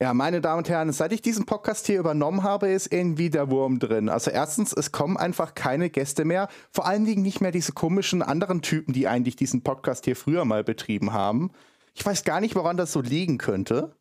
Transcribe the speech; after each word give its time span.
Ja, 0.00 0.14
meine 0.14 0.40
Damen 0.40 0.58
und 0.58 0.68
Herren, 0.68 0.92
seit 0.92 1.12
ich 1.12 1.22
diesen 1.22 1.44
Podcast 1.44 1.86
hier 1.86 1.98
übernommen 1.98 2.44
habe, 2.44 2.68
ist 2.68 2.92
irgendwie 2.92 3.30
der 3.30 3.50
Wurm 3.50 3.80
drin. 3.80 4.08
Also 4.08 4.30
erstens, 4.30 4.72
es 4.72 4.92
kommen 4.92 5.16
einfach 5.16 5.56
keine 5.56 5.90
Gäste 5.90 6.24
mehr. 6.24 6.48
Vor 6.70 6.86
allen 6.86 7.04
Dingen 7.04 7.22
nicht 7.22 7.40
mehr 7.40 7.50
diese 7.50 7.72
komischen 7.72 8.22
anderen 8.22 8.62
Typen, 8.62 8.92
die 8.92 9.08
eigentlich 9.08 9.34
diesen 9.34 9.64
Podcast 9.64 10.04
hier 10.04 10.14
früher 10.14 10.44
mal 10.44 10.62
betrieben 10.62 11.12
haben. 11.12 11.50
Ich 11.94 12.06
weiß 12.06 12.22
gar 12.22 12.40
nicht, 12.40 12.54
woran 12.54 12.76
das 12.76 12.92
so 12.92 13.00
liegen 13.00 13.38
könnte. 13.38 13.96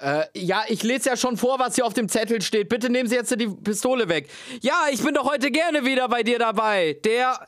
Äh, 0.00 0.24
ja, 0.34 0.64
ich 0.66 0.82
lese 0.82 1.10
ja 1.10 1.16
schon 1.16 1.36
vor, 1.36 1.60
was 1.60 1.76
hier 1.76 1.86
auf 1.86 1.94
dem 1.94 2.08
Zettel 2.08 2.42
steht. 2.42 2.68
Bitte 2.68 2.90
nehmen 2.90 3.08
Sie 3.08 3.14
jetzt 3.14 3.30
die 3.38 3.46
Pistole 3.48 4.08
weg. 4.08 4.28
Ja, 4.60 4.86
ich 4.90 5.04
bin 5.04 5.14
doch 5.14 5.30
heute 5.30 5.52
gerne 5.52 5.84
wieder 5.84 6.08
bei 6.08 6.24
dir 6.24 6.40
dabei. 6.40 6.98
Der 7.04 7.38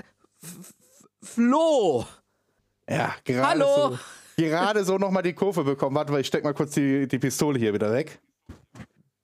F 0.40 0.74
Flo. 1.22 2.06
Ja, 2.88 3.14
gerade 3.24 3.48
Hallo. 3.48 3.90
so, 3.90 3.98
gerade 4.48 4.84
so 4.84 4.98
nochmal 4.98 5.22
die 5.22 5.32
Kurve 5.32 5.64
bekommen. 5.64 5.96
Warte 5.96 6.12
mal, 6.12 6.20
ich 6.20 6.26
steck 6.26 6.44
mal 6.44 6.54
kurz 6.54 6.72
die, 6.72 7.06
die 7.06 7.18
Pistole 7.18 7.58
hier 7.58 7.74
wieder 7.74 7.92
weg. 7.92 8.20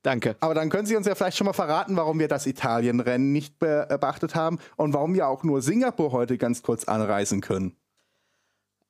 Danke. 0.03 0.37
Aber 0.39 0.55
dann 0.55 0.71
können 0.71 0.87
Sie 0.87 0.95
uns 0.95 1.07
ja 1.07 1.17
vielleicht 1.17 1.37
schon 1.37 1.47
mal 1.47 1.53
verraten, 1.53 1.97
warum 1.97 2.21
wir 2.21 2.29
das 2.29 2.47
Italienrennen 2.47 3.33
nicht 3.33 3.59
be 3.59 3.89
beachtet 4.01 4.37
haben 4.37 4.59
und 4.77 4.93
warum 4.93 5.15
wir 5.15 5.27
auch 5.27 5.43
nur 5.43 5.63
Singapur 5.63 6.13
heute 6.13 6.39
ganz 6.39 6.63
kurz 6.63 6.85
anreisen 6.85 7.41
können. 7.41 7.77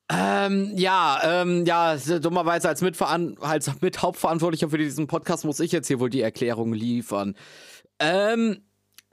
Ähm, 0.08 0.72
ja, 0.76 1.18
ähm, 1.24 1.64
ja, 1.64 1.96
dummerweise 1.96 2.68
als, 2.68 2.80
Mitveran 2.80 3.36
als 3.40 3.70
Mithauptverantwortlicher 3.80 4.68
für 4.68 4.78
diesen 4.78 5.06
Podcast 5.06 5.44
muss 5.44 5.58
ich 5.58 5.72
jetzt 5.72 5.88
hier 5.88 6.00
wohl 6.00 6.10
die 6.10 6.20
Erklärung 6.20 6.72
liefern. 6.72 7.34
Ähm, 7.98 8.62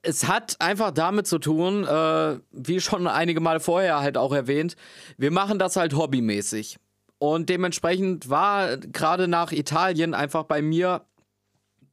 es 0.03 0.27
hat 0.27 0.57
einfach 0.59 0.91
damit 0.91 1.25
zu 1.25 1.39
tun, 1.39 1.85
äh, 1.85 2.37
wie 2.51 2.81
schon 2.81 3.07
einige 3.07 3.39
Mal 3.39 3.59
vorher 3.59 4.01
halt 4.01 4.17
auch 4.17 4.33
erwähnt, 4.33 4.75
wir 5.17 5.31
machen 5.31 5.57
das 5.57 5.77
halt 5.77 5.95
hobbymäßig. 5.95 6.77
Und 7.23 7.47
dementsprechend 7.47 8.29
war 8.29 8.75
gerade 8.75 9.29
nach 9.29 9.53
Italien 9.53 10.13
einfach 10.13 10.43
bei 10.43 10.61
mir 10.61 11.05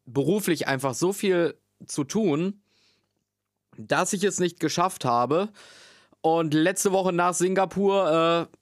beruflich 0.05 0.67
einfach 0.67 0.93
so 0.93 1.13
viel 1.13 1.57
zu 1.87 2.03
tun, 2.03 2.65
dass 3.79 4.13
ich 4.13 4.25
es 4.25 4.41
nicht 4.41 4.59
geschafft 4.59 5.05
habe. 5.05 5.51
Und 6.21 6.53
letzte 6.53 6.91
Woche 6.91 7.13
nach 7.13 7.35
Singapur 7.35 8.49
äh, 8.51 8.57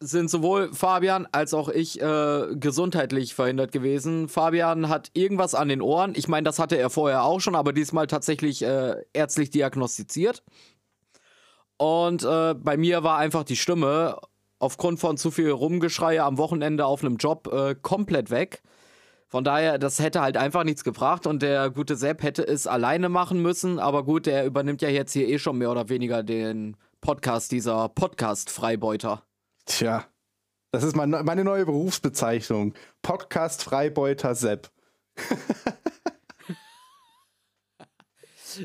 sind 0.00 0.30
sowohl 0.30 0.72
Fabian 0.72 1.28
als 1.30 1.52
auch 1.52 1.68
ich 1.68 2.00
äh, 2.00 2.46
gesundheitlich 2.54 3.34
verhindert 3.34 3.70
gewesen. 3.70 4.30
Fabian 4.30 4.88
hat 4.88 5.10
irgendwas 5.12 5.54
an 5.54 5.68
den 5.68 5.82
Ohren. 5.82 6.14
Ich 6.16 6.26
meine, 6.26 6.44
das 6.46 6.58
hatte 6.58 6.78
er 6.78 6.88
vorher 6.88 7.24
auch 7.24 7.42
schon, 7.42 7.54
aber 7.54 7.74
diesmal 7.74 8.06
tatsächlich 8.06 8.62
äh, 8.62 8.96
ärztlich 9.12 9.50
diagnostiziert. 9.50 10.42
Und 11.76 12.24
äh, 12.24 12.54
bei 12.54 12.78
mir 12.78 13.02
war 13.02 13.18
einfach 13.18 13.44
die 13.44 13.56
Stimme 13.56 14.16
aufgrund 14.58 15.00
von 15.00 15.16
zu 15.16 15.30
viel 15.30 15.50
Rumgeschreie 15.50 16.22
am 16.22 16.38
Wochenende 16.38 16.86
auf 16.86 17.02
einem 17.02 17.16
Job 17.16 17.48
äh, 17.52 17.74
komplett 17.74 18.30
weg. 18.30 18.62
Von 19.28 19.42
daher, 19.42 19.78
das 19.78 19.98
hätte 19.98 20.20
halt 20.20 20.36
einfach 20.36 20.64
nichts 20.64 20.84
gebracht 20.84 21.26
und 21.26 21.42
der 21.42 21.70
gute 21.70 21.96
Sepp 21.96 22.22
hätte 22.22 22.46
es 22.46 22.66
alleine 22.66 23.08
machen 23.08 23.42
müssen. 23.42 23.78
Aber 23.78 24.04
gut, 24.04 24.26
der 24.26 24.46
übernimmt 24.46 24.80
ja 24.82 24.88
jetzt 24.88 25.12
hier 25.12 25.28
eh 25.28 25.38
schon 25.38 25.58
mehr 25.58 25.70
oder 25.70 25.88
weniger 25.88 26.22
den 26.22 26.76
Podcast, 27.00 27.50
dieser 27.50 27.88
Podcast-Freibeuter. 27.88 29.24
Tja, 29.66 30.04
das 30.70 30.84
ist 30.84 30.94
mein, 30.94 31.10
meine 31.10 31.42
neue 31.42 31.66
Berufsbezeichnung. 31.66 32.74
Podcast-Freibeuter 33.02 34.34
Sepp. 34.34 34.70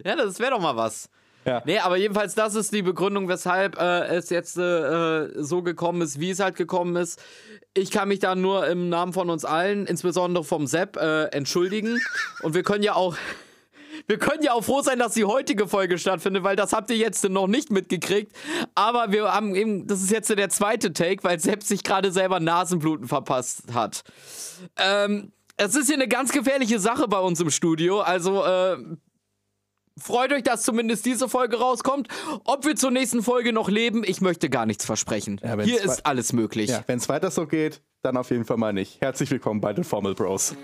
Ja, 0.05 0.15
das 0.15 0.39
wäre 0.39 0.51
doch 0.51 0.61
mal 0.61 0.75
was. 0.75 1.09
Ja. 1.49 1.63
Nee, 1.65 1.79
aber 1.79 1.97
jedenfalls, 1.97 2.35
das 2.35 2.53
ist 2.53 2.71
die 2.73 2.83
Begründung, 2.83 3.27
weshalb 3.27 3.79
äh, 3.79 4.05
es 4.15 4.29
jetzt 4.29 4.55
äh, 4.57 5.29
so 5.41 5.63
gekommen 5.63 6.01
ist, 6.03 6.19
wie 6.19 6.29
es 6.29 6.39
halt 6.39 6.55
gekommen 6.55 6.95
ist. 6.95 7.19
Ich 7.73 7.89
kann 7.89 8.07
mich 8.07 8.19
da 8.19 8.35
nur 8.35 8.67
im 8.67 8.89
Namen 8.89 9.13
von 9.13 9.31
uns 9.31 9.45
allen, 9.45 9.87
insbesondere 9.87 10.43
vom 10.43 10.67
Sepp, 10.67 10.97
äh, 10.97 11.25
entschuldigen. 11.25 11.99
Und 12.43 12.53
wir 12.53 12.61
können 12.61 12.83
ja 12.83 12.93
auch. 12.93 13.15
Wir 14.05 14.17
können 14.17 14.43
ja 14.43 14.53
auch 14.53 14.63
froh 14.63 14.81
sein, 14.81 14.97
dass 14.97 15.13
die 15.13 15.25
heutige 15.25 15.67
Folge 15.67 15.97
stattfindet, 15.97 16.43
weil 16.43 16.55
das 16.55 16.71
habt 16.71 16.89
ihr 16.89 16.97
jetzt 16.97 17.27
noch 17.27 17.47
nicht 17.47 17.69
mitgekriegt. 17.69 18.31
Aber 18.73 19.11
wir 19.11 19.33
haben 19.33 19.55
eben, 19.55 19.87
das 19.87 20.01
ist 20.01 20.09
jetzt 20.09 20.29
der 20.29 20.49
zweite 20.49 20.93
Take, 20.93 21.23
weil 21.23 21.39
Sepp 21.39 21.63
sich 21.63 21.83
gerade 21.83 22.11
selber 22.11 22.39
Nasenbluten 22.39 23.07
verpasst 23.07 23.73
hat. 23.73 24.03
Ähm, 24.77 25.31
es 25.57 25.75
ist 25.75 25.87
hier 25.87 25.95
eine 25.95 26.07
ganz 26.07 26.31
gefährliche 26.31 26.79
Sache 26.79 27.07
bei 27.07 27.19
uns 27.19 27.39
im 27.41 27.49
Studio. 27.49 27.99
Also, 27.99 28.45
äh, 28.45 28.77
freut 29.99 30.31
euch, 30.33 30.43
dass 30.43 30.63
zumindest 30.63 31.05
diese 31.05 31.29
Folge 31.29 31.57
rauskommt. 31.59 32.07
Ob 32.45 32.65
wir 32.65 32.75
zur 32.75 32.91
nächsten 32.91 33.23
Folge 33.23 33.53
noch 33.53 33.69
leben, 33.69 34.03
ich 34.05 34.21
möchte 34.21 34.49
gar 34.49 34.65
nichts 34.65 34.85
versprechen. 34.85 35.39
Ja, 35.43 35.59
Hier 35.61 35.83
ist 35.83 36.05
alles 36.05 36.33
möglich. 36.33 36.69
Ja, 36.69 36.83
wenn 36.87 36.97
es 36.97 37.09
weiter 37.09 37.31
so 37.31 37.45
geht, 37.47 37.81
dann 38.01 38.17
auf 38.17 38.31
jeden 38.31 38.45
Fall 38.45 38.57
mal 38.57 38.73
nicht. 38.73 39.01
Herzlich 39.01 39.29
willkommen 39.31 39.61
bei 39.61 39.73
den 39.73 39.83
Formel 39.83 40.15
Bros. 40.15 40.55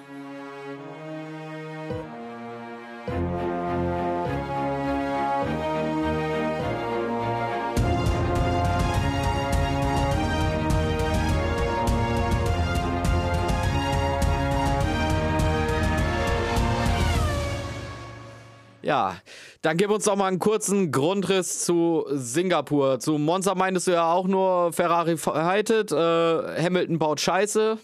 Ja, 19.13 19.21
dann 19.61 19.77
gib 19.77 19.89
uns 19.89 20.05
doch 20.05 20.15
mal 20.15 20.27
einen 20.27 20.39
kurzen 20.39 20.91
Grundriss 20.91 21.63
zu 21.65 22.05
Singapur. 22.11 22.99
Zu 22.99 23.17
Monza 23.17 23.55
meintest 23.55 23.87
du 23.87 23.91
ja 23.91 24.11
auch 24.11 24.27
nur 24.27 24.71
Ferrari 24.73 25.17
verheitet, 25.17 25.91
äh, 25.91 25.95
Hamilton 25.95 26.97
baut 26.99 27.19
Scheiße, 27.19 27.77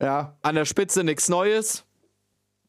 Ja, 0.00 0.36
an 0.42 0.54
der 0.54 0.64
Spitze 0.64 1.02
nichts 1.04 1.28
Neues. 1.28 1.84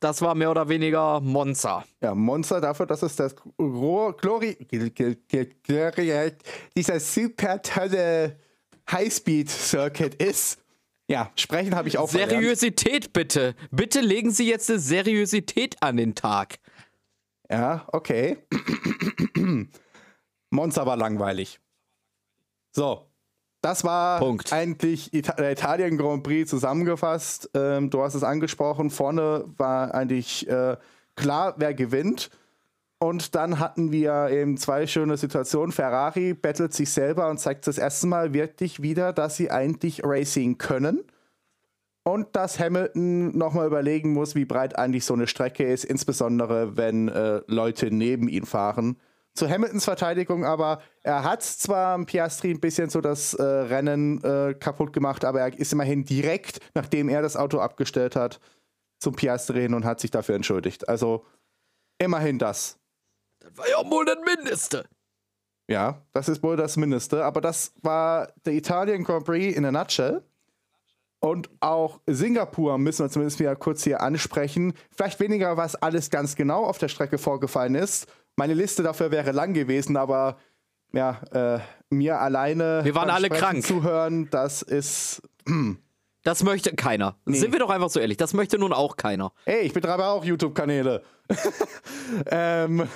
Das 0.02 0.22
war 0.22 0.34
mehr 0.34 0.50
oder 0.50 0.70
weniger 0.70 1.20
Monza. 1.20 1.84
ja, 2.02 2.16
Monster 2.16 2.62
dafür, 2.62 2.86
dass 2.86 3.04
es 3.04 3.18
das 3.18 3.36
Gro- 3.36 4.14
Glori, 4.14 4.58
Gl- 4.72 4.94
Gl- 4.94 5.18
Gl- 5.30 5.92
Glori, 5.92 6.32
dieser 6.76 7.00
super 7.02 7.62
tolle 7.62 8.38
Highspeed-Circuit 8.90 10.16
ist. 10.16 10.60
Ja, 11.10 11.32
sprechen 11.36 11.76
habe 11.76 11.88
ich 11.90 11.98
auch 11.98 12.08
verlernt. 12.10 12.32
Seriosität 12.34 13.14
bitte. 13.14 13.56
Bitte 13.72 14.00
legen 14.00 14.32
Sie 14.32 14.48
jetzt 14.48 14.70
eine 14.70 14.80
Seriosität 14.80 15.76
an 15.82 15.98
den 15.98 16.14
Tag. 16.16 16.60
Ja, 17.52 17.86
okay. 17.92 18.38
Monza 20.52 20.86
war 20.86 20.98
langweilig. 20.98 21.60
So, 22.72 23.10
das 23.62 23.84
war 23.84 24.20
Punkt. 24.20 24.54
eigentlich 24.54 25.14
Ita 25.14 25.34
der 25.34 25.52
Italien 25.52 25.98
Grand 25.98 26.24
Prix 26.24 26.50
zusammengefasst. 26.50 27.50
Ähm, 27.54 27.90
du 27.90 28.02
hast 28.02 28.16
es 28.16 28.24
angesprochen, 28.24 28.90
vorne 28.90 29.46
war 29.58 29.94
eigentlich 29.94 30.48
äh, 30.48 30.78
klar, 31.16 31.56
wer 31.58 31.74
gewinnt. 31.74 32.30
Und 33.00 33.34
dann 33.34 33.60
hatten 33.60 33.92
wir 33.92 34.30
eben 34.30 34.58
zwei 34.58 34.86
schöne 34.86 35.18
Situationen. 35.18 35.72
Ferrari 35.72 36.34
bettelt 36.34 36.74
sich 36.74 36.92
selber 36.92 37.30
und 37.30 37.40
zeigt 37.40 37.66
das 37.66 37.78
erste 37.78 38.08
Mal 38.08 38.34
wirklich 38.34 38.82
wieder, 38.82 39.14
dass 39.14 39.38
sie 39.38 39.50
eigentlich 39.50 40.02
Racing 40.04 40.58
können. 40.58 41.04
Und 42.10 42.36
dass 42.36 42.60
Hamilton 42.60 43.38
nochmal 43.38 43.68
überlegen 43.68 44.14
muss, 44.14 44.34
wie 44.34 44.46
breit 44.46 44.80
eigentlich 44.80 45.06
so 45.06 45.14
eine 45.14 45.28
Strecke 45.28 45.64
ist, 45.64 45.84
insbesondere 45.84 46.76
wenn 46.76 47.08
äh, 47.08 47.42
Leute 47.46 47.92
neben 47.92 48.28
ihm 48.28 48.48
fahren. 48.48 49.00
Zu 49.36 49.48
Hamiltons 49.48 49.86
Verteidigung 49.86 50.44
aber, 50.44 50.82
er 51.04 51.24
hat 51.24 51.44
zwar 51.44 51.94
am 51.94 52.08
Piastri 52.08 52.50
ein 52.50 52.60
bisschen 52.60 52.90
so 52.90 53.00
das 53.00 53.36
äh, 53.36 53.44
Rennen 53.44 54.24
äh, 54.24 54.56
kaputt 54.56 54.92
gemacht, 54.92 55.24
aber 55.24 55.42
er 55.42 55.58
ist 55.60 55.72
immerhin 55.72 56.04
direkt, 56.04 56.60
nachdem 56.74 57.10
er 57.10 57.22
das 57.22 57.38
Auto 57.38 57.60
abgestellt 57.60 58.16
hat, 58.16 58.40
zum 58.98 59.16
Piastri 59.16 59.62
hin 59.62 59.76
und 59.76 59.86
hat 59.86 60.00
sich 60.00 60.10
dafür 60.10 60.34
entschuldigt. 60.34 60.90
Also 60.90 61.26
immerhin 62.00 62.40
das. 62.40 62.80
Das 63.40 63.56
war 63.56 63.70
ja 63.70 63.78
wohl 63.90 64.06
das 64.06 64.18
Mindeste. 64.26 64.86
Ja, 65.70 66.02
das 66.14 66.28
ist 66.28 66.42
wohl 66.42 66.58
das 66.58 66.76
Mindeste. 66.76 67.24
Aber 67.24 67.40
das 67.40 67.72
war 67.84 68.34
der 68.46 68.54
Italien 68.54 69.04
Grand 69.04 69.26
Prix 69.26 69.56
in 69.56 69.64
a 69.64 69.72
nutshell. 69.72 70.24
Und 71.22 71.50
auch 71.60 72.00
Singapur 72.08 72.78
müssen 72.78 73.04
wir 73.06 73.10
zumindest 73.10 73.40
wieder 73.40 73.56
kurz 73.56 73.84
hier 73.84 74.02
ansprechen. 74.02 74.74
Vielleicht 74.96 75.20
weniger, 75.20 75.58
was 75.58 75.76
alles 75.76 76.10
ganz 76.10 76.36
genau 76.36 76.64
auf 76.66 76.78
der 76.78 76.88
Strecke 76.88 77.18
vorgefallen 77.18 77.76
ist. 77.76 78.08
Meine 78.38 78.54
Liste 78.54 78.84
dafür 78.84 79.12
wäre 79.12 79.32
lang 79.32 79.54
gewesen, 79.54 79.98
aber 79.98 80.38
ja, 80.94 81.20
äh, 81.32 81.60
mir 81.90 82.20
alleine 82.20 82.82
Wir 82.84 82.96
waren 82.96 83.10
alle 83.10 83.26
Sprechen 83.28 83.42
krank. 83.42 83.64
zuhören, 83.66 84.30
das 84.32 84.62
ist. 84.62 85.22
Das 86.24 86.44
möchte 86.44 86.74
keiner. 86.76 87.16
Sind 87.26 87.52
wir 87.52 87.60
doch 87.60 87.70
einfach 87.70 87.90
so 87.90 88.00
ehrlich. 88.00 88.18
Das 88.18 88.34
möchte 88.34 88.58
nun 88.58 88.72
auch 88.74 88.96
keiner. 88.98 89.32
Ey, 89.46 89.62
ich 89.62 89.74
betreibe 89.74 90.06
auch 90.06 90.24
YouTube-Kanäle. 90.24 91.04
ähm, 92.32 92.88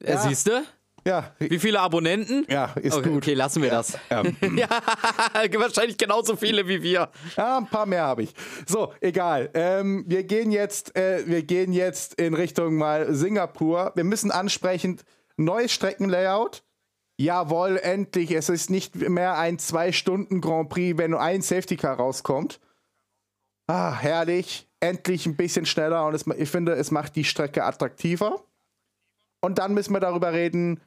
Äh, 0.00 0.16
Siehst 0.18 0.46
du? 0.48 0.62
Ja, 1.06 1.34
Wie 1.38 1.58
viele 1.58 1.80
Abonnenten? 1.80 2.46
ja, 2.48 2.66
ist 2.80 2.94
okay, 2.96 3.08
gut. 3.08 3.18
okay, 3.18 3.34
lassen 3.34 3.62
wir 3.62 3.70
das. 3.70 3.98
Ähm, 4.10 4.36
ja, 4.56 4.68
wahrscheinlich 5.60 5.98
genauso 5.98 6.36
viele 6.36 6.66
wie 6.68 6.82
wir. 6.82 7.10
Ja, 7.36 7.58
ein 7.58 7.66
paar 7.66 7.86
mehr 7.86 8.04
habe 8.04 8.22
ich. 8.22 8.34
So, 8.66 8.92
egal. 9.00 9.50
Ähm, 9.54 10.04
wir 10.06 10.24
gehen 10.24 10.52
jetzt, 10.52 10.96
äh, 10.96 11.24
wir 11.26 11.42
gehen 11.42 11.72
jetzt 11.72 12.14
in 12.14 12.34
Richtung 12.34 12.76
mal 12.76 13.14
Singapur. 13.14 13.92
Wir 13.94 14.04
müssen 14.04 14.30
ansprechen, 14.30 15.00
neues 15.36 15.72
Streckenlayout. 15.72 16.62
Jawohl, 17.18 17.78
endlich. 17.82 18.30
Es 18.32 18.48
ist 18.48 18.70
nicht 18.70 18.96
mehr 18.96 19.36
ein 19.38 19.58
zwei 19.58 19.92
Stunden 19.92 20.40
Grand 20.40 20.68
Prix, 20.70 20.98
wenn 20.98 21.10
nur 21.12 21.20
ein 21.20 21.42
Safety 21.42 21.76
Car 21.76 21.96
rauskommt. 21.96 22.60
ah, 23.66 23.94
herrlich, 23.94 24.68
endlich 24.80 25.26
ein 25.26 25.36
bisschen 25.36 25.66
schneller 25.66 26.06
und 26.06 26.14
es, 26.14 26.26
ich 26.26 26.48
finde, 26.50 26.72
es 26.72 26.90
macht 26.90 27.16
die 27.16 27.24
Strecke 27.24 27.64
attraktiver. 27.64 28.42
Und 29.40 29.58
dann 29.58 29.74
müssen 29.74 29.92
wir 29.92 30.00
darüber 30.00 30.32
reden, 30.32 30.80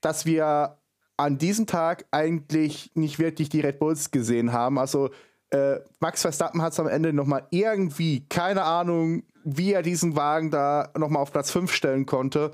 dass 0.00 0.26
wir 0.26 0.78
an 1.16 1.38
diesem 1.38 1.66
Tag 1.66 2.06
eigentlich 2.10 2.90
nicht 2.94 3.18
wirklich 3.18 3.48
die 3.48 3.60
Red 3.60 3.78
Bulls 3.78 4.10
gesehen 4.10 4.52
haben. 4.52 4.78
Also 4.78 5.10
äh, 5.50 5.76
Max 6.00 6.22
Verstappen 6.22 6.60
hat 6.62 6.72
es 6.72 6.80
am 6.80 6.88
Ende 6.88 7.12
nochmal 7.12 7.46
irgendwie, 7.50 8.26
keine 8.28 8.64
Ahnung, 8.64 9.22
wie 9.44 9.72
er 9.72 9.82
diesen 9.82 10.16
Wagen 10.16 10.50
da 10.50 10.90
nochmal 10.96 11.22
auf 11.22 11.32
Platz 11.32 11.50
5 11.50 11.72
stellen 11.72 12.04
konnte. 12.04 12.52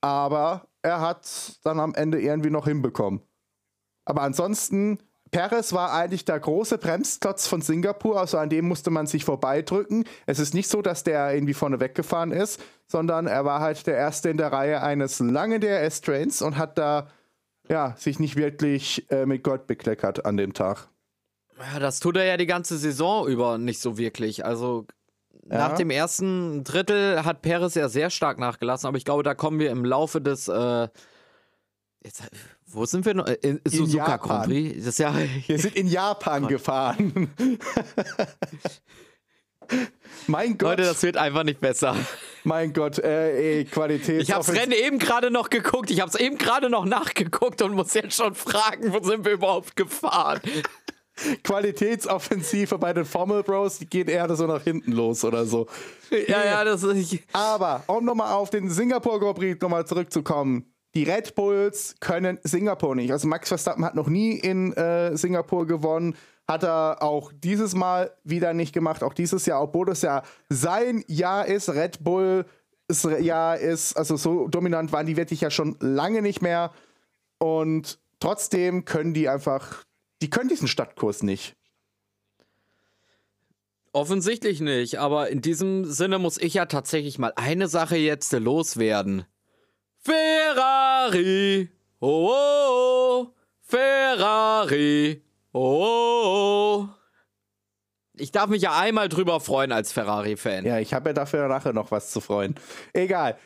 Aber 0.00 0.68
er 0.82 1.00
hat 1.00 1.24
es 1.24 1.60
dann 1.62 1.80
am 1.80 1.94
Ende 1.94 2.20
irgendwie 2.20 2.50
noch 2.50 2.66
hinbekommen. 2.66 3.20
Aber 4.04 4.22
ansonsten, 4.22 4.98
Perez 5.34 5.72
war 5.72 5.92
eigentlich 5.92 6.24
der 6.24 6.38
große 6.38 6.78
Bremsklotz 6.78 7.48
von 7.48 7.60
Singapur, 7.60 8.20
also 8.20 8.38
an 8.38 8.50
dem 8.50 8.68
musste 8.68 8.90
man 8.90 9.08
sich 9.08 9.24
vorbeidrücken. 9.24 10.04
Es 10.26 10.38
ist 10.38 10.54
nicht 10.54 10.68
so, 10.68 10.80
dass 10.80 11.02
der 11.02 11.34
irgendwie 11.34 11.54
vorne 11.54 11.80
weggefahren 11.80 12.30
ist, 12.30 12.62
sondern 12.86 13.26
er 13.26 13.44
war 13.44 13.58
halt 13.58 13.84
der 13.88 13.96
Erste 13.96 14.28
in 14.28 14.36
der 14.36 14.52
Reihe 14.52 14.80
eines 14.80 15.18
langen 15.18 15.60
DRS-Trains 15.60 16.40
und 16.40 16.56
hat 16.56 16.78
da 16.78 17.08
ja, 17.68 17.96
sich 17.98 18.20
nicht 18.20 18.36
wirklich 18.36 19.10
äh, 19.10 19.26
mit 19.26 19.42
Gott 19.42 19.66
bekleckert 19.66 20.24
an 20.24 20.36
dem 20.36 20.52
Tag. 20.54 20.86
Ja, 21.58 21.80
das 21.80 21.98
tut 21.98 22.16
er 22.16 22.26
ja 22.26 22.36
die 22.36 22.46
ganze 22.46 22.78
Saison 22.78 23.26
über 23.26 23.58
nicht 23.58 23.80
so 23.80 23.98
wirklich. 23.98 24.44
Also 24.44 24.86
ja. 25.50 25.58
nach 25.58 25.74
dem 25.74 25.90
ersten 25.90 26.62
Drittel 26.62 27.24
hat 27.24 27.42
Perez 27.42 27.74
ja 27.74 27.88
sehr 27.88 28.10
stark 28.10 28.38
nachgelassen, 28.38 28.86
aber 28.86 28.98
ich 28.98 29.04
glaube, 29.04 29.24
da 29.24 29.34
kommen 29.34 29.58
wir 29.58 29.72
im 29.72 29.84
Laufe 29.84 30.20
des 30.20 30.46
äh, 30.46 30.86
jetzt, 32.04 32.22
wo 32.74 32.84
sind 32.86 33.06
wir 33.06 33.14
noch? 33.14 33.26
Äh, 33.26 33.38
in, 33.42 33.60
in 33.64 33.70
Suzuka 33.70 34.16
Grand 34.16 34.46
Prix. 34.46 34.84
Das 34.84 34.98
ja, 34.98 35.14
wir 35.46 35.58
sind 35.58 35.76
in 35.76 35.86
Japan 35.86 36.46
gefahren. 36.48 37.30
mein 40.26 40.58
Gott. 40.58 40.78
Leute, 40.78 40.82
das 40.82 41.02
wird 41.02 41.16
einfach 41.16 41.44
nicht 41.44 41.60
besser. 41.60 41.96
Mein 42.44 42.72
Gott, 42.72 42.98
äh, 42.98 43.58
ey, 43.58 43.64
Qualität. 43.64 44.22
Ich 44.22 44.32
hab's 44.32 44.52
Rennen 44.52 44.72
eben 44.72 44.98
gerade 44.98 45.30
noch 45.30 45.50
geguckt. 45.50 45.90
Ich 45.90 46.00
hab's 46.00 46.14
eben 46.14 46.36
gerade 46.36 46.68
noch 46.68 46.84
nachgeguckt 46.84 47.62
und 47.62 47.74
muss 47.74 47.94
jetzt 47.94 48.16
schon 48.16 48.34
fragen, 48.34 48.92
wo 48.92 49.02
sind 49.02 49.24
wir 49.24 49.32
überhaupt 49.32 49.76
gefahren? 49.76 50.40
Qualitätsoffensive 51.44 52.76
bei 52.78 52.92
den 52.92 53.04
Formel 53.04 53.44
Bros, 53.44 53.78
die 53.78 53.86
geht 53.86 54.08
eher 54.08 54.34
so 54.34 54.46
nach 54.46 54.62
hinten 54.62 54.92
los 54.92 55.24
oder 55.24 55.46
so. 55.46 55.68
Ja, 56.10 56.44
ja, 56.44 56.64
das 56.64 56.82
ist. 56.82 57.18
Aber 57.32 57.84
um 57.86 58.04
nochmal 58.04 58.32
auf 58.32 58.50
den 58.50 58.68
Singapur 58.68 59.20
Grand 59.20 59.38
Prix 59.38 59.60
nochmal 59.62 59.86
zurückzukommen 59.86 60.73
die 60.94 61.04
Red 61.04 61.34
Bulls 61.34 61.96
können 62.00 62.38
Singapur 62.42 62.94
nicht. 62.94 63.10
Also 63.10 63.26
Max 63.26 63.48
Verstappen 63.48 63.84
hat 63.84 63.94
noch 63.94 64.08
nie 64.08 64.38
in 64.38 64.72
äh, 64.74 65.16
Singapur 65.16 65.66
gewonnen. 65.66 66.16
Hat 66.46 66.62
er 66.62 67.02
auch 67.02 67.32
dieses 67.32 67.74
Mal 67.74 68.12
wieder 68.22 68.54
nicht 68.54 68.72
gemacht. 68.72 69.02
Auch 69.02 69.14
dieses 69.14 69.46
Jahr, 69.46 69.62
obwohl 69.62 69.86
das 69.86 70.02
ja 70.02 70.22
sein 70.48 71.04
Jahr 71.08 71.46
ist. 71.46 71.68
Red 71.70 72.04
Bull 72.04 72.44
Jahr 73.20 73.58
ist, 73.58 73.96
also 73.96 74.16
so 74.16 74.46
dominant 74.48 74.92
waren 74.92 75.06
die 75.06 75.16
wirklich 75.16 75.40
ja 75.40 75.50
schon 75.50 75.76
lange 75.80 76.22
nicht 76.22 76.42
mehr. 76.42 76.70
Und 77.38 77.98
trotzdem 78.20 78.84
können 78.84 79.14
die 79.14 79.28
einfach, 79.28 79.84
die 80.22 80.30
können 80.30 80.48
diesen 80.48 80.68
Stadtkurs 80.68 81.22
nicht. 81.22 81.56
Offensichtlich 83.92 84.60
nicht, 84.60 84.98
aber 84.98 85.28
in 85.30 85.40
diesem 85.40 85.84
Sinne 85.84 86.18
muss 86.18 86.36
ich 86.36 86.54
ja 86.54 86.66
tatsächlich 86.66 87.18
mal 87.18 87.32
eine 87.36 87.68
Sache 87.68 87.96
jetzt 87.96 88.32
loswerden. 88.32 89.24
Ferrari, 90.04 91.70
oh, 92.00 92.28
oh, 92.28 92.30
oh. 92.30 93.34
Ferrari, 93.62 95.22
oh, 95.52 96.84
oh, 96.84 96.88
Ich 98.18 98.30
darf 98.30 98.50
mich 98.50 98.60
ja 98.60 98.78
einmal 98.78 99.08
drüber 99.08 99.40
freuen 99.40 99.72
als 99.72 99.92
Ferrari-Fan. 99.92 100.66
Ja, 100.66 100.78
ich 100.78 100.92
habe 100.92 101.08
ja 101.08 101.12
dafür 101.14 101.48
nachher 101.48 101.72
noch 101.72 101.90
was 101.90 102.10
zu 102.10 102.20
freuen. 102.20 102.54
Egal. 102.92 103.38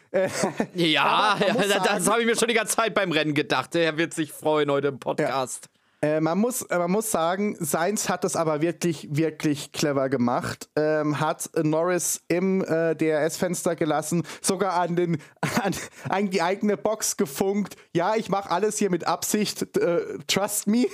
ja, 0.74 1.38
ja 1.38 1.38
das, 1.38 1.82
das 1.84 2.10
habe 2.10 2.22
ich 2.22 2.26
mir 2.26 2.36
schon 2.36 2.48
die 2.48 2.54
ganze 2.54 2.74
Zeit 2.74 2.92
beim 2.92 3.12
Rennen 3.12 3.34
gedacht. 3.34 3.76
Er 3.76 3.96
wird 3.96 4.12
sich 4.12 4.32
freuen 4.32 4.68
heute 4.68 4.88
im 4.88 4.98
Podcast. 4.98 5.68
Ja. 5.72 5.77
Äh, 6.00 6.20
man, 6.20 6.38
muss, 6.38 6.62
äh, 6.62 6.78
man 6.78 6.92
muss 6.92 7.10
sagen, 7.10 7.56
Sainz 7.58 8.08
hat 8.08 8.22
das 8.22 8.36
aber 8.36 8.60
wirklich, 8.62 9.08
wirklich 9.10 9.72
clever 9.72 10.08
gemacht. 10.08 10.70
Ähm, 10.76 11.18
hat 11.18 11.50
Norris 11.60 12.22
im 12.28 12.62
äh, 12.62 12.94
DRS-Fenster 12.94 13.74
gelassen, 13.74 14.22
sogar 14.40 14.74
an, 14.74 14.94
den, 14.94 15.18
an, 15.62 15.74
an, 16.08 16.30
die 16.30 16.40
eigene 16.40 16.76
Box 16.76 17.16
gefunkt. 17.16 17.76
Ja, 17.92 18.14
ich 18.14 18.28
mache 18.28 18.50
alles 18.50 18.78
hier 18.78 18.90
mit 18.90 19.06
Absicht, 19.08 19.76
äh, 19.76 20.18
trust 20.28 20.68
me. 20.68 20.86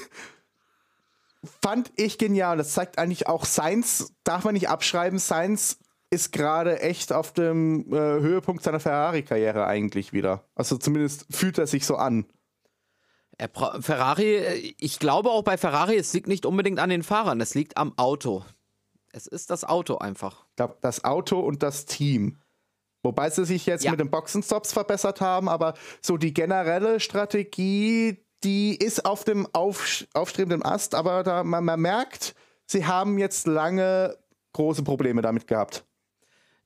Fand 1.62 1.92
ich 1.96 2.16
genial. 2.16 2.56
Das 2.56 2.72
zeigt 2.72 2.98
eigentlich 2.98 3.26
auch 3.26 3.44
Sainz, 3.44 4.12
darf 4.24 4.44
man 4.44 4.54
nicht 4.54 4.70
abschreiben. 4.70 5.18
Sainz 5.18 5.78
ist 6.08 6.32
gerade 6.32 6.80
echt 6.80 7.12
auf 7.12 7.32
dem 7.32 7.92
äh, 7.92 7.96
Höhepunkt 7.96 8.62
seiner 8.62 8.80
Ferrari-Karriere 8.80 9.66
eigentlich 9.66 10.14
wieder. 10.14 10.44
Also 10.54 10.78
zumindest 10.78 11.26
fühlt 11.30 11.58
er 11.58 11.66
sich 11.66 11.84
so 11.84 11.96
an. 11.96 12.24
Ferrari, 13.80 14.36
äh, 14.36 14.74
ich 14.78 14.98
glaube 14.98 15.30
auch 15.30 15.42
bei 15.42 15.56
Ferrari, 15.56 15.96
es 15.96 16.12
liegt 16.12 16.28
nicht 16.28 16.46
unbedingt 16.46 16.78
an 16.78 16.90
den 16.90 17.02
Fahrern, 17.02 17.40
es 17.40 17.54
liegt 17.54 17.76
am 17.76 17.92
Auto. 17.96 18.44
Es 19.12 19.26
ist 19.26 19.50
das 19.50 19.64
Auto 19.64 19.98
einfach. 19.98 20.44
Ich 20.50 20.56
glaube, 20.56 20.76
das 20.80 21.04
Auto 21.04 21.38
und 21.38 21.62
das 21.62 21.86
Team. 21.86 22.38
Wobei 23.02 23.30
sie 23.30 23.44
sich 23.44 23.66
jetzt 23.66 23.84
ja. 23.84 23.90
mit 23.90 24.00
den 24.00 24.10
Boxenstops 24.10 24.72
verbessert 24.72 25.20
haben, 25.20 25.48
aber 25.48 25.74
so 26.00 26.16
die 26.16 26.32
generelle 26.32 27.00
Strategie, 27.00 28.24
die 28.42 28.76
ist 28.76 29.04
auf 29.04 29.24
dem 29.24 29.46
auf, 29.52 30.04
aufstrebenden 30.14 30.64
Ast, 30.64 30.94
aber 30.94 31.22
da 31.22 31.44
man, 31.44 31.64
man 31.64 31.80
merkt, 31.80 32.34
sie 32.66 32.86
haben 32.86 33.18
jetzt 33.18 33.46
lange 33.46 34.16
große 34.54 34.82
Probleme 34.82 35.22
damit 35.22 35.46
gehabt. 35.46 35.84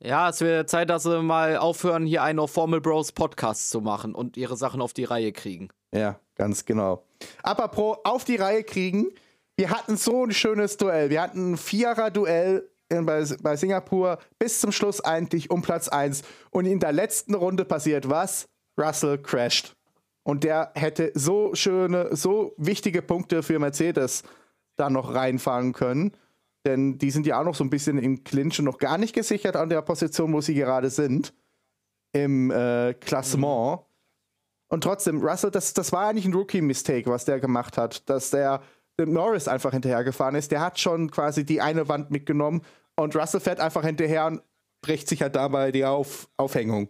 Ja, 0.01 0.29
es 0.29 0.41
wäre 0.41 0.65
Zeit, 0.67 0.91
dass 0.91 1.03
sie 1.03 1.21
mal 1.23 1.57
aufhören, 1.57 2.07
hier 2.07 2.23
einen 2.23 2.39
auf 2.39 2.53
Formel 2.53 2.81
Bros 2.81 3.11
Podcast 3.11 3.71
zu 3.71 3.81
machen 3.81 4.15
und 4.15 4.37
ihre 4.37 4.57
Sachen 4.57 4.81
auf 4.81 4.93
die 4.93 5.05
Reihe 5.05 5.33
kriegen. 5.33 5.71
Ja, 5.95 6.19
ganz 6.35 6.65
genau. 6.65 7.05
Apropos 7.43 7.99
auf 8.05 8.25
die 8.25 8.37
Reihe 8.37 8.63
kriegen. 8.65 9.09
Wir 9.57 9.71
hatten 9.71 9.97
so 9.97 10.25
ein 10.25 10.33
schönes 10.33 10.77
Duell. 10.77 11.11
Wir 11.11 11.23
hatten 11.23 11.53
ein 11.53 11.57
Vierer-Duell 11.57 12.69
bei, 12.89 13.25
bei 13.43 13.57
Singapur 13.57 14.19
bis 14.39 14.61
zum 14.61 14.73
Schluss 14.73 15.01
eigentlich 15.01 15.51
um 15.51 15.63
Platz 15.63 15.89
1. 15.89 16.23
Und 16.51 16.67
in 16.67 16.81
der 16.81 16.93
letzten 16.93 17.35
Runde 17.35 17.65
passiert 17.65 18.09
was? 18.09 18.49
Russell 18.79 19.19
crasht. 19.19 19.75
Und 20.23 20.45
der 20.45 20.73
hätte 20.75 21.11
so 21.15 21.55
schöne, 21.55 22.15
so 22.15 22.55
wichtige 22.57 23.03
Punkte 23.03 23.43
für 23.43 23.59
Mercedes 23.59 24.23
da 24.77 24.91
noch 24.91 25.15
reinfahren 25.15 25.73
können. 25.73 26.13
Denn 26.67 26.99
die 26.99 27.11
sind 27.11 27.27
ja 27.27 27.41
auch 27.41 27.45
noch 27.45 27.55
so 27.55 27.65
ein 27.65 27.71
bisschen 27.71 27.99
im 27.99 28.25
Clinch 28.25 28.59
und 28.59 28.67
noch 28.67 28.79
gar 28.79 28.99
nicht 28.99 29.15
gesichert 29.15 29.57
an 29.57 29.71
der 29.71 29.83
Position, 29.83 30.33
wo 30.33 30.41
sie 30.41 30.55
gerade 30.55 30.91
sind. 30.91 31.33
Im 32.13 32.51
äh, 32.51 32.95
Klassement. 32.95 33.81
Mhm. 33.81 33.88
Und 34.69 34.85
trotzdem, 34.85 35.23
Russell, 35.23 35.51
das, 35.51 35.73
das 35.75 35.93
war 35.93 36.09
eigentlich 36.09 36.27
ein 36.27 36.35
Rookie-Mistake, 36.35 37.11
was 37.11 37.25
der 37.25 37.41
gemacht 37.41 37.79
hat, 37.79 38.09
dass 38.09 38.31
der 38.31 38.63
Norris 38.99 39.49
einfach 39.49 39.73
hinterhergefahren 39.73 40.35
ist. 40.35 40.51
Der 40.51 40.61
hat 40.61 40.79
schon 40.79 41.11
quasi 41.11 41.45
die 41.45 41.61
eine 41.61 41.89
Wand 41.89 42.11
mitgenommen 42.11 42.63
und 42.97 43.17
Russell 43.17 43.41
fährt 43.41 43.61
einfach 43.61 43.85
hinterher 43.85 44.27
und 44.27 44.43
bricht 44.83 45.09
sich 45.09 45.23
halt 45.23 45.37
dabei 45.37 45.73
die 45.73 45.85
Auf 45.85 46.29
Aufhängung. 46.37 46.89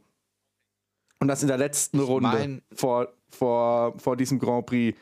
Und 1.20 1.28
das 1.28 1.42
in 1.42 1.48
der 1.48 1.58
letzten 1.58 2.00
ich 2.00 2.06
Runde 2.06 2.28
mein... 2.28 2.62
vor, 2.72 3.08
vor, 3.28 3.98
vor 3.98 4.16
diesem 4.16 4.38
Grand 4.38 4.66
Prix. 4.66 4.98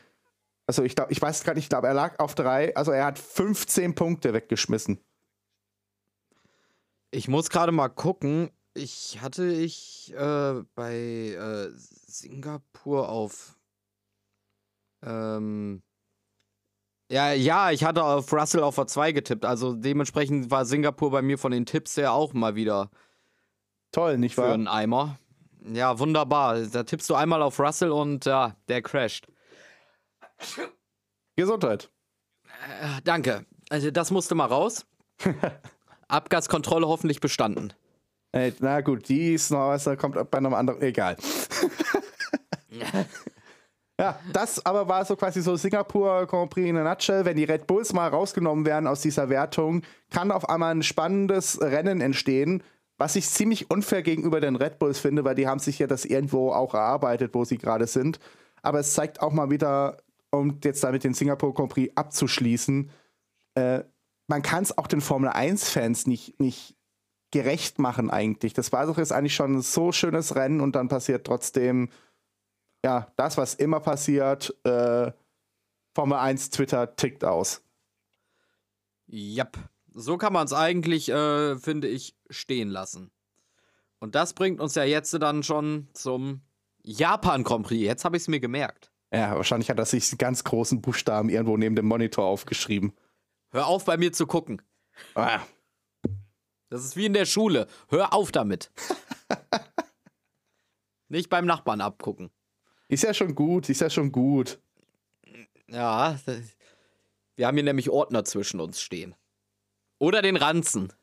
Also 0.65 0.83
ich 0.83 0.95
glaube, 0.95 1.11
ich 1.11 1.21
weiß 1.21 1.43
gar 1.43 1.53
nicht, 1.53 1.65
ich 1.65 1.69
glaube, 1.69 1.87
er 1.87 1.93
lag 1.93 2.19
auf 2.19 2.35
drei, 2.35 2.75
also 2.75 2.91
er 2.91 3.05
hat 3.05 3.19
15 3.19 3.95
Punkte 3.95 4.33
weggeschmissen. 4.33 4.99
Ich 7.11 7.27
muss 7.27 7.49
gerade 7.49 7.71
mal 7.71 7.87
gucken. 7.87 8.49
Ich 8.77 9.19
hatte 9.21 9.51
ich 9.51 10.13
äh, 10.15 10.61
bei 10.75 10.95
äh, 10.95 11.71
Singapur 11.73 13.09
auf. 13.09 13.57
Ähm, 15.03 15.81
ja, 17.11 17.31
ja, 17.33 17.71
ich 17.71 17.83
hatte 17.83 18.03
auf 18.03 18.31
Russell 18.31 18.63
auf 18.63 18.77
V2 18.77 19.13
getippt. 19.13 19.45
Also 19.45 19.73
dementsprechend 19.73 20.51
war 20.51 20.65
Singapur 20.65 21.09
bei 21.11 21.21
mir 21.21 21.37
von 21.37 21.51
den 21.51 21.65
Tipps 21.65 21.97
her 21.97 22.13
auch 22.13 22.33
mal 22.33 22.55
wieder. 22.55 22.91
Toll, 23.91 24.17
nicht 24.17 24.37
wahr? 24.37 24.47
Für 24.47 24.53
einen 24.53 24.67
Eimer. 24.67 25.17
Ja, 25.73 25.97
wunderbar. 25.97 26.59
Da 26.61 26.83
tippst 26.83 27.09
du 27.09 27.15
einmal 27.15 27.41
auf 27.41 27.59
Russell 27.59 27.91
und 27.91 28.25
ja, 28.25 28.55
der 28.67 28.81
crasht. 28.81 29.27
Gesundheit. 31.35 31.89
Äh, 32.81 33.01
danke. 33.03 33.45
Also 33.69 33.89
das 33.89 34.11
musste 34.11 34.35
mal 34.35 34.45
raus. 34.45 34.85
Abgaskontrolle 36.07 36.87
hoffentlich 36.87 37.19
bestanden. 37.19 37.73
Ey, 38.31 38.53
na 38.59 38.81
gut, 38.81 39.07
die 39.09 39.33
ist 39.33 39.51
noch, 39.51 39.69
was 39.69 39.85
kommt 39.97 40.29
bei 40.29 40.37
einem 40.37 40.53
anderen. 40.53 40.81
Egal. 40.81 41.17
ja, 43.99 44.19
das 44.33 44.65
aber 44.65 44.87
war 44.87 45.05
so 45.05 45.15
quasi 45.15 45.41
so 45.41 45.55
Singapur 45.55 46.25
Grand 46.27 46.49
Prix 46.49 46.69
in 46.69 46.77
a 46.77 46.83
nutshell. 46.83 47.25
Wenn 47.25 47.37
die 47.37 47.45
Red 47.45 47.67
Bulls 47.67 47.93
mal 47.93 48.09
rausgenommen 48.09 48.65
werden 48.65 48.87
aus 48.87 49.01
dieser 49.01 49.29
Wertung, 49.29 49.83
kann 50.11 50.31
auf 50.31 50.49
einmal 50.49 50.75
ein 50.75 50.83
spannendes 50.83 51.61
Rennen 51.61 52.01
entstehen, 52.01 52.63
was 52.97 53.15
ich 53.15 53.29
ziemlich 53.29 53.71
unfair 53.71 54.03
gegenüber 54.03 54.41
den 54.41 54.55
Red 54.55 54.79
Bulls 54.79 54.99
finde, 54.99 55.23
weil 55.23 55.35
die 55.35 55.47
haben 55.47 55.59
sich 55.59 55.79
ja 55.79 55.87
das 55.87 56.05
irgendwo 56.05 56.51
auch 56.51 56.73
erarbeitet, 56.73 57.33
wo 57.33 57.45
sie 57.45 57.57
gerade 57.57 57.87
sind. 57.87 58.19
Aber 58.61 58.79
es 58.79 58.93
zeigt 58.93 59.21
auch 59.21 59.31
mal 59.31 59.49
wieder, 59.49 59.97
um 60.31 60.59
jetzt 60.63 60.83
damit 60.83 61.03
den 61.03 61.13
Singapur 61.13 61.53
Grand 61.53 61.71
Prix 61.71 61.95
abzuschließen, 61.95 62.89
äh, 63.55 63.83
man 64.27 64.41
kann 64.41 64.63
es 64.63 64.77
auch 64.77 64.87
den 64.87 65.01
Formel 65.01 65.29
1-Fans 65.29 66.05
nicht, 66.05 66.39
nicht 66.39 66.76
gerecht 67.31 67.79
machen 67.79 68.09
eigentlich. 68.09 68.53
Das 68.53 68.71
war 68.71 68.85
doch 68.85 68.97
jetzt 68.97 69.11
eigentlich 69.11 69.35
schon 69.35 69.57
ein 69.57 69.61
so 69.61 69.91
schönes 69.91 70.35
Rennen 70.35 70.61
und 70.61 70.75
dann 70.75 70.87
passiert 70.87 71.25
trotzdem, 71.25 71.89
ja, 72.83 73.11
das, 73.15 73.37
was 73.37 73.53
immer 73.53 73.79
passiert, 73.79 74.55
äh, 74.63 75.11
Formel 75.93 76.17
1 76.17 76.51
Twitter 76.51 76.95
tickt 76.95 77.25
aus. 77.25 77.63
Yep. 79.09 79.57
So 79.93 80.17
kann 80.17 80.33
man 80.33 80.45
es 80.45 80.53
eigentlich, 80.53 81.09
äh, 81.09 81.57
finde 81.57 81.87
ich, 81.87 82.15
stehen 82.29 82.69
lassen. 82.69 83.11
Und 83.99 84.15
das 84.15 84.33
bringt 84.33 84.59
uns 84.61 84.75
ja 84.75 84.83
jetzt 84.83 85.11
dann 85.13 85.41
schon 85.43 85.87
zum 85.93 86.41
Japan 86.83 87.43
Grand 87.43 87.65
Prix. 87.65 87.83
Jetzt 87.83 88.05
habe 88.05 88.15
ich 88.15 88.23
es 88.23 88.27
mir 88.27 88.39
gemerkt. 88.39 88.91
Ja, 89.11 89.35
wahrscheinlich 89.35 89.69
hat 89.69 89.79
er 89.79 89.85
sich 89.85 90.09
die 90.09 90.17
ganz 90.17 90.43
großen 90.43 90.81
Buchstaben 90.81 91.29
irgendwo 91.29 91.57
neben 91.57 91.75
dem 91.75 91.87
Monitor 91.87 92.25
aufgeschrieben. 92.25 92.93
Hör 93.49 93.67
auf, 93.67 93.85
bei 93.85 93.97
mir 93.97 94.11
zu 94.13 94.27
gucken. 94.27 94.61
Ah. 95.15 95.39
Das 96.69 96.83
ist 96.83 96.97
wie 96.97 97.05
in 97.05 97.13
der 97.13 97.25
Schule. 97.25 97.67
Hör 97.89 98.13
auf 98.13 98.31
damit. 98.31 98.71
Nicht 101.09 101.29
beim 101.29 101.45
Nachbarn 101.45 101.81
abgucken. 101.81 102.29
Ist 102.89 103.03
ja 103.03 103.13
schon 103.13 103.35
gut, 103.35 103.69
ist 103.69 103.81
ja 103.81 103.89
schon 103.89 104.11
gut. 104.11 104.59
Ja, 105.69 106.17
wir 107.35 107.47
haben 107.47 107.55
hier 107.55 107.63
nämlich 107.63 107.89
Ordner 107.89 108.23
zwischen 108.23 108.59
uns 108.59 108.81
stehen. 108.81 109.15
Oder 109.99 110.21
den 110.21 110.37
Ranzen. 110.37 110.93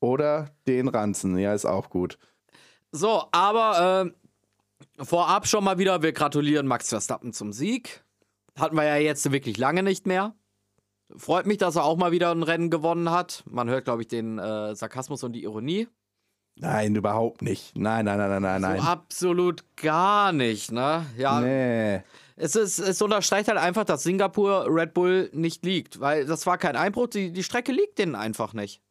Oder 0.00 0.54
den 0.66 0.88
Ranzen, 0.88 1.38
ja, 1.38 1.54
ist 1.54 1.64
auch 1.64 1.90
gut. 1.90 2.18
So, 2.92 3.24
aber 3.32 4.12
äh, 4.98 5.04
vorab 5.04 5.46
schon 5.46 5.64
mal 5.64 5.78
wieder, 5.78 6.02
wir 6.02 6.12
gratulieren 6.12 6.66
Max 6.66 6.88
Verstappen 6.88 7.32
zum 7.32 7.52
Sieg. 7.52 8.04
Hatten 8.58 8.76
wir 8.76 8.84
ja 8.84 8.96
jetzt 8.96 9.30
wirklich 9.30 9.58
lange 9.58 9.82
nicht 9.82 10.06
mehr. 10.06 10.34
Freut 11.16 11.46
mich, 11.46 11.58
dass 11.58 11.76
er 11.76 11.84
auch 11.84 11.96
mal 11.96 12.10
wieder 12.10 12.32
ein 12.32 12.42
Rennen 12.42 12.70
gewonnen 12.70 13.10
hat. 13.10 13.44
Man 13.48 13.68
hört, 13.68 13.84
glaube 13.84 14.02
ich, 14.02 14.08
den 14.08 14.38
äh, 14.38 14.74
Sarkasmus 14.74 15.22
und 15.22 15.32
die 15.32 15.44
Ironie. 15.44 15.88
Nein, 16.58 16.94
überhaupt 16.94 17.42
nicht. 17.42 17.76
Nein, 17.76 18.06
nein, 18.06 18.18
nein, 18.18 18.30
nein, 18.30 18.42
nein, 18.42 18.60
nein. 18.62 18.80
So 18.80 18.86
absolut 18.86 19.64
gar 19.76 20.32
nicht, 20.32 20.72
ne? 20.72 21.04
Ja. 21.16 21.40
Nee. 21.40 22.02
Es, 22.34 22.56
ist, 22.56 22.78
es 22.78 23.00
unterstreicht 23.02 23.48
halt 23.48 23.58
einfach, 23.58 23.84
dass 23.84 24.02
Singapur 24.02 24.66
Red 24.68 24.94
Bull 24.94 25.30
nicht 25.32 25.64
liegt, 25.64 26.00
weil 26.00 26.24
das 26.26 26.46
war 26.46 26.58
kein 26.58 26.76
Einbruch, 26.76 27.08
die, 27.08 27.32
die 27.32 27.42
Strecke 27.42 27.72
liegt 27.72 27.98
denen 27.98 28.14
einfach 28.14 28.52
nicht. 28.54 28.82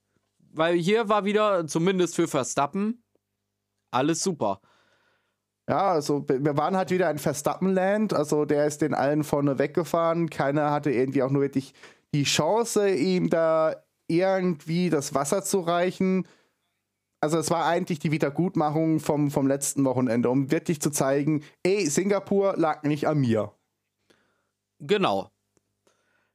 Weil 0.51 0.75
hier 0.75 1.09
war 1.09 1.25
wieder, 1.25 1.67
zumindest 1.67 2.15
für 2.15 2.27
Verstappen, 2.27 3.03
alles 3.91 4.23
super. 4.23 4.61
Ja, 5.67 5.91
also 5.93 6.23
wir 6.27 6.57
waren 6.57 6.77
halt 6.77 6.91
wieder 6.91 7.09
in 7.09 7.17
Verstappenland, 7.17 8.13
also 8.13 8.45
der 8.45 8.67
ist 8.67 8.83
den 8.83 8.93
allen 8.93 9.23
vorne 9.23 9.57
weggefahren, 9.57 10.29
keiner 10.29 10.69
hatte 10.69 10.91
irgendwie 10.91 11.23
auch 11.23 11.31
nur 11.31 11.41
wirklich 11.41 11.73
die 12.15 12.23
Chance, 12.23 12.89
ihm 12.89 13.29
da 13.29 13.75
irgendwie 14.07 14.89
das 14.89 15.13
Wasser 15.13 15.43
zu 15.43 15.59
reichen. 15.59 16.25
Also 17.19 17.37
es 17.37 17.51
war 17.51 17.65
eigentlich 17.65 17.99
die 17.99 18.11
Wiedergutmachung 18.11 19.01
vom, 19.01 19.31
vom 19.31 19.47
letzten 19.47 19.83
Wochenende, 19.83 20.29
um 20.29 20.49
wirklich 20.49 20.79
zu 20.79 20.91
zeigen, 20.91 21.43
ey, 21.63 21.87
Singapur 21.87 22.55
lag 22.55 22.83
nicht 22.83 23.07
an 23.07 23.19
mir. 23.19 23.51
Genau. 24.79 25.29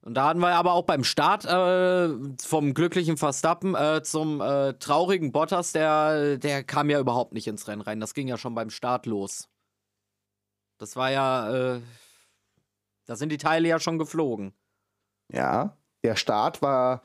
Und 0.02 0.14
da 0.14 0.28
hatten 0.28 0.40
wir 0.40 0.49
aber 0.49 0.72
auch 0.72 0.84
beim 0.84 1.04
Start 1.04 1.44
äh, 1.44 2.14
vom 2.42 2.75
glücklichen 2.75 3.16
Verstappen 3.16 3.75
äh, 3.75 4.02
zum 4.02 4.40
äh, 4.40 4.75
traurigen 4.75 5.32
Bottas, 5.32 5.72
der, 5.72 6.37
der 6.38 6.64
kam 6.64 6.90
ja 6.90 7.00
überhaupt 7.00 7.32
nicht 7.32 7.46
ins 7.46 7.68
Rennen 7.68 7.82
rein. 7.82 8.00
Das 8.00 8.14
ging 8.14 8.28
ja 8.28 8.37
schon 8.37 8.54
beim 8.54 8.70
Start 8.70 9.06
los. 9.06 9.49
Das 10.78 10.96
war 10.96 11.10
ja, 11.10 11.76
äh, 11.76 11.80
da 13.06 13.16
sind 13.16 13.30
die 13.30 13.38
Teile 13.38 13.68
ja 13.68 13.78
schon 13.78 13.99
geflogen. 13.99 14.54
Ja, 15.32 15.76
der 16.02 16.16
Start 16.16 16.62
war 16.62 17.02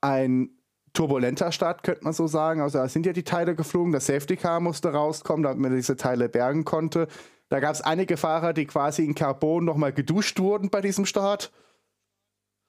ein 0.00 0.50
turbulenter 0.92 1.52
Start, 1.52 1.82
könnte 1.82 2.04
man 2.04 2.12
so 2.12 2.26
sagen. 2.26 2.60
Also 2.60 2.78
da 2.78 2.88
sind 2.88 3.06
ja 3.06 3.12
die 3.12 3.22
Teile 3.22 3.54
geflogen, 3.54 3.92
das 3.92 4.06
Safety 4.06 4.36
Car 4.36 4.60
musste 4.60 4.92
rauskommen, 4.92 5.42
damit 5.44 5.58
man 5.58 5.74
diese 5.74 5.96
Teile 5.96 6.28
bergen 6.28 6.64
konnte. 6.64 7.06
Da 7.48 7.60
gab 7.60 7.74
es 7.74 7.80
einige 7.80 8.16
Fahrer, 8.16 8.52
die 8.52 8.66
quasi 8.66 9.04
in 9.04 9.14
Carbon 9.14 9.64
nochmal 9.64 9.92
geduscht 9.92 10.38
wurden 10.38 10.70
bei 10.70 10.80
diesem 10.80 11.06
Start. 11.06 11.52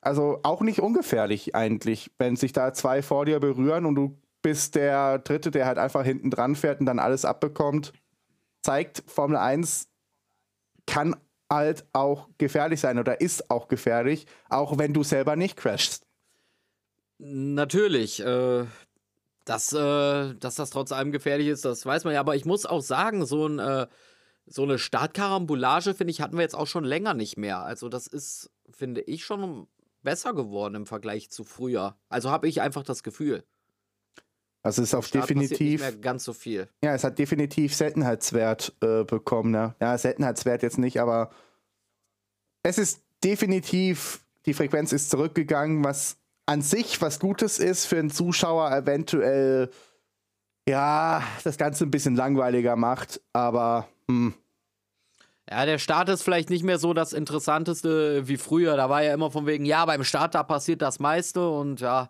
Also 0.01 0.39
auch 0.43 0.61
nicht 0.61 0.79
ungefährlich 0.79 1.55
eigentlich, 1.55 2.11
wenn 2.17 2.35
sich 2.35 2.53
da 2.53 2.73
zwei 2.73 3.03
vor 3.03 3.25
dir 3.25 3.39
berühren 3.39 3.85
und 3.85 3.95
du 3.95 4.17
bist 4.41 4.73
der 4.73 5.19
Dritte, 5.19 5.51
der 5.51 5.67
halt 5.67 5.77
einfach 5.77 6.03
hinten 6.03 6.31
dran 6.31 6.55
fährt 6.55 6.79
und 6.79 6.87
dann 6.87 6.97
alles 6.97 7.25
abbekommt. 7.25 7.93
Zeigt, 8.63 9.03
Formel 9.05 9.37
1 9.37 9.87
kann 10.87 11.15
halt 11.51 11.85
auch 11.93 12.29
gefährlich 12.37 12.79
sein 12.79 12.97
oder 12.97 13.21
ist 13.21 13.51
auch 13.51 13.67
gefährlich, 13.67 14.25
auch 14.49 14.77
wenn 14.77 14.93
du 14.93 15.03
selber 15.03 15.35
nicht 15.35 15.57
crashst. 15.57 16.07
Natürlich, 17.19 18.21
äh, 18.21 18.65
dass, 19.45 19.73
äh, 19.73 20.33
dass 20.35 20.55
das 20.55 20.69
trotz 20.71 20.91
allem 20.91 21.11
gefährlich 21.11 21.47
ist, 21.47 21.65
das 21.65 21.85
weiß 21.85 22.03
man 22.05 22.13
ja. 22.13 22.19
Aber 22.19 22.35
ich 22.35 22.45
muss 22.45 22.65
auch 22.65 22.81
sagen, 22.81 23.25
so, 23.25 23.45
ein, 23.45 23.59
äh, 23.59 23.87
so 24.45 24.63
eine 24.63 24.79
Startkarambolage, 24.79 25.93
finde 25.93 26.11
ich, 26.11 26.21
hatten 26.21 26.37
wir 26.37 26.41
jetzt 26.41 26.55
auch 26.55 26.67
schon 26.67 26.83
länger 26.83 27.13
nicht 27.13 27.37
mehr. 27.37 27.59
Also 27.59 27.89
das 27.89 28.07
ist, 28.07 28.49
finde 28.71 29.01
ich, 29.01 29.25
schon 29.25 29.67
besser 30.01 30.33
geworden 30.33 30.75
im 30.75 30.85
Vergleich 30.85 31.29
zu 31.29 31.43
früher. 31.43 31.97
Also 32.09 32.31
habe 32.31 32.47
ich 32.47 32.61
einfach 32.61 32.83
das 32.83 33.03
Gefühl. 33.03 33.43
Also 34.63 34.81
es 34.83 34.89
ist 34.89 34.95
auch 34.95 35.07
definitiv. 35.07 35.59
Nicht 35.59 35.79
mehr 35.79 35.91
ganz 35.93 36.23
so 36.23 36.33
viel. 36.33 36.67
Ja, 36.83 36.93
es 36.93 37.03
hat 37.03 37.17
definitiv 37.17 37.73
Seltenheitswert 37.73 38.73
äh, 38.81 39.03
bekommen. 39.03 39.51
Ne? 39.51 39.75
Ja, 39.81 39.97
Seltenheitswert 39.97 40.61
jetzt 40.61 40.77
nicht, 40.77 40.99
aber 40.99 41.31
es 42.63 42.77
ist 42.77 43.01
definitiv, 43.23 44.23
die 44.45 44.53
Frequenz 44.53 44.91
ist 44.91 45.09
zurückgegangen, 45.09 45.83
was 45.83 46.17
an 46.45 46.61
sich 46.61 47.01
was 47.01 47.19
Gutes 47.19 47.59
ist 47.59 47.85
für 47.85 47.97
einen 47.97 48.11
Zuschauer 48.11 48.71
eventuell, 48.71 49.71
ja, 50.67 51.23
das 51.43 51.57
Ganze 51.57 51.85
ein 51.85 51.91
bisschen 51.91 52.15
langweiliger 52.15 52.75
macht, 52.75 53.21
aber 53.33 53.87
hm, 54.07 54.33
ja, 55.49 55.65
der 55.65 55.79
Start 55.79 56.07
ist 56.07 56.23
vielleicht 56.23 56.49
nicht 56.49 56.63
mehr 56.63 56.79
so 56.79 56.93
das 56.93 57.11
Interessanteste 57.11 58.25
wie 58.27 58.37
früher. 58.37 58.77
Da 58.77 58.89
war 58.89 59.03
ja 59.03 59.13
immer 59.13 59.31
von 59.31 59.45
wegen, 59.45 59.65
ja, 59.65 59.83
beim 59.85 60.05
Start 60.05 60.33
da 60.33 60.43
passiert 60.43 60.81
das 60.81 60.99
meiste 60.99 61.49
und 61.49 61.81
ja. 61.81 62.09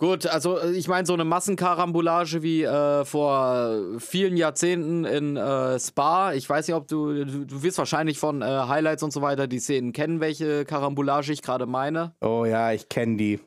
Gut, 0.00 0.26
also 0.26 0.58
ich 0.62 0.88
meine, 0.88 1.04
so 1.04 1.12
eine 1.12 1.26
Massenkarambolage 1.26 2.42
wie 2.42 2.62
äh, 2.62 3.04
vor 3.04 3.98
vielen 3.98 4.38
Jahrzehnten 4.38 5.04
in 5.04 5.36
äh, 5.36 5.78
Spa. 5.78 6.32
Ich 6.32 6.48
weiß 6.48 6.66
nicht, 6.68 6.74
ob 6.74 6.88
du, 6.88 7.22
du, 7.22 7.44
du 7.44 7.62
wirst 7.62 7.76
wahrscheinlich 7.76 8.18
von 8.18 8.40
äh, 8.40 8.46
Highlights 8.46 9.02
und 9.02 9.12
so 9.12 9.20
weiter 9.20 9.46
die 9.46 9.58
Szenen 9.58 9.92
kennen, 9.92 10.20
welche 10.20 10.64
Karambolage 10.64 11.34
ich 11.34 11.42
gerade 11.42 11.66
meine. 11.66 12.14
Oh 12.22 12.46
ja, 12.46 12.72
ich 12.72 12.88
kenne 12.88 13.18
die. 13.18 13.40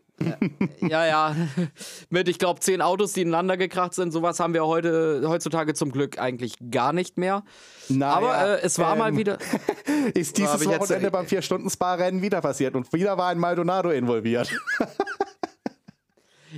ja, 0.81 1.07
ja. 1.07 1.35
Mit, 2.11 2.29
ich 2.29 2.37
glaube, 2.37 2.59
zehn 2.59 2.83
Autos, 2.83 3.13
die 3.13 3.23
ineinander 3.23 3.57
gekracht 3.57 3.95
sind. 3.95 4.11
Sowas 4.11 4.39
haben 4.39 4.53
wir 4.53 4.67
heute, 4.67 5.23
heutzutage 5.25 5.73
zum 5.73 5.91
Glück 5.91 6.19
eigentlich 6.19 6.53
gar 6.69 6.93
nicht 6.93 7.17
mehr. 7.17 7.41
Naja, 7.89 8.13
Aber 8.13 8.59
äh, 8.59 8.61
es 8.61 8.77
war 8.77 8.93
ähm, 8.93 8.99
mal 8.99 9.17
wieder. 9.17 9.39
ist 10.13 10.37
dieses 10.37 10.63
Wochenende 10.67 11.05
jetzt, 11.05 11.11
beim 11.11 11.25
Vier-Stunden-Spa-Rennen 11.25 12.21
wieder 12.21 12.41
passiert 12.41 12.75
und 12.75 12.93
wieder 12.93 13.17
war 13.17 13.29
ein 13.29 13.39
Maldonado 13.39 13.89
involviert. 13.89 14.55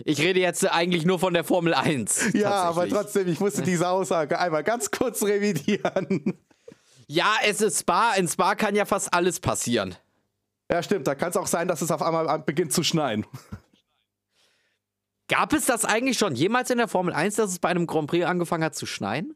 Ich 0.03 0.19
rede 0.19 0.39
jetzt 0.39 0.69
eigentlich 0.69 1.05
nur 1.05 1.19
von 1.19 1.33
der 1.33 1.43
Formel 1.43 1.73
1. 1.73 2.33
Ja, 2.33 2.63
aber 2.63 2.87
trotzdem, 2.89 3.27
ich 3.27 3.39
musste 3.39 3.61
diese 3.61 3.87
Aussage 3.87 4.39
einmal 4.39 4.63
ganz 4.63 4.91
kurz 4.91 5.23
revidieren. 5.23 6.33
Ja, 7.07 7.35
es 7.43 7.61
ist 7.61 7.81
Spa. 7.81 8.13
In 8.15 8.27
Spa 8.27 8.55
kann 8.55 8.75
ja 8.75 8.85
fast 8.85 9.13
alles 9.13 9.39
passieren. 9.39 9.95
Ja, 10.69 10.81
stimmt. 10.81 11.07
Da 11.07 11.15
kann 11.15 11.29
es 11.29 11.37
auch 11.37 11.47
sein, 11.47 11.67
dass 11.67 11.81
es 11.81 11.91
auf 11.91 12.01
einmal 12.01 12.39
beginnt 12.39 12.73
zu 12.73 12.83
schneien. 12.83 13.25
Gab 15.27 15.53
es 15.53 15.65
das 15.65 15.85
eigentlich 15.85 16.17
schon 16.17 16.35
jemals 16.35 16.69
in 16.69 16.77
der 16.77 16.87
Formel 16.87 17.13
1, 17.13 17.35
dass 17.35 17.51
es 17.51 17.59
bei 17.59 17.69
einem 17.69 17.87
Grand 17.87 18.09
Prix 18.09 18.25
angefangen 18.25 18.63
hat 18.63 18.75
zu 18.75 18.85
schneien? 18.85 19.35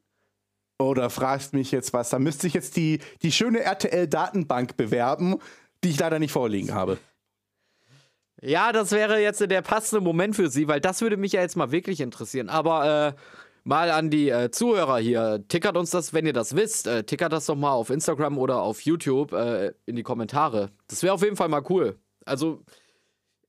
Oder 0.80 1.10
fragst 1.10 1.54
mich 1.54 1.72
jetzt 1.72 1.94
was? 1.94 2.10
Da 2.10 2.20
müsste 2.20 2.48
ich 2.48 2.54
jetzt 2.54 2.78
die, 2.78 3.00
die 3.22 3.32
schöne 3.32 3.60
RTL-Datenbank 3.62 4.78
bewerben, 4.78 5.38
die 5.84 5.90
ich 5.90 6.00
leider 6.00 6.20
nicht 6.20 6.32
vorliegen 6.32 6.74
habe. 6.74 6.98
Ja, 8.42 8.72
das 8.72 8.92
wäre 8.92 9.22
jetzt 9.22 9.42
der 9.42 9.62
passende 9.62 10.02
Moment 10.02 10.36
für 10.36 10.50
Sie, 10.50 10.68
weil 10.68 10.80
das 10.80 11.02
würde 11.02 11.18
mich 11.18 11.34
ja 11.34 11.42
jetzt 11.42 11.58
mal 11.58 11.72
wirklich 11.72 12.00
interessieren. 12.00 12.50
Aber 12.50 13.16
äh, 13.16 13.22
mal 13.64 13.92
an 13.92 14.10
die 14.10 14.30
äh, 14.30 14.52
Zuhörer 14.52 14.98
hier. 14.98 15.44
Tickert 15.48 15.78
uns 15.78 15.92
das, 15.92 16.14
wenn 16.14 16.26
ihr 16.26 16.34
das 16.34 16.56
wisst. 16.56 16.88
Äh, 16.88 17.04
tickert 17.04 17.34
das 17.34 17.46
doch 17.46 17.56
mal 17.56 17.72
auf 17.72 17.90
Instagram 17.90 18.38
oder 18.38 18.62
auf 18.62 18.82
YouTube 18.82 19.34
äh, 19.34 19.74
in 19.86 19.96
die 19.96 20.04
Kommentare. 20.04 20.72
Das 20.88 21.04
wäre 21.04 21.14
auf 21.14 21.24
jeden 21.24 21.36
Fall 21.36 21.50
mal 21.50 21.64
cool. 21.70 21.98
Also, 22.26 22.64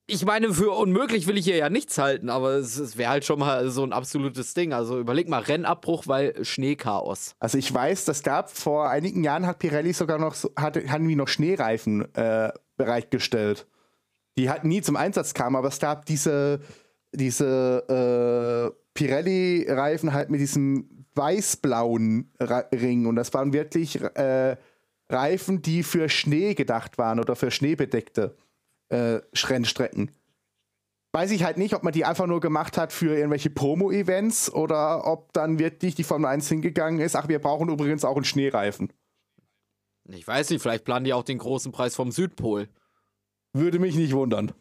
ich 0.06 0.24
meine, 0.24 0.52
für 0.52 0.72
unmöglich 0.72 1.26
will 1.28 1.38
ich 1.38 1.44
hier 1.44 1.56
ja 1.56 1.70
nichts 1.70 1.96
halten, 1.96 2.30
aber 2.30 2.54
es, 2.54 2.76
es 2.78 2.96
wäre 2.96 3.10
halt 3.10 3.24
schon 3.24 3.38
mal 3.38 3.70
so 3.70 3.84
ein 3.84 3.92
absolutes 3.92 4.54
Ding. 4.54 4.72
Also 4.72 4.98
überleg 4.98 5.28
mal, 5.28 5.40
Rennabbruch, 5.40 6.08
weil 6.08 6.44
Schneechaos. 6.44 7.36
Also 7.38 7.58
ich 7.58 7.72
weiß, 7.72 8.06
das 8.06 8.22
gab 8.24 8.50
vor 8.50 8.90
einigen 8.90 9.22
Jahren 9.22 9.46
hat 9.46 9.60
Pirelli 9.60 9.92
sogar 9.92 10.18
noch 10.18 10.34
hatte, 10.56 10.90
hatten 10.90 11.06
die 11.06 11.14
noch 11.14 11.28
Schneereifen 11.28 12.12
äh, 12.14 12.50
bereitgestellt. 12.76 13.66
Die 14.38 14.48
halt 14.48 14.64
nie 14.64 14.80
zum 14.80 14.96
Einsatz 14.96 15.34
kamen, 15.34 15.56
aber 15.56 15.68
es 15.68 15.78
gab 15.78 16.06
diese, 16.06 16.60
diese 17.12 18.74
äh, 18.74 18.76
Pirelli-Reifen 18.94 20.12
halt 20.12 20.30
mit 20.30 20.40
diesem 20.40 21.06
weiß-blauen 21.14 22.32
Ring. 22.40 23.06
Und 23.06 23.16
das 23.16 23.34
waren 23.34 23.52
wirklich 23.52 24.00
äh, 24.00 24.56
Reifen, 25.08 25.62
die 25.62 25.82
für 25.82 26.08
Schnee 26.08 26.54
gedacht 26.54 26.98
waren 26.98 27.20
oder 27.20 27.36
für 27.36 27.50
Schneebedeckte. 27.50 28.36
äh, 28.90 29.20
Rennstrecken. 29.34 30.10
Weiß 31.12 31.32
ich 31.32 31.42
halt 31.42 31.58
nicht, 31.58 31.74
ob 31.74 31.82
man 31.82 31.92
die 31.92 32.04
einfach 32.04 32.26
nur 32.26 32.40
gemacht 32.40 32.76
hat 32.76 32.92
für 32.92 33.16
irgendwelche 33.16 33.50
Promo-Events 33.50 34.52
oder 34.52 35.06
ob 35.06 35.32
dann 35.32 35.58
wirklich 35.58 35.96
die 35.96 36.04
Formel 36.04 36.28
1 36.30 36.48
hingegangen 36.48 37.00
ist. 37.00 37.16
Ach, 37.16 37.28
wir 37.28 37.40
brauchen 37.40 37.68
übrigens 37.68 38.04
auch 38.04 38.14
einen 38.14 38.24
Schneereifen. 38.24 38.92
Ich 40.08 40.26
weiß 40.26 40.50
nicht, 40.50 40.62
vielleicht 40.62 40.84
planen 40.84 41.04
die 41.04 41.12
auch 41.12 41.24
den 41.24 41.38
großen 41.38 41.72
Preis 41.72 41.96
vom 41.96 42.12
Südpol. 42.12 42.68
Würde 43.52 43.78
mich 43.78 43.96
nicht 43.96 44.12
wundern. 44.12 44.52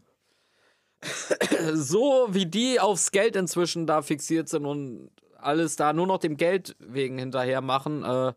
so 1.74 2.28
wie 2.32 2.46
die 2.46 2.80
aufs 2.80 3.12
Geld 3.12 3.36
inzwischen 3.36 3.88
da 3.88 4.02
fixiert 4.02 4.50
sind 4.50 4.66
und 4.66 5.12
alles 5.38 5.76
da 5.76 5.94
nur 5.94 6.08
noch 6.08 6.18
dem 6.18 6.38
Geld 6.38 6.76
wegen 6.80 7.18
hinterher 7.18 7.62
machen, 7.62 8.04
äh, 8.04 8.34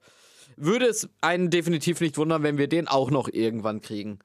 würde 0.56 0.86
es 0.86 1.08
einen 1.20 1.50
definitiv 1.50 2.00
nicht 2.00 2.16
wundern, 2.18 2.42
wenn 2.42 2.58
wir 2.58 2.68
den 2.68 2.88
auch 2.88 3.10
noch 3.10 3.28
irgendwann 3.28 3.80
kriegen. 3.80 4.18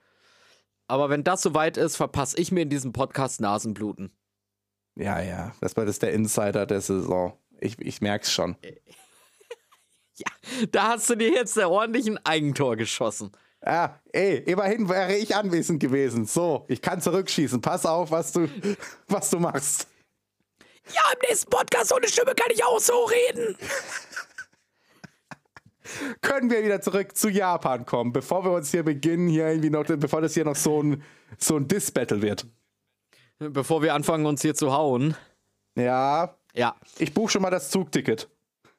Aber 0.88 1.10
wenn 1.10 1.24
das 1.24 1.42
soweit 1.42 1.78
ist, 1.78 1.96
verpasse 1.96 2.38
ich 2.40 2.52
mir 2.52 2.62
in 2.62 2.70
diesem 2.70 2.94
Podcast 2.94 3.42
Nasenbluten. 3.42 4.12
Ja, 4.96 5.22
ja, 5.22 5.54
das 5.62 5.76
war 5.78 5.86
das 5.86 6.00
der 6.00 6.14
Insider 6.14 6.66
der 6.66 6.82
Saison. 6.82 7.38
Ich, 7.60 7.80
ich 7.80 8.02
merk's 8.02 8.32
schon. 8.32 8.56
ja, 10.16 10.28
da 10.72 10.90
hast 10.90 11.10
du 11.10 11.16
dir 11.16 11.30
jetzt 11.30 11.58
der 11.58 11.70
ordentlichen 11.70 12.24
Eigentor 12.26 12.78
geschossen. 12.78 13.32
Ah, 13.62 14.00
ey, 14.12 14.38
immerhin 14.46 14.88
wäre 14.88 15.16
ich 15.16 15.36
anwesend 15.36 15.80
gewesen. 15.80 16.26
So, 16.26 16.66
ich 16.68 16.82
kann 16.82 17.02
zurückschießen. 17.02 17.60
Pass 17.62 17.86
auf, 17.86 18.12
was 18.12 18.32
du, 18.32 18.48
was 19.08 19.30
du 19.30 19.40
machst. 19.40 19.88
Ja, 20.94 21.02
im 21.14 21.20
nächsten 21.28 21.50
Podcast 21.50 21.94
ohne 21.94 22.08
Stimme 22.08 22.34
kann 22.34 22.52
ich 22.52 22.64
auch 22.64 22.80
so 22.80 23.06
reden. 23.06 23.58
Können 26.22 26.50
wir 26.50 26.64
wieder 26.64 26.82
zurück 26.82 27.16
zu 27.16 27.30
Japan 27.30 27.86
kommen, 27.86 28.12
bevor 28.12 28.44
wir 28.44 28.52
uns 28.52 28.72
hier 28.72 28.84
beginnen, 28.84 29.30
hier 29.30 29.48
irgendwie 29.48 29.70
noch, 29.70 29.86
bevor 29.86 30.22
das 30.22 30.34
hier 30.34 30.44
noch 30.46 30.56
so 30.56 30.84
ein, 30.84 31.02
so 31.38 31.56
ein 31.56 31.68
Diss-Battle 31.68 32.22
wird. 32.22 32.46
Bevor 33.40 33.82
wir 33.82 33.94
anfangen, 33.94 34.26
uns 34.26 34.42
hier 34.42 34.56
zu 34.56 34.74
hauen. 34.74 35.16
Ja. 35.76 36.36
Ja. 36.54 36.76
Ich 36.98 37.14
buche 37.14 37.32
schon 37.32 37.42
mal 37.42 37.52
das 37.52 37.70
Zugticket. 37.70 38.30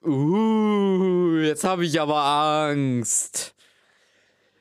Uh, 0.04 1.38
jetzt 1.38 1.64
habe 1.64 1.84
ich 1.84 2.00
aber 2.00 2.22
Angst. 2.22 3.54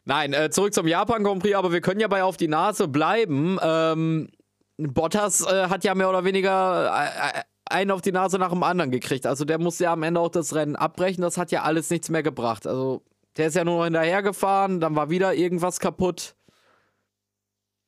Nein, 0.07 0.31
äh, 0.31 0.49
zurück 0.49 0.73
zum 0.73 0.87
Japan 0.87 1.21
Grand 1.21 1.41
Prix, 1.41 1.53
aber 1.53 1.73
wir 1.73 1.81
können 1.81 1.99
ja 1.99 2.07
bei 2.07 2.23
auf 2.23 2.37
die 2.37 2.47
Nase 2.47 2.87
bleiben. 2.87 3.59
Ähm, 3.61 4.29
Bottas 4.77 5.41
äh, 5.45 5.67
hat 5.67 5.83
ja 5.83 5.95
mehr 5.95 6.07
oder 6.07 6.23
weniger 6.23 6.89
äh, 6.95 7.39
äh, 7.39 7.41
einen 7.65 7.91
auf 7.91 8.01
die 8.01 8.13
Nase 8.13 8.39
nach 8.39 8.51
dem 8.51 8.63
anderen 8.63 8.89
gekriegt. 8.89 9.25
Also 9.25 9.43
der 9.43 9.59
musste 9.59 9.83
ja 9.83 9.91
am 9.91 10.03
Ende 10.03 10.21
auch 10.21 10.29
das 10.29 10.55
Rennen 10.55 10.77
abbrechen. 10.77 11.21
Das 11.21 11.37
hat 11.37 11.51
ja 11.51 11.63
alles 11.63 11.89
nichts 11.89 12.07
mehr 12.07 12.23
gebracht. 12.23 12.65
Also 12.65 13.03
der 13.35 13.47
ist 13.47 13.55
ja 13.55 13.65
nur 13.65 13.79
noch 13.79 13.83
hinterhergefahren, 13.83 14.79
dann 14.79 14.95
war 14.95 15.09
wieder 15.09 15.33
irgendwas 15.33 15.81
kaputt. 15.81 16.37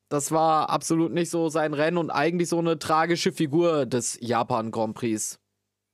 Das 0.10 0.34
war 0.34 0.70
absolut 0.70 1.14
nicht 1.14 1.30
so 1.30 1.48
sein 1.48 1.74
Rennen 1.74 1.98
und 1.98 2.10
eigentlich 2.10 2.50
so 2.50 2.60
eine 2.60 2.80
tragische 2.80 3.32
Figur 3.32 3.86
des 3.86 4.18
Japan 4.20 4.72
Grand 4.72 4.94
Prix. 4.94 5.40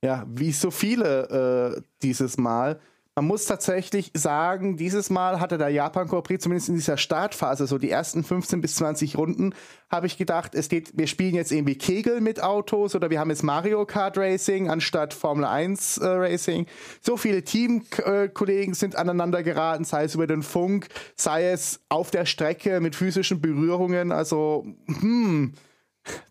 Ja, 0.02 0.24
wie 0.26 0.50
so 0.50 0.72
viele 0.72 1.76
äh, 1.76 1.82
dieses 2.02 2.36
Mal 2.36 2.80
man 3.16 3.28
muss 3.28 3.46
tatsächlich 3.46 4.10
sagen, 4.12 4.76
dieses 4.76 5.08
Mal 5.08 5.40
hatte 5.40 5.56
der 5.56 5.70
Japan 5.70 6.06
Grand 6.06 6.24
Prix 6.24 6.42
zumindest 6.42 6.68
in 6.68 6.74
dieser 6.74 6.98
Startphase, 6.98 7.66
so 7.66 7.78
die 7.78 7.90
ersten 7.90 8.22
15 8.22 8.60
bis 8.60 8.74
20 8.74 9.16
Runden, 9.16 9.54
habe 9.90 10.06
ich 10.06 10.18
gedacht, 10.18 10.54
es 10.54 10.68
geht, 10.68 10.98
wir 10.98 11.06
spielen 11.06 11.34
jetzt 11.34 11.50
irgendwie 11.50 11.78
Kegel 11.78 12.20
mit 12.20 12.42
Autos 12.42 12.94
oder 12.94 13.08
wir 13.08 13.18
haben 13.18 13.30
jetzt 13.30 13.42
Mario 13.42 13.86
Kart 13.86 14.18
Racing 14.18 14.68
anstatt 14.68 15.14
Formel 15.14 15.46
1 15.46 15.96
äh, 15.96 16.06
Racing. 16.06 16.66
So 17.00 17.16
viele 17.16 17.42
Teamkollegen 17.42 18.74
äh, 18.74 18.76
sind 18.76 18.96
aneinander 18.96 19.42
geraten, 19.42 19.84
sei 19.84 20.04
es 20.04 20.14
über 20.14 20.26
den 20.26 20.42
Funk, 20.42 20.88
sei 21.16 21.48
es 21.48 21.80
auf 21.88 22.10
der 22.10 22.26
Strecke 22.26 22.80
mit 22.80 22.94
physischen 22.94 23.40
Berührungen. 23.40 24.12
Also, 24.12 24.66
hm, 24.88 25.54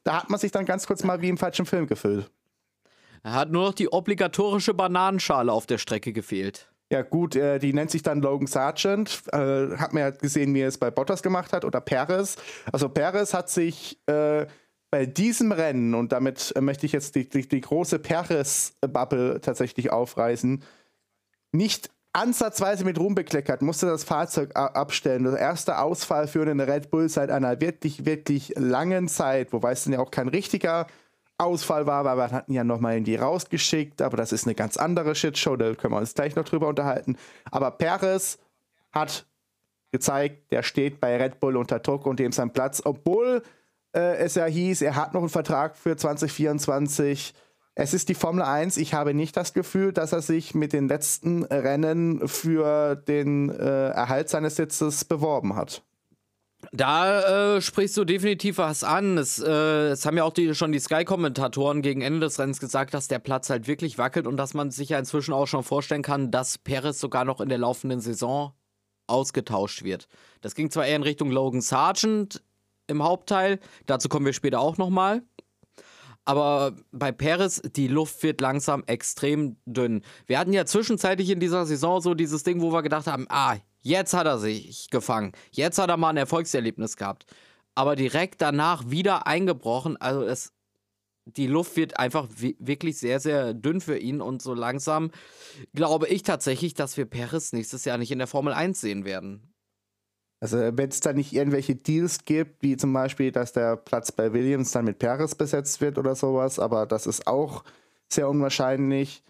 da 0.03 0.21
hat 0.21 0.29
man 0.29 0.39
sich 0.39 0.51
dann 0.51 0.65
ganz 0.65 0.85
kurz 0.85 1.03
mal 1.03 1.19
wie 1.19 1.29
im 1.29 1.37
falschen 1.39 1.65
Film 1.65 1.87
gefühlt. 1.87 2.29
Er 3.23 3.33
hat 3.33 3.49
nur 3.49 3.63
noch 3.63 3.73
die 3.73 3.91
obligatorische 3.91 4.75
Bananenschale 4.75 5.51
auf 5.51 5.65
der 5.65 5.79
Strecke 5.79 6.13
gefehlt. 6.13 6.69
Ja, 6.91 7.01
gut, 7.01 7.35
äh, 7.35 7.57
die 7.57 7.73
nennt 7.73 7.89
sich 7.89 8.03
dann 8.03 8.21
Logan 8.21 8.47
Sargent. 8.47 9.23
Äh, 9.31 9.77
hat 9.77 9.93
man 9.93 10.01
ja 10.01 10.09
gesehen, 10.11 10.53
wie 10.53 10.61
er 10.61 10.67
es 10.67 10.77
bei 10.77 10.91
Bottas 10.91 11.23
gemacht 11.23 11.51
hat 11.51 11.65
oder 11.65 11.81
Perez. 11.81 12.35
Also 12.71 12.89
Perez 12.89 13.33
hat 13.33 13.49
sich 13.49 13.99
äh, 14.05 14.45
bei 14.91 15.05
diesem 15.05 15.51
Rennen, 15.51 15.95
und 15.95 16.11
damit 16.11 16.53
möchte 16.59 16.85
ich 16.85 16.91
jetzt 16.91 17.15
die, 17.15 17.27
die, 17.27 17.47
die 17.47 17.61
große 17.61 17.99
Perez-Bubble 17.99 19.41
tatsächlich 19.41 19.91
aufreißen, 19.91 20.63
nicht 21.51 21.89
ansatzweise 22.13 22.85
mit 22.85 22.97
Ruhm 22.97 23.13
bekleckert, 23.13 23.61
musste 23.61 23.87
das 23.87 24.05
Fahrzeug 24.05 24.55
abstellen. 24.55 25.25
Der 25.25 25.37
erste 25.37 25.79
Ausfall 25.79 26.27
für 26.27 26.43
einen 26.43 26.61
Red 26.61 26.91
Bull 26.91 27.09
seit 27.09 27.29
einer 27.29 27.59
wirklich, 27.59 28.05
wirklich 28.05 28.53
langen 28.55 29.09
Zeit, 29.09 29.51
wobei 29.51 29.73
es 29.73 29.83
dann 29.83 29.93
ja 29.93 29.99
auch 29.99 30.11
kein 30.11 30.29
richtiger 30.29 30.87
Ausfall 31.37 31.85
war, 31.85 32.05
weil 32.05 32.17
wir 32.17 32.31
hatten 32.31 32.53
ja 32.53 32.63
nochmal 32.63 33.01
die 33.01 33.15
rausgeschickt, 33.15 34.01
aber 34.01 34.17
das 34.17 34.31
ist 34.31 34.45
eine 34.45 34.55
ganz 34.55 34.77
andere 34.77 35.15
Shitshow, 35.15 35.55
da 35.57 35.73
können 35.75 35.93
wir 35.93 35.99
uns 35.99 36.13
gleich 36.13 36.35
noch 36.35 36.45
drüber 36.45 36.67
unterhalten. 36.67 37.17
Aber 37.51 37.71
Perez 37.71 38.39
hat 38.91 39.25
gezeigt, 39.91 40.51
der 40.51 40.63
steht 40.63 40.99
bei 40.99 41.17
Red 41.17 41.39
Bull 41.39 41.57
unter 41.57 41.79
Druck 41.79 42.05
und 42.05 42.19
dem 42.19 42.31
sein 42.31 42.51
Platz, 42.51 42.81
obwohl 42.83 43.43
äh, 43.93 44.17
es 44.17 44.35
ja 44.35 44.45
hieß, 44.45 44.81
er 44.81 44.95
hat 44.95 45.13
noch 45.13 45.21
einen 45.21 45.29
Vertrag 45.29 45.75
für 45.77 45.95
2024. 45.95 47.33
Es 47.75 47.93
ist 47.93 48.07
die 48.09 48.13
Formel 48.13 48.43
1. 48.43 48.77
Ich 48.77 48.93
habe 48.93 49.13
nicht 49.13 49.35
das 49.35 49.53
Gefühl, 49.53 49.91
dass 49.91 50.13
er 50.13 50.21
sich 50.21 50.55
mit 50.55 50.73
den 50.73 50.87
letzten 50.87 51.43
Rennen 51.43 52.27
für 52.27 52.95
den 52.95 53.49
äh, 53.49 53.89
Erhalt 53.89 54.29
seines 54.29 54.55
Sitzes 54.55 55.03
beworben 55.05 55.55
hat. 55.55 55.83
Da 56.71 57.55
äh, 57.55 57.61
sprichst 57.61 57.97
du 57.97 58.05
definitiv 58.05 58.57
was 58.57 58.83
an. 58.83 59.17
Es, 59.17 59.39
äh, 59.39 59.89
es 59.89 60.05
haben 60.05 60.17
ja 60.17 60.23
auch 60.23 60.33
die, 60.33 60.53
schon 60.55 60.71
die 60.71 60.79
Sky-Kommentatoren 60.79 61.81
gegen 61.81 62.01
Ende 62.01 62.21
des 62.21 62.39
Rennens 62.39 62.59
gesagt, 62.59 62.93
dass 62.93 63.07
der 63.07 63.19
Platz 63.19 63.49
halt 63.49 63.67
wirklich 63.67 63.97
wackelt 63.97 64.27
und 64.27 64.37
dass 64.37 64.53
man 64.53 64.71
sich 64.71 64.89
ja 64.89 64.99
inzwischen 64.99 65.33
auch 65.33 65.47
schon 65.47 65.63
vorstellen 65.63 66.01
kann, 66.01 66.31
dass 66.31 66.57
Perez 66.57 66.99
sogar 66.99 67.25
noch 67.25 67.41
in 67.41 67.49
der 67.49 67.57
laufenden 67.57 67.99
Saison 67.99 68.53
ausgetauscht 69.07 69.83
wird. 69.83 70.07
Das 70.41 70.55
ging 70.55 70.71
zwar 70.71 70.85
eher 70.85 70.95
in 70.95 71.03
Richtung 71.03 71.31
Logan 71.31 71.61
Sargent 71.61 72.41
im 72.87 73.03
Hauptteil, 73.03 73.59
dazu 73.85 74.09
kommen 74.09 74.25
wir 74.25 74.33
später 74.33 74.59
auch 74.59 74.77
nochmal. 74.77 75.23
Aber 76.25 76.73
bei 76.91 77.11
Perez, 77.11 77.61
die 77.61 77.87
Luft 77.87 78.23
wird 78.23 78.41
langsam 78.41 78.83
extrem 78.87 79.57
dünn. 79.65 80.01
Wir 80.25 80.39
hatten 80.39 80.53
ja 80.53 80.65
zwischenzeitlich 80.65 81.29
in 81.29 81.39
dieser 81.39 81.67
Saison 81.67 82.01
so 82.01 82.15
dieses 82.15 82.41
Ding, 82.41 82.61
wo 82.61 82.73
wir 82.73 82.81
gedacht 82.81 83.05
haben, 83.05 83.27
ah, 83.29 83.57
Jetzt 83.85 84.15
hat 84.15 84.25
er 84.25 84.39
sich 84.39 84.89
gefangen. 84.89 85.33
Jetzt 85.51 85.77
hat 85.77 85.91
er 85.91 85.97
mal 85.97 86.09
ein 86.09 86.17
Erfolgserlebnis 86.17 86.97
gehabt. 86.97 87.27
Aber 87.75 87.95
direkt 87.95 88.41
danach 88.41 88.89
wieder 88.89 89.27
eingebrochen. 89.27 89.95
Also 89.97 90.23
es, 90.23 90.53
die 91.25 91.45
Luft 91.45 91.75
wird 91.75 91.99
einfach 91.99 92.27
wirklich 92.31 92.97
sehr, 92.97 93.19
sehr 93.19 93.53
dünn 93.53 93.81
für 93.81 93.99
ihn. 93.99 94.21
Und 94.21 94.41
so 94.41 94.55
langsam 94.55 95.11
glaube 95.75 96.07
ich 96.07 96.23
tatsächlich, 96.23 96.73
dass 96.73 96.97
wir 96.97 97.05
Perez 97.05 97.53
nächstes 97.53 97.85
Jahr 97.85 97.99
nicht 97.99 98.11
in 98.11 98.17
der 98.17 98.25
Formel 98.25 98.53
1 98.53 98.81
sehen 98.81 99.05
werden. 99.05 99.53
Also 100.39 100.57
wenn 100.57 100.89
es 100.89 100.99
da 101.01 101.13
nicht 101.13 101.33
irgendwelche 101.33 101.75
Deals 101.75 102.25
gibt, 102.25 102.63
wie 102.63 102.77
zum 102.77 102.91
Beispiel, 102.91 103.31
dass 103.31 103.53
der 103.53 103.77
Platz 103.77 104.11
bei 104.11 104.33
Williams 104.33 104.71
dann 104.71 104.85
mit 104.85 104.97
Perez 104.97 105.35
besetzt 105.35 105.79
wird 105.79 105.99
oder 105.99 106.15
sowas, 106.15 106.57
aber 106.57 106.87
das 106.87 107.05
ist 107.05 107.27
auch 107.27 107.63
sehr 108.11 108.27
unwahrscheinlich. 108.29 109.23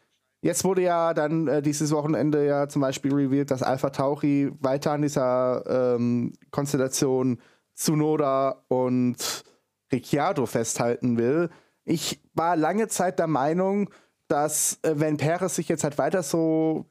Jetzt 0.45 0.63
wurde 0.63 0.83
ja 0.83 1.15
dann 1.15 1.47
äh, 1.47 1.63
dieses 1.63 1.89
Wochenende 1.89 2.45
ja 2.45 2.69
zum 2.69 2.79
Beispiel 2.83 3.11
revealed, 3.11 3.49
dass 3.49 3.63
Alpha 3.63 3.89
Tauchi 3.89 4.51
weiter 4.59 4.91
an 4.91 5.01
dieser 5.01 5.95
ähm, 5.95 6.33
Konstellation 6.51 7.39
Tsunoda 7.73 8.63
und 8.67 9.43
Ricciardo 9.91 10.45
festhalten 10.45 11.17
will. 11.17 11.49
Ich 11.83 12.21
war 12.35 12.55
lange 12.57 12.87
Zeit 12.89 13.17
der 13.17 13.25
Meinung, 13.25 13.89
dass 14.27 14.77
äh, 14.83 14.93
wenn 14.97 15.17
Perez 15.17 15.55
sich 15.55 15.67
jetzt 15.67 15.83
halt 15.83 15.97
weiter 15.97 16.21
so 16.21 16.85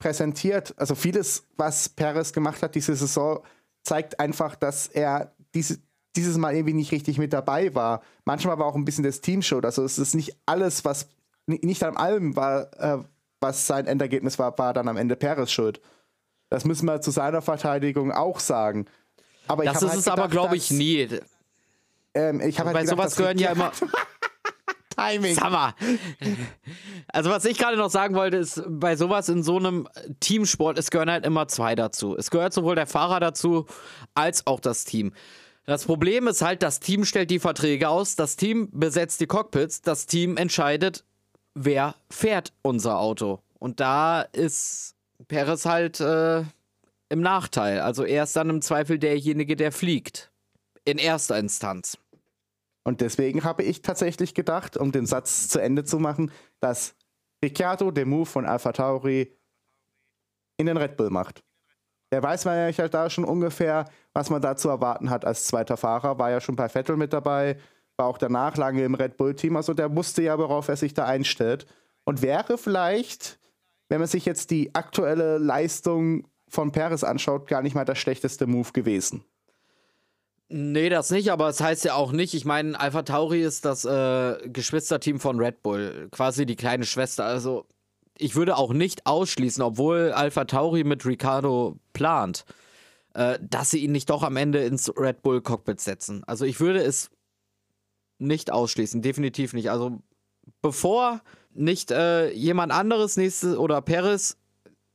präsentiert, 0.00 0.74
also 0.76 0.96
vieles, 0.96 1.44
was 1.56 1.88
Perez 1.88 2.32
gemacht 2.32 2.60
hat 2.60 2.74
diese 2.74 2.96
Saison, 2.96 3.38
zeigt 3.84 4.18
einfach, 4.18 4.56
dass 4.56 4.88
er 4.88 5.32
diese, 5.54 5.78
dieses 6.16 6.38
Mal 6.38 6.56
irgendwie 6.56 6.74
nicht 6.74 6.90
richtig 6.90 7.18
mit 7.18 7.32
dabei 7.32 7.72
war. 7.72 8.02
Manchmal 8.24 8.58
war 8.58 8.66
auch 8.66 8.74
ein 8.74 8.84
bisschen 8.84 9.04
das 9.04 9.20
Teamshow. 9.20 9.60
Also 9.60 9.84
es 9.84 9.96
ist 9.96 10.16
nicht 10.16 10.36
alles, 10.44 10.84
was 10.84 11.06
nicht 11.46 11.82
an 11.84 11.96
allem 11.96 12.36
war, 12.36 12.68
äh, 12.78 12.98
was 13.40 13.66
sein 13.66 13.86
Endergebnis 13.86 14.38
war, 14.38 14.56
war 14.58 14.72
dann 14.72 14.88
am 14.88 14.96
Ende 14.96 15.16
Perez 15.16 15.50
schuld. 15.50 15.80
Das 16.48 16.64
müssen 16.64 16.86
wir 16.86 17.00
zu 17.00 17.10
seiner 17.10 17.42
Verteidigung 17.42 18.12
auch 18.12 18.40
sagen. 18.40 18.86
Aber 19.48 19.64
das 19.64 19.82
ist 19.82 19.88
halt 19.88 19.98
es 19.98 20.04
gedacht, 20.04 20.18
aber, 20.18 20.28
glaube 20.28 20.56
ich, 20.56 20.70
nie. 20.70 21.08
Ähm, 22.14 22.40
ich 22.40 22.58
halt 22.58 22.72
Bei 22.72 22.82
gedacht, 22.82 22.96
sowas 22.96 23.16
gehören 23.16 23.38
ja 23.38 23.52
immer. 23.52 23.72
Timing. 24.96 25.36
Mal. 25.36 25.74
Also, 27.08 27.30
was 27.30 27.44
ich 27.44 27.58
gerade 27.58 27.76
noch 27.76 27.90
sagen 27.90 28.14
wollte, 28.14 28.38
ist, 28.38 28.62
bei 28.66 28.96
sowas 28.96 29.28
in 29.28 29.42
so 29.42 29.58
einem 29.58 29.88
Teamsport, 30.20 30.78
es 30.78 30.90
gehören 30.90 31.10
halt 31.10 31.26
immer 31.26 31.48
zwei 31.48 31.74
dazu. 31.74 32.16
Es 32.16 32.30
gehört 32.30 32.54
sowohl 32.54 32.76
der 32.76 32.86
Fahrer 32.86 33.20
dazu, 33.20 33.66
als 34.14 34.46
auch 34.46 34.58
das 34.58 34.84
Team. 34.84 35.12
Das 35.66 35.84
Problem 35.84 36.28
ist 36.28 36.42
halt, 36.42 36.62
das 36.62 36.80
Team 36.80 37.04
stellt 37.04 37.30
die 37.30 37.40
Verträge 37.40 37.88
aus, 37.88 38.16
das 38.16 38.36
Team 38.36 38.70
besetzt 38.72 39.20
die 39.20 39.26
Cockpits, 39.26 39.82
das 39.82 40.06
Team 40.06 40.36
entscheidet, 40.36 41.04
wer 41.56 41.94
fährt 42.10 42.52
unser 42.62 43.00
Auto. 43.00 43.40
Und 43.58 43.80
da 43.80 44.20
ist 44.20 44.94
Perez 45.26 45.64
halt 45.64 45.98
äh, 45.98 46.44
im 47.08 47.20
Nachteil. 47.20 47.80
Also 47.80 48.04
er 48.04 48.24
ist 48.24 48.36
dann 48.36 48.50
im 48.50 48.62
Zweifel 48.62 48.98
derjenige, 48.98 49.56
der 49.56 49.72
fliegt. 49.72 50.30
in 50.84 50.98
erster 50.98 51.36
Instanz. 51.36 51.98
Und 52.84 53.00
deswegen 53.00 53.42
habe 53.42 53.64
ich 53.64 53.82
tatsächlich 53.82 54.34
gedacht, 54.34 54.76
um 54.76 54.92
den 54.92 55.06
Satz 55.06 55.48
zu 55.48 55.58
Ende 55.58 55.82
zu 55.82 55.98
machen, 55.98 56.30
dass 56.60 56.94
Ricciardo 57.44 57.90
den 57.90 58.08
Move 58.08 58.26
von 58.26 58.46
Alpha 58.46 58.70
Tauri 58.70 59.36
in 60.58 60.66
den 60.66 60.76
Red 60.76 60.96
Bull 60.96 61.10
macht. 61.10 61.42
Der 62.12 62.22
weiß 62.22 62.44
man 62.44 62.56
ja 62.56 62.78
halt 62.78 62.94
da 62.94 63.10
schon 63.10 63.24
ungefähr, 63.24 63.90
was 64.12 64.30
man 64.30 64.40
da 64.40 64.56
zu 64.56 64.68
erwarten 64.68 65.10
hat 65.10 65.24
als 65.24 65.44
zweiter 65.46 65.76
Fahrer. 65.76 66.20
War 66.20 66.30
ja 66.30 66.40
schon 66.40 66.54
bei 66.54 66.68
Vettel 66.68 66.96
mit 66.96 67.12
dabei, 67.12 67.58
war 67.96 68.06
auch 68.06 68.18
danach 68.18 68.56
lange 68.56 68.84
im 68.84 68.94
Red 68.94 69.16
Bull-Team. 69.16 69.56
Also 69.56 69.74
der 69.74 69.94
wusste 69.94 70.22
ja, 70.22 70.38
worauf 70.38 70.68
er 70.68 70.76
sich 70.76 70.94
da 70.94 71.04
einstellt. 71.04 71.66
Und 72.04 72.22
wäre 72.22 72.58
vielleicht, 72.58 73.38
wenn 73.88 73.98
man 73.98 74.08
sich 74.08 74.24
jetzt 74.24 74.50
die 74.50 74.74
aktuelle 74.74 75.38
Leistung 75.38 76.28
von 76.48 76.72
Perez 76.72 77.02
anschaut, 77.02 77.48
gar 77.48 77.62
nicht 77.62 77.74
mal 77.74 77.84
der 77.84 77.94
schlechteste 77.94 78.46
Move 78.46 78.72
gewesen. 78.72 79.24
Nee, 80.48 80.90
das 80.90 81.10
nicht, 81.10 81.32
aber 81.32 81.48
es 81.48 81.56
das 81.56 81.66
heißt 81.66 81.84
ja 81.86 81.94
auch 81.94 82.12
nicht, 82.12 82.32
ich 82.32 82.44
meine, 82.44 82.78
Alpha 82.78 83.02
Tauri 83.02 83.42
ist 83.42 83.64
das 83.64 83.84
äh, 83.84 84.48
Geschwisterteam 84.48 85.18
von 85.18 85.40
Red 85.40 85.64
Bull, 85.64 86.08
quasi 86.12 86.46
die 86.46 86.54
kleine 86.54 86.84
Schwester. 86.84 87.24
Also 87.24 87.66
ich 88.16 88.36
würde 88.36 88.56
auch 88.56 88.72
nicht 88.72 89.06
ausschließen, 89.06 89.60
obwohl 89.60 90.12
Alpha 90.12 90.44
Tauri 90.44 90.84
mit 90.84 91.04
Ricardo 91.04 91.80
plant, 91.94 92.44
äh, 93.14 93.40
dass 93.42 93.70
sie 93.70 93.80
ihn 93.80 93.90
nicht 93.90 94.08
doch 94.08 94.22
am 94.22 94.36
Ende 94.36 94.60
ins 94.60 94.88
Red 94.96 95.22
Bull 95.22 95.40
Cockpit 95.40 95.80
setzen. 95.80 96.22
Also 96.28 96.44
ich 96.44 96.60
würde 96.60 96.80
es 96.80 97.10
nicht 98.18 98.50
ausschließen, 98.50 99.02
definitiv 99.02 99.52
nicht. 99.52 99.70
Also 99.70 100.00
bevor 100.62 101.20
nicht 101.52 101.90
äh, 101.90 102.30
jemand 102.32 102.72
anderes 102.72 103.16
nächstes 103.16 103.56
oder 103.56 103.80
Perez 103.82 104.36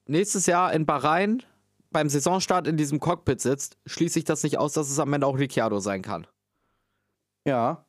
nächstes 0.07 0.45
Jahr 0.45 0.73
in 0.73 0.85
Bahrain 0.85 1.43
beim 1.91 2.09
Saisonstart 2.09 2.67
in 2.67 2.77
diesem 2.77 2.99
Cockpit 2.99 3.41
sitzt, 3.41 3.77
schließe 3.85 4.19
ich 4.19 4.25
das 4.25 4.43
nicht 4.43 4.57
aus, 4.57 4.73
dass 4.73 4.89
es 4.89 4.99
am 4.99 5.11
Ende 5.13 5.27
auch 5.27 5.37
Ricciardo 5.37 5.79
sein 5.79 6.01
kann. 6.01 6.25
Ja, 7.45 7.85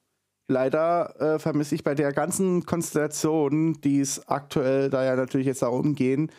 leider 0.49 1.21
äh, 1.21 1.39
vermisse 1.39 1.75
ich 1.75 1.85
bei 1.85 1.95
der 1.95 2.13
ganzen 2.13 2.67
Konstellation, 2.67 3.81
die 3.81 4.01
es 4.01 4.27
aktuell 4.29 4.91
da 4.91 5.05
ja 5.05 5.15
natürlich 5.17 5.47
jetzt 5.47 5.63
darum 5.63 5.95
gehen, 5.95 6.31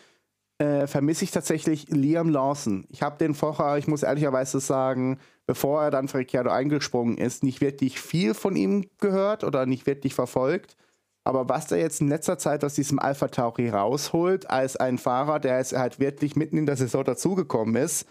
äh, 0.58 0.86
vermisse 0.86 1.24
ich 1.24 1.30
tatsächlich 1.30 1.88
Liam 1.88 2.28
Lawson. 2.28 2.86
Ich 2.88 3.02
habe 3.02 3.18
den 3.18 3.34
vorher, 3.34 3.78
ich 3.78 3.88
muss 3.88 4.02
ehrlicherweise 4.02 4.60
sagen, 4.60 5.18
bevor 5.46 5.82
er 5.82 5.90
dann 5.90 6.08
für 6.08 6.18
Ricciardo 6.18 6.50
eingesprungen 6.50 7.18
ist, 7.18 7.42
nicht 7.42 7.60
wirklich 7.60 8.00
viel 8.00 8.34
von 8.34 8.56
ihm 8.56 8.86
gehört 8.98 9.44
oder 9.44 9.66
nicht 9.66 9.86
wirklich 9.86 10.14
verfolgt. 10.14 10.76
Aber 11.24 11.48
was 11.48 11.72
er 11.72 11.78
jetzt 11.78 12.00
in 12.02 12.08
letzter 12.08 12.38
Zeit 12.38 12.64
aus 12.64 12.74
diesem 12.74 12.98
Alpha 12.98 13.28
Tauri 13.28 13.70
rausholt, 13.70 14.50
als 14.50 14.76
ein 14.76 14.98
Fahrer, 14.98 15.40
der 15.40 15.58
jetzt 15.58 15.72
halt 15.72 15.98
wirklich 15.98 16.36
mitten 16.36 16.58
in 16.58 16.66
der 16.66 16.76
Saison 16.76 17.02
dazugekommen 17.02 17.76
ist, 17.76 18.06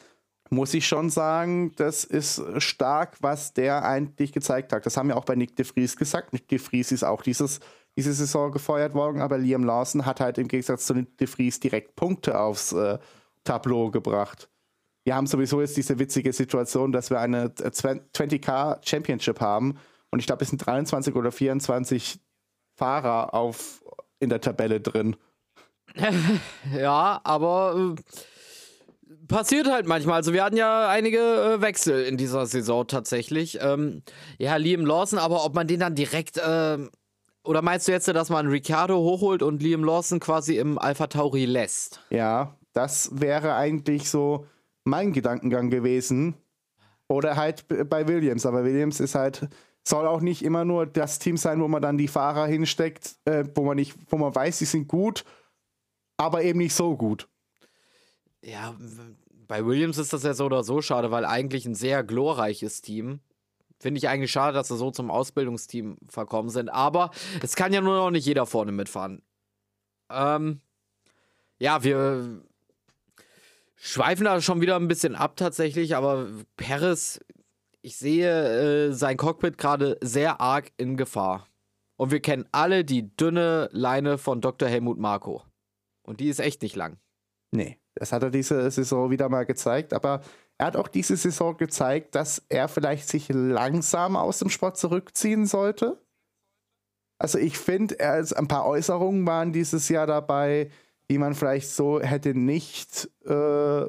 muss 0.50 0.74
ich 0.74 0.88
schon 0.88 1.10
sagen, 1.10 1.72
das 1.76 2.04
ist 2.04 2.41
stark, 2.58 3.17
was 3.22 3.54
der 3.54 3.86
eigentlich 3.86 4.34
gezeigt 4.34 4.74
hat. 4.74 4.86
Das 4.86 4.98
haben 4.98 5.10
wir 5.10 5.17
auch 5.17 5.26
bei 5.26 5.36
Nick 5.36 5.56
de 5.56 5.65
Vries 5.65 5.96
gesagt. 5.96 6.34
Nick 6.34 6.48
de 6.48 6.60
Vries 6.60 6.91
ist 6.91 7.04
auch 7.04 7.22
dieses, 7.22 7.60
diese 7.96 8.13
Saison 8.13 8.52
gefeuert 8.52 8.93
worden, 8.93 9.22
aber 9.22 9.38
Liam 9.38 9.63
Lawson 9.63 10.06
hat 10.06 10.19
halt 10.19 10.38
im 10.38 10.48
Gegensatz 10.48 10.86
zu 10.86 10.93
Nick 10.93 11.17
de 11.17 11.28
Vries 11.28 11.60
direkt 11.60 11.96
Punkte 11.96 12.39
aufs 12.39 12.74
äh, 12.74 12.98
Tableau 13.43 13.91
gebracht. 13.91 14.50
Wir 15.04 15.16
haben 15.16 15.28
sowieso 15.28 15.60
jetzt 15.62 15.76
diese 15.76 16.00
witzige 16.00 16.32
Situation, 16.32 16.92
dass 16.92 17.10
wir 17.10 17.20
eine 17.20 17.48
20k 17.48 18.80
Championship 18.88 19.42
haben 19.42 19.78
und 20.12 20.20
ich 20.20 20.28
glaube, 20.28 20.44
es 20.44 20.50
sind 20.50 20.66
23 20.66 21.16
oder 21.16 21.32
24 21.32 22.20
Fahrer 22.76 23.34
auf, 23.34 23.84
in 24.20 24.30
der 24.30 24.42
Tabelle 24.42 24.80
drin. 24.80 25.16
ja, 26.78 27.20
aber 27.24 27.96
äh, 27.98 29.26
passiert 29.28 29.68
halt 29.70 29.88
manchmal. 29.88 30.16
Also 30.16 30.34
wir 30.34 30.44
hatten 30.44 30.56
ja 30.58 30.88
einige 30.88 31.20
äh, 31.20 31.62
Wechsel 31.62 32.04
in 32.04 32.18
dieser 32.18 32.46
Saison 32.46 32.88
tatsächlich. 32.88 33.60
Ähm, 33.62 34.04
ja, 34.38 34.56
Liam 34.56 34.86
Lawson, 34.86 35.20
aber 35.20 35.46
ob 35.46 35.56
man 35.56 35.68
den 35.68 35.80
dann 35.80 35.96
direkt... 35.96 36.38
Äh, 36.38 36.78
oder 37.44 37.62
meinst 37.62 37.88
du 37.88 37.92
jetzt, 37.92 38.08
dass 38.08 38.30
man 38.30 38.48
Ricciardo 38.48 38.96
hochholt 38.96 39.44
und 39.44 39.62
Liam 39.62 39.84
Lawson 39.84 40.20
quasi 40.20 40.58
im 40.58 40.80
Alpha 40.80 41.08
Tauri 41.08 41.46
lässt? 41.46 42.00
Ja, 42.10 42.56
das 42.72 43.10
wäre 43.20 43.56
eigentlich 43.56 44.10
so 44.10 44.46
mein 44.84 45.13
Gedankengang 45.13 45.69
gewesen. 45.69 46.36
Oder 47.08 47.36
halt 47.36 47.67
bei 47.67 48.08
Williams. 48.08 48.46
Aber 48.46 48.63
Williams 48.63 49.00
ist 49.00 49.15
halt 49.15 49.48
soll 49.86 50.08
auch 50.08 50.22
nicht 50.22 50.43
immer 50.43 50.65
nur 50.65 50.86
das 50.86 51.19
Team 51.19 51.38
sein, 51.38 51.60
wo 51.62 51.67
man 51.67 51.82
dann 51.82 51.98
die 51.98 52.08
Fahrer 52.08 52.48
hinsteckt, 52.48 53.17
äh, 53.26 53.43
wo 53.54 53.63
man 53.63 53.76
nicht, 53.76 53.96
wo 54.10 54.17
man 54.17 54.34
weiß, 54.34 54.60
sie 54.60 54.65
sind 54.65 54.88
gut, 54.88 55.26
aber 56.17 56.43
eben 56.43 56.60
nicht 56.60 56.74
so 56.74 56.96
gut. 56.96 57.28
Ja, 58.41 58.76
bei 59.48 59.65
Williams 59.65 59.98
ist 59.98 60.13
das 60.13 60.24
ja 60.24 60.34
so 60.34 60.46
oder 60.46 60.63
so 60.63 60.82
schade, 60.82 61.12
weil 61.12 61.26
eigentlich 61.26 61.65
ein 61.65 61.76
sehr 61.76 62.04
glorreiches 62.04 62.82
Team. 62.82 63.19
Finde 63.80 63.98
ich 63.98 64.08
eigentlich 64.08 64.32
schade, 64.32 64.54
dass 64.54 64.69
sie 64.69 64.78
so 64.78 64.91
zum 64.91 65.12
Ausbildungsteam 65.12 65.98
verkommen 66.08 66.50
sind. 66.50 66.69
Aber 66.69 67.12
es 67.41 67.56
kann 67.56 67.74
ja 67.74 67.82
nur 67.82 67.96
noch 67.96 68.12
nicht 68.12 68.26
jeder 68.26 68.46
vorne 68.46 68.72
mitfahren. 68.72 69.22
Ähm, 70.10 70.62
ja, 71.60 71.84
wir 71.84 72.41
schweifen 73.84 74.26
da 74.26 74.39
schon 74.41 74.62
wieder 74.62 74.78
ein 74.78 74.88
bisschen 74.88 75.15
ab 75.15 75.36
tatsächlich, 75.36 75.96
aber 75.96 76.28
Paris 76.58 77.19
ich 77.84 77.98
sehe 77.98 78.88
äh, 78.88 78.93
sein 78.93 79.17
Cockpit 79.17 79.58
gerade 79.58 79.98
sehr 80.02 80.41
arg 80.41 80.72
in 80.78 80.98
Gefahr. 80.98 81.48
Und 81.98 82.12
wir 82.12 82.22
kennen 82.22 82.48
alle 82.52 82.84
die 82.84 83.15
dünne 83.15 83.69
Leine 83.72 84.17
von 84.17 84.41
Dr. 84.41 84.67
Helmut 84.67 84.98
Marko. 84.98 85.43
Und 86.02 86.19
die 86.19 86.30
ist 86.30 86.39
echt 86.39 86.62
nicht 86.62 86.76
lang. 86.76 86.98
Nee, 87.52 87.78
das 87.96 88.12
hat 88.12 88.24
er 88.24 88.32
diese 88.32 88.72
Saison 88.72 89.12
wieder 89.12 89.30
mal 89.30 89.46
gezeigt. 89.46 89.93
Aber 89.93 90.22
er 90.58 90.67
hat 90.67 90.76
auch 90.76 90.88
diese 90.88 91.17
Saison 91.17 91.56
gezeigt, 91.58 92.15
dass 92.15 92.43
er 92.50 92.67
vielleicht 92.67 93.08
sich 93.08 93.28
langsam 93.30 94.15
aus 94.15 94.39
dem 94.39 94.50
Sport 94.50 94.78
zurückziehen 94.78 95.46
sollte. 95.46 96.02
Also 97.19 97.38
ich 97.38 97.58
finde, 97.58 98.00
ein 98.00 98.48
paar 98.48 98.65
Äußerungen 98.65 99.26
waren 99.28 99.54
dieses 99.54 99.88
Jahr 99.89 100.08
dabei, 100.08 100.72
die 101.13 101.19
man 101.19 101.36
vielleicht 101.36 101.69
so 101.69 102.02
hätte 102.02 102.34
nicht 102.34 103.08
äh, 103.23 103.86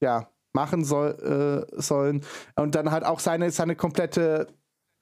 ja, 0.00 0.30
machen 0.52 0.84
soll, 0.84 1.66
äh, 1.74 1.82
sollen. 1.82 2.24
Und 2.54 2.76
dann 2.76 2.92
halt 2.92 3.04
auch 3.04 3.18
seine, 3.18 3.50
seine 3.50 3.74
komplette 3.74 4.46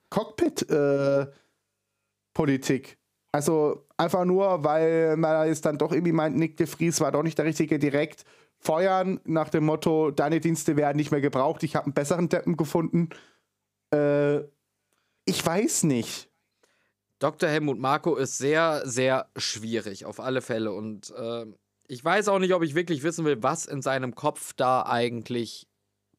Cockpit-Politik. 0.08 2.92
Äh, 2.92 2.96
also 3.30 3.86
einfach 3.98 4.24
nur, 4.24 4.64
weil 4.64 5.18
man 5.18 5.46
jetzt 5.46 5.66
dann 5.66 5.76
doch 5.76 5.92
irgendwie 5.92 6.12
meint, 6.12 6.34
Nick 6.34 6.56
de 6.56 6.66
Vries 6.66 6.98
war 7.02 7.12
doch 7.12 7.22
nicht 7.22 7.36
der 7.36 7.44
Richtige, 7.44 7.78
direkt 7.78 8.24
feuern 8.58 9.20
nach 9.24 9.50
dem 9.50 9.66
Motto, 9.66 10.12
deine 10.12 10.40
Dienste 10.40 10.78
werden 10.78 10.96
nicht 10.96 11.10
mehr 11.10 11.20
gebraucht, 11.20 11.62
ich 11.62 11.76
habe 11.76 11.84
einen 11.84 11.92
besseren 11.92 12.30
Deppen 12.30 12.56
gefunden. 12.56 13.10
Äh, 13.92 14.38
ich 15.26 15.44
weiß 15.44 15.82
nicht. 15.82 16.31
Dr. 17.22 17.48
Helmut 17.48 17.78
Marko 17.78 18.16
ist 18.16 18.36
sehr, 18.36 18.82
sehr 18.84 19.28
schwierig, 19.36 20.06
auf 20.06 20.18
alle 20.18 20.42
Fälle. 20.42 20.72
Und 20.72 21.10
äh, 21.16 21.46
ich 21.86 22.04
weiß 22.04 22.26
auch 22.26 22.40
nicht, 22.40 22.52
ob 22.52 22.64
ich 22.64 22.74
wirklich 22.74 23.04
wissen 23.04 23.24
will, 23.24 23.42
was 23.44 23.64
in 23.64 23.80
seinem 23.80 24.16
Kopf 24.16 24.54
da 24.54 24.82
eigentlich 24.82 25.68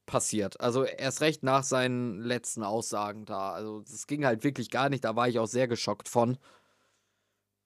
passiert. 0.06 0.62
Also 0.62 0.86
erst 0.86 1.20
recht 1.20 1.44
nach 1.44 1.64
seinen 1.64 2.22
letzten 2.22 2.64
Aussagen 2.64 3.26
da. 3.26 3.52
Also 3.52 3.82
das 3.82 4.08
ging 4.08 4.26
halt 4.26 4.46
wirklich 4.46 4.70
gar 4.70 4.88
nicht. 4.88 5.04
Da 5.04 5.18
war 5.18 5.28
ich 5.28 5.40
auch 5.40 5.48
sehr 5.48 5.68
geschockt 5.68 6.08
von. 6.08 6.38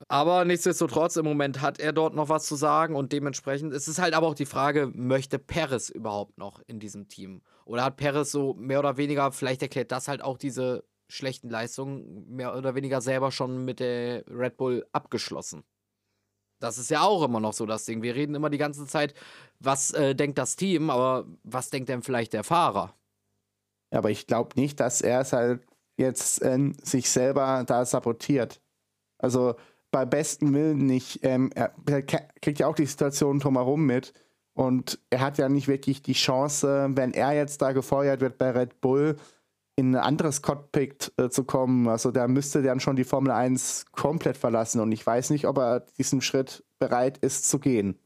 Aber 0.08 0.43
nichtsdestotrotz, 0.43 1.15
im 1.15 1.26
Moment 1.26 1.62
hat 1.62 1.80
er 1.80 1.93
dort 1.93 2.15
noch 2.15 2.30
was 2.30 2.45
zu 2.45 2.56
sagen 2.56 2.95
und 2.95 3.12
dementsprechend 3.12 3.73
ist 3.73 3.88
es 3.88 4.00
halt 4.00 4.13
aber 4.15 4.28
auch 4.28 4.36
die 4.36 4.45
Frage, 4.45 4.91
möchte 4.93 5.38
Perez 5.38 5.89
überhaupt 5.89 6.38
noch 6.39 6.62
in 6.67 6.80
diesem 6.80 7.08
Team? 7.08 7.41
Oder 7.65 7.84
hat 7.84 7.97
Perez 7.97 8.32
so 8.32 8.56
mehr 8.56 8.80
oder 8.80 8.97
weniger, 8.97 9.32
vielleicht 9.32 9.62
erklärt 9.62 9.91
das 9.91 10.08
halt 10.08 10.21
auch 10.21 10.38
diese 10.38 10.84
schlechten 11.08 11.50
Leistungen 11.50 12.28
mehr 12.28 12.56
oder 12.56 12.76
weniger 12.76 13.02
selber 13.02 13.32
schon 13.32 13.65
mit 13.65 13.80
der 13.80 14.24
Red 14.28 14.58
Bull 14.58 14.86
abgeschlossen? 14.91 15.63
Das 16.60 16.78
ist 16.78 16.89
ja 16.89 17.02
auch 17.02 17.24
immer 17.24 17.39
noch 17.39 17.54
so 17.54 17.65
das 17.65 17.86
Ding. 17.86 18.02
Wir 18.02 18.15
reden 18.15 18.36
immer 18.36 18.50
die 18.50 18.58
ganze 18.58 18.88
Zeit, 18.88 19.13
was 19.60 19.91
äh, 19.91 20.15
denkt 20.15 20.38
das 20.38 20.56
Team, 20.56 20.89
aber 20.89 21.28
was 21.43 21.70
denkt 21.70 21.89
denn 21.89 22.02
vielleicht 22.02 22.34
der 22.34 22.43
Fahrer? 22.43 22.96
Ja, 23.91 24.00
aber 24.00 24.10
ich 24.10 24.28
glaube 24.28 24.60
nicht, 24.60 24.80
dass 24.80 25.02
er 25.02 25.22
es 25.22 25.34
halt 25.34 25.65
jetzt 25.98 26.41
äh, 26.41 26.74
sich 26.84 27.10
selber 27.10 27.63
da 27.67 27.86
sabotiert. 27.86 28.60
Also 29.20 29.56
bei 29.91 30.06
bestem 30.06 30.54
Willen 30.54 30.86
nicht. 30.86 31.20
Ähm, 31.24 31.52
er 31.56 31.72
kriegt 32.04 32.60
ja 32.60 32.67
auch 32.67 32.76
die 32.76 32.86
Situation 32.86 33.39
drumherum 33.39 33.86
mit. 33.86 34.13
Und 34.54 35.00
er 35.12 35.22
hat 35.22 35.38
ja 35.38 35.50
nicht 35.50 35.67
wirklich 35.67 36.02
die 36.02 36.13
Chance, 36.13 36.89
wenn 36.93 37.13
er 37.13 37.34
jetzt 37.34 37.62
da 37.62 37.74
gefeuert 37.74 38.22
wird 38.22 38.39
bei 38.39 38.50
Red 38.50 38.82
Bull, 38.82 39.15
in 39.77 39.95
ein 39.95 40.03
anderes 40.03 40.41
Cockpit 40.41 41.13
äh, 41.17 41.29
zu 41.29 41.43
kommen. 41.43 41.87
Also 41.87 42.11
da 42.11 42.27
müsste 42.27 42.63
dann 42.63 42.79
schon 42.79 42.95
die 42.95 43.03
Formel 43.03 43.31
1 43.31 43.85
komplett 43.91 44.35
verlassen 44.35 44.81
und 44.81 44.91
ich 44.91 45.05
weiß 45.05 45.29
nicht, 45.29 45.45
ob 45.45 45.59
er 45.59 45.81
diesen 45.97 46.21
Schritt 46.21 46.65
bereit 46.79 47.19
ist 47.19 47.47
zu 47.47 47.59
gehen. 47.59 47.99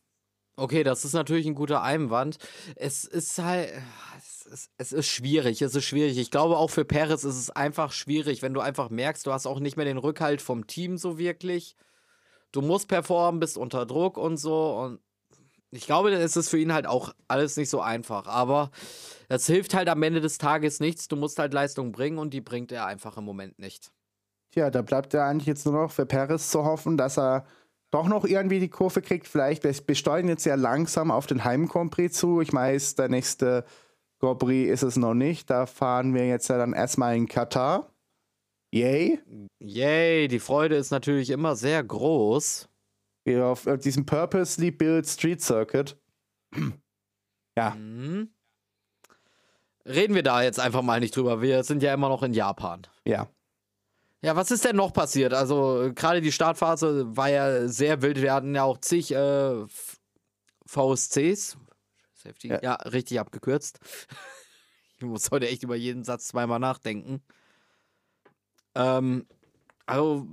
Okay, 0.58 0.84
das 0.84 1.06
ist 1.06 1.14
natürlich 1.14 1.48
ein 1.48 1.56
guter 1.56 1.82
Einwand. 1.82 2.38
Es 2.76 3.06
ist 3.06 3.40
halt. 3.40 3.72
Es 4.18 4.46
ist, 4.46 4.72
es 4.78 4.92
ist 4.92 5.08
schwierig, 5.08 5.62
es 5.62 5.74
ist 5.74 5.86
schwierig. 5.86 6.18
Ich 6.18 6.30
glaube, 6.30 6.58
auch 6.58 6.70
für 6.70 6.84
Perez 6.84 7.24
ist 7.24 7.38
es 7.38 7.50
einfach 7.50 7.94
schwierig, 7.94 8.42
wenn 8.42 8.54
du 8.54 8.60
einfach 8.60 8.90
merkst, 8.90 9.26
du 9.26 9.32
hast 9.32 9.46
auch 9.46 9.62
nicht 9.62 9.78
mehr 9.78 9.86
den 9.86 9.98
Rückhalt 9.98 10.42
vom 10.42 10.68
Team 10.68 10.98
so 10.98 11.18
wirklich. 11.18 11.78
Du 12.52 12.62
musst 12.62 12.90
performen, 12.90 13.40
bist 13.40 13.58
unter 13.58 13.86
Druck 13.86 14.18
und 14.18 14.36
so. 14.36 14.76
Und 14.78 15.00
Ich 15.72 15.86
glaube, 15.86 16.12
es 16.12 16.36
ist 16.36 16.50
für 16.50 16.58
ihn 16.58 16.74
halt 16.74 16.86
auch 16.86 17.14
alles 17.28 17.56
nicht 17.58 17.70
so 17.70 17.82
einfach. 17.82 18.28
Aber 18.28 18.72
das 19.30 19.48
hilft 19.48 19.74
halt 19.74 19.88
am 19.88 20.04
Ende 20.04 20.20
des 20.20 20.38
Tages 20.38 20.80
nichts. 20.80 21.08
Du 21.08 21.16
musst 21.16 21.40
halt 21.40 21.54
Leistung 21.54 21.92
bringen 21.92 22.18
und 22.18 22.34
die 22.34 22.42
bringt 22.42 22.72
er 22.72 22.86
einfach 22.86 23.18
im 23.18 23.24
Moment 23.24 23.58
nicht. 23.58 23.92
Tja, 24.52 24.70
da 24.70 24.82
bleibt 24.82 25.14
ja 25.14 25.26
eigentlich 25.26 25.48
jetzt 25.48 25.66
nur 25.66 25.76
noch 25.76 25.92
für 25.92 26.06
Perez 26.06 26.50
zu 26.50 26.66
hoffen, 26.66 26.98
dass 26.98 27.18
er 27.18 27.46
doch 27.90 28.08
noch 28.08 28.26
irgendwie 28.26 28.60
die 28.60 28.70
Kurve 28.70 29.02
kriegt. 29.02 29.28
Vielleicht, 29.28 29.64
wir 29.64 29.74
besteuern 29.86 30.28
jetzt 30.28 30.46
ja 30.46 30.56
langsam 30.56 31.10
auf 31.10 31.26
den 31.26 31.46
Heim 31.46 31.68
Grand 31.68 31.92
Prix 31.92 32.18
zu. 32.18 32.42
Ich 32.42 32.52
weiß, 32.52 32.96
der 32.96 33.08
nächste 33.08 33.64
Grand 34.20 34.40
Prix 34.40 34.72
ist 34.72 34.84
es 34.84 34.98
noch 34.98 35.14
nicht. 35.14 35.50
Da 35.50 35.66
fahren 35.66 36.14
wir 36.14 36.28
jetzt 36.28 36.50
ja 36.50 36.58
dann 36.58 36.74
erstmal 36.74 37.16
in 37.16 37.28
Katar. 37.28 37.94
Yay. 38.74 39.20
Yay, 39.60 40.28
die 40.28 40.40
Freude 40.40 40.76
ist 40.76 40.92
natürlich 40.92 41.30
immer 41.30 41.56
sehr 41.56 41.84
groß. 41.84 42.70
Auf, 43.28 43.68
auf 43.68 43.80
diesem 43.80 44.06
Purposely 44.06 44.72
Built 44.72 45.08
Street 45.08 45.42
Circuit. 45.42 45.98
ja. 47.56 47.72
Mhm. 47.72 48.34
Reden 49.86 50.16
wir 50.16 50.24
da 50.24 50.42
jetzt 50.42 50.60
einfach 50.60 50.82
mal 50.82 51.00
nicht 51.00 51.16
drüber. 51.16 51.42
Wir 51.42 51.64
sind 51.64 51.84
ja 51.84 51.94
immer 51.94 52.10
noch 52.10 52.24
in 52.24 52.34
Japan. 52.34 52.88
Ja. 53.06 53.28
Ja, 54.24 54.36
was 54.36 54.52
ist 54.52 54.66
denn 54.66 54.76
noch 54.76 54.94
passiert? 54.94 55.34
Also, 55.34 55.92
gerade 55.96 56.22
die 56.22 56.32
Startphase 56.32 57.16
war 57.18 57.30
ja 57.30 57.68
sehr 57.68 58.04
wild. 58.04 58.22
Wir 58.22 58.34
hatten 58.34 58.54
ja 58.54 58.64
auch 58.64 58.78
zig 58.78 59.12
äh, 59.12 59.66
VSCs. 60.66 61.58
Ja. 62.44 62.62
ja, 62.62 62.74
richtig 62.76 63.20
abgekürzt. 63.20 63.80
ich 64.98 65.04
muss 65.04 65.32
heute 65.32 65.48
echt 65.48 65.64
über 65.64 65.76
jeden 65.76 66.04
Satz 66.04 66.28
zweimal 66.28 66.60
nachdenken. 66.60 67.24
Ähm, 68.76 69.26
also, 69.88 70.28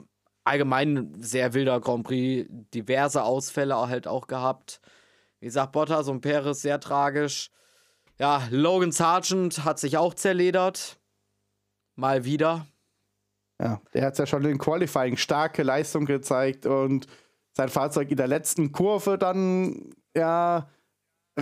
allgemein 0.48 1.14
sehr 1.20 1.54
wilder 1.54 1.80
Grand 1.80 2.04
Prix. 2.04 2.48
Diverse 2.74 3.22
Ausfälle 3.22 3.76
halt 3.88 4.06
auch 4.06 4.26
gehabt. 4.26 4.80
Wie 5.40 5.46
gesagt, 5.46 5.72
Bottas 5.72 6.08
und 6.08 6.20
Perez 6.20 6.62
sehr 6.62 6.80
tragisch. 6.80 7.50
Ja, 8.18 8.42
Logan 8.50 8.90
Sargent 8.90 9.64
hat 9.64 9.78
sich 9.78 9.96
auch 9.96 10.14
zerledert. 10.14 10.98
Mal 11.94 12.24
wieder. 12.24 12.66
Ja, 13.60 13.80
der 13.94 14.06
hat 14.06 14.18
ja 14.18 14.26
schon 14.26 14.44
in 14.44 14.58
Qualifying 14.58 15.16
starke 15.16 15.62
Leistung 15.62 16.06
gezeigt 16.06 16.66
und 16.66 17.06
sein 17.56 17.68
Fahrzeug 17.68 18.10
in 18.10 18.16
der 18.16 18.28
letzten 18.28 18.72
Kurve 18.72 19.18
dann 19.18 19.90
ja 20.16 20.68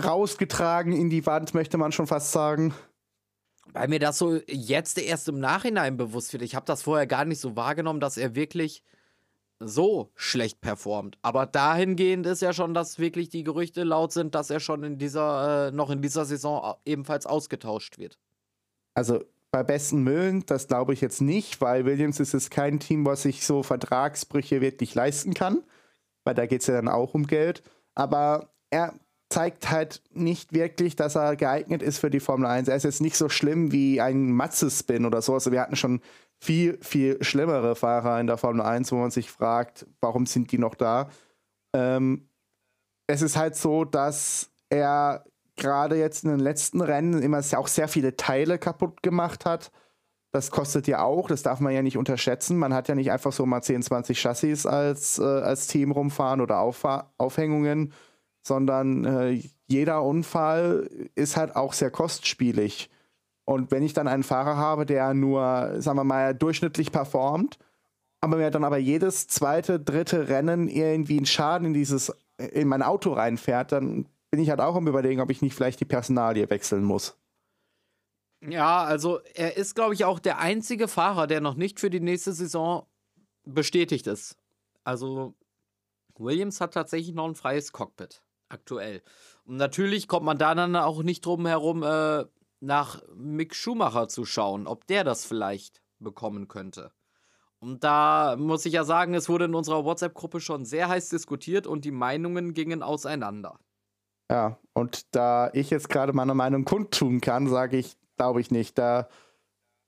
rausgetragen 0.03 0.93
in 0.93 1.09
die 1.09 1.25
Wand, 1.25 1.53
möchte 1.53 1.77
man 1.77 1.91
schon 1.91 2.07
fast 2.07 2.31
sagen. 2.31 2.73
Weil 3.73 3.87
mir 3.87 3.99
das 3.99 4.17
so 4.17 4.39
jetzt 4.47 4.97
erst 4.97 5.27
im 5.27 5.39
Nachhinein 5.39 5.97
bewusst 5.97 6.33
wird. 6.33 6.43
Ich 6.43 6.55
habe 6.55 6.65
das 6.65 6.83
vorher 6.83 7.07
gar 7.07 7.25
nicht 7.25 7.39
so 7.39 7.55
wahrgenommen, 7.55 7.99
dass 7.99 8.17
er 8.17 8.35
wirklich 8.35 8.83
so 9.59 10.11
schlecht 10.15 10.61
performt. 10.61 11.17
Aber 11.21 11.45
dahingehend 11.45 12.25
ist 12.25 12.41
ja 12.41 12.53
schon, 12.53 12.73
dass 12.73 12.99
wirklich 12.99 13.29
die 13.29 13.43
Gerüchte 13.43 13.83
laut 13.83 14.11
sind, 14.11 14.35
dass 14.35 14.49
er 14.49 14.59
schon 14.59 14.83
in 14.83 14.97
dieser, 14.97 15.67
äh, 15.67 15.71
noch 15.71 15.89
in 15.89 16.01
dieser 16.01 16.25
Saison 16.25 16.75
ebenfalls 16.85 17.25
ausgetauscht 17.25 17.97
wird. 17.97 18.19
Also 18.93 19.23
bei 19.51 19.63
besten 19.63 20.03
Müllen, 20.03 20.45
das 20.45 20.67
glaube 20.67 20.93
ich 20.93 21.01
jetzt 21.01 21.21
nicht, 21.21 21.61
weil 21.61 21.85
Williams 21.85 22.19
ist 22.19 22.33
es 22.33 22.49
kein 22.49 22.79
Team, 22.79 23.05
was 23.05 23.23
sich 23.23 23.45
so 23.45 23.63
Vertragsbrüche 23.63 24.61
wirklich 24.61 24.93
leisten 24.93 25.33
kann, 25.33 25.63
weil 26.23 26.35
da 26.35 26.45
geht 26.45 26.61
es 26.61 26.67
ja 26.67 26.75
dann 26.75 26.89
auch 26.89 27.13
um 27.13 27.25
Geld. 27.25 27.63
Aber 27.95 28.49
er 28.69 28.93
zeigt 29.29 29.71
halt 29.71 30.01
nicht 30.11 30.53
wirklich, 30.53 30.95
dass 30.95 31.15
er 31.15 31.35
geeignet 31.35 31.81
ist 31.81 31.99
für 31.99 32.09
die 32.09 32.19
Formel 32.19 32.45
1. 32.45 32.67
Er 32.67 32.75
ist 32.75 32.83
jetzt 32.83 33.01
nicht 33.01 33.17
so 33.17 33.29
schlimm 33.29 33.71
wie 33.71 33.99
ein 33.99 34.31
Matze-Spin 34.31 35.05
oder 35.05 35.21
so. 35.21 35.33
Also 35.33 35.51
wir 35.51 35.61
hatten 35.61 35.75
schon 35.75 36.01
viel, 36.39 36.77
viel 36.81 37.23
schlimmere 37.23 37.75
Fahrer 37.75 38.19
in 38.19 38.27
der 38.27 38.37
Formel 38.37 38.61
1, 38.61 38.91
wo 38.91 38.97
man 38.97 39.11
sich 39.11 39.31
fragt, 39.31 39.87
warum 40.01 40.25
sind 40.25 40.51
die 40.51 40.57
noch 40.57 40.75
da? 40.75 41.09
Ähm, 41.73 42.29
es 43.07 43.21
ist 43.21 43.37
halt 43.37 43.55
so, 43.55 43.85
dass 43.85 44.51
er 44.69 45.23
gerade 45.55 45.97
jetzt 45.97 46.23
in 46.23 46.29
den 46.29 46.39
letzten 46.39 46.81
Rennen 46.81 47.21
immer 47.21 47.41
auch 47.55 47.67
sehr 47.67 47.87
viele 47.87 48.15
Teile 48.15 48.59
kaputt 48.59 49.01
gemacht 49.01 49.45
hat. 49.45 49.71
Das 50.31 50.51
kostet 50.51 50.87
ja 50.87 51.01
auch, 51.01 51.29
das 51.29 51.41
darf 51.41 51.59
man 51.59 51.73
ja 51.73 51.81
nicht 51.81 51.97
unterschätzen. 51.97 52.57
Man 52.57 52.73
hat 52.73 52.89
ja 52.89 52.95
nicht 52.95 53.11
einfach 53.11 53.31
so 53.31 53.45
mal 53.45 53.61
10, 53.61 53.81
20 53.81 54.19
Chassis 54.19 54.65
als, 54.65 55.19
äh, 55.19 55.23
als 55.23 55.67
Team 55.67 55.91
rumfahren 55.91 56.41
oder 56.41 56.59
Auffahr 56.59 57.13
Aufhängungen, 57.17 57.93
sondern 58.45 59.05
äh, 59.05 59.41
jeder 59.67 60.03
Unfall 60.03 60.89
ist 61.15 61.37
halt 61.37 61.55
auch 61.55 61.73
sehr 61.73 61.91
kostspielig. 61.91 62.89
Und 63.47 63.71
wenn 63.71 63.81
ich 63.81 63.93
dann 63.93 64.09
einen 64.09 64.23
Fahrer 64.23 64.57
habe, 64.57 64.85
der 64.85 65.13
nur, 65.13 65.75
sagen 65.77 65.97
wir 65.97 66.03
mal, 66.03 66.35
durchschnittlich 66.35 66.91
performt, 66.91 67.57
aber 68.19 68.35
mir 68.35 68.51
dann 68.51 68.65
aber 68.65 68.77
jedes 68.77 69.29
zweite, 69.29 69.79
dritte 69.79 70.27
Rennen 70.27 70.67
irgendwie 70.67 71.15
einen 71.15 71.25
Schaden 71.25 71.67
in 71.67 71.73
dieses, 71.73 72.11
in 72.37 72.67
mein 72.67 72.83
Auto 72.83 73.13
reinfährt, 73.13 73.71
dann 73.71 74.05
bin 74.31 74.41
ich 74.41 74.49
halt 74.49 74.59
auch 74.59 74.75
am 74.75 74.89
überlegen, 74.89 75.21
ob 75.21 75.29
ich 75.29 75.41
nicht 75.41 75.55
vielleicht 75.55 75.79
die 75.79 75.85
Personalie 75.85 76.49
wechseln 76.49 76.83
muss. 76.83 77.17
Ja, 78.41 78.83
also 78.83 79.21
er 79.33 79.55
ist, 79.55 79.75
glaube 79.75 79.93
ich, 79.93 80.03
auch 80.03 80.19
der 80.19 80.39
einzige 80.39 80.89
Fahrer, 80.89 81.25
der 81.25 81.39
noch 81.39 81.55
nicht 81.55 81.79
für 81.79 81.89
die 81.89 82.01
nächste 82.01 82.33
Saison 82.33 82.85
bestätigt 83.45 84.07
ist. 84.07 84.35
Also 84.83 85.35
Williams 86.17 86.59
hat 86.59 86.73
tatsächlich 86.73 87.15
noch 87.15 87.25
ein 87.25 87.35
freies 87.35 87.71
Cockpit 87.71 88.21
aktuell. 88.49 89.01
Und 89.45 89.55
natürlich 89.55 90.09
kommt 90.09 90.25
man 90.25 90.37
da 90.37 90.53
dann 90.53 90.75
auch 90.75 91.01
nicht 91.01 91.25
drum 91.25 91.45
herum, 91.45 91.83
äh, 91.83 92.25
nach 92.59 93.01
Mick 93.15 93.55
Schumacher 93.55 94.07
zu 94.07 94.25
schauen, 94.25 94.67
ob 94.67 94.87
der 94.87 95.03
das 95.03 95.25
vielleicht 95.25 95.81
bekommen 95.99 96.47
könnte. 96.47 96.91
Und 97.59 97.83
da 97.83 98.35
muss 98.37 98.65
ich 98.65 98.73
ja 98.73 98.83
sagen, 98.83 99.13
es 99.13 99.29
wurde 99.29 99.45
in 99.45 99.55
unserer 99.55 99.83
WhatsApp-Gruppe 99.83 100.39
schon 100.39 100.65
sehr 100.65 100.89
heiß 100.89 101.09
diskutiert 101.09 101.65
und 101.65 101.85
die 101.85 101.91
Meinungen 101.91 102.53
gingen 102.53 102.83
auseinander. 102.83 103.59
Ja, 104.29 104.59
und 104.73 105.15
da 105.15 105.49
ich 105.53 105.69
jetzt 105.69 105.89
gerade 105.89 106.13
meine 106.13 106.35
Meinung 106.35 106.65
kundtun 106.65 107.21
kann, 107.21 107.47
sage 107.47 107.77
ich, 107.77 107.97
glaube 108.17 108.41
ich 108.41 108.51
nicht. 108.51 108.77
Da 108.77 109.07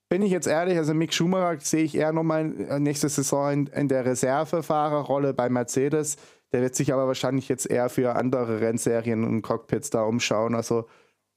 bin 0.07 0.23
ich 0.23 0.31
jetzt 0.31 0.47
ehrlich, 0.47 0.77
also 0.77 0.93
Mick 0.93 1.13
Schumacher 1.13 1.59
sehe 1.59 1.83
ich 1.83 1.95
eher 1.95 2.13
nochmal 2.13 2.59
äh, 2.61 2.79
nächste 2.79 3.09
Saison 3.09 3.51
in, 3.51 3.67
in 3.67 3.87
der 3.87 4.05
Reservefahrerrolle 4.05 5.33
bei 5.33 5.49
Mercedes. 5.49 6.17
Der 6.51 6.61
wird 6.61 6.73
sich 6.73 6.93
aber 6.93 7.05
wahrscheinlich 7.05 7.47
jetzt 7.47 7.69
eher 7.69 7.89
für 7.89 8.15
andere 8.15 8.59
Rennserien 8.61 9.23
und 9.23 9.43
Cockpits 9.43 9.91
da 9.91 10.03
umschauen. 10.03 10.55
Also 10.55 10.87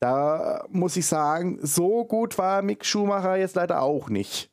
da 0.02 0.66
muss 0.68 0.96
ich 0.96 1.06
sagen, 1.06 1.60
so 1.62 2.04
gut 2.04 2.36
war 2.36 2.60
Mick 2.60 2.84
Schumacher 2.84 3.36
jetzt 3.36 3.54
leider 3.54 3.82
auch 3.82 4.08
nicht. 4.08 4.50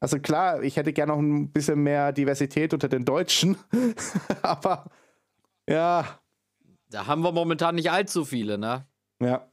Also 0.00 0.18
klar, 0.18 0.64
ich 0.64 0.76
hätte 0.76 0.92
gerne 0.92 1.12
noch 1.12 1.20
ein 1.20 1.52
bisschen 1.52 1.84
mehr 1.84 2.10
Diversität 2.10 2.74
unter 2.74 2.88
den 2.88 3.04
Deutschen, 3.04 3.56
aber 4.42 4.90
ja. 5.68 6.18
Da 6.88 7.06
haben 7.06 7.22
wir 7.22 7.30
momentan 7.30 7.76
nicht 7.76 7.92
allzu 7.92 8.24
viele, 8.24 8.58
ne? 8.58 8.88
Ja. 9.22 9.48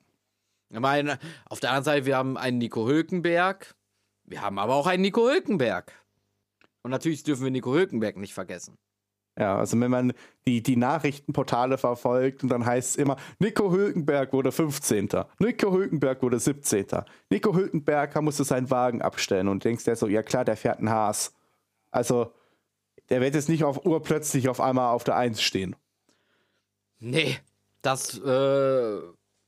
Ich 0.69 0.79
meine, 0.79 1.19
auf 1.45 1.59
der 1.59 1.69
anderen 1.69 1.83
Seite, 1.83 2.05
wir 2.07 2.17
haben 2.17 2.35
einen 2.35 2.57
Nico 2.57 2.87
Hülkenberg, 2.87 3.75
wir 4.23 4.41
haben 4.41 4.57
aber 4.57 4.73
auch 4.73 4.87
einen 4.87 5.03
Nico 5.03 5.29
Hülkenberg. 5.29 5.93
Und 6.81 6.89
natürlich 6.89 7.21
dürfen 7.21 7.43
wir 7.43 7.51
Nico 7.51 7.71
Hülkenberg 7.71 8.17
nicht 8.17 8.33
vergessen. 8.33 8.79
Ja, 9.39 9.57
also 9.57 9.79
wenn 9.79 9.91
man 9.91 10.13
die, 10.47 10.63
die 10.63 10.77
Nachrichtenportale 10.77 11.77
verfolgt 11.77 12.41
und 12.41 12.49
dann 12.49 12.65
heißt 12.65 12.91
es 12.91 12.95
immer, 12.95 13.17
Nico 13.37 13.71
Hülkenberg 13.71 14.33
wurde 14.33 14.51
15. 14.51 15.09
Nico 15.37 15.71
Hülkenberg 15.71 16.23
wurde 16.23 16.39
17. 16.39 16.87
Nico 17.29 17.53
Hülkenberg 17.53 18.19
musste 18.21 18.43
seinen 18.43 18.71
Wagen 18.71 19.01
abstellen 19.01 19.47
und 19.47 19.63
denkst 19.63 19.83
dir 19.83 19.95
so, 19.95 20.07
ja 20.07 20.23
klar, 20.23 20.43
der 20.43 20.57
fährt 20.57 20.79
ein 20.79 20.89
Haas. 20.89 21.35
Also, 21.91 22.31
der 23.09 23.21
wird 23.21 23.35
jetzt 23.35 23.49
nicht 23.49 23.63
auf 23.63 23.85
urplötzlich 23.85 24.49
auf 24.49 24.59
einmal 24.59 24.93
auf 24.93 25.03
der 25.03 25.15
Eins 25.15 25.41
stehen. 25.41 25.75
Nee, 26.99 27.37
das 27.83 28.17
äh, 28.17 28.99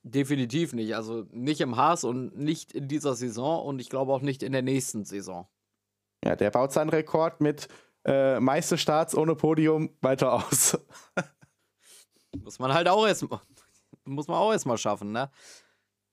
definitiv 0.02 0.72
nicht. 0.72 0.94
Also 0.94 1.26
nicht 1.32 1.60
im 1.60 1.76
Haas 1.76 2.04
und 2.04 2.38
nicht 2.38 2.72
in 2.72 2.86
dieser 2.86 3.14
Saison 3.14 3.66
und 3.66 3.80
ich 3.80 3.90
glaube 3.90 4.12
auch 4.12 4.22
nicht 4.22 4.42
in 4.44 4.52
der 4.52 4.62
nächsten 4.62 5.04
Saison. 5.04 5.48
Ja, 6.24 6.36
der 6.36 6.50
baut 6.50 6.72
seinen 6.72 6.90
Rekord 6.90 7.40
mit 7.40 7.68
äh, 8.04 8.40
meiste 8.40 8.78
Starts 8.78 9.14
ohne 9.14 9.34
Podium 9.34 9.90
weiter 10.00 10.32
aus. 10.32 10.78
muss 12.44 12.58
man 12.58 12.72
halt 12.72 12.88
auch 12.88 13.06
erst 13.06 13.26
muss 14.04 14.28
man 14.28 14.38
auch 14.38 14.52
erstmal 14.52 14.78
schaffen, 14.78 15.12
ne? 15.12 15.30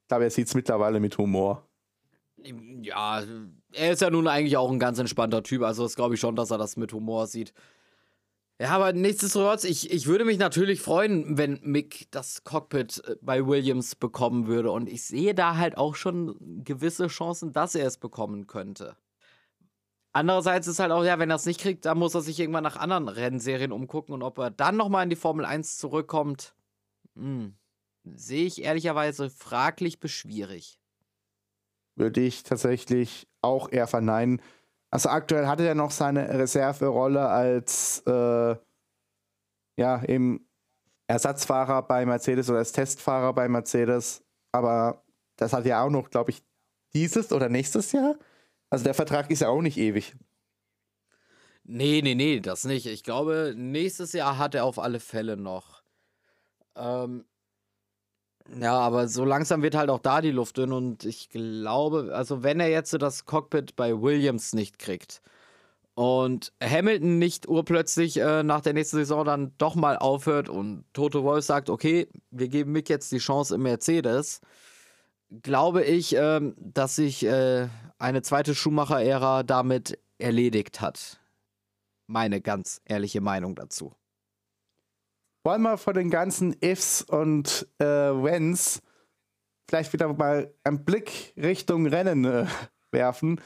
Ich 0.04 0.08
glaube, 0.10 0.26
er 0.26 0.30
sieht 0.30 0.48
es 0.48 0.56
mittlerweile 0.56 1.00
mit 1.00 1.18
Humor. 1.18 1.68
Ja, 2.82 3.24
er 3.74 3.92
ist 3.92 4.02
ja 4.02 4.10
nun 4.10 4.28
eigentlich 4.28 4.58
auch 4.58 4.72
ein 4.72 4.80
ganz 4.80 5.00
entspannter 5.00 5.44
Typ, 5.44 5.64
also 5.64 5.84
das 5.84 5.96
glaube 5.96 6.16
ich 6.16 6.20
schon, 6.20 6.36
dass 6.36 6.52
er 6.52 6.58
das 6.58 6.78
mit 6.78 6.94
Humor 6.94 7.28
sieht. 7.28 7.54
Ja, 8.60 8.70
aber 8.70 8.92
nichtsdestotrotz, 8.92 9.66
ich, 9.66 9.92
ich 9.92 10.08
würde 10.08 10.26
mich 10.26 10.40
natürlich 10.40 10.82
freuen, 10.82 11.38
wenn 11.38 11.60
Mick 11.62 12.08
das 12.10 12.44
Cockpit 12.44 13.04
äh, 13.06 13.16
bei 13.22 13.46
Williams 13.46 13.96
bekommen 13.96 14.48
würde. 14.48 14.72
Und 14.72 14.90
ich 14.90 15.04
sehe 15.04 15.36
da 15.36 15.58
halt 15.58 15.78
auch 15.78 15.94
schon 15.94 16.64
gewisse 16.64 17.06
Chancen, 17.08 17.54
dass 17.54 17.76
er 17.76 17.86
es 17.86 18.00
bekommen 18.00 18.48
könnte. 18.48 18.98
Andererseits 20.18 20.66
ist 20.66 20.80
halt 20.80 20.92
auch, 20.92 21.04
ja, 21.04 21.20
wenn 21.20 21.30
er 21.30 21.36
es 21.36 21.46
nicht 21.46 21.62
kriegt, 21.62 21.86
dann 21.86 22.00
muss 22.00 22.16
er 22.16 22.22
sich 22.22 22.40
irgendwann 22.40 22.64
nach 22.64 22.76
anderen 22.76 23.08
Rennserien 23.08 23.72
umgucken 23.72 24.16
und 24.16 24.24
ob 24.24 24.40
er 24.40 24.50
dann 24.50 24.76
nochmal 24.76 25.04
in 25.04 25.12
die 25.12 25.16
Formel 25.16 25.46
1 25.46 25.78
zurückkommt, 25.78 26.56
hm, 27.16 27.56
sehe 28.04 28.48
ich 28.48 28.64
ehrlicherweise 28.64 29.30
fraglich 29.30 30.00
bis 30.00 30.10
schwierig. 30.10 30.80
Würde 31.96 32.22
ich 32.22 32.42
tatsächlich 32.42 33.28
auch 33.44 33.72
eher 33.72 33.86
verneinen. 33.86 34.42
Also 34.90 35.10
aktuell 35.10 35.46
hatte 35.46 35.68
er 35.68 35.76
noch 35.76 35.92
seine 35.92 36.28
Reserverolle 36.28 37.28
als 37.28 38.02
äh, 38.08 38.56
ja, 39.78 40.04
eben 40.04 40.50
Ersatzfahrer 41.06 41.84
bei 41.84 42.08
Mercedes 42.08 42.50
oder 42.50 42.58
als 42.58 42.72
Testfahrer 42.72 43.34
bei 43.34 43.48
Mercedes. 43.48 44.26
Aber 44.52 45.04
das 45.36 45.54
hat 45.54 45.68
ja 45.68 45.84
auch 45.84 45.92
noch, 45.92 46.10
glaube 46.10 46.32
ich, 46.32 46.42
dieses 46.96 47.32
oder 47.32 47.50
nächstes 47.50 47.92
Jahr. 47.92 48.16
Also 48.70 48.84
der 48.84 48.94
Vertrag 48.94 49.32
ist 49.32 49.42
ja 49.42 49.50
auch 49.50 49.62
nicht 49.62 49.78
ewig. 49.78 50.16
Nee, 51.64 52.02
nee, 52.02 52.16
nee, 52.16 52.40
das 52.40 52.64
nicht. 52.64 52.86
Ich 52.86 53.04
glaube, 53.04 53.54
nächstes 53.56 54.14
Jahr 54.14 54.38
hat 54.38 54.56
er 54.56 54.64
auf 54.66 54.80
alle 54.80 55.00
Fälle 55.00 55.36
noch. 55.36 55.84
Ähm, 56.76 57.26
ja, 58.56 58.80
aber 58.80 59.08
so 59.10 59.26
langsam 59.26 59.62
wird 59.62 59.76
halt 59.76 59.90
auch 59.90 60.00
da 60.00 60.22
die 60.22 60.32
Luft 60.32 60.58
dünn 60.58 60.72
und 60.72 61.04
ich 61.04 61.30
glaube, 61.30 62.12
also 62.14 62.44
wenn 62.44 62.60
er 62.62 62.70
jetzt 62.70 62.94
das 62.94 63.26
Cockpit 63.26 63.76
bei 63.76 64.02
Williams 64.02 64.54
nicht 64.54 64.80
kriegt 64.80 65.22
und 65.96 66.54
Hamilton 66.64 67.20
nicht 67.20 67.50
urplötzlich 67.50 68.18
äh, 68.18 68.44
nach 68.44 68.62
der 68.62 68.74
nächsten 68.74 68.98
Saison 68.98 69.26
dann 69.26 69.54
doch 69.58 69.76
mal 69.76 69.98
aufhört 69.98 70.48
und 70.48 70.86
Toto 70.94 71.24
Wolf 71.24 71.44
sagt, 71.44 71.70
okay, 71.70 72.08
wir 72.32 72.48
geben 72.48 72.72
Mick 72.72 72.90
jetzt 72.90 73.12
die 73.12 73.18
Chance 73.18 73.56
im 73.56 73.64
Mercedes, 73.64 74.40
glaube 75.30 75.84
ich, 75.84 76.16
äh, 76.16 76.42
dass 76.58 76.96
sich 76.96 77.26
äh, 77.26 77.68
eine 78.00 78.22
zweite 78.22 78.56
Schumacher-Ära 78.56 79.44
damit 79.44 80.00
erledigt 80.20 80.82
hat 80.82 81.20
meine 82.08 82.42
ganz 82.42 82.82
ehrliche 82.86 83.22
Meinung 83.22 83.56
dazu. 83.56 83.94
Wollen 85.44 85.62
wir 85.62 85.78
von 85.78 85.94
den 85.94 86.10
ganzen 86.10 86.56
Ifs 86.62 87.02
und 87.02 87.68
äh, 87.80 87.86
Wenns 87.86 88.82
vielleicht 89.70 89.94
wieder 89.94 90.12
mal 90.12 90.54
einen 90.64 90.84
Blick 90.84 91.34
Richtung 91.38 91.86
Rennen 91.86 92.26
äh, 92.26 92.46
werfen? 92.92 93.40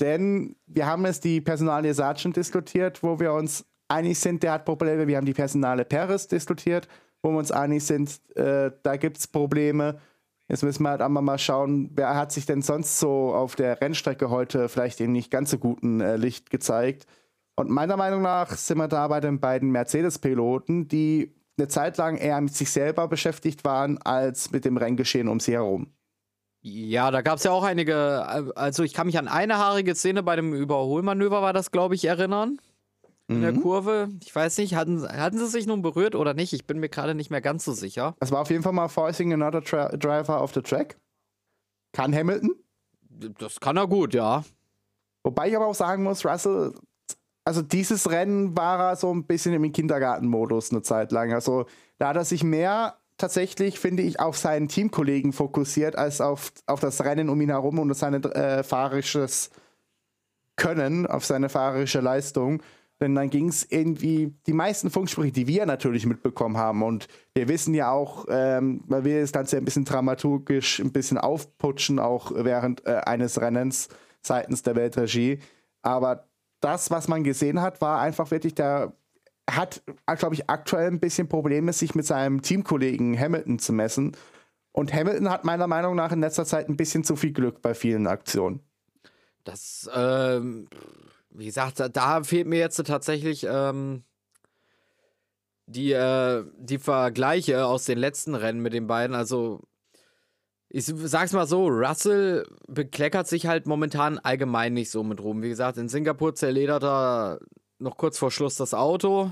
Denn 0.00 0.56
wir 0.66 0.86
haben 0.86 1.04
jetzt 1.06 1.24
die 1.24 1.40
Personalie 1.40 1.94
Sargent 1.94 2.36
diskutiert, 2.36 3.02
wo 3.02 3.18
wir 3.18 3.32
uns 3.32 3.64
einig 3.88 4.18
sind, 4.18 4.42
der 4.42 4.52
hat 4.52 4.64
Probleme. 4.64 5.06
Wir 5.06 5.16
haben 5.16 5.26
die 5.26 5.34
Personale 5.34 5.84
Paris 5.84 6.28
diskutiert, 6.28 6.86
wo 7.22 7.30
wir 7.30 7.38
uns 7.38 7.50
einig 7.50 7.84
sind, 7.84 8.20
äh, 8.36 8.70
da 8.82 8.96
gibt 8.96 9.18
es 9.18 9.26
Probleme. 9.26 10.00
Jetzt 10.48 10.62
müssen 10.62 10.82
wir 10.82 10.90
halt 10.90 11.02
einmal 11.02 11.22
mal 11.22 11.38
schauen, 11.38 11.90
wer 11.94 12.16
hat 12.16 12.32
sich 12.32 12.46
denn 12.46 12.62
sonst 12.62 12.98
so 12.98 13.34
auf 13.34 13.54
der 13.54 13.80
Rennstrecke 13.80 14.30
heute 14.30 14.68
vielleicht 14.70 14.98
in 15.00 15.12
nicht 15.12 15.30
ganz 15.30 15.50
so 15.50 15.58
guten 15.58 16.00
äh, 16.00 16.16
Licht 16.16 16.50
gezeigt. 16.50 17.06
Und 17.54 17.68
meiner 17.68 17.96
Meinung 17.96 18.22
nach 18.22 18.52
sind 18.52 18.78
wir 18.78 18.88
da 18.88 19.08
bei 19.08 19.20
den 19.20 19.40
beiden 19.40 19.70
Mercedes-Piloten, 19.70 20.88
die 20.88 21.34
eine 21.58 21.68
Zeit 21.68 21.98
lang 21.98 22.16
eher 22.16 22.40
mit 22.40 22.54
sich 22.54 22.70
selber 22.70 23.08
beschäftigt 23.08 23.64
waren, 23.64 23.98
als 23.98 24.50
mit 24.50 24.64
dem 24.64 24.76
Renngeschehen 24.76 25.28
um 25.28 25.40
sie 25.40 25.52
herum. 25.52 25.92
Ja, 26.60 27.10
da 27.10 27.20
gab 27.20 27.36
es 27.36 27.44
ja 27.44 27.50
auch 27.50 27.64
einige, 27.64 28.26
also 28.56 28.82
ich 28.82 28.94
kann 28.94 29.06
mich 29.06 29.18
an 29.18 29.28
eine 29.28 29.58
haarige 29.58 29.94
Szene 29.94 30.22
bei 30.22 30.36
dem 30.36 30.54
Überholmanöver, 30.54 31.42
war 31.42 31.52
das, 31.52 31.70
glaube 31.70 31.94
ich, 31.94 32.04
erinnern. 32.04 32.58
In 33.28 33.38
mhm. 33.38 33.42
der 33.42 33.52
Kurve. 33.54 34.08
Ich 34.22 34.34
weiß 34.34 34.58
nicht, 34.58 34.74
hatten, 34.74 35.06
hatten 35.06 35.38
sie 35.38 35.46
sich 35.46 35.66
nun 35.66 35.82
berührt 35.82 36.14
oder 36.14 36.34
nicht? 36.34 36.52
Ich 36.52 36.66
bin 36.66 36.80
mir 36.80 36.88
gerade 36.88 37.14
nicht 37.14 37.30
mehr 37.30 37.40
ganz 37.40 37.64
so 37.64 37.72
sicher. 37.72 38.14
Das 38.20 38.32
war 38.32 38.40
auf 38.40 38.50
jeden 38.50 38.62
Fall 38.62 38.72
mal 38.72 38.88
Forcing 38.88 39.32
another 39.32 39.60
driver 39.60 40.42
off 40.42 40.54
the 40.54 40.62
track. 40.62 40.96
Kann 41.92 42.14
Hamilton? 42.14 42.54
Das 43.38 43.60
kann 43.60 43.76
er 43.76 43.86
gut, 43.86 44.14
ja. 44.14 44.44
Wobei 45.22 45.48
ich 45.48 45.56
aber 45.56 45.66
auch 45.66 45.74
sagen 45.74 46.04
muss, 46.04 46.24
Russell 46.24 46.72
also 47.48 47.62
dieses 47.62 48.10
Rennen 48.10 48.58
war 48.58 48.90
er 48.90 48.96
so 48.96 49.10
ein 49.10 49.24
bisschen 49.24 49.54
im 49.54 49.72
Kindergartenmodus 49.72 50.70
eine 50.70 50.82
Zeit 50.82 51.12
lang. 51.12 51.32
Also 51.32 51.64
da 51.96 52.08
hat 52.08 52.16
er 52.16 52.26
sich 52.26 52.44
mehr 52.44 52.98
tatsächlich, 53.16 53.78
finde 53.80 54.02
ich, 54.02 54.20
auf 54.20 54.36
seinen 54.36 54.68
Teamkollegen 54.68 55.32
fokussiert, 55.32 55.96
als 55.96 56.20
auf, 56.20 56.52
auf 56.66 56.80
das 56.80 57.02
Rennen 57.02 57.30
um 57.30 57.40
ihn 57.40 57.48
herum 57.48 57.78
und 57.78 57.94
sein 57.94 58.22
äh, 58.22 58.62
fahrisches 58.62 59.48
Können, 60.56 61.06
auf 61.06 61.24
seine 61.24 61.48
fahrische 61.48 62.00
Leistung. 62.00 62.62
Denn 63.00 63.14
dann 63.14 63.30
ging 63.30 63.48
es 63.48 63.64
irgendwie, 63.70 64.34
die 64.46 64.52
meisten 64.52 64.90
Funksprüche, 64.90 65.30
die 65.30 65.46
wir 65.46 65.66
natürlich 65.66 66.04
mitbekommen 66.04 66.56
haben, 66.56 66.82
und 66.82 67.06
wir 67.34 67.48
wissen 67.48 67.74
ja 67.74 67.90
auch, 67.90 68.26
ähm, 68.28 68.82
weil 68.86 69.04
wir 69.04 69.20
das 69.20 69.32
Ganze 69.32 69.56
ein 69.56 69.64
bisschen 69.64 69.84
dramaturgisch 69.84 70.80
ein 70.80 70.92
bisschen 70.92 71.18
aufputschen, 71.18 72.00
auch 72.00 72.32
während 72.34 72.84
äh, 72.86 73.00
eines 73.04 73.40
Rennens 73.40 73.88
seitens 74.20 74.62
der 74.62 74.74
Weltregie. 74.74 75.38
Aber 75.82 76.28
das, 76.60 76.90
was 76.90 77.06
man 77.06 77.22
gesehen 77.22 77.60
hat, 77.60 77.80
war 77.80 78.00
einfach 78.00 78.30
wirklich 78.32 78.54
der 78.54 78.92
hat, 79.48 79.82
glaube 80.18 80.34
ich, 80.34 80.50
aktuell 80.50 80.88
ein 80.88 81.00
bisschen 81.00 81.28
Probleme, 81.28 81.72
sich 81.72 81.94
mit 81.94 82.06
seinem 82.06 82.42
Teamkollegen 82.42 83.18
Hamilton 83.18 83.58
zu 83.58 83.72
messen. 83.72 84.16
Und 84.72 84.92
Hamilton 84.92 85.30
hat 85.30 85.44
meiner 85.44 85.66
Meinung 85.66 85.96
nach 85.96 86.12
in 86.12 86.20
letzter 86.20 86.44
Zeit 86.44 86.68
ein 86.68 86.76
bisschen 86.76 87.02
zu 87.04 87.16
viel 87.16 87.32
Glück 87.32 87.62
bei 87.62 87.74
vielen 87.74 88.06
Aktionen. 88.06 88.60
Das, 89.44 89.88
ähm, 89.94 90.68
wie 91.30 91.46
gesagt, 91.46 91.82
da, 91.92 92.22
fehlt 92.22 92.46
mir 92.46 92.58
jetzt 92.58 92.76
tatsächlich 92.86 93.46
ähm, 93.48 94.04
die, 95.66 95.92
äh, 95.92 96.44
die 96.58 96.78
Vergleiche 96.78 97.66
aus 97.66 97.84
den 97.84 97.98
letzten 97.98 98.34
Rennen 98.34 98.60
mit 98.60 98.72
den 98.72 98.86
beiden. 98.86 99.14
Also 99.14 99.62
ich 100.70 100.84
sag's 100.84 101.32
mal 101.32 101.46
so, 101.46 101.66
Russell 101.68 102.46
bekleckert 102.66 103.26
sich 103.26 103.46
halt 103.46 103.66
momentan 103.66 104.18
allgemein 104.18 104.74
nicht 104.74 104.90
so 104.90 105.02
mit 105.02 105.22
rum. 105.22 105.42
Wie 105.42 105.48
gesagt, 105.48 105.78
in 105.78 105.88
Singapur 105.88 106.34
zerledert 106.34 106.84
er 106.84 107.40
noch 107.78 107.96
kurz 107.96 108.18
vor 108.18 108.30
Schluss 108.30 108.56
das 108.56 108.74
Auto. 108.74 109.30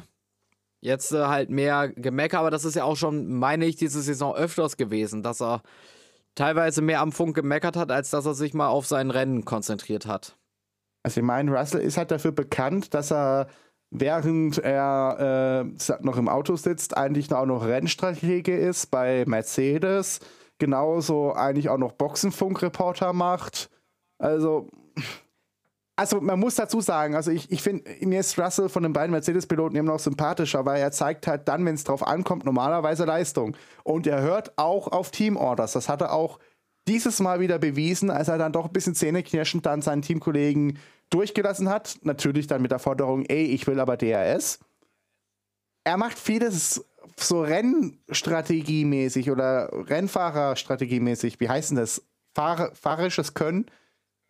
Jetzt 0.81 1.13
äh, 1.13 1.27
halt 1.27 1.51
mehr 1.51 1.89
Gemecker, 1.89 2.39
aber 2.39 2.51
das 2.51 2.65
ist 2.65 2.77
ja 2.77 2.85
auch 2.85 2.97
schon, 2.97 3.35
meine 3.35 3.67
ich, 3.67 3.77
diese 3.77 4.03
Saison 4.03 4.35
öfters 4.35 4.77
gewesen, 4.77 5.23
dass 5.23 5.43
er 5.43 5.63
teilweise 6.35 6.83
mehr 6.83 7.01
am 7.01 7.13
Funk 7.13 7.35
gemeckert 7.35 7.77
hat, 7.77 7.91
als 7.91 8.11
dass 8.11 8.27
er 8.27 8.35
sich 8.35 8.55
mal 8.55 8.69
auf 8.69 8.87
sein 8.87 9.11
Rennen 9.11 9.45
konzentriert 9.45 10.07
hat. 10.07 10.37
Also 11.07 11.21
ich 11.21 11.25
meine, 11.25 11.57
Russell 11.57 11.83
ist 11.83 11.99
halt 11.99 12.11
dafür 12.11 12.33
bekannt, 12.33 12.93
dass 12.93 13.13
er 13.13 13.47
während 13.93 14.59
er 14.59 15.69
äh, 15.79 15.95
noch 16.01 16.17
im 16.17 16.29
Auto 16.29 16.57
sitzt, 16.57 16.97
eigentlich 16.97 17.33
auch 17.33 17.47
noch 17.47 17.65
Rennstratege 17.65 18.57
ist 18.57 18.87
bei 18.87 19.23
Mercedes 19.25 20.19
genauso 20.59 21.33
eigentlich 21.33 21.69
auch 21.69 21.79
noch 21.79 21.93
Boxenfunk-Reporter 21.93 23.13
macht. 23.13 23.71
Also, 24.19 24.67
also 25.95 26.21
man 26.21 26.41
muss 26.41 26.57
dazu 26.57 26.81
sagen, 26.81 27.15
also 27.15 27.31
ich, 27.31 27.53
ich 27.53 27.63
finde, 27.63 27.89
mir 28.01 28.19
ist 28.19 28.37
Russell 28.37 28.69
von 28.69 28.83
den 28.83 28.93
beiden 28.93 29.13
Mercedes-Piloten 29.13 29.77
eben 29.77 29.87
noch 29.87 30.01
sympathischer, 30.01 30.67
weil 30.67 30.81
er 30.81 30.91
zeigt 30.91 31.29
halt 31.29 31.47
dann, 31.47 31.65
wenn 31.65 31.77
es 31.77 31.85
drauf 31.85 32.05
ankommt, 32.05 32.45
normalerweise 32.45 33.05
Leistung. 33.05 33.57
Und 33.85 34.09
er 34.09 34.23
hört 34.23 34.59
auch 34.59 34.89
auf 34.89 35.13
Teamorders. 35.13 35.71
Das 35.71 35.89
hat 35.89 36.01
er 36.01 36.13
auch 36.13 36.41
dieses 36.89 37.21
Mal 37.21 37.41
wieder 37.41 37.59
bewiesen, 37.59 38.11
als 38.11 38.29
er 38.29 38.39
dann 38.39 38.53
doch 38.53 38.67
ein 38.67 38.73
bisschen 38.73 38.95
zähneknirschend 38.95 39.67
dann 39.67 39.83
seinen 39.83 40.03
Teamkollegen 40.03 40.79
durchgelassen 41.11 41.69
hat. 41.69 41.99
Natürlich 42.03 42.47
dann 42.47 42.63
mit 42.63 42.71
der 42.71 42.79
Forderung, 42.79 43.25
ey, 43.27 43.45
ich 43.45 43.67
will 43.67 43.81
aber 43.81 43.97
DRS. 43.97 44.59
Er 45.85 45.97
macht 45.97 46.19
vieles 46.19 46.85
so 47.17 47.43
Rennstrategiemäßig 47.43 49.31
oder 49.31 49.71
Rennfahrerstrategiemäßig, 49.73 51.41
wie 51.41 51.49
heißt 51.49 51.71
denn 51.71 51.79
das? 51.79 52.03
Fahr 52.35 52.75
fahrisches 52.75 53.33
Können, 53.33 53.67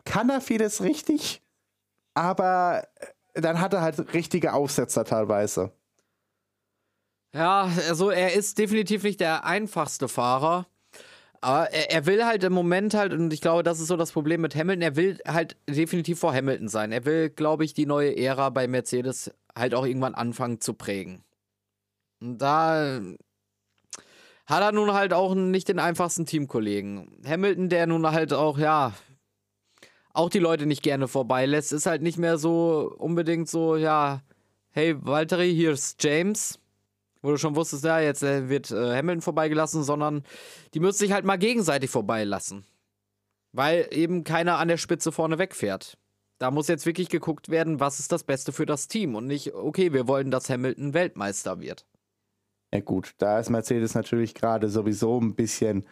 kann 0.05 0.29
er 0.29 0.39
vieles 0.39 0.81
richtig, 0.81 1.41
aber 2.13 2.87
dann 3.33 3.59
hat 3.59 3.73
er 3.73 3.81
halt 3.81 4.13
richtige 4.13 4.53
Aufsetzer 4.53 5.03
teilweise. 5.03 5.73
Ja, 7.33 7.69
also 7.87 8.09
er 8.09 8.33
ist 8.33 8.57
definitiv 8.57 9.03
nicht 9.03 9.19
der 9.19 9.45
einfachste 9.45 10.07
Fahrer. 10.07 10.67
Aber 11.41 11.71
er, 11.71 11.91
er, 11.91 12.05
will 12.05 12.25
halt 12.25 12.43
im 12.43 12.53
Moment 12.53 12.93
halt, 12.93 13.13
und 13.13 13.31
ich 13.31 13.41
glaube, 13.41 13.63
das 13.63 13.79
ist 13.79 13.87
so 13.87 13.97
das 13.97 14.11
Problem 14.11 14.41
mit 14.41 14.55
Hamilton, 14.55 14.81
er 14.81 14.95
will 14.95 15.19
halt 15.27 15.55
definitiv 15.69 16.19
vor 16.19 16.33
Hamilton 16.33 16.67
sein. 16.67 16.91
Er 16.91 17.05
will, 17.05 17.29
glaube 17.29 17.63
ich, 17.63 17.73
die 17.73 17.85
neue 17.85 18.17
Ära 18.17 18.49
bei 18.49 18.67
Mercedes 18.67 19.31
halt 19.55 19.75
auch 19.75 19.85
irgendwann 19.85 20.15
anfangen 20.15 20.61
zu 20.61 20.73
prägen. 20.73 21.23
Und 22.19 22.39
da 22.39 23.01
hat 24.47 24.61
er 24.61 24.71
nun 24.71 24.93
halt 24.93 25.13
auch 25.13 25.35
nicht 25.35 25.67
den 25.67 25.79
einfachsten 25.79 26.25
Teamkollegen. 26.25 27.21
Hamilton, 27.25 27.69
der 27.69 27.85
nun 27.85 28.09
halt 28.09 28.33
auch, 28.33 28.57
ja, 28.57 28.93
auch 30.13 30.29
die 30.29 30.39
Leute 30.39 30.65
nicht 30.65 30.81
gerne 30.81 31.07
vorbeilässt, 31.07 31.73
ist 31.73 31.85
halt 31.85 32.01
nicht 32.01 32.17
mehr 32.17 32.37
so 32.37 32.93
unbedingt 32.97 33.49
so, 33.49 33.75
ja, 33.75 34.21
hey, 34.71 34.95
Valtteri, 34.99 35.53
hier 35.53 35.71
ist 35.71 36.01
James. 36.03 36.59
Wo 37.21 37.31
du 37.31 37.37
schon 37.37 37.55
wusstest, 37.55 37.83
ja, 37.83 37.99
jetzt 37.99 38.23
äh, 38.23 38.49
wird 38.49 38.71
äh, 38.71 38.95
Hamilton 38.95 39.21
vorbeigelassen, 39.21 39.83
sondern 39.83 40.23
die 40.73 40.79
müssen 40.79 40.99
sich 40.99 41.11
halt 41.11 41.25
mal 41.25 41.37
gegenseitig 41.37 41.89
vorbeilassen. 41.89 42.65
Weil 43.51 43.87
eben 43.91 44.23
keiner 44.23 44.57
an 44.57 44.67
der 44.67 44.77
Spitze 44.77 45.11
vorne 45.11 45.39
wegfährt. 45.39 45.97
Da 46.37 46.51
muss 46.51 46.67
jetzt 46.67 46.85
wirklich 46.85 47.09
geguckt 47.09 47.49
werden, 47.49 47.79
was 47.79 47.99
ist 47.99 48.11
das 48.11 48.23
Beste 48.23 48.51
für 48.51 48.67
das 48.67 48.87
Team 48.87 49.15
und 49.15 49.25
nicht, 49.25 49.55
okay, 49.55 49.93
wir 49.93 50.07
wollen, 50.07 50.29
dass 50.29 50.49
Hamilton 50.49 50.93
Weltmeister 50.93 51.59
wird. 51.59 51.85
Ja 52.73 52.81
gut, 52.81 53.15
da 53.17 53.39
ist 53.39 53.49
Mercedes 53.49 53.95
natürlich 53.95 54.35
gerade 54.35 54.69
sowieso 54.69 55.19
ein 55.19 55.35
bisschen 55.35 55.85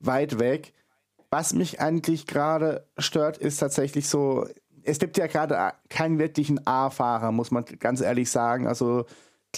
weit 0.00 0.38
weg. 0.38 0.74
Was 1.30 1.52
mich 1.52 1.80
eigentlich 1.80 2.26
gerade 2.26 2.86
stört, 2.98 3.38
ist 3.38 3.58
tatsächlich 3.58 4.08
so, 4.08 4.46
es 4.82 4.98
gibt 4.98 5.16
ja 5.16 5.26
gerade 5.26 5.74
keinen 5.88 6.18
wirklichen 6.18 6.66
A-Fahrer, 6.66 7.32
muss 7.32 7.50
man 7.50 7.64
ganz 7.64 8.00
ehrlich 8.00 8.30
sagen. 8.30 8.66
Also 8.66 9.06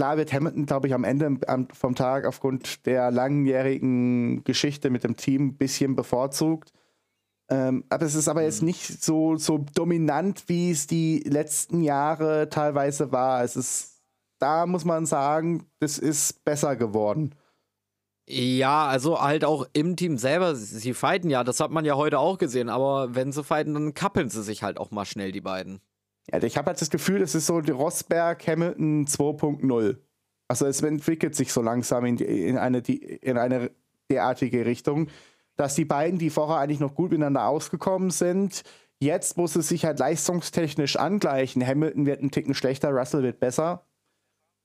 klar 0.01 0.17
wird 0.17 0.33
Hamilton, 0.33 0.65
glaube 0.65 0.87
ich, 0.87 0.95
am 0.95 1.05
Ende 1.05 1.39
vom 1.75 1.95
Tag 1.95 2.25
aufgrund 2.25 2.87
der 2.87 3.11
langjährigen 3.11 4.43
Geschichte 4.45 4.89
mit 4.89 5.05
dem 5.05 5.17
Team 5.17 5.49
ein 5.49 5.57
bisschen 5.59 5.95
bevorzugt. 5.95 6.73
Ähm, 7.51 7.85
aber 7.91 8.07
es 8.07 8.15
ist 8.15 8.27
aber 8.27 8.43
jetzt 8.43 8.63
mhm. 8.63 8.69
nicht 8.69 9.03
so, 9.03 9.37
so 9.37 9.59
dominant, 9.59 10.45
wie 10.47 10.71
es 10.71 10.87
die 10.87 11.19
letzten 11.19 11.83
Jahre 11.83 12.49
teilweise 12.49 13.13
war. 13.13 13.45
Es 13.45 13.57
ist 13.57 13.91
da 14.39 14.65
muss 14.65 14.87
man 14.87 15.05
sagen, 15.05 15.67
das 15.81 15.99
ist 15.99 16.43
besser 16.47 16.75
geworden. 16.75 17.35
Ja, 18.27 18.87
also 18.87 19.21
halt 19.21 19.45
auch 19.45 19.67
im 19.75 19.97
Team 19.97 20.17
selber, 20.17 20.55
sie 20.55 20.95
fighten 20.95 21.29
ja, 21.29 21.45
das 21.45 21.61
hat 21.61 21.73
man 21.73 21.85
ja 21.85 21.97
heute 21.97 22.19
auch 22.19 22.39
gesehen, 22.39 22.71
aber 22.71 23.15
wenn 23.15 23.33
sie 23.33 23.45
fighten, 23.45 23.75
dann 23.75 23.93
kappeln 23.93 24.31
sie 24.31 24.43
sich 24.43 24.63
halt 24.63 24.79
auch 24.79 24.93
mal 24.93 25.05
schnell, 25.05 25.31
die 25.31 25.43
beiden. 25.43 25.83
Ja, 26.33 26.43
ich 26.43 26.57
habe 26.57 26.69
halt 26.69 26.81
das 26.81 26.91
Gefühl, 26.91 27.21
das 27.21 27.35
ist 27.35 27.47
so 27.47 27.61
die 27.61 27.73
Rosberg 27.73 28.47
Hamilton 28.47 29.07
2.0. 29.07 29.97
Also 30.49 30.67
es 30.67 30.83
entwickelt 30.83 31.35
sich 31.35 31.53
so 31.53 31.63
langsam 31.63 32.05
in, 32.05 32.19
in, 32.19 32.59
eine, 32.59 32.79
in 32.79 33.39
eine 33.39 33.71
derartige 34.11 34.67
Richtung, 34.67 35.09
dass 35.57 35.75
die 35.75 35.85
beiden, 35.85 36.19
die 36.19 36.31
vorher 36.31 36.59
eigentlich 36.59 36.81
noch 36.81 36.95
gut 36.95 37.11
miteinander 37.11 37.47
ausgekommen 37.47 38.11
sind, 38.11 38.63
jetzt 39.01 39.37
muss 39.37 39.57
es 39.57 39.69
sich 39.69 39.85
halt 39.85 39.99
leistungstechnisch 39.99 40.97
angleichen. 40.97 41.67
Hamilton 41.67 42.07
wird 42.07 42.23
ein 42.23 42.31
Ticken 42.31 42.55
schlechter, 42.55 42.91
Russell 42.91 43.23
wird 43.23 43.41
besser. 43.41 43.85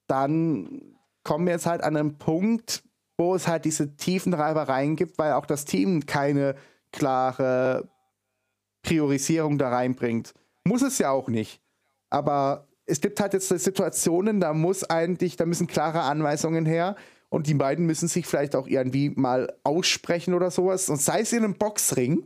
Dann 0.07 0.95
kommen 1.23 1.45
wir 1.45 1.53
jetzt 1.53 1.65
halt 1.65 1.83
an 1.83 1.97
einen 1.97 2.17
Punkt, 2.17 2.83
wo 3.17 3.35
es 3.35 3.47
halt 3.47 3.65
diese 3.65 3.95
tiefen 3.95 4.33
Reibereien 4.33 4.95
gibt, 4.95 5.17
weil 5.17 5.33
auch 5.33 5.45
das 5.45 5.65
Team 5.65 6.05
keine 6.05 6.55
klare 6.91 7.89
Priorisierung 8.83 9.57
da 9.57 9.69
reinbringt. 9.69 10.33
Muss 10.67 10.81
es 10.81 10.97
ja 10.97 11.11
auch 11.11 11.27
nicht. 11.27 11.61
Aber 12.09 12.67
es 12.85 13.01
gibt 13.01 13.19
halt 13.19 13.33
jetzt 13.33 13.49
Situationen, 13.49 14.39
da 14.39 14.53
muss 14.53 14.83
eigentlich, 14.83 15.35
da 15.37 15.45
müssen 15.45 15.67
klare 15.67 16.01
Anweisungen 16.01 16.65
her 16.65 16.95
und 17.29 17.47
die 17.47 17.53
beiden 17.53 17.85
müssen 17.85 18.07
sich 18.07 18.27
vielleicht 18.27 18.55
auch 18.55 18.67
irgendwie 18.67 19.09
mal 19.09 19.53
aussprechen 19.63 20.33
oder 20.33 20.51
sowas. 20.51 20.89
Und 20.89 21.01
sei 21.01 21.21
es 21.21 21.33
in 21.33 21.43
einem 21.43 21.55
Boxring, 21.55 22.25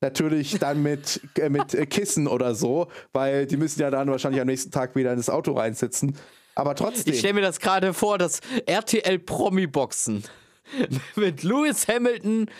natürlich 0.00 0.58
dann 0.58 0.82
mit, 0.82 1.20
äh, 1.38 1.48
mit 1.48 1.68
Kissen 1.90 2.26
oder 2.26 2.54
so, 2.54 2.88
weil 3.12 3.46
die 3.46 3.56
müssen 3.56 3.80
ja 3.80 3.90
dann 3.90 4.08
wahrscheinlich 4.10 4.40
am 4.40 4.46
nächsten 4.46 4.70
Tag 4.70 4.94
wieder 4.96 5.10
in 5.10 5.16
das 5.16 5.30
Auto 5.30 5.52
reinsitzen. 5.52 6.16
Aber 6.54 6.74
trotzdem. 6.74 7.12
Ich 7.12 7.20
stelle 7.20 7.34
mir 7.34 7.40
das 7.40 7.58
gerade 7.58 7.94
vor, 7.94 8.18
das 8.18 8.40
RTL 8.66 9.18
Promi-Boxen 9.18 10.24
mit 11.16 11.42
Lewis 11.42 11.88
Hamilton 11.88 12.50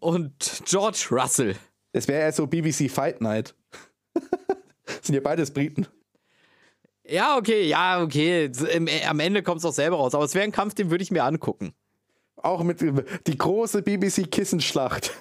und 0.00 0.62
George 0.66 1.06
Russell. 1.10 1.56
Das 1.92 2.08
wäre 2.08 2.22
ja 2.22 2.32
so 2.32 2.46
BBC 2.46 2.90
Fight 2.90 3.20
Night. 3.20 3.54
sind 5.02 5.14
ja 5.14 5.20
beides 5.20 5.50
Briten. 5.50 5.86
Ja, 7.04 7.38
okay, 7.38 7.66
ja, 7.66 8.02
okay. 8.02 8.50
Am 9.06 9.20
Ende 9.20 9.42
kommt 9.42 9.58
es 9.58 9.62
doch 9.62 9.72
selber 9.72 9.96
raus. 9.96 10.14
Aber 10.14 10.24
es 10.24 10.34
wäre 10.34 10.44
ein 10.44 10.52
Kampf, 10.52 10.74
den 10.74 10.90
würde 10.90 11.02
ich 11.02 11.10
mir 11.10 11.24
angucken. 11.24 11.72
Auch 12.36 12.62
mit 12.62 12.80
die 13.26 13.38
große 13.38 13.82
BBC 13.82 14.30
Kissenschlacht. 14.30 15.12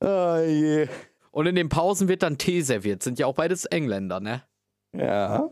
oh 0.00 0.36
je. 0.46 0.88
Und 1.30 1.46
in 1.46 1.54
den 1.54 1.68
Pausen 1.68 2.08
wird 2.08 2.22
dann 2.22 2.36
Tee 2.36 2.60
serviert. 2.60 3.02
Sind 3.02 3.18
ja 3.18 3.26
auch 3.26 3.34
beides 3.34 3.64
Engländer, 3.64 4.20
ne? 4.20 4.42
Ja. 4.92 5.50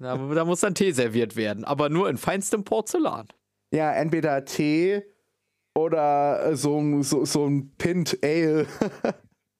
Da, 0.00 0.16
da 0.16 0.44
muss 0.44 0.60
dann 0.60 0.74
Tee 0.74 0.92
serviert 0.92 1.36
werden, 1.36 1.64
aber 1.64 1.88
nur 1.88 2.08
in 2.08 2.16
feinstem 2.16 2.64
Porzellan. 2.64 3.28
Ja, 3.72 3.92
entweder 3.92 4.44
Tee 4.44 5.02
oder 5.74 6.56
so, 6.56 7.02
so, 7.02 7.24
so 7.24 7.46
ein 7.46 7.72
Pint 7.78 8.18
Ale. 8.22 8.66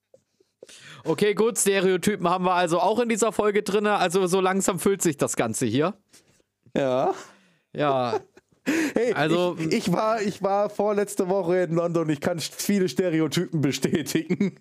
okay, 1.04 1.34
gut, 1.34 1.58
Stereotypen 1.58 2.28
haben 2.28 2.44
wir 2.44 2.54
also 2.54 2.80
auch 2.80 3.00
in 3.00 3.08
dieser 3.08 3.32
Folge 3.32 3.62
drin. 3.62 3.86
Also 3.86 4.26
so 4.26 4.40
langsam 4.40 4.78
füllt 4.78 5.02
sich 5.02 5.16
das 5.16 5.36
Ganze 5.36 5.66
hier. 5.66 5.94
Ja. 6.76 7.14
Ja. 7.72 8.20
Hey, 8.94 9.12
also, 9.12 9.56
ich, 9.58 9.72
ich, 9.72 9.92
war, 9.92 10.22
ich 10.22 10.40
war 10.40 10.70
vorletzte 10.70 11.28
Woche 11.28 11.62
in 11.62 11.74
London. 11.74 12.08
Ich 12.10 12.20
kann 12.20 12.38
viele 12.38 12.88
Stereotypen 12.88 13.60
bestätigen. 13.60 14.60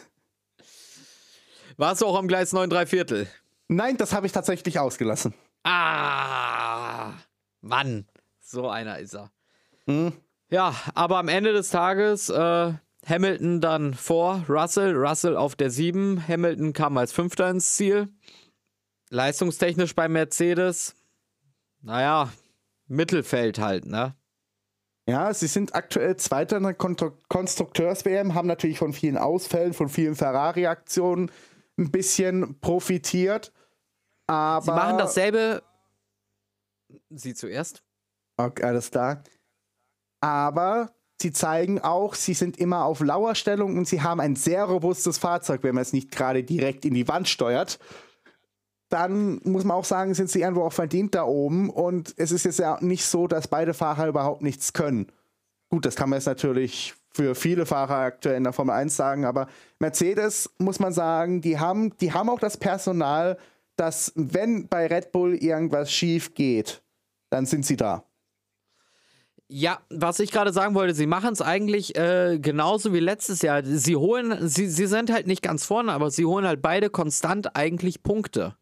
Warst 1.78 2.02
du 2.02 2.06
auch 2.06 2.18
am 2.18 2.28
Gleis 2.28 2.52
9 2.52 2.68
3 2.68 2.84
Viertel? 2.84 3.28
Nein, 3.68 3.96
das 3.96 4.12
habe 4.12 4.26
ich 4.26 4.32
tatsächlich 4.32 4.78
ausgelassen. 4.78 5.32
Ah, 5.64 7.14
Mann, 7.62 8.04
so 8.40 8.68
einer 8.68 8.98
ist 8.98 9.14
er. 9.14 9.30
Hm. 9.86 10.12
Ja, 10.50 10.74
aber 10.94 11.18
am 11.18 11.28
Ende 11.28 11.52
des 11.52 11.70
Tages 11.70 12.28
äh, 12.28 12.72
Hamilton 13.06 13.60
dann 13.60 13.94
vor 13.94 14.44
Russell, 14.48 14.94
Russell 14.94 15.36
auf 15.36 15.54
der 15.56 15.70
7. 15.70 16.26
Hamilton 16.26 16.72
kam 16.72 16.98
als 16.98 17.12
Fünfter 17.12 17.48
ins 17.48 17.76
Ziel. 17.76 18.08
Leistungstechnisch 19.10 19.94
bei 19.94 20.08
Mercedes, 20.08 20.94
naja, 21.82 22.32
Mittelfeld 22.86 23.58
halt, 23.58 23.86
ne? 23.86 24.14
Ja, 25.06 25.32
sie 25.34 25.48
sind 25.48 25.74
aktuell 25.74 26.16
Zweiter 26.16 26.58
in 26.58 26.62
der 26.62 26.74
Konstrukteurs-WM, 26.74 28.34
haben 28.34 28.46
natürlich 28.46 28.78
von 28.78 28.92
vielen 28.92 29.16
Ausfällen, 29.16 29.72
von 29.72 29.88
vielen 29.88 30.14
Ferrari-Aktionen 30.14 31.32
ein 31.78 31.90
bisschen 31.90 32.60
profitiert. 32.60 33.52
Aber 34.26 34.64
sie 34.64 34.70
machen 34.70 34.98
dasselbe. 34.98 35.62
Sie 37.08 37.34
zuerst. 37.34 37.82
Okay, 38.46 38.64
alles 38.64 38.90
klar. 38.90 39.22
Aber 40.20 40.92
sie 41.20 41.32
zeigen 41.32 41.80
auch, 41.80 42.14
sie 42.14 42.34
sind 42.34 42.58
immer 42.58 42.84
auf 42.84 43.00
Lauerstellung 43.00 43.76
und 43.76 43.86
sie 43.86 44.02
haben 44.02 44.20
ein 44.20 44.36
sehr 44.36 44.64
robustes 44.64 45.18
Fahrzeug, 45.18 45.62
wenn 45.62 45.74
man 45.74 45.82
es 45.82 45.92
nicht 45.92 46.10
gerade 46.10 46.42
direkt 46.42 46.84
in 46.84 46.94
die 46.94 47.08
Wand 47.08 47.28
steuert 47.28 47.78
dann 48.90 49.40
muss 49.44 49.64
man 49.64 49.76
auch 49.76 49.84
sagen, 49.84 50.14
sind 50.14 50.30
sie 50.30 50.42
irgendwo 50.42 50.64
auch 50.64 50.72
verdient 50.72 51.14
da 51.14 51.24
oben. 51.24 51.70
Und 51.70 52.12
es 52.18 52.32
ist 52.32 52.44
jetzt 52.44 52.58
ja 52.58 52.76
nicht 52.80 53.06
so, 53.06 53.26
dass 53.26 53.48
beide 53.48 53.72
Fahrer 53.72 54.08
überhaupt 54.08 54.42
nichts 54.42 54.72
können. 54.72 55.06
Gut, 55.70 55.86
das 55.86 55.94
kann 55.94 56.10
man 56.10 56.18
jetzt 56.18 56.26
natürlich 56.26 56.94
für 57.12 57.34
viele 57.34 57.66
Fahrer 57.66 57.98
aktuell 57.98 58.36
in 58.36 58.44
der 58.44 58.52
Formel 58.52 58.74
1 58.74 58.94
sagen, 58.94 59.24
aber 59.24 59.46
Mercedes 59.78 60.50
muss 60.58 60.80
man 60.80 60.92
sagen, 60.92 61.40
die 61.40 61.58
haben, 61.58 61.96
die 61.98 62.12
haben 62.12 62.28
auch 62.28 62.40
das 62.40 62.56
Personal, 62.56 63.38
dass 63.76 64.12
wenn 64.16 64.68
bei 64.68 64.86
Red 64.86 65.12
Bull 65.12 65.34
irgendwas 65.34 65.92
schief 65.92 66.34
geht, 66.34 66.82
dann 67.30 67.46
sind 67.46 67.64
sie 67.64 67.76
da. 67.76 68.04
Ja, 69.52 69.80
was 69.90 70.20
ich 70.20 70.30
gerade 70.30 70.52
sagen 70.52 70.76
wollte, 70.76 70.94
sie 70.94 71.08
machen 71.08 71.32
es 71.32 71.42
eigentlich 71.42 71.96
äh, 71.96 72.38
genauso 72.40 72.94
wie 72.94 73.00
letztes 73.00 73.42
Jahr. 73.42 73.64
Sie 73.64 73.96
holen, 73.96 74.48
sie, 74.48 74.68
sie 74.68 74.86
sind 74.86 75.10
halt 75.10 75.26
nicht 75.26 75.42
ganz 75.42 75.64
vorne, 75.64 75.92
aber 75.92 76.12
sie 76.12 76.24
holen 76.24 76.46
halt 76.46 76.62
beide 76.62 76.88
konstant 76.88 77.56
eigentlich 77.56 78.04
Punkte. 78.04 78.54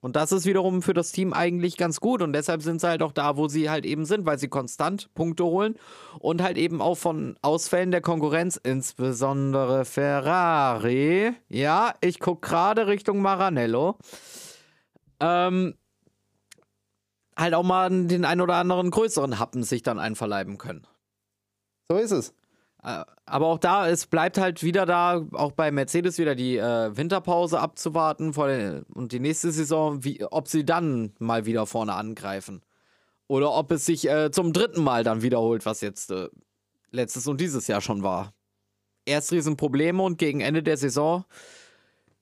Und 0.00 0.16
das 0.16 0.32
ist 0.32 0.46
wiederum 0.46 0.80
für 0.80 0.94
das 0.94 1.12
Team 1.12 1.34
eigentlich 1.34 1.76
ganz 1.76 2.00
gut. 2.00 2.22
Und 2.22 2.32
deshalb 2.32 2.62
sind 2.62 2.80
sie 2.80 2.88
halt 2.88 3.02
auch 3.02 3.12
da, 3.12 3.36
wo 3.36 3.46
sie 3.46 3.68
halt 3.68 3.84
eben 3.84 4.06
sind, 4.06 4.24
weil 4.24 4.38
sie 4.38 4.48
konstant 4.48 5.12
Punkte 5.12 5.44
holen 5.44 5.76
und 6.18 6.42
halt 6.42 6.56
eben 6.56 6.80
auch 6.80 6.96
von 6.96 7.36
Ausfällen 7.42 7.90
der 7.90 8.00
Konkurrenz, 8.00 8.58
insbesondere 8.62 9.84
Ferrari. 9.84 11.34
Ja, 11.50 11.92
ich 12.00 12.20
gucke 12.20 12.48
gerade 12.48 12.86
Richtung 12.86 13.20
Maranello. 13.20 13.98
Ähm, 15.20 15.74
halt 17.36 17.54
auch 17.54 17.62
mal 17.62 17.90
den 18.06 18.24
ein 18.24 18.40
oder 18.40 18.56
anderen 18.56 18.90
größeren 18.90 19.38
Happen 19.38 19.62
sich 19.62 19.82
dann 19.82 19.98
einverleiben 19.98 20.58
können. 20.58 20.86
So 21.88 21.98
ist 21.98 22.10
es. 22.10 22.34
Äh, 22.82 23.04
aber 23.26 23.46
auch 23.46 23.58
da, 23.58 23.88
es 23.88 24.06
bleibt 24.06 24.38
halt 24.38 24.62
wieder 24.62 24.86
da, 24.86 25.24
auch 25.32 25.52
bei 25.52 25.70
Mercedes 25.70 26.18
wieder 26.18 26.34
die 26.34 26.56
äh, 26.56 26.96
Winterpause 26.96 27.60
abzuwarten 27.60 28.32
den, 28.32 28.84
und 28.92 29.12
die 29.12 29.20
nächste 29.20 29.52
Saison, 29.52 30.04
wie, 30.04 30.24
ob 30.24 30.48
sie 30.48 30.64
dann 30.64 31.12
mal 31.18 31.46
wieder 31.46 31.66
vorne 31.66 31.94
angreifen. 31.94 32.62
Oder 33.28 33.52
ob 33.52 33.70
es 33.70 33.86
sich 33.86 34.08
äh, 34.08 34.30
zum 34.30 34.52
dritten 34.52 34.82
Mal 34.82 35.04
dann 35.04 35.22
wiederholt, 35.22 35.64
was 35.64 35.80
jetzt 35.80 36.10
äh, 36.10 36.28
letztes 36.90 37.26
und 37.26 37.40
dieses 37.40 37.66
Jahr 37.68 37.80
schon 37.80 38.02
war. 38.02 38.34
Erst 39.04 39.32
Riesenprobleme 39.32 40.02
und 40.02 40.18
gegen 40.18 40.40
Ende 40.40 40.62
der 40.62 40.76
Saison 40.76 41.24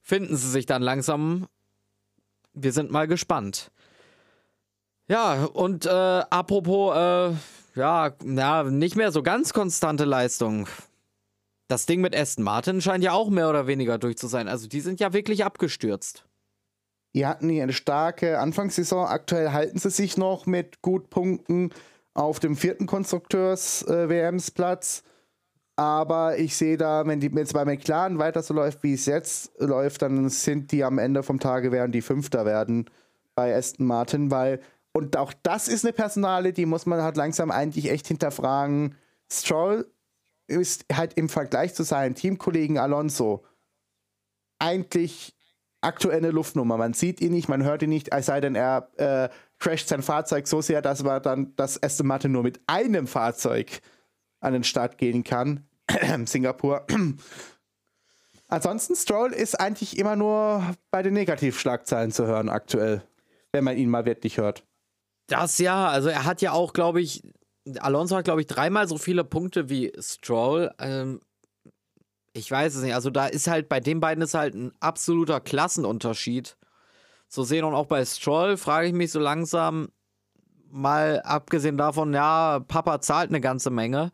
finden 0.01 0.37
sie 0.37 0.49
sich 0.49 0.67
dann 0.67 0.83
langsam. 0.83 1.47
Wir 2.53 2.73
sind 2.73 2.91
mal 2.91 3.07
gespannt. 3.07 3.71
Ja, 5.11 5.45
und 5.45 5.85
äh, 5.87 5.91
apropos 5.91 6.95
äh, 6.95 7.33
ja, 7.75 8.13
na, 8.23 8.63
nicht 8.63 8.95
mehr 8.95 9.11
so 9.11 9.25
ganz 9.25 9.53
konstante 9.53 10.05
Leistung. 10.05 10.69
Das 11.67 11.85
Ding 11.85 12.01
mit 12.01 12.15
Aston 12.15 12.45
Martin 12.45 12.81
scheint 12.81 13.03
ja 13.03 13.11
auch 13.13 13.29
mehr 13.29 13.51
oder 13.51 13.67
weniger 13.67 13.99
durch 13.99 14.17
zu 14.17 14.29
sein. 14.29 14.47
Also 14.47 14.69
die 14.69 14.81
sind 14.81 15.01
ja 15.01 15.13
wirklich 15.13 15.45
abgestürzt. 15.45 16.29
Die 17.17 17.27
hatten 17.27 17.49
hier 17.49 17.65
eine 17.65 17.73
starke 17.73 18.39
Anfangssaison. 18.39 19.09
Aktuell 19.09 19.51
halten 19.51 19.81
sie 19.81 19.91
sich 19.91 20.17
noch 20.17 20.47
mit 20.47 20.81
gut 20.81 21.11
Punkten 21.11 21.71
auf 22.15 22.39
dem 22.39 22.55
vierten 22.55 22.87
Konstrukteurs-WMs-Platz. 22.87 25.01
Äh, 25.01 25.03
Aber 25.75 26.39
ich 26.39 26.55
sehe 26.55 26.77
da, 26.77 27.05
wenn 27.05 27.19
die 27.19 27.33
jetzt 27.35 27.55
bei 27.55 27.65
McLaren 27.65 28.21
weiter 28.21 28.45
so 28.45 28.55
läuft, 28.55 28.85
wie 28.85 28.95
es 28.95 29.07
jetzt 29.07 29.51
läuft, 29.59 30.03
dann 30.03 30.29
sind 30.29 30.71
die 30.71 30.85
am 30.85 30.99
Ende 30.99 31.25
vom 31.25 31.41
Tage 31.41 31.73
werden 31.73 31.91
die 31.91 32.03
Fünfter 32.03 32.47
werden 32.47 32.89
bei 33.35 33.57
Aston 33.57 33.87
Martin, 33.87 34.31
weil 34.31 34.61
und 34.93 35.17
auch 35.17 35.33
das 35.43 35.69
ist 35.69 35.85
eine 35.85 35.93
Personale, 35.93 36.53
die 36.53 36.67
muss 36.67 36.87
man 36.87 37.03
halt 37.03 37.17
langsam 37.17 37.51
eigentlich 37.51 37.91
echt 37.91 38.09
hinterfragen. 38.09 38.97
Stroll 39.31 39.91
ist 40.49 40.85
halt 40.93 41.15
im 41.15 41.29
Vergleich 41.29 41.75
zu 41.75 41.85
seinen 41.85 42.15
Teamkollegen 42.15 42.79
Alonso 42.79 43.45
eigentlich 44.59 45.35
aktuelle 45.81 46.31
Luftnummer. 46.31 46.77
Man 46.77 46.93
sieht 46.93 47.21
ihn 47.21 47.33
nicht, 47.33 47.49
man 47.49 47.65
hört 47.65 47.83
ihn 47.83 47.89
nicht, 47.89 48.13
es 48.13 48.27
sei 48.27 48.41
denn, 48.41 48.55
er 48.55 48.91
äh, 48.97 49.29
crasht 49.59 49.89
sein 49.89 50.03
Fahrzeug 50.03 50.47
so 50.47 50.61
sehr, 50.61 50.83
dass 50.83 51.03
man 51.03 51.23
dann 51.23 51.55
das 51.57 51.83
Aston 51.83 52.07
Martin 52.07 52.33
nur 52.33 52.43
mit 52.43 52.61
einem 52.67 53.07
Fahrzeug 53.07 53.81
an 54.41 54.53
den 54.53 54.65
Start 54.65 54.99
gehen 54.99 55.25
kann. 55.25 55.67
Singapur. 56.27 56.87
Ansonsten 58.49 58.97
Stroll 58.97 59.33
ist 59.33 59.59
eigentlich 59.61 59.99
immer 59.99 60.17
nur 60.17 60.75
bei 60.91 61.03
den 61.03 61.15
Negativschlagzeilen 61.15 62.11
zu 62.11 62.27
hören 62.27 62.49
aktuell, 62.49 63.03
wenn 63.53 63.65
man 63.65 63.77
ihn 63.77 63.89
mal 63.89 64.05
wirklich 64.05 64.39
hört. 64.39 64.65
Das 65.31 65.59
ja, 65.59 65.89
also 65.89 66.09
er 66.09 66.25
hat 66.25 66.43
ja 66.43 66.53
auch, 66.53 66.73
glaube 66.73 67.01
ich, 67.01 67.23
Alonso 67.79 68.17
hat, 68.17 68.25
glaube 68.25 68.41
ich, 68.41 68.47
dreimal 68.47 68.89
so 68.89 68.99
viele 68.99 69.25
Punkte 69.25 69.69
wie 69.69 69.93
Stroll. 70.01 70.73
Ähm, 70.79 71.21
ich 72.33 72.51
weiß 72.51 72.75
es 72.75 72.83
nicht. 72.83 72.95
Also 72.95 73.11
da 73.11 73.27
ist 73.27 73.47
halt, 73.47 73.69
bei 73.69 73.81
den 73.81 74.01
beiden 74.01 74.23
ist 74.23 74.35
halt 74.35 74.55
ein 74.55 74.73
absoluter 74.81 75.41
Klassenunterschied 75.41 76.57
zu 77.29 77.45
sehen. 77.45 77.65
Und 77.65 77.75
auch 77.75 77.87
bei 77.87 78.05
Stroll 78.05 78.57
frage 78.57 78.89
ich 78.89 78.93
mich 78.93 79.13
so 79.13 79.21
langsam, 79.21 79.89
mal 80.69 81.21
abgesehen 81.23 81.77
davon, 81.77 82.13
ja, 82.15 82.61
Papa 82.67 83.01
zahlt 83.01 83.31
eine 83.31 83.41
ganze 83.41 83.71
Menge 83.71 84.13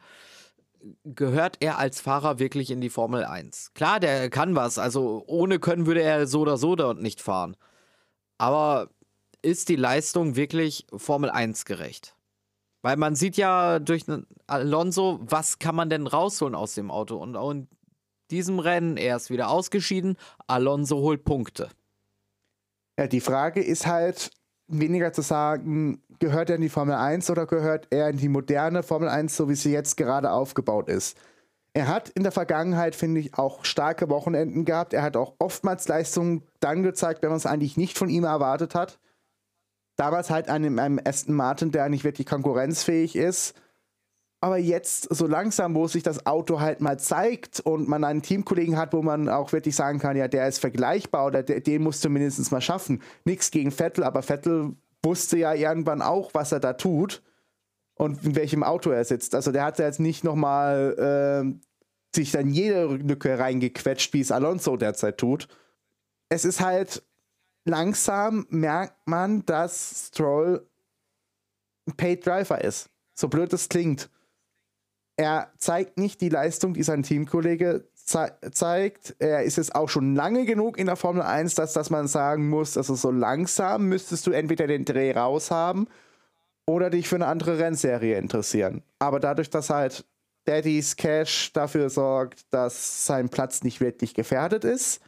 gehört 1.05 1.57
er 1.61 1.79
als 1.79 2.01
Fahrer 2.01 2.39
wirklich 2.39 2.71
in 2.71 2.81
die 2.81 2.91
Formel 2.91 3.25
1? 3.25 3.73
Klar, 3.75 4.01
der 4.01 4.31
kann 4.31 4.55
was. 4.55 4.79
Also 4.79 5.25
ohne 5.27 5.59
Können 5.59 5.87
würde 5.87 6.03
er 6.03 6.27
so 6.27 6.41
oder 6.41 6.57
so 6.57 6.77
dort 6.77 7.01
nicht 7.01 7.21
fahren. 7.21 7.57
Aber 8.39 8.91
ist 9.47 9.69
die 9.69 9.77
Leistung 9.77 10.35
wirklich 10.37 10.87
Formel 10.95 11.31
1 11.31 11.65
gerecht? 11.65 12.15
Weil 12.83 12.97
man 12.97 13.15
sieht 13.15 13.37
ja 13.37 13.79
durch 13.79 14.05
Alonso, 14.47 15.21
was 15.23 15.59
kann 15.59 15.75
man 15.75 15.89
denn 15.89 16.07
rausholen 16.07 16.55
aus 16.55 16.75
dem 16.75 16.91
Auto? 16.91 17.17
Und 17.17 17.37
auch 17.37 17.53
in 17.53 17.69
diesem 18.31 18.59
Rennen, 18.59 18.97
er 18.97 19.17
ist 19.17 19.31
wieder 19.31 19.49
ausgeschieden, 19.49 20.17
Alonso 20.47 20.99
holt 20.99 21.25
Punkte. 21.25 21.71
Ja, 22.99 23.07
die 23.07 23.21
Frage 23.21 23.63
ist 23.63 23.87
halt, 23.87 24.31
weniger 24.69 25.13
zu 25.13 25.23
sagen, 25.23 26.03
gehört 26.19 26.51
er 26.51 26.57
in 26.57 26.63
die 26.63 26.69
Formel 26.69 26.97
1 26.97 27.31
oder 27.31 27.47
gehört 27.47 27.87
er 27.91 28.09
in 28.11 28.17
die 28.17 28.29
moderne 28.29 28.83
Formel 28.83 29.09
1, 29.09 29.37
so 29.37 29.49
wie 29.49 29.55
sie 29.55 29.73
jetzt 29.73 29.97
gerade 29.97 30.33
aufgebaut 30.33 30.89
ist. 30.89 31.17
Er 31.73 31.89
hat 31.89 32.09
in 32.09 32.23
der 32.23 32.33
Vergangenheit, 32.33 32.97
finde 32.97 33.21
ich, 33.21 33.39
auch 33.39 33.65
starke 33.65 34.09
Wochenenden 34.09 34.65
gehabt. 34.65 34.93
Er 34.93 35.03
hat 35.03 35.17
auch 35.17 35.35
oftmals 35.39 35.87
Leistungen 35.87 36.43
dann 36.59 36.83
gezeigt, 36.83 37.23
wenn 37.23 37.29
man 37.29 37.37
es 37.37 37.47
eigentlich 37.47 37.77
nicht 37.77 37.97
von 37.97 38.09
ihm 38.09 38.25
erwartet 38.25 38.75
hat. 38.75 38.99
Damals 39.97 40.31
halt 40.31 40.49
einem, 40.49 40.79
einem 40.79 41.01
Aston 41.05 41.35
Martin, 41.35 41.73
der 41.73 41.89
nicht 41.89 42.05
wirklich 42.05 42.27
konkurrenzfähig 42.27 43.17
ist. 43.17 43.55
Aber 44.41 44.59
jetzt, 44.59 45.15
so 45.15 45.27
langsam, 45.27 45.75
wo 45.75 45.89
sich 45.89 46.03
das 46.03 46.27
Auto 46.27 46.61
halt 46.61 46.81
mal 46.81 46.99
zeigt 46.99 47.61
und 47.61 47.89
man 47.89 48.05
einen 48.05 48.23
Teamkollegen 48.23 48.77
hat, 48.77 48.93
wo 48.93 49.03
man 49.03 49.29
auch 49.29 49.53
wirklich 49.53 49.75
sagen 49.75 49.99
kann, 49.99 50.17
ja, 50.17 50.29
der 50.29 50.47
ist 50.47 50.59
vergleichbar 50.59 51.27
oder 51.27 51.43
der, 51.43 51.61
den 51.61 51.83
musst 51.83 52.05
du 52.05 52.11
mindestens 52.11 52.51
mal 52.51 52.61
schaffen. 52.61 53.03
Nichts 53.25 53.51
gegen 53.51 53.71
Vettel, 53.71 54.05
aber 54.05 54.23
Vettel 54.23 54.77
wusste 55.03 55.39
ja 55.39 55.55
irgendwann 55.55 56.03
auch, 56.03 56.35
was 56.35 56.53
er 56.53 56.61
da 56.61 56.75
tut 56.75 57.23
und 57.95 58.23
in 58.25 58.37
welchem 58.37 58.63
Auto 58.63 58.91
er 58.91 59.05
sitzt. 59.05 59.35
Also 59.35 59.53
der 59.53 59.65
hat 59.65 59.79
ja 59.79 59.87
jetzt 59.87 60.01
nicht 60.01 60.23
nochmal 60.23 61.47
äh, 61.47 62.15
sich 62.15 62.31
dann 62.31 62.51
jede 62.51 62.87
Lücke 62.87 63.39
reingequetscht, 63.39 64.13
wie 64.13 64.21
es 64.21 64.33
Alonso 64.33 64.77
derzeit 64.77 65.19
tut. 65.19 65.49
Es 66.29 66.45
ist 66.45 66.61
halt 66.61 67.03
langsam 67.67 68.47
merkt 68.49 69.07
man, 69.07 69.45
dass 69.45 70.09
Stroll 70.09 70.67
ein 71.87 71.97
Paid 71.97 72.27
Driver 72.27 72.63
ist. 72.63 72.89
So 73.15 73.29
blöd 73.29 73.53
es 73.53 73.69
klingt. 73.69 74.11
Er 75.17 75.53
zeigt 75.59 75.99
nicht 75.99 76.21
die 76.21 76.29
Leistung, 76.29 76.75
die 76.75 76.83
sein 76.83 77.03
Teamkollege 77.03 77.89
ze 77.95 78.33
zeigt. 78.53 79.17
Er 79.19 79.43
ist 79.43 79.57
jetzt 79.57 79.75
auch 79.75 79.89
schon 79.89 80.15
lange 80.15 80.45
genug 80.45 80.79
in 80.79 80.87
der 80.87 80.97
Formel 80.97 81.23
1, 81.23 81.55
dass, 81.55 81.73
dass 81.73 81.91
man 81.91 82.07
sagen 82.07 82.49
muss, 82.49 82.77
also 82.77 82.95
so 82.95 83.11
langsam 83.11 83.89
müsstest 83.89 84.27
du 84.27 84.31
entweder 84.31 84.67
den 84.67 84.85
Dreh 84.85 85.13
raus 85.13 85.51
haben 85.51 85.89
oder 86.67 86.91
dich 86.91 87.09
für 87.09 87.17
eine 87.17 87.27
andere 87.27 87.59
Rennserie 87.59 88.19
interessieren. 88.19 88.83
Aber 88.99 89.21
dadurch, 89.21 89.51
dass 89.51 89.71
halt 89.71 90.05
Daddy's 90.45 90.97
Cash 90.97 91.53
dafür 91.53 91.91
sorgt, 91.91 92.53
dass 92.53 93.07
sein 93.07 93.29
Platz 93.29 93.65
nicht 93.65 93.81
wirklich 93.81 94.15
gefährdet 94.15 94.65
ist, 94.65 95.01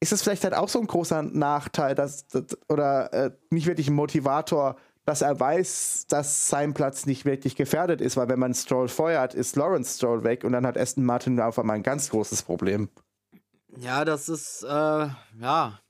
ist 0.00 0.12
es 0.12 0.22
vielleicht 0.22 0.44
halt 0.44 0.54
auch 0.54 0.68
so 0.68 0.80
ein 0.80 0.86
großer 0.86 1.22
Nachteil, 1.22 1.94
dass, 1.94 2.26
oder 2.68 3.12
äh, 3.12 3.30
nicht 3.50 3.66
wirklich 3.66 3.88
ein 3.88 3.94
Motivator, 3.94 4.76
dass 5.04 5.22
er 5.22 5.38
weiß, 5.38 6.06
dass 6.08 6.48
sein 6.48 6.74
Platz 6.74 7.06
nicht 7.06 7.24
wirklich 7.24 7.56
gefährdet 7.56 8.00
ist, 8.00 8.16
weil 8.16 8.28
wenn 8.28 8.40
man 8.40 8.54
Stroll 8.54 8.88
feuert, 8.88 9.34
ist 9.34 9.56
Lawrence 9.56 9.96
Stroll 9.96 10.24
weg 10.24 10.44
und 10.44 10.52
dann 10.52 10.66
hat 10.66 10.76
Aston 10.76 11.04
Martin 11.04 11.40
auf 11.40 11.58
einmal 11.58 11.76
ein 11.76 11.82
ganz 11.82 12.10
großes 12.10 12.42
Problem. 12.42 12.88
Ja, 13.78 14.04
das 14.04 14.28
ist, 14.28 14.64
äh, 14.64 14.68
ja, 14.68 15.80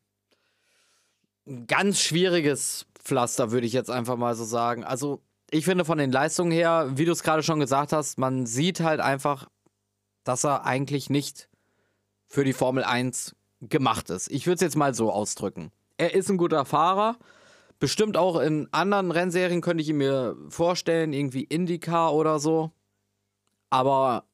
ein 1.47 1.67
ganz 1.67 2.01
schwieriges 2.01 2.87
Pflaster, 3.03 3.53
würde 3.53 3.67
ich 3.67 3.73
jetzt 3.73 3.91
einfach 3.91 4.17
mal 4.17 4.35
so 4.35 4.45
sagen. 4.45 4.85
Also, 4.85 5.23
ich 5.51 5.65
finde 5.65 5.85
von 5.85 5.99
den 5.99 6.11
Leistungen 6.11 6.51
her, 6.51 6.91
wie 6.95 7.05
du 7.05 7.13
es 7.13 7.23
gerade 7.23 7.43
schon 7.43 7.61
gesagt 7.61 7.93
hast, 7.93 8.19
man 8.19 8.47
sieht 8.47 8.81
halt 8.81 9.01
einfach, 9.01 9.49
dass 10.25 10.45
er 10.45 10.67
eigentlich 10.67 11.09
nicht 11.09 11.49
für 12.27 12.45
die 12.45 12.53
Formel 12.53 12.83
1 12.83 13.37
gemacht 13.61 14.11
ist. 14.11 14.31
Ich 14.31 14.47
würde 14.47 14.57
es 14.57 14.61
jetzt 14.61 14.77
mal 14.77 14.95
so 14.95 15.11
ausdrücken. 15.11 15.73
Er 15.97 16.15
ist 16.15 16.31
ein 16.31 16.37
guter 16.37 16.65
Fahrer, 16.65 17.17
Bestimmt 17.79 18.17
auch 18.17 18.41
in 18.41 18.69
anderen 18.73 19.11
Rennserien 19.11 19.61
könnte 19.61 19.83
ich 19.83 19.91
ihn 19.91 19.99
mir 19.99 20.35
vorstellen, 20.49 21.13
irgendwie 21.13 21.45
IndyCar 21.45 22.15
oder 22.15 22.39
so. 22.39 22.71
Aber 23.69 24.25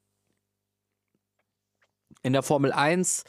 in 2.23 2.33
der 2.33 2.45
Formel 2.45 2.71
1, 2.73 3.25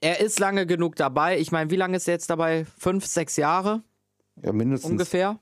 er 0.00 0.20
ist 0.20 0.40
lange 0.40 0.66
genug 0.66 0.96
dabei. 0.96 1.38
Ich 1.38 1.52
meine, 1.52 1.70
wie 1.70 1.76
lange 1.76 1.96
ist 1.96 2.08
er 2.08 2.14
jetzt 2.14 2.30
dabei? 2.30 2.64
Fünf, 2.64 3.06
sechs 3.06 3.36
Jahre? 3.36 3.82
Ja, 4.42 4.52
mindestens. 4.52 4.90
Ungefähr. 4.90 5.38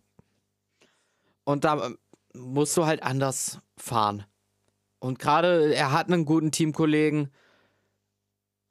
Und 1.44 1.64
da 1.64 1.86
ähm, 1.86 1.99
musst 2.34 2.76
du 2.76 2.84
halt 2.84 3.03
anders 3.03 3.61
fahren. 3.78 4.24
Und 4.99 5.18
gerade, 5.18 5.74
er 5.74 5.92
hat 5.92 6.09
einen 6.09 6.26
guten 6.26 6.51
Teamkollegen, 6.51 7.32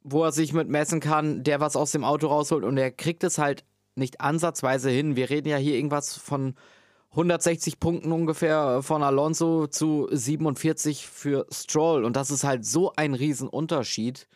wo 0.08 0.22
er 0.22 0.32
sich 0.32 0.52
mit 0.52 0.68
messen 0.68 1.00
kann, 1.00 1.42
der 1.42 1.60
was 1.60 1.74
aus 1.74 1.90
dem 1.90 2.04
Auto 2.04 2.28
rausholt 2.28 2.64
und 2.64 2.78
er 2.78 2.92
kriegt 2.92 3.24
es 3.24 3.38
halt 3.38 3.64
nicht 3.96 4.20
ansatzweise 4.20 4.88
hin. 4.88 5.16
Wir 5.16 5.30
reden 5.30 5.48
ja 5.48 5.56
hier 5.56 5.74
irgendwas 5.74 6.16
von 6.16 6.54
160 7.10 7.80
Punkten 7.80 8.12
ungefähr 8.12 8.82
von 8.82 9.02
Alonso 9.02 9.66
zu 9.66 10.06
47 10.10 11.08
für 11.08 11.46
Stroll. 11.50 12.04
Und 12.04 12.14
das 12.14 12.30
ist 12.30 12.44
halt 12.44 12.64
so 12.64 12.92
ein 12.94 13.14
Riesenunterschied. 13.14 14.28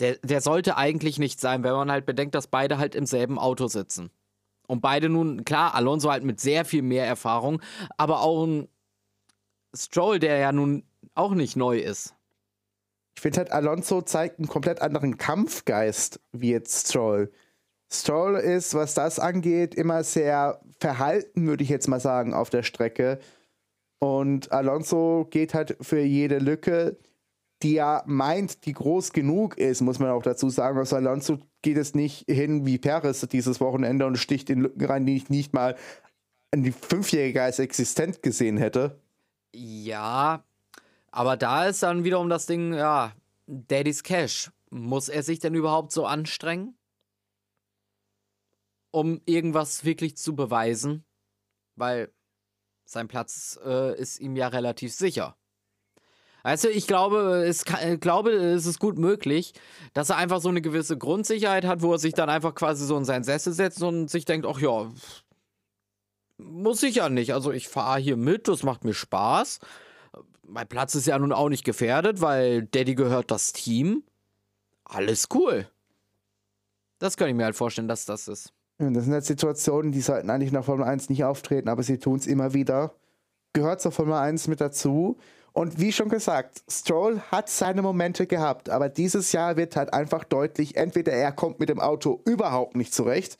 Der, 0.00 0.16
der 0.24 0.40
sollte 0.40 0.76
eigentlich 0.76 1.18
nicht 1.18 1.38
sein, 1.40 1.62
wenn 1.62 1.74
man 1.74 1.90
halt 1.90 2.06
bedenkt, 2.06 2.34
dass 2.34 2.48
beide 2.48 2.78
halt 2.78 2.94
im 2.94 3.06
selben 3.06 3.38
Auto 3.38 3.68
sitzen. 3.68 4.10
Und 4.66 4.80
beide 4.80 5.08
nun, 5.08 5.44
klar, 5.44 5.74
Alonso 5.74 6.10
halt 6.10 6.24
mit 6.24 6.40
sehr 6.40 6.64
viel 6.64 6.82
mehr 6.82 7.06
Erfahrung, 7.06 7.60
aber 7.96 8.22
auch 8.22 8.44
ein 8.46 8.68
Stroll, 9.74 10.18
der 10.18 10.38
ja 10.38 10.50
nun 10.50 10.84
auch 11.14 11.34
nicht 11.34 11.56
neu 11.56 11.78
ist. 11.78 12.14
Ich 13.14 13.22
finde 13.22 13.38
halt, 13.38 13.52
Alonso 13.52 14.02
zeigt 14.02 14.38
einen 14.38 14.48
komplett 14.48 14.82
anderen 14.82 15.16
Kampfgeist 15.18 16.20
wie 16.32 16.50
jetzt 16.50 16.88
Stroll. 16.88 17.30
Stroll 17.92 18.36
ist, 18.36 18.74
was 18.74 18.94
das 18.94 19.18
angeht, 19.18 19.74
immer 19.74 20.02
sehr 20.02 20.60
verhalten, 20.80 21.46
würde 21.46 21.62
ich 21.62 21.68
jetzt 21.68 21.88
mal 21.88 22.00
sagen, 22.00 22.32
auf 22.32 22.48
der 22.50 22.62
Strecke. 22.62 23.18
Und 23.98 24.50
Alonso 24.50 25.26
geht 25.30 25.54
halt 25.54 25.76
für 25.80 26.00
jede 26.00 26.38
Lücke, 26.38 26.96
die 27.62 27.76
er 27.76 28.02
meint, 28.06 28.66
die 28.66 28.72
groß 28.72 29.12
genug 29.12 29.56
ist, 29.58 29.80
muss 29.82 29.98
man 29.98 30.10
auch 30.10 30.22
dazu 30.22 30.50
sagen. 30.50 30.78
Also 30.78 30.96
Alonso 30.96 31.38
geht 31.62 31.76
es 31.76 31.94
nicht 31.94 32.24
hin 32.28 32.66
wie 32.66 32.78
Perez 32.78 33.20
dieses 33.28 33.60
Wochenende 33.60 34.06
und 34.06 34.16
sticht 34.16 34.50
in 34.50 34.60
Lücken 34.60 34.84
rein, 34.84 35.06
die 35.06 35.16
ich 35.16 35.30
nicht 35.30 35.52
mal 35.52 35.76
an 36.50 36.62
die 36.62 36.72
Fünfjährige 36.72 37.42
als 37.42 37.58
existent 37.58 38.22
gesehen 38.22 38.56
hätte. 38.56 39.00
Ja, 39.54 40.44
aber 41.12 41.36
da 41.36 41.66
ist 41.66 41.82
dann 41.82 42.04
wiederum 42.04 42.28
das 42.28 42.46
Ding, 42.46 42.74
ja, 42.74 43.12
Daddy's 43.46 44.02
Cash. 44.02 44.50
Muss 44.70 45.08
er 45.08 45.22
sich 45.22 45.38
denn 45.38 45.54
überhaupt 45.54 45.92
so 45.92 46.06
anstrengen? 46.06 46.76
um 48.92 49.20
irgendwas 49.24 49.84
wirklich 49.84 50.16
zu 50.16 50.36
beweisen, 50.36 51.04
weil 51.74 52.12
sein 52.84 53.08
Platz 53.08 53.58
äh, 53.64 53.98
ist 53.98 54.20
ihm 54.20 54.36
ja 54.36 54.48
relativ 54.48 54.92
sicher. 54.92 55.36
Also 56.44 56.68
ich 56.68 56.86
glaube, 56.86 57.44
es 57.46 57.64
kann, 57.64 57.80
äh, 57.80 57.98
glaube, 57.98 58.32
es 58.32 58.66
ist 58.66 58.78
gut 58.78 58.98
möglich, 58.98 59.54
dass 59.94 60.10
er 60.10 60.16
einfach 60.16 60.40
so 60.40 60.50
eine 60.50 60.60
gewisse 60.60 60.98
Grundsicherheit 60.98 61.64
hat, 61.64 61.82
wo 61.82 61.92
er 61.92 61.98
sich 61.98 62.14
dann 62.14 62.28
einfach 62.28 62.54
quasi 62.54 62.84
so 62.84 62.96
in 62.96 63.04
seinen 63.04 63.24
Sessel 63.24 63.52
setzt 63.52 63.82
und 63.82 64.08
sich 64.08 64.24
denkt, 64.24 64.46
ach 64.46 64.60
ja, 64.60 64.92
muss 66.36 66.82
ich 66.82 66.96
ja 66.96 67.08
nicht. 67.08 67.32
Also 67.32 67.50
ich 67.52 67.68
fahre 67.68 68.00
hier 68.00 68.16
mit, 68.16 68.48
das 68.48 68.62
macht 68.62 68.84
mir 68.84 68.94
Spaß. 68.94 69.60
Mein 70.46 70.68
Platz 70.68 70.94
ist 70.94 71.06
ja 71.06 71.18
nun 71.18 71.32
auch 71.32 71.48
nicht 71.48 71.64
gefährdet, 71.64 72.20
weil 72.20 72.62
Daddy 72.62 72.94
gehört 72.94 73.30
das 73.30 73.52
Team. 73.52 74.02
Alles 74.84 75.28
cool. 75.34 75.66
Das 76.98 77.16
kann 77.16 77.28
ich 77.28 77.34
mir 77.34 77.44
halt 77.44 77.56
vorstellen, 77.56 77.88
dass 77.88 78.04
das 78.04 78.28
ist. 78.28 78.52
Das 78.78 79.04
sind 79.04 79.12
halt 79.12 79.24
Situationen, 79.24 79.92
die 79.92 80.00
sollten 80.00 80.30
eigentlich 80.30 80.48
in 80.48 80.54
der 80.54 80.62
Formel 80.62 80.86
1 80.86 81.08
nicht 81.08 81.24
auftreten, 81.24 81.68
aber 81.68 81.82
sie 81.82 81.98
tun 81.98 82.18
es 82.18 82.26
immer 82.26 82.52
wieder. 82.52 82.94
Gehört 83.52 83.80
zur 83.80 83.92
Formel 83.92 84.14
1 84.14 84.48
mit 84.48 84.60
dazu. 84.60 85.18
Und 85.52 85.78
wie 85.78 85.92
schon 85.92 86.08
gesagt, 86.08 86.62
Stroll 86.68 87.20
hat 87.30 87.48
seine 87.48 87.82
Momente 87.82 88.26
gehabt, 88.26 88.70
aber 88.70 88.88
dieses 88.88 89.32
Jahr 89.32 89.56
wird 89.56 89.76
halt 89.76 89.92
einfach 89.92 90.24
deutlich, 90.24 90.76
entweder 90.76 91.12
er 91.12 91.30
kommt 91.30 91.60
mit 91.60 91.68
dem 91.68 91.78
Auto 91.78 92.22
überhaupt 92.24 92.74
nicht 92.74 92.94
zurecht, 92.94 93.36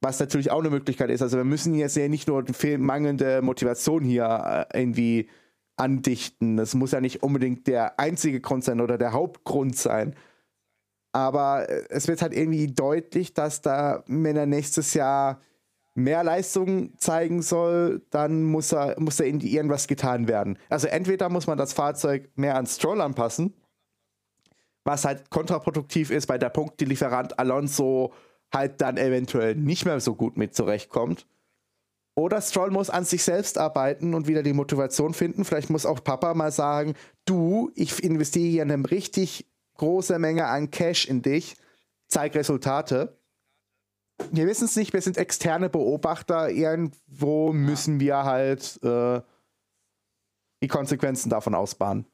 was 0.00 0.20
natürlich 0.20 0.52
auch 0.52 0.60
eine 0.60 0.70
Möglichkeit 0.70 1.10
ist. 1.10 1.22
Also 1.22 1.36
wir 1.36 1.44
müssen 1.44 1.74
jetzt 1.74 1.96
ja 1.96 2.08
nicht 2.08 2.28
nur 2.28 2.44
mangelnde 2.78 3.42
Motivation 3.42 4.04
hier 4.04 4.68
äh, 4.70 4.78
irgendwie 4.80 5.28
andichten. 5.76 6.56
Das 6.56 6.74
muss 6.74 6.92
ja 6.92 7.00
nicht 7.00 7.22
unbedingt 7.22 7.66
der 7.66 7.98
einzige 7.98 8.40
Grund 8.40 8.64
sein 8.64 8.80
oder 8.80 8.98
der 8.98 9.12
Hauptgrund 9.12 9.76
sein. 9.76 10.14
Aber 11.12 11.68
äh, 11.68 11.84
es 11.90 12.08
wird 12.08 12.22
halt 12.22 12.34
irgendwie 12.34 12.68
deutlich, 12.68 13.34
dass 13.34 13.60
da, 13.60 14.02
wenn 14.06 14.36
er 14.36 14.46
nächstes 14.46 14.94
Jahr 14.94 15.40
mehr 15.94 16.24
Leistung 16.24 16.96
zeigen 16.98 17.42
soll, 17.42 18.02
dann 18.10 18.44
muss 18.44 18.72
er, 18.72 18.98
muss 18.98 19.16
da 19.16 19.24
irgendwas 19.24 19.86
getan 19.86 20.26
werden. 20.26 20.58
Also 20.70 20.88
entweder 20.88 21.28
muss 21.28 21.46
man 21.46 21.58
das 21.58 21.74
Fahrzeug 21.74 22.30
mehr 22.34 22.56
an 22.56 22.66
Stroll 22.66 23.00
anpassen, 23.00 23.54
was 24.84 25.04
halt 25.04 25.28
kontraproduktiv 25.30 26.10
ist, 26.10 26.28
weil 26.28 26.38
der 26.38 26.48
Punktelieferant 26.48 27.38
Alonso 27.38 28.14
halt 28.52 28.80
dann 28.80 28.96
eventuell 28.96 29.54
nicht 29.54 29.84
mehr 29.84 30.00
so 30.00 30.14
gut 30.14 30.36
mit 30.36 30.54
zurechtkommt. 30.54 31.26
Oder 32.14 32.42
Stroll 32.42 32.70
muss 32.70 32.90
an 32.90 33.04
sich 33.04 33.22
selbst 33.22 33.56
arbeiten 33.56 34.14
und 34.14 34.26
wieder 34.26 34.42
die 34.42 34.52
Motivation 34.52 35.14
finden. 35.14 35.44
Vielleicht 35.44 35.70
muss 35.70 35.86
auch 35.86 36.04
Papa 36.04 36.34
mal 36.34 36.52
sagen, 36.52 36.94
du, 37.24 37.70
ich 37.74 38.04
investiere 38.04 38.48
hier 38.48 38.62
eine 38.62 38.90
richtig 38.90 39.50
große 39.78 40.18
Menge 40.18 40.46
an 40.46 40.70
Cash 40.70 41.06
in 41.06 41.22
dich, 41.22 41.56
zeig 42.08 42.34
Resultate. 42.34 43.18
Wir 44.30 44.46
wissen 44.46 44.66
es 44.66 44.76
nicht, 44.76 44.92
wir 44.92 45.00
sind 45.00 45.16
externe 45.16 45.70
Beobachter. 45.70 46.50
Irgendwo 46.50 47.52
müssen 47.52 47.98
wir 47.98 48.24
halt 48.24 48.78
äh, 48.82 49.22
die 50.62 50.68
Konsequenzen 50.68 51.30
davon 51.30 51.54
ausbaden. 51.54 52.06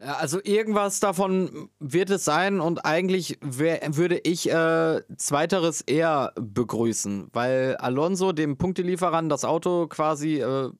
Also 0.00 0.40
irgendwas 0.42 0.98
davon 0.98 1.68
wird 1.78 2.08
es 2.08 2.24
sein 2.24 2.60
und 2.60 2.86
eigentlich 2.86 3.38
wär, 3.42 3.80
würde 3.96 4.18
ich 4.18 4.50
äh, 4.50 5.02
zweiteres 5.16 5.82
eher 5.82 6.32
begrüßen, 6.40 7.28
weil 7.34 7.76
Alonso 7.76 8.32
dem 8.32 8.56
Punktelieferern 8.56 9.28
das 9.28 9.44
Auto 9.44 9.88
quasi 9.88 10.40
äh, 10.40 10.70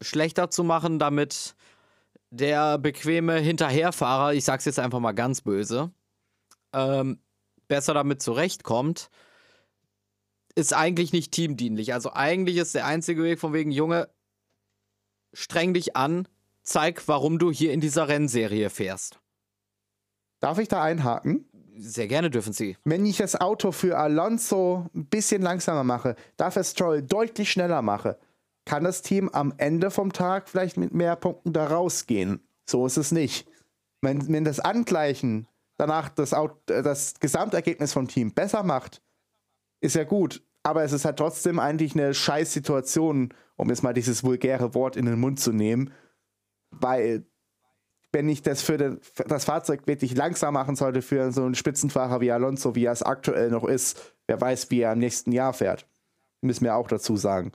schlechter 0.00 0.50
zu 0.50 0.64
machen, 0.64 0.98
damit 0.98 1.54
der 2.30 2.78
bequeme 2.78 3.38
Hinterherfahrer, 3.38 4.34
ich 4.34 4.44
sag's 4.44 4.64
jetzt 4.64 4.80
einfach 4.80 4.98
mal 4.98 5.12
ganz 5.12 5.42
böse, 5.42 5.92
ähm, 6.72 7.20
besser 7.68 7.94
damit 7.94 8.22
zurechtkommt, 8.22 9.08
ist 10.56 10.74
eigentlich 10.74 11.12
nicht 11.12 11.30
teamdienlich. 11.30 11.94
Also 11.94 12.12
eigentlich 12.12 12.56
ist 12.56 12.74
der 12.74 12.86
einzige 12.86 13.22
Weg 13.22 13.38
von 13.38 13.52
wegen, 13.52 13.70
Junge, 13.70 14.08
streng 15.32 15.74
dich 15.74 15.94
an, 15.94 16.26
zeig, 16.64 17.06
warum 17.06 17.38
du 17.38 17.52
hier 17.52 17.72
in 17.72 17.80
dieser 17.80 18.08
Rennserie 18.08 18.70
fährst. 18.70 19.20
Darf 20.40 20.58
ich 20.58 20.68
da 20.68 20.82
einhaken? 20.82 21.48
Sehr 21.76 22.06
gerne 22.06 22.30
dürfen 22.30 22.52
Sie. 22.52 22.76
Wenn 22.84 23.06
ich 23.06 23.16
das 23.16 23.40
Auto 23.40 23.72
für 23.72 23.98
Alonso 23.98 24.86
ein 24.94 25.06
bisschen 25.06 25.42
langsamer 25.42 25.84
mache, 25.84 26.16
dafür 26.36 26.64
Stroll 26.64 27.02
deutlich 27.02 27.50
schneller 27.50 27.82
mache, 27.82 28.18
kann 28.64 28.84
das 28.84 29.02
Team 29.02 29.28
am 29.30 29.52
Ende 29.56 29.90
vom 29.90 30.12
Tag 30.12 30.48
vielleicht 30.48 30.76
mit 30.76 30.94
mehr 30.94 31.16
Punkten 31.16 31.52
da 31.52 31.66
rausgehen. 31.66 32.40
So 32.66 32.86
ist 32.86 32.96
es 32.96 33.12
nicht. 33.12 33.46
Wenn, 34.00 34.32
wenn 34.32 34.44
das 34.44 34.60
Angleichen 34.60 35.46
danach 35.76 36.08
das, 36.08 36.32
Auto, 36.32 36.56
das 36.66 37.14
Gesamtergebnis 37.20 37.92
vom 37.92 38.08
Team 38.08 38.32
besser 38.32 38.62
macht, 38.62 39.02
ist 39.80 39.96
ja 39.96 40.04
gut. 40.04 40.42
Aber 40.62 40.82
es 40.82 40.92
ist 40.92 41.04
halt 41.04 41.18
trotzdem 41.18 41.58
eigentlich 41.58 41.94
eine 41.94 42.14
Scheißsituation, 42.14 43.34
um 43.56 43.68
jetzt 43.68 43.82
mal 43.82 43.92
dieses 43.92 44.24
vulgäre 44.24 44.74
Wort 44.74 44.96
in 44.96 45.04
den 45.04 45.20
Mund 45.20 45.40
zu 45.40 45.52
nehmen, 45.52 45.92
weil 46.80 47.24
wenn 48.12 48.28
ich 48.28 48.42
das 48.42 48.62
für, 48.62 48.98
das 49.26 49.44
Fahrzeug 49.44 49.86
wirklich 49.86 50.14
langsam 50.16 50.54
machen 50.54 50.76
sollte 50.76 51.02
für 51.02 51.32
so 51.32 51.44
einen 51.44 51.56
Spitzenfahrer 51.56 52.20
wie 52.20 52.30
Alonso, 52.30 52.74
wie 52.74 52.84
er 52.84 52.92
es 52.92 53.02
aktuell 53.02 53.50
noch 53.50 53.64
ist, 53.64 54.14
wer 54.26 54.40
weiß, 54.40 54.70
wie 54.70 54.80
er 54.80 54.92
im 54.92 55.00
nächsten 55.00 55.32
Jahr 55.32 55.52
fährt. 55.52 55.86
Müssen 56.40 56.64
wir 56.64 56.76
auch 56.76 56.86
dazu 56.86 57.16
sagen. 57.16 57.52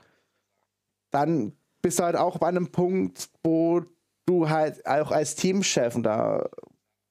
Dann 1.11 1.53
bist 1.82 1.99
du 1.99 2.03
halt 2.03 2.17
auch 2.17 2.38
bei 2.39 2.47
einem 2.47 2.72
Punkt, 2.72 3.30
wo 3.41 3.84
du 4.26 4.49
halt 4.49 4.86
auch 4.86 5.11
als 5.11 5.36
Teamchef, 5.36 5.95
und 5.95 6.03
da 6.03 6.49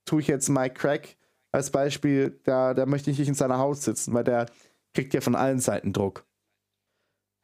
tue 0.04 0.20
ich 0.20 0.28
jetzt 0.28 0.48
Mike 0.50 0.74
Craig 0.74 1.16
als 1.50 1.70
Beispiel, 1.70 2.38
da, 2.44 2.74
da 2.74 2.86
möchte 2.86 3.10
ich 3.10 3.18
nicht 3.18 3.28
in 3.28 3.34
seiner 3.34 3.58
Haut 3.58 3.78
sitzen, 3.78 4.12
weil 4.12 4.24
der 4.24 4.46
kriegt 4.94 5.14
ja 5.14 5.20
von 5.20 5.34
allen 5.34 5.60
Seiten 5.60 5.92
Druck. 5.92 6.24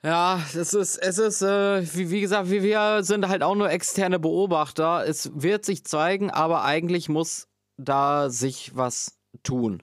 Ja, 0.04 0.38
es 0.54 0.74
ist, 0.74 0.96
es 0.98 1.16
ist, 1.16 1.40
äh, 1.40 1.82
wie, 1.96 2.10
wie, 2.10 2.20
gesagt, 2.20 2.50
wir, 2.50 2.62
wir 2.62 3.02
sind 3.02 3.26
halt 3.26 3.42
auch 3.42 3.54
nur 3.54 3.70
externe 3.70 4.18
Beobachter. 4.18 5.06
Es 5.06 5.30
wird 5.34 5.64
sich 5.64 5.86
zeigen, 5.86 6.30
aber 6.30 6.62
eigentlich 6.62 7.08
muss 7.08 7.48
da 7.78 8.28
sich 8.28 8.76
was 8.76 9.18
tun. 9.42 9.82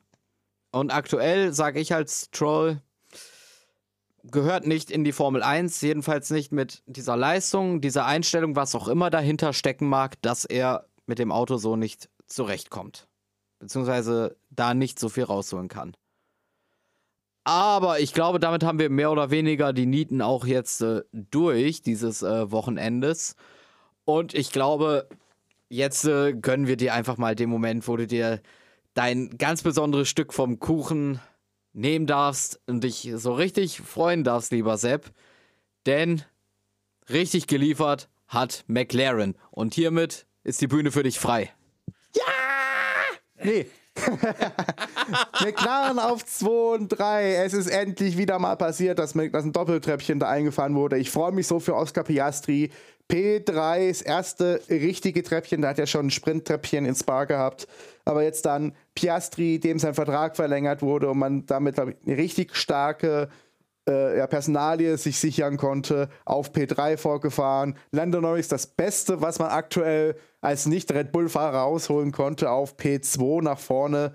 Und 0.71 0.93
aktuell 0.93 1.53
sage 1.53 1.79
ich 1.79 1.95
als 1.95 2.29
Troll, 2.29 2.83
gehört 4.23 4.67
nicht 4.67 4.91
in 4.91 5.03
die 5.03 5.11
Formel 5.11 5.41
1, 5.41 5.81
jedenfalls 5.81 6.29
nicht 6.29 6.51
mit 6.51 6.83
dieser 6.85 7.17
Leistung, 7.17 7.81
dieser 7.81 8.05
Einstellung, 8.05 8.55
was 8.55 8.75
auch 8.75 8.87
immer 8.87 9.09
dahinter 9.09 9.53
stecken 9.53 9.89
mag, 9.89 10.21
dass 10.21 10.45
er 10.45 10.85
mit 11.07 11.17
dem 11.17 11.31
Auto 11.31 11.57
so 11.57 11.75
nicht 11.75 12.09
zurechtkommt. 12.27 13.07
Beziehungsweise 13.57 14.37
da 14.51 14.75
nicht 14.75 14.99
so 14.99 15.09
viel 15.09 15.23
rausholen 15.23 15.67
kann. 15.67 15.95
Aber 17.43 17.99
ich 17.99 18.13
glaube, 18.13 18.39
damit 18.39 18.63
haben 18.63 18.79
wir 18.79 18.89
mehr 18.89 19.11
oder 19.11 19.31
weniger 19.31 19.73
die 19.73 19.87
Nieten 19.87 20.21
auch 20.21 20.45
jetzt 20.45 20.81
äh, 20.81 21.01
durch 21.11 21.81
dieses 21.81 22.21
äh, 22.21 22.51
Wochenendes. 22.51 23.35
Und 24.05 24.33
ich 24.33 24.51
glaube, 24.51 25.09
jetzt 25.69 26.05
äh, 26.05 26.33
gönnen 26.33 26.67
wir 26.67 26.77
dir 26.77 26.93
einfach 26.93 27.17
mal 27.17 27.35
den 27.35 27.49
Moment, 27.49 27.87
wo 27.87 27.97
du 27.97 28.05
dir 28.05 28.41
dein 28.93 29.37
ganz 29.37 29.63
besonderes 29.63 30.09
Stück 30.09 30.33
vom 30.33 30.59
Kuchen 30.59 31.19
nehmen 31.73 32.05
darfst 32.05 32.59
und 32.67 32.83
dich 32.83 33.11
so 33.15 33.33
richtig 33.33 33.79
freuen 33.81 34.23
darfst, 34.23 34.51
lieber 34.51 34.77
Sepp. 34.77 35.11
Denn 35.85 36.23
richtig 37.09 37.47
geliefert 37.47 38.09
hat 38.27 38.63
McLaren. 38.67 39.35
Und 39.49 39.73
hiermit 39.73 40.27
ist 40.43 40.61
die 40.61 40.67
Bühne 40.67 40.91
für 40.91 41.03
dich 41.03 41.19
frei. 41.19 41.51
Ja! 42.15 42.23
Nee, 43.43 43.65
McLaren 45.43 45.99
auf 45.99 46.25
2 46.25 46.75
und 46.75 46.89
3. 46.89 47.35
Es 47.35 47.53
ist 47.53 47.67
endlich 47.67 48.17
wieder 48.17 48.39
mal 48.39 48.55
passiert, 48.55 48.99
dass, 48.99 49.13
dass 49.13 49.43
ein 49.43 49.51
Doppeltreppchen 49.51 50.19
da 50.19 50.29
eingefahren 50.29 50.75
wurde. 50.75 50.97
Ich 50.97 51.11
freue 51.11 51.31
mich 51.31 51.47
so 51.47 51.59
für 51.59 51.75
Oscar 51.75 52.03
Piastri. 52.03 52.71
P3, 53.09 53.89
das 53.89 54.01
erste 54.01 54.61
richtige 54.69 55.21
Treppchen. 55.21 55.61
Da 55.61 55.69
hat 55.69 55.79
er 55.79 55.87
schon 55.87 56.07
ein 56.07 56.11
Sprinttreppchen 56.11 56.85
ins 56.85 57.01
Spa 57.01 57.25
gehabt. 57.25 57.67
Aber 58.05 58.23
jetzt 58.23 58.45
dann 58.45 58.73
Piastri, 58.95 59.59
dem 59.59 59.79
sein 59.79 59.93
Vertrag 59.93 60.37
verlängert 60.37 60.81
wurde 60.81 61.09
und 61.09 61.17
man 61.17 61.45
damit, 61.45 61.75
glaube 61.75 61.91
ich, 61.91 61.97
eine 62.07 62.17
richtig 62.17 62.55
starke 62.55 63.29
äh, 63.87 64.17
ja, 64.17 64.27
Personalie 64.27 64.97
sich 64.97 65.17
sichern 65.17 65.57
konnte, 65.57 66.09
auf 66.25 66.51
P3 66.51 66.97
vorgefahren. 66.97 67.75
Lando 67.91 68.21
Norris 68.21 68.47
das 68.47 68.67
Beste, 68.67 69.21
was 69.21 69.39
man 69.39 69.49
aktuell 69.49 70.15
als 70.41 70.65
nicht-Red 70.65 71.11
Bull-Fahrer 71.11 71.59
rausholen 71.59 72.11
konnte, 72.11 72.51
auf 72.51 72.77
P2 72.77 73.43
nach 73.43 73.59
vorne. 73.59 74.13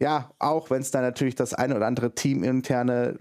Ja, 0.00 0.30
auch 0.38 0.70
wenn 0.70 0.82
es 0.82 0.90
da 0.90 1.00
natürlich 1.00 1.34
das 1.34 1.54
ein 1.54 1.72
oder 1.72 1.86
andere 1.86 2.14
teaminterne 2.14 3.18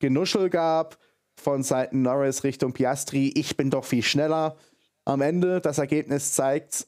Genuschel 0.00 0.50
gab 0.50 0.98
von 1.36 1.62
Seiten 1.62 2.02
Norris 2.02 2.44
Richtung 2.44 2.72
Piastri. 2.72 3.32
Ich 3.34 3.56
bin 3.56 3.70
doch 3.70 3.84
viel 3.84 4.02
schneller. 4.02 4.56
Am 5.04 5.20
Ende, 5.20 5.60
das 5.60 5.78
Ergebnis 5.78 6.32
zeigt, 6.32 6.86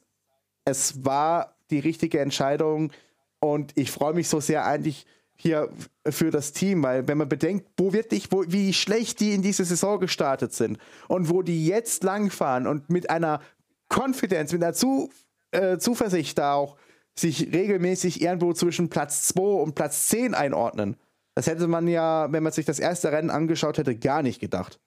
es 0.65 1.05
war 1.05 1.55
die 1.69 1.79
richtige 1.79 2.19
Entscheidung 2.19 2.91
und 3.39 3.71
ich 3.77 3.91
freue 3.91 4.13
mich 4.13 4.27
so 4.27 4.39
sehr 4.39 4.65
eigentlich, 4.65 5.05
hier 5.41 5.69
für 6.05 6.31
das 6.31 6.51
Team, 6.51 6.83
weil 6.83 7.07
wenn 7.07 7.17
man 7.17 7.29
bedenkt, 7.29 7.65
wo 7.77 7.93
wirklich, 7.93 8.31
wo, 8.31 8.43
wie 8.47 8.73
schlecht 8.73 9.21
die 9.21 9.33
in 9.33 9.41
diese 9.41 9.63
Saison 9.63 9.99
gestartet 9.99 10.53
sind 10.53 10.77
und 11.07 11.29
wo 11.29 11.41
die 11.41 11.65
jetzt 11.65 12.03
langfahren 12.03 12.67
und 12.67 12.89
mit 12.89 13.09
einer 13.09 13.39
Konfidenz, 13.87 14.51
mit 14.51 14.61
einer 14.61 14.73
Zu, 14.73 15.09
äh, 15.51 15.77
Zuversicht 15.77 16.37
da 16.37 16.53
auch 16.53 16.75
sich 17.17 17.53
regelmäßig 17.53 18.21
irgendwo 18.21 18.53
zwischen 18.53 18.89
Platz 18.89 19.27
2 19.29 19.41
und 19.41 19.75
Platz 19.75 20.07
10 20.07 20.33
einordnen. 20.33 20.97
Das 21.35 21.47
hätte 21.47 21.67
man 21.67 21.87
ja, 21.87 22.31
wenn 22.31 22.43
man 22.43 22.51
sich 22.51 22.65
das 22.65 22.79
erste 22.79 23.11
Rennen 23.13 23.29
angeschaut 23.29 23.77
hätte, 23.77 23.95
gar 23.95 24.21
nicht 24.21 24.41
gedacht. 24.41 24.79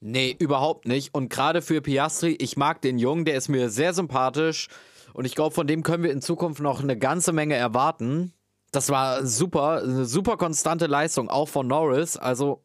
Nee, 0.00 0.34
überhaupt 0.38 0.86
nicht. 0.86 1.14
Und 1.14 1.28
gerade 1.28 1.62
für 1.62 1.80
Piastri, 1.80 2.32
ich 2.40 2.56
mag 2.56 2.80
den 2.80 2.98
Jungen, 2.98 3.24
der 3.24 3.36
ist 3.36 3.48
mir 3.48 3.70
sehr 3.70 3.94
sympathisch. 3.94 4.68
Und 5.12 5.26
ich 5.26 5.34
glaube, 5.34 5.54
von 5.54 5.66
dem 5.66 5.82
können 5.84 6.02
wir 6.02 6.10
in 6.10 6.22
Zukunft 6.22 6.60
noch 6.60 6.82
eine 6.82 6.96
ganze 6.98 7.32
Menge 7.32 7.54
erwarten. 7.54 8.32
Das 8.70 8.88
war 8.88 9.26
super, 9.26 9.82
eine 9.82 10.04
super 10.04 10.36
konstante 10.36 10.86
Leistung, 10.86 11.28
auch 11.28 11.48
von 11.48 11.66
Norris. 11.66 12.16
Also, 12.16 12.64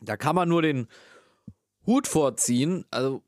da 0.00 0.16
kann 0.16 0.36
man 0.36 0.48
nur 0.48 0.62
den 0.62 0.88
Hut 1.86 2.06
vorziehen. 2.06 2.84
Also, 2.90 3.22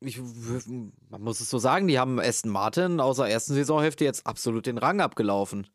ich, 0.00 0.18
man 0.18 1.22
muss 1.22 1.40
es 1.40 1.50
so 1.50 1.58
sagen, 1.58 1.86
die 1.86 1.98
haben 1.98 2.20
Aston 2.20 2.50
Martin 2.50 3.00
aus 3.00 3.16
der 3.16 3.26
ersten 3.26 3.54
Saisonhälfte 3.54 4.04
jetzt 4.04 4.26
absolut 4.26 4.66
den 4.66 4.78
Rang 4.78 5.00
abgelaufen. 5.00 5.66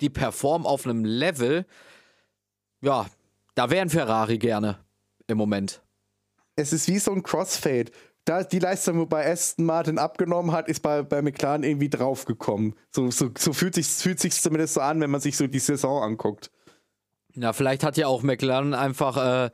Die 0.00 0.10
performen 0.10 0.66
auf 0.66 0.84
einem 0.84 1.04
Level, 1.04 1.64
ja, 2.80 3.06
da 3.54 3.70
wären 3.70 3.88
Ferrari 3.88 4.38
gerne 4.38 4.78
im 5.28 5.38
Moment. 5.38 5.82
Es 6.56 6.72
ist 6.72 6.88
wie 6.88 6.98
so 6.98 7.12
ein 7.12 7.22
Crossfade 7.22 7.92
da 8.24 8.44
die 8.44 8.58
Leistung, 8.58 8.98
wo 8.98 9.06
bei 9.06 9.30
Aston 9.30 9.64
Martin 9.64 9.98
abgenommen 9.98 10.52
hat, 10.52 10.68
ist 10.68 10.80
bei, 10.80 11.02
bei 11.02 11.22
McLaren 11.22 11.64
irgendwie 11.64 11.88
draufgekommen. 11.88 12.74
So, 12.90 13.10
so, 13.10 13.30
so 13.36 13.52
fühlt 13.52 13.74
sich 13.74 13.88
fühlt 13.88 14.20
sich 14.20 14.40
zumindest 14.40 14.74
so 14.74 14.80
an, 14.80 15.00
wenn 15.00 15.10
man 15.10 15.20
sich 15.20 15.36
so 15.36 15.46
die 15.46 15.58
Saison 15.58 16.02
anguckt. 16.02 16.50
Ja, 17.34 17.52
vielleicht 17.52 17.82
hat 17.82 17.96
ja 17.96 18.06
auch 18.06 18.22
McLaren 18.22 18.74
einfach 18.74 19.46
äh, 19.46 19.50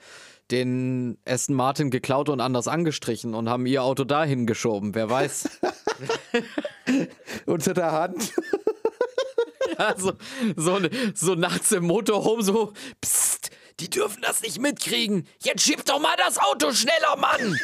den 0.51 1.19
Aston 1.27 1.55
Martin 1.55 1.91
geklaut 1.91 2.29
und 2.29 2.41
anders 2.41 2.69
angestrichen 2.69 3.35
und 3.35 3.49
haben 3.49 3.67
ihr 3.67 3.83
Auto 3.83 4.05
dahin 4.05 4.47
geschoben. 4.47 4.95
Wer 4.95 5.09
weiß. 5.09 5.49
Unter 7.47 7.75
der 7.75 7.93
Hand. 7.93 8.33
ja, 9.79 9.95
so, 9.97 10.13
so, 10.57 10.79
so 11.15 11.35
nachts 11.35 11.73
im 11.73 11.85
Motorhome 11.85 12.43
so, 12.43 12.73
psst, 13.01 13.51
die 13.81 13.91
dürfen 13.91 14.23
das 14.23 14.43
nicht 14.43 14.61
mitkriegen. 14.61 15.27
Jetzt 15.41 15.63
schieb 15.63 15.85
doch 15.85 16.01
mal 16.01 16.17
das 16.17 16.39
Auto 16.39 16.73
schneller, 16.73 17.17
Mann. 17.17 17.59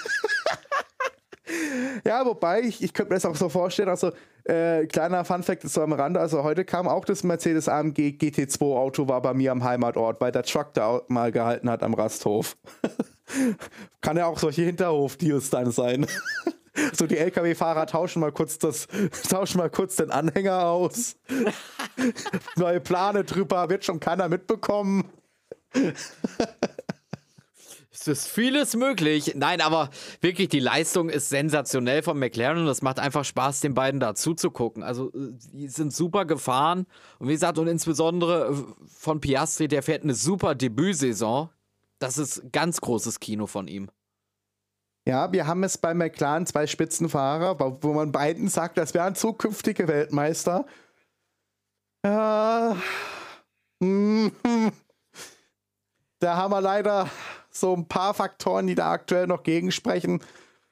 ja, 2.04 2.24
wobei, 2.24 2.62
ich, 2.62 2.82
ich 2.82 2.92
könnte 2.92 3.12
mir 3.12 3.16
das 3.16 3.26
auch 3.26 3.36
so 3.36 3.48
vorstellen, 3.48 3.88
also 3.88 4.12
äh, 4.44 4.86
kleiner 4.86 5.24
Funfact 5.24 5.62
so 5.62 5.82
am 5.82 5.92
Rande, 5.92 6.20
also 6.20 6.42
heute 6.42 6.64
kam 6.64 6.86
auch 6.86 7.04
das 7.04 7.24
Mercedes 7.24 7.68
AMG 7.68 8.16
GT2 8.18 8.60
Auto, 8.60 9.08
war 9.08 9.22
bei 9.22 9.34
mir 9.34 9.52
am 9.52 9.64
Heimatort, 9.64 10.20
weil 10.20 10.32
der 10.32 10.42
Truck 10.42 10.74
da 10.74 11.02
mal 11.08 11.32
gehalten 11.32 11.70
hat 11.70 11.82
am 11.82 11.94
Rasthof. 11.94 12.56
Kann 14.02 14.16
ja 14.16 14.26
auch 14.26 14.38
solche 14.38 14.62
Hinterhof-Deals 14.62 15.50
dann 15.50 15.70
sein. 15.70 16.06
so 16.92 17.06
die 17.06 17.16
LKW-Fahrer 17.16 17.86
tauschen 17.86 18.20
mal 18.20 18.32
kurz 18.32 18.58
das, 18.58 18.86
tauschen 19.28 19.58
mal 19.58 19.70
kurz 19.70 19.96
den 19.96 20.10
Anhänger 20.10 20.66
aus. 20.66 21.16
Neue 22.56 22.80
Plane 22.80 23.24
drüber, 23.24 23.68
wird 23.70 23.84
schon 23.84 23.98
keiner 24.00 24.28
mitbekommen. 24.28 25.10
Es 28.06 28.08
ist 28.08 28.28
vieles 28.28 28.76
möglich. 28.76 29.32
Nein, 29.34 29.62
aber 29.62 29.88
wirklich, 30.20 30.50
die 30.50 30.60
Leistung 30.60 31.08
ist 31.08 31.30
sensationell 31.30 32.02
von 32.02 32.18
McLaren 32.18 32.58
und 32.58 32.68
es 32.68 32.82
macht 32.82 32.98
einfach 32.98 33.24
Spaß, 33.24 33.60
den 33.60 33.72
beiden 33.72 33.98
da 33.98 34.14
zuzugucken. 34.14 34.82
Also, 34.82 35.08
äh, 35.14 35.32
die 35.52 35.68
sind 35.68 35.94
super 35.94 36.26
gefahren. 36.26 36.86
Und 37.18 37.28
wie 37.28 37.32
gesagt, 37.32 37.56
und 37.58 37.66
insbesondere 37.66 38.52
äh, 38.52 38.54
von 38.88 39.20
Piastri, 39.20 39.68
der 39.68 39.82
fährt 39.82 40.02
eine 40.02 40.14
super 40.14 40.54
Debütsaison. 40.54 41.48
Das 41.98 42.18
ist 42.18 42.42
ganz 42.52 42.80
großes 42.82 43.20
Kino 43.20 43.46
von 43.46 43.68
ihm. 43.68 43.88
Ja, 45.06 45.32
wir 45.32 45.46
haben 45.46 45.64
es 45.64 45.78
bei 45.78 45.94
McLaren 45.94 46.46
zwei 46.46 46.66
Spitzenfahrer, 46.66 47.58
wo 47.80 47.94
man 47.94 48.12
beiden 48.12 48.48
sagt, 48.48 48.76
das 48.76 48.92
wären 48.92 49.14
zukünftige 49.14 49.88
Weltmeister. 49.88 50.66
Ja. 52.04 52.76
Da 56.24 56.38
haben 56.38 56.52
wir 56.52 56.62
leider 56.62 57.10
so 57.50 57.76
ein 57.76 57.86
paar 57.86 58.14
Faktoren, 58.14 58.66
die 58.66 58.74
da 58.74 58.90
aktuell 58.92 59.26
noch 59.26 59.42
gegensprechen. 59.42 60.22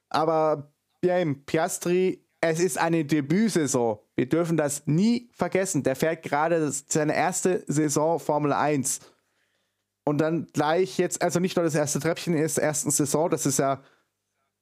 Aber 0.09 0.73
ja, 1.05 1.23
Piastri, 1.45 2.25
es 2.41 2.59
ist 2.59 2.79
eine 2.79 3.05
Debütsaison. 3.05 3.99
Wir 4.17 4.31
dürfen 4.31 4.57
das 4.57 4.87
nie 4.87 5.29
vergessen. 5.35 5.83
Der 5.83 5.95
fährt 5.95 6.23
gerade 6.23 6.73
seine 6.73 7.15
erste 7.15 7.65
Saison 7.67 8.19
Formel 8.19 8.55
1. 8.55 9.01
Und 10.05 10.23
dann 10.23 10.47
gleich 10.55 10.97
jetzt, 10.97 11.21
also 11.21 11.39
nicht 11.39 11.55
nur 11.57 11.67
das 11.67 11.75
erste 11.75 12.01
Treppchen 12.01 12.33
in 12.33 12.41
der 12.41 12.65
ersten 12.65 12.91
Saison, 12.91 13.29
das 13.29 13.45
ist 13.45 13.59
ja, 13.59 13.83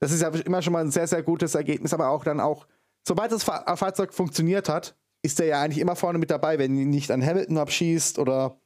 das 0.01 0.11
ist 0.11 0.23
ja 0.23 0.29
immer 0.31 0.61
schon 0.61 0.73
mal 0.73 0.83
ein 0.83 0.91
sehr, 0.91 1.07
sehr 1.07 1.23
gutes 1.23 1.55
Ergebnis, 1.55 1.95
aber 1.95 2.09
auch 2.09 2.25
dann 2.25 2.41
auch, 2.41 2.67
sobald 3.07 3.31
das 3.31 3.45
Fahrzeug 3.45 4.13
funktioniert 4.13 4.69
hat, 4.69 4.97
ist 5.23 5.39
er 5.39 5.47
ja 5.47 5.63
eigentlich 5.63 5.79
immer 5.79 5.95
vorne 5.95 6.19
mit 6.19 6.33
dabei, 6.33 6.59
wenn 6.59 6.77
ihn 6.77 6.91
nicht 6.91 7.13
an 7.13 7.25
Hamilton 7.25 7.59
abschießt 7.59 8.19
oder 8.19 8.60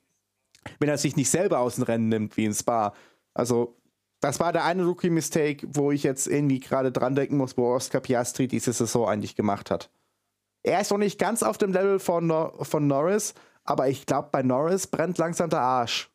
wenn 0.79 0.89
er 0.89 0.99
sich 0.99 1.17
nicht 1.17 1.31
selber 1.31 1.61
aus 1.61 1.77
dem 1.77 1.85
Rennen 1.85 2.09
nimmt, 2.09 2.37
wie 2.37 2.45
in 2.45 2.55
Spa. 2.55 2.95
Also, 3.35 3.77
das 4.21 4.41
war 4.41 4.53
der 4.53 4.65
eine 4.65 4.85
Rookie-Mistake, 4.85 5.67
wo 5.71 5.91
ich 5.91 6.03
jetzt 6.03 6.27
irgendwie 6.27 6.61
gerade 6.61 6.91
dran 6.93 7.15
denken 7.15 7.37
muss, 7.37 7.57
wo 7.57 7.75
Oscar 7.75 8.01
Piastri 8.01 8.49
diese 8.49 8.73
Saison 8.73 9.09
eigentlich 9.09 9.37
gemacht 9.37 9.71
hat. 9.71 9.91
Er 10.62 10.81
ist 10.81 10.91
noch 10.91 10.99
nicht 10.99 11.19
ganz 11.19 11.43
auf 11.43 11.59
dem 11.59 11.73
Level 11.73 11.99
von, 11.99 12.27
Nor 12.27 12.65
von 12.65 12.87
Norris, 12.87 13.35
aber 13.65 13.89
ich 13.89 14.07
glaube, 14.07 14.31
bei 14.33 14.43
Norris 14.43 14.87
brennt 14.87 15.19
langsam 15.19 15.51
der 15.51 15.61
Arsch. 15.61 16.11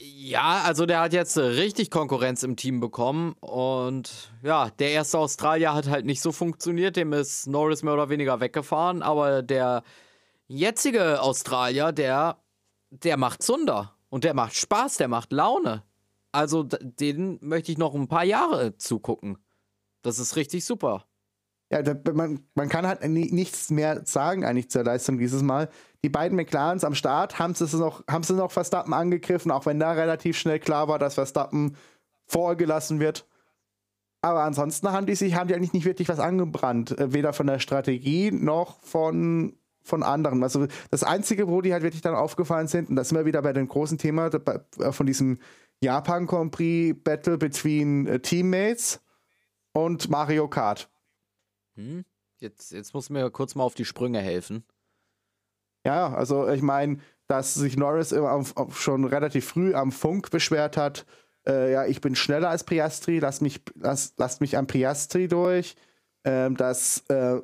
Ja, 0.00 0.62
also 0.64 0.86
der 0.86 1.00
hat 1.00 1.12
jetzt 1.12 1.36
richtig 1.38 1.90
Konkurrenz 1.90 2.42
im 2.42 2.56
Team 2.56 2.78
bekommen 2.78 3.34
und 3.40 4.30
ja, 4.42 4.70
der 4.78 4.90
erste 4.90 5.18
Australier 5.18 5.74
hat 5.74 5.88
halt 5.88 6.06
nicht 6.06 6.20
so 6.20 6.30
funktioniert, 6.30 6.94
dem 6.96 7.12
ist 7.12 7.48
Norris 7.48 7.82
mehr 7.82 7.94
oder 7.94 8.08
weniger 8.08 8.38
weggefahren, 8.38 9.02
aber 9.02 9.42
der 9.42 9.82
jetzige 10.46 11.20
Australier, 11.20 11.90
der, 11.90 12.36
der 12.90 13.16
macht 13.16 13.42
Zunder 13.42 13.94
und 14.08 14.24
der 14.24 14.34
macht 14.34 14.54
Spaß, 14.54 14.96
der 14.96 15.08
macht 15.08 15.32
Laune. 15.32 15.82
Also 16.32 16.62
den 16.62 17.38
möchte 17.40 17.72
ich 17.72 17.78
noch 17.78 17.94
ein 17.94 18.08
paar 18.08 18.24
Jahre 18.24 18.76
zugucken. 18.76 19.38
Das 20.02 20.18
ist 20.18 20.36
richtig 20.36 20.64
super. 20.64 21.04
Ja, 21.70 21.82
da, 21.82 22.12
man, 22.12 22.40
man 22.54 22.68
kann 22.68 22.86
halt 22.86 23.06
nichts 23.06 23.70
mehr 23.70 24.06
sagen 24.06 24.44
eigentlich 24.44 24.70
zur 24.70 24.84
Leistung 24.84 25.18
dieses 25.18 25.42
Mal. 25.42 25.68
Die 26.02 26.08
beiden 26.08 26.36
McLarens 26.36 26.84
am 26.84 26.94
Start 26.94 27.38
haben 27.38 27.54
sie 27.54 27.64
noch, 27.76 28.02
haben 28.08 28.22
sie 28.22 28.34
noch 28.34 28.50
Verstappen 28.50 28.94
angegriffen, 28.94 29.50
auch 29.50 29.66
wenn 29.66 29.78
da 29.78 29.92
relativ 29.92 30.38
schnell 30.38 30.60
klar 30.60 30.88
war, 30.88 30.98
dass 30.98 31.14
Verstappen 31.14 31.76
vorgelassen 32.26 33.00
wird. 33.00 33.26
Aber 34.22 34.42
ansonsten 34.42 34.90
haben 34.90 35.06
die 35.06 35.14
sich 35.14 35.34
haben 35.34 35.48
die 35.48 35.54
eigentlich 35.54 35.72
nicht 35.72 35.84
wirklich 35.84 36.08
was 36.08 36.18
angebrannt, 36.18 36.98
äh, 36.98 37.12
weder 37.12 37.32
von 37.32 37.46
der 37.46 37.58
Strategie 37.58 38.30
noch 38.30 38.80
von 38.82 39.57
von 39.88 40.02
anderen. 40.02 40.42
Also 40.42 40.66
das 40.90 41.02
einzige, 41.02 41.48
wo 41.48 41.60
die 41.60 41.72
halt 41.72 41.82
wirklich 41.82 42.02
dann 42.02 42.14
aufgefallen 42.14 42.68
sind, 42.68 42.90
und 42.90 42.96
das 42.96 43.08
sind 43.08 43.18
wir 43.18 43.24
wieder 43.24 43.42
bei 43.42 43.52
dem 43.52 43.68
großen 43.68 43.98
Thema 43.98 44.26
äh, 44.28 44.92
von 44.92 45.06
diesem 45.06 45.38
Japan 45.80 46.26
Grand 46.26 46.52
Prix 46.52 46.98
Battle 47.02 47.38
between 47.38 48.06
äh, 48.06 48.20
Teammates 48.20 49.00
und 49.72 50.08
Mario 50.10 50.48
Kart. 50.48 50.90
Hm? 51.76 52.04
Jetzt, 52.38 52.72
jetzt 52.72 52.94
muss 52.94 53.10
mir 53.10 53.30
kurz 53.30 53.54
mal 53.54 53.64
auf 53.64 53.74
die 53.74 53.84
Sprünge 53.84 54.20
helfen. 54.20 54.64
Ja, 55.84 56.12
also 56.12 56.48
ich 56.48 56.62
meine, 56.62 56.98
dass 57.26 57.54
sich 57.54 57.76
Norris 57.76 58.12
auf, 58.12 58.56
auf 58.56 58.80
schon 58.80 59.04
relativ 59.04 59.46
früh 59.46 59.74
am 59.74 59.92
Funk 59.92 60.30
beschwert 60.30 60.76
hat, 60.76 61.06
äh, 61.46 61.72
ja, 61.72 61.86
ich 61.86 62.00
bin 62.00 62.14
schneller 62.14 62.50
als 62.50 62.64
Priastri, 62.64 63.18
lass 63.18 63.40
mich, 63.40 63.62
lass, 63.74 64.14
lasst 64.16 64.40
mich 64.40 64.56
an 64.56 64.66
Priastri 64.66 65.28
durch, 65.28 65.76
ähm, 66.24 66.56
dass 66.56 67.04
äh, 67.08 67.40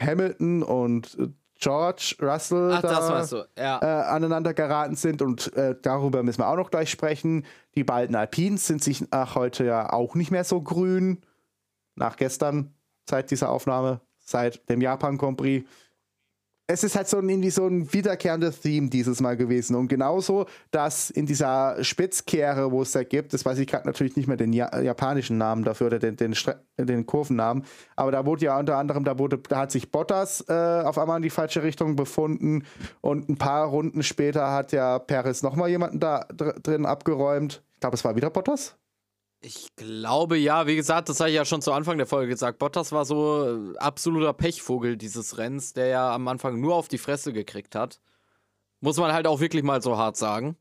Hamilton 0.00 0.62
und 0.62 1.18
äh, 1.18 1.28
George 1.64 2.16
Russell 2.20 2.72
Ach, 2.74 2.82
da, 2.82 3.24
so. 3.24 3.44
ja. 3.56 3.80
äh, 3.80 4.04
aneinander 4.04 4.52
geraten 4.52 4.96
sind 4.96 5.22
und 5.22 5.50
äh, 5.56 5.74
darüber 5.80 6.22
müssen 6.22 6.40
wir 6.40 6.48
auch 6.48 6.56
noch 6.56 6.70
gleich 6.70 6.90
sprechen. 6.90 7.46
Die 7.74 7.84
beiden 7.84 8.14
Alpines 8.14 8.66
sind 8.66 8.84
sich 8.84 9.10
nach 9.10 9.34
heute 9.34 9.64
ja 9.64 9.90
auch 9.90 10.14
nicht 10.14 10.30
mehr 10.30 10.44
so 10.44 10.60
grün. 10.60 11.22
Nach 11.94 12.16
gestern, 12.16 12.74
seit 13.08 13.30
dieser 13.30 13.48
Aufnahme, 13.48 14.02
seit 14.18 14.68
dem 14.68 14.82
Japan 14.82 15.16
Grand 15.16 15.38
Prix 15.38 15.66
es 16.66 16.82
ist 16.82 16.96
halt 16.96 17.08
so 17.08 17.18
ein, 17.18 17.28
irgendwie 17.28 17.50
so 17.50 17.66
ein 17.66 17.92
wiederkehrendes 17.92 18.60
Theme 18.60 18.88
dieses 18.88 19.20
Mal 19.20 19.36
gewesen. 19.36 19.76
Und 19.76 19.88
genauso, 19.88 20.46
dass 20.70 21.10
in 21.10 21.26
dieser 21.26 21.82
Spitzkehre, 21.84 22.72
wo 22.72 22.82
es 22.82 22.92
da 22.92 23.02
gibt, 23.02 23.34
das 23.34 23.44
weiß 23.44 23.58
ich 23.58 23.66
gerade 23.66 23.86
natürlich 23.86 24.16
nicht 24.16 24.28
mehr 24.28 24.38
den 24.38 24.52
ja 24.52 24.80
japanischen 24.80 25.36
Namen 25.36 25.64
dafür 25.64 25.88
oder 25.88 25.98
den, 25.98 26.16
den, 26.16 26.34
den, 26.78 27.06
Kurvennamen, 27.06 27.64
aber 27.96 28.12
da 28.12 28.24
wurde 28.24 28.46
ja 28.46 28.58
unter 28.58 28.78
anderem, 28.78 29.04
da, 29.04 29.18
wurde, 29.18 29.38
da 29.38 29.58
hat 29.58 29.72
sich 29.72 29.90
Bottas 29.90 30.44
äh, 30.48 30.52
auf 30.52 30.96
einmal 30.96 31.18
in 31.18 31.22
die 31.22 31.30
falsche 31.30 31.62
Richtung 31.62 31.96
befunden 31.96 32.64
und 33.02 33.28
ein 33.28 33.36
paar 33.36 33.66
Runden 33.66 34.02
später 34.02 34.50
hat 34.50 34.72
ja 34.72 34.98
Perez 34.98 35.42
nochmal 35.42 35.68
jemanden 35.68 36.00
da 36.00 36.26
dr 36.32 36.54
drin 36.60 36.86
abgeräumt. 36.86 37.62
Ich 37.74 37.80
glaube, 37.80 37.96
es 37.96 38.04
war 38.04 38.16
wieder 38.16 38.30
Bottas. 38.30 38.76
Ich 39.46 39.76
glaube 39.76 40.38
ja, 40.38 40.66
wie 40.66 40.74
gesagt, 40.74 41.10
das 41.10 41.20
habe 41.20 41.28
ich 41.28 41.36
ja 41.36 41.44
schon 41.44 41.60
zu 41.60 41.70
Anfang 41.72 41.98
der 41.98 42.06
Folge 42.06 42.28
gesagt. 42.28 42.58
Bottas 42.58 42.92
war 42.92 43.04
so 43.04 43.74
äh, 43.74 43.76
absoluter 43.76 44.32
Pechvogel 44.32 44.96
dieses 44.96 45.36
Rennens, 45.36 45.74
der 45.74 45.88
ja 45.88 46.14
am 46.14 46.26
Anfang 46.28 46.58
nur 46.58 46.74
auf 46.74 46.88
die 46.88 46.96
Fresse 46.96 47.34
gekriegt 47.34 47.74
hat. 47.74 48.00
Muss 48.80 48.96
man 48.96 49.12
halt 49.12 49.26
auch 49.26 49.40
wirklich 49.40 49.62
mal 49.62 49.82
so 49.82 49.98
hart 49.98 50.16
sagen. 50.16 50.56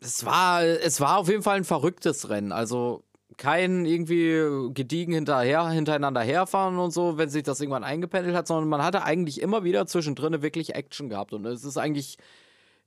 Es 0.00 0.24
war, 0.24 0.62
es 0.62 1.02
war 1.02 1.18
auf 1.18 1.28
jeden 1.28 1.42
Fall 1.42 1.58
ein 1.58 1.64
verrücktes 1.64 2.30
Rennen. 2.30 2.50
Also 2.50 3.04
kein 3.36 3.84
irgendwie 3.84 4.72
gediegen 4.72 5.12
hinterher, 5.12 5.68
hintereinander 5.68 6.22
herfahren 6.22 6.78
und 6.78 6.92
so, 6.92 7.18
wenn 7.18 7.28
sich 7.28 7.42
das 7.42 7.60
irgendwann 7.60 7.84
eingependelt 7.84 8.34
hat, 8.34 8.46
sondern 8.46 8.70
man 8.70 8.82
hatte 8.82 9.04
eigentlich 9.04 9.38
immer 9.38 9.64
wieder 9.64 9.86
zwischendrin 9.86 10.40
wirklich 10.40 10.74
Action 10.74 11.10
gehabt. 11.10 11.34
Und 11.34 11.44
es 11.44 11.62
ist 11.62 11.76
eigentlich 11.76 12.16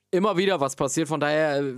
immer 0.10 0.36
wieder 0.36 0.60
was 0.60 0.76
passiert. 0.76 1.08
Von 1.08 1.20
daher 1.20 1.60
äh, 1.60 1.76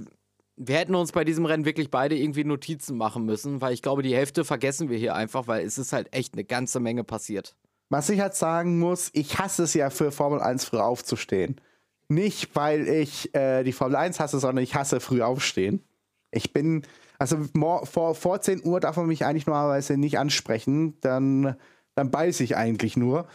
wir 0.57 0.75
hätten 0.75 0.95
uns 0.95 1.11
bei 1.11 1.23
diesem 1.23 1.45
Rennen 1.45 1.65
wirklich 1.65 1.91
beide 1.91 2.17
irgendwie 2.17 2.43
Notizen 2.43 2.97
machen 2.97 3.25
müssen, 3.25 3.61
weil 3.61 3.73
ich 3.73 3.83
glaube, 3.83 4.01
die 4.01 4.15
Hälfte 4.15 4.43
vergessen 4.43 4.89
wir 4.89 4.97
hier 4.97 5.15
einfach, 5.15 5.47
weil 5.47 5.63
es 5.65 5.77
ist 5.77 5.93
halt 5.93 6.13
echt 6.13 6.33
eine 6.33 6.43
ganze 6.43 6.79
Menge 6.79 7.03
passiert. 7.03 7.55
Was 7.89 8.09
ich 8.09 8.19
halt 8.19 8.35
sagen 8.35 8.79
muss, 8.79 9.11
ich 9.13 9.37
hasse 9.37 9.63
es 9.63 9.75
ja 9.75 9.89
für 9.91 10.11
Formel 10.11 10.41
1 10.41 10.65
früh 10.65 10.79
aufzustehen. 10.79 11.61
Nicht, 12.09 12.55
weil 12.55 12.87
ich 12.87 13.33
äh, 13.35 13.63
die 13.63 13.71
Formel 13.71 13.95
1 13.95 14.19
hasse, 14.19 14.39
sondern 14.39 14.63
ich 14.63 14.75
hasse 14.75 14.99
früh 14.99 15.21
aufstehen. 15.21 15.83
Ich 16.31 16.51
bin, 16.53 16.83
also 17.19 17.37
vor, 17.85 18.15
vor 18.15 18.41
10 18.41 18.65
Uhr 18.65 18.79
darf 18.79 18.97
man 18.97 19.05
mich 19.05 19.25
eigentlich 19.25 19.45
normalerweise 19.45 19.95
nicht 19.95 20.17
ansprechen, 20.17 20.99
dann, 21.01 21.55
dann 21.95 22.09
beiße 22.09 22.43
ich 22.43 22.57
eigentlich 22.57 22.97
nur. 22.97 23.27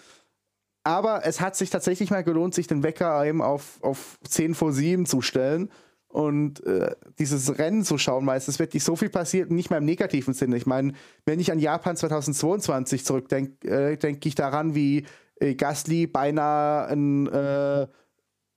Aber 0.85 1.25
es 1.25 1.41
hat 1.41 1.55
sich 1.55 1.71
tatsächlich 1.71 2.11
mal 2.11 2.25
gelohnt, 2.25 2.55
sich 2.55 2.67
den 2.67 2.83
Wecker 2.83 3.25
eben 3.25 3.41
auf, 3.41 3.79
auf 3.83 4.19
10 4.29 4.55
vor 4.55 4.73
7 4.73 5.07
zu 5.07 5.23
stellen 5.23 5.71
und 6.13 6.65
äh, 6.67 6.95
dieses 7.19 7.59
Rennen 7.59 7.85
zu 7.85 7.97
schauen, 7.97 8.27
weil 8.27 8.37
es 8.39 8.59
wirklich 8.59 8.85
so 8.85 8.97
viel 8.97 9.09
passiert, 9.09 9.51
nicht 9.51 9.71
mal 9.71 9.79
im 9.79 9.85
negativen 9.85 10.35
Sinne. 10.35 10.57
Ich 10.57 10.67
meine, 10.67 10.93
wenn 11.25 11.41
ich 11.41 11.51
an 11.51 11.59
Japan 11.59 11.97
2022 11.97 13.05
zurückdenke, 13.05 13.69
äh, 13.69 13.97
denke 13.97 14.29
ich 14.29 14.35
daran, 14.35 14.75
wie 14.75 15.07
äh, 15.41 15.55
Gasly 15.55 16.07
beinahe 16.07 16.87
einen, 16.87 17.27
äh, 17.29 17.87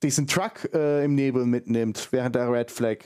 diesen 0.02 0.26
Truck 0.26 0.68
äh, 0.74 1.04
im 1.04 1.14
Nebel 1.14 1.46
mitnimmt 1.46 2.08
während 2.10 2.34
der 2.34 2.52
Red 2.52 2.70
Flag. 2.70 2.98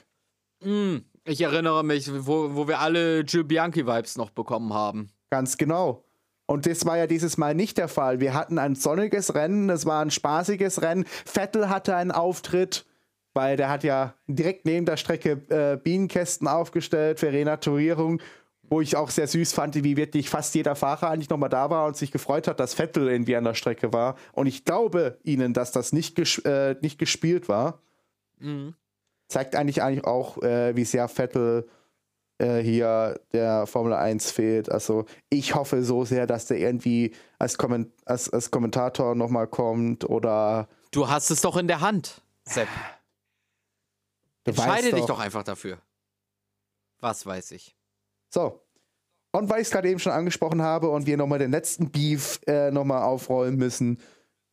Mm, 0.65 0.97
Ich 1.25 1.41
erinnere 1.41 1.85
mich, 1.85 2.11
wo, 2.27 2.57
wo 2.57 2.67
wir 2.67 2.81
alle 2.81 3.21
Jill 3.21 3.45
Bianchi-Vibes 3.45 4.17
noch 4.17 4.31
bekommen 4.31 4.75
haben. 4.75 5.11
Ganz 5.31 5.57
genau. 5.57 6.05
Und 6.47 6.67
das 6.67 6.85
war 6.85 6.99
ja 6.99 7.07
dieses 7.07 7.39
Mal 7.39 7.55
nicht 7.55 7.79
der 7.79 7.87
Fall. 7.87 8.19
Wir 8.19 8.35
hatten 8.35 8.59
ein 8.59 8.75
sonniges 8.75 9.37
Rennen, 9.37 9.71
es 9.71 9.87
war 9.87 10.03
ein 10.05 10.11
spaßiges 10.11 10.83
Rennen. 10.83 11.05
Vettel 11.25 11.69
hatte 11.69 11.95
einen 11.95 12.11
Auftritt, 12.11 12.85
weil 13.35 13.57
der 13.57 13.69
hat 13.69 13.85
ja 13.85 14.15
direkt 14.27 14.65
neben 14.67 14.87
der 14.87 14.97
Strecke 14.97 15.43
äh, 15.49 15.77
Bienenkästen 15.77 16.49
aufgestellt 16.49 17.21
für 17.21 17.33
Renaturierung, 17.33 18.21
wo 18.63 18.81
ich 18.81 18.97
auch 18.97 19.11
sehr 19.11 19.27
süß 19.27 19.53
fand, 19.53 19.75
wie 19.83 19.97
wirklich 19.97 20.31
fast 20.31 20.55
jeder 20.55 20.77
Fahrer 20.77 21.11
eigentlich 21.11 21.31
nochmal 21.31 21.49
da 21.49 21.71
war 21.71 21.87
und 21.87 21.97
sich 21.97 22.13
gefreut 22.13 22.47
hat, 22.47 22.61
dass 22.61 22.75
Vettel 22.75 23.09
irgendwie 23.09 23.37
an 23.37 23.45
der 23.45 23.55
Strecke 23.55 23.93
war. 23.93 24.17
Und 24.33 24.47
ich 24.47 24.65
glaube 24.65 25.19
ihnen, 25.25 25.53
dass 25.53 25.73
das 25.73 25.93
nicht, 25.93 26.15
ges 26.15 26.39
äh, 26.39 26.77
nicht 26.81 26.99
gespielt 26.99 27.49
war. 27.49 27.81
Mhm. 28.39 28.75
Zeigt 29.29 29.57
eigentlich, 29.57 29.83
eigentlich 29.83 30.05
auch, 30.05 30.43
äh, 30.43 30.75
wie 30.77 30.85
sehr 30.85 31.09
Vettel 31.09 31.69
äh, 32.39 32.61
hier 32.61 33.21
der 33.33 33.67
Formel 33.67 33.93
1 33.93 34.31
fehlt. 34.31 34.71
Also 34.71 35.05
ich 35.29 35.55
hoffe 35.55 35.83
so 35.83 36.05
sehr, 36.05 36.27
dass 36.27 36.47
der 36.47 36.59
irgendwie 36.59 37.13
als, 37.39 37.59
Komment 37.59 37.93
als, 38.05 38.31
als 38.31 38.51
Kommentator 38.51 39.15
nochmal 39.15 39.47
kommt 39.47 40.09
oder. 40.09 40.69
Du 40.91 41.09
hast 41.09 41.31
es 41.31 41.41
doch 41.43 41.57
in 41.57 41.69
der 41.69 41.81
Hand, 41.81 42.23
Sepp. 42.45 42.69
Entscheide 44.45 44.91
dich 44.91 45.01
doch. 45.01 45.09
doch 45.09 45.19
einfach 45.21 45.43
dafür. 45.43 45.79
Was 47.01 47.25
weiß 47.25 47.53
ich. 47.53 47.77
So. 48.29 48.61
Und 49.33 49.49
weil 49.49 49.61
ich 49.61 49.69
es 49.69 49.73
gerade 49.73 49.89
eben 49.89 50.01
schon 50.01 50.13
angesprochen 50.13 50.63
habe 50.63 50.91
und 50.91 51.07
wir 51.07 51.17
nochmal 51.17 51.39
den 51.39 51.53
letzten 51.53 51.91
Beef 51.91 52.41
äh, 52.47 52.71
nochmal 52.71 53.03
aufrollen 53.03 53.57
müssen, 53.57 53.99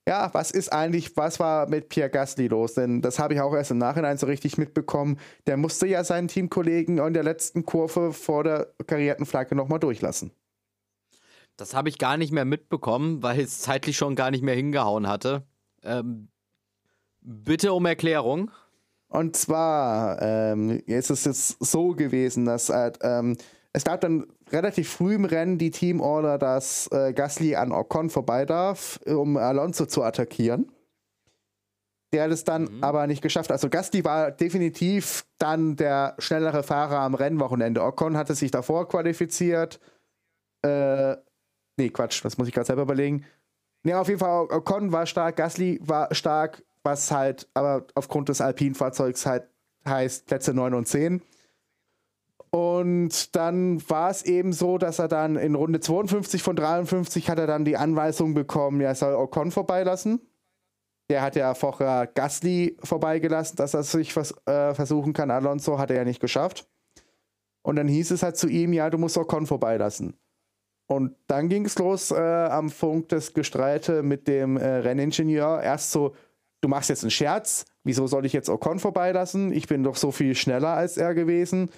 ja, 0.08 0.34
was 0.34 0.52
ist 0.52 0.72
eigentlich, 0.72 1.18
was 1.18 1.38
war 1.38 1.68
mit 1.68 1.90
Pierre 1.90 2.10
Gasly 2.10 2.48
los? 2.48 2.76
Denn 2.76 3.02
das 3.02 3.20
habe 3.20 3.34
ich 3.34 3.42
auch 3.42 3.54
erst 3.54 3.72
im 3.72 3.78
Nachhinein 3.78 4.18
so 4.18 4.26
richtig 4.26 4.58
mitbekommen. 4.58 5.20
Der 5.48 5.58
musste 5.58 5.86
ja 5.86 6.02
seinen 6.06 6.30
Teamkollegen 6.30 6.98
in 7.00 7.14
der 7.14 7.24
letzten 7.24 7.66
Kurve 7.66 8.14
vor 8.14 8.46
der 8.46 8.74
karierten 8.86 9.26
Flagge 9.26 9.54
nochmal 9.56 9.80
durchlassen. 9.80 10.32
Das 11.58 11.74
habe 11.74 11.90
ich 11.90 11.98
gar 11.98 12.16
nicht 12.16 12.32
mehr 12.32 12.46
mitbekommen, 12.46 13.22
weil 13.22 13.38
es 13.42 13.60
zeitlich 13.60 13.98
schon 13.98 14.16
gar 14.16 14.32
nicht 14.32 14.44
mehr 14.44 14.56
hingehauen 14.56 15.08
hatte. 15.08 15.44
Ähm, 15.84 16.30
bitte 17.20 17.74
um 17.74 17.86
Erklärung. 17.86 18.50
Und 19.10 19.36
zwar 19.36 20.22
ähm, 20.22 20.82
ist 20.86 21.10
es 21.10 21.26
jetzt 21.26 21.64
so 21.64 21.90
gewesen, 21.90 22.46
dass 22.46 22.70
halt, 22.70 23.00
ähm, 23.02 23.38
es 23.74 23.84
gab 23.84 24.02
dann 24.02 24.28
relativ 24.52 24.90
früh 24.90 25.16
im 25.16 25.26
Rennen 25.26 25.58
die 25.58 25.72
Teamorder, 25.72 26.38
dass 26.38 26.88
äh, 26.92 27.14
Gasly 27.14 27.56
an 27.56 27.72
Ocon 27.72 28.10
vorbei 28.10 28.46
darf, 28.46 29.00
um 29.06 29.38
Alonso 29.38 29.86
zu 29.86 30.04
attackieren. 30.04 30.72
Der 32.14 32.24
hat 32.24 32.32
es 32.32 32.44
dann 32.44 32.64
mhm. 32.64 32.84
aber 32.84 33.08
nicht 33.08 33.22
geschafft. 33.22 33.52
Also 33.52 33.70
Gasly 33.70 34.04
war 34.06 34.32
definitiv 34.32 35.26
dann 35.38 35.76
der 35.76 36.16
schnellere 36.20 36.64
Fahrer 36.64 37.00
am 37.00 37.16
Rennwochenende. 37.16 37.84
Ocon 37.84 38.18
hatte 38.18 38.36
sich 38.36 38.52
davor 38.52 38.88
qualifiziert. 38.88 39.80
Äh, 40.64 41.18
nee, 41.78 41.90
Quatsch, 41.90 42.24
das 42.24 42.38
muss 42.38 42.48
ich 42.48 42.54
gerade 42.54 42.68
selber 42.68 42.84
überlegen. 42.84 43.26
Nee, 43.84 43.94
auf 43.94 44.08
jeden 44.08 44.20
Fall, 44.20 44.48
Ocon 44.50 44.92
war 44.92 45.06
stark, 45.06 45.36
Gasly 45.36 45.80
war 45.84 46.14
stark, 46.14 46.64
was 46.88 47.12
halt 47.12 47.50
aber 47.54 47.86
aufgrund 47.96 48.30
des 48.30 48.40
Alpin-Fahrzeugs 48.40 49.26
halt 49.26 49.50
heißt 49.86 50.26
Plätze 50.26 50.54
9 50.54 50.74
und 50.74 50.88
10. 50.88 51.22
Und 52.50 53.36
dann 53.36 53.88
war 53.90 54.10
es 54.10 54.24
eben 54.24 54.54
so, 54.54 54.78
dass 54.78 54.98
er 54.98 55.10
dann 55.10 55.36
in 55.36 55.54
Runde 55.56 55.82
52 55.82 56.42
von 56.42 56.56
53 56.56 57.30
hat 57.30 57.40
er 57.40 57.48
dann 57.48 57.66
die 57.66 57.76
Anweisung 57.76 58.34
bekommen, 58.34 58.80
er 58.80 58.96
soll 58.96 59.16
Ocon 59.16 59.52
vorbeilassen. 59.52 60.22
Der 61.10 61.22
hat 61.22 61.36
ja 61.36 61.54
vorher 61.54 62.08
Gasly 62.08 62.78
vorbeigelassen, 62.84 63.58
dass 63.58 63.74
er 63.74 63.84
sich 63.84 64.16
was, 64.16 64.34
äh, 64.46 64.74
versuchen 64.74 65.12
kann. 65.12 65.30
Alonso 65.30 65.78
hat 65.78 65.92
er 65.92 65.98
ja 65.98 66.06
nicht 66.06 66.22
geschafft. 66.22 66.70
Und 67.64 67.76
dann 67.76 67.90
hieß 67.90 68.12
es 68.12 68.24
halt 68.24 68.38
zu 68.38 68.48
ihm, 68.48 68.72
ja, 68.72 68.90
du 68.90 68.98
musst 68.98 69.18
Ocon 69.18 69.46
vorbeilassen. 69.46 70.18
Und 70.90 71.16
dann 71.28 71.50
ging 71.50 71.66
es 71.66 71.78
los 71.78 72.12
äh, 72.12 72.16
am 72.16 72.70
Funk 72.70 73.10
das 73.10 73.34
Gestreite 73.34 74.04
mit 74.04 74.28
dem 74.28 74.56
äh, 74.56 74.66
Renningenieur. 74.66 75.62
Erst 75.62 75.92
so, 75.92 76.16
du 76.62 76.68
machst 76.68 76.90
jetzt 76.90 77.04
einen 77.04 77.12
Scherz, 77.12 77.66
wieso 77.84 78.08
soll 78.08 78.26
ich 78.26 78.34
jetzt 78.34 78.50
Ocon 78.50 78.80
vorbeilassen? 78.80 79.52
Ich 79.52 79.68
bin 79.68 79.84
doch 79.84 79.96
so 79.96 80.12
viel 80.12 80.36
schneller 80.36 80.70
als 80.70 80.98
er 80.98 81.14
gewesen. 81.14 81.70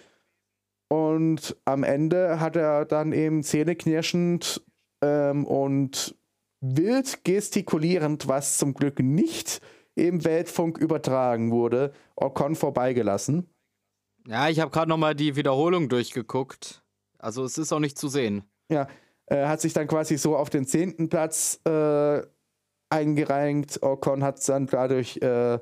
Und 0.89 1.55
am 1.65 1.83
Ende 1.83 2.39
hat 2.39 2.55
er 2.55 2.85
dann 2.85 3.13
eben 3.13 3.43
zähneknirschend 3.43 4.63
ähm, 5.03 5.45
und 5.45 6.15
wild 6.61 7.23
gestikulierend, 7.23 8.27
was 8.27 8.57
zum 8.57 8.73
Glück 8.73 8.99
nicht 8.99 9.61
im 9.95 10.23
Weltfunk 10.25 10.77
übertragen 10.77 11.51
wurde, 11.51 11.93
Ocon 12.15 12.55
vorbeigelassen. 12.55 13.49
Ja, 14.27 14.49
ich 14.49 14.59
habe 14.59 14.71
gerade 14.71 14.89
nochmal 14.89 15.15
die 15.15 15.35
Wiederholung 15.35 15.89
durchgeguckt. 15.89 16.83
Also 17.17 17.43
es 17.43 17.57
ist 17.57 17.71
auch 17.71 17.79
nicht 17.79 17.97
zu 17.97 18.07
sehen. 18.07 18.43
Ja, 18.69 18.87
er 19.25 19.49
hat 19.49 19.61
sich 19.61 19.73
dann 19.73 19.87
quasi 19.87 20.17
so 20.17 20.35
auf 20.35 20.49
den 20.49 20.65
zehnten 20.65 21.09
Platz 21.09 21.59
äh, 21.65 22.21
eingereiht. 22.89 23.81
Ocon 23.81 24.23
hat 24.23 24.47
dann 24.47 24.67
dadurch 24.67 25.17
äh, 25.17 25.59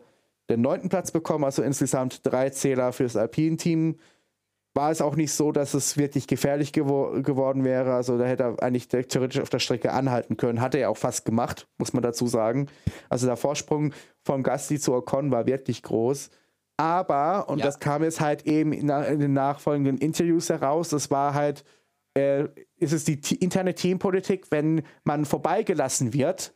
den 0.50 0.62
neunten 0.62 0.90
Platz 0.90 1.12
bekommen, 1.12 1.44
also 1.44 1.62
insgesamt 1.62 2.22
drei 2.26 2.50
Zähler 2.50 2.94
fürs 2.94 3.16
Alpine-Team 3.16 3.98
war 4.78 4.92
es 4.92 5.02
auch 5.02 5.16
nicht 5.16 5.34
so, 5.34 5.52
dass 5.52 5.74
es 5.74 5.98
wirklich 5.98 6.28
gefährlich 6.28 6.72
gewo 6.72 7.22
geworden 7.24 7.66
wäre. 7.66 7.96
Also 7.96 8.18
da 8.18 8.26
hätte 8.26 8.44
er 8.44 8.64
eigentlich 8.64 8.88
theoretisch 8.88 9.42
auf 9.42 9.50
der 9.50 9.58
Strecke 9.58 9.92
anhalten 9.92 10.38
können. 10.38 10.62
Hat 10.62 10.76
er 10.76 10.82
ja 10.82 10.90
auch 10.90 10.98
fast 10.98 11.26
gemacht, 11.26 11.68
muss 11.80 11.94
man 11.94 12.04
dazu 12.04 12.28
sagen. 12.28 12.68
Also 13.10 13.26
der 13.26 13.38
Vorsprung 13.38 13.92
vom 14.24 14.44
Gasti 14.44 14.80
zu 14.80 14.94
Ocon 14.94 15.32
war 15.32 15.48
wirklich 15.48 15.82
groß. 15.82 16.30
Aber, 16.78 17.50
und 17.50 17.58
ja. 17.58 17.66
das 17.66 17.80
kam 17.80 18.04
jetzt 18.04 18.22
halt 18.22 18.46
eben 18.46 18.72
in, 18.72 18.90
in, 18.90 19.20
den 19.20 19.34
nachfolgenden 19.34 19.98
Interviews 19.98 20.50
heraus, 20.50 20.90
das 20.90 21.10
war 21.10 21.34
halt, 21.34 21.64
äh, 22.14 22.44
ist 22.78 22.94
es 22.94 23.04
die 23.04 23.36
interne 23.38 23.74
Teampolitik, 23.74 24.52
wenn 24.52 24.84
man 25.04 25.26
vorbeigelassen 25.26 26.14
wird, 26.14 26.54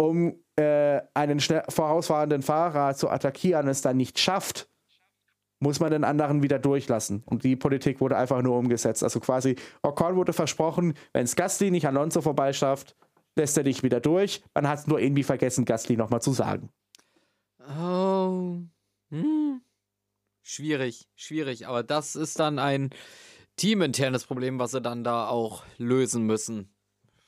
um 0.00 0.34
äh, 0.56 1.02
einen 1.12 1.40
vorausfahrenden 1.40 2.40
Fahrer 2.40 2.94
zu 2.94 3.10
attackieren, 3.10 3.68
es 3.68 3.82
dann 3.82 3.98
nicht 3.98 4.18
schafft, 4.18 4.66
muss 5.58 5.78
man 5.78 5.90
den 5.90 6.04
anderen 6.04 6.42
wieder 6.42 6.58
durchlassen. 6.58 7.22
Und 7.26 7.44
die 7.44 7.54
Politik 7.54 8.00
wurde 8.00 8.16
einfach 8.16 8.40
nur 8.40 8.56
umgesetzt. 8.56 9.04
Also 9.04 9.20
quasi, 9.20 9.56
Ocon 9.82 10.16
wurde 10.16 10.32
versprochen, 10.32 10.94
wenn 11.12 11.24
es 11.24 11.36
Gasly 11.36 11.70
nicht 11.70 11.86
Alonso 11.86 12.22
vorbeischafft, 12.22 12.96
lässt 13.36 13.58
er 13.58 13.64
dich 13.64 13.82
wieder 13.82 14.00
durch. 14.00 14.42
Man 14.54 14.66
hat 14.66 14.78
es 14.78 14.86
nur 14.86 15.00
irgendwie 15.00 15.22
vergessen, 15.22 15.66
Gasly 15.66 15.98
nochmal 15.98 16.22
zu 16.22 16.32
sagen. 16.32 16.70
Oh. 17.78 18.56
Hm. 19.10 19.60
Schwierig, 20.40 21.10
schwierig. 21.14 21.66
Aber 21.66 21.82
das 21.82 22.16
ist 22.16 22.40
dann 22.40 22.58
ein 22.58 22.88
teaminternes 23.56 24.24
Problem, 24.24 24.58
was 24.58 24.70
sie 24.70 24.80
dann 24.80 25.04
da 25.04 25.28
auch 25.28 25.62
lösen 25.76 26.24
müssen. 26.24 26.74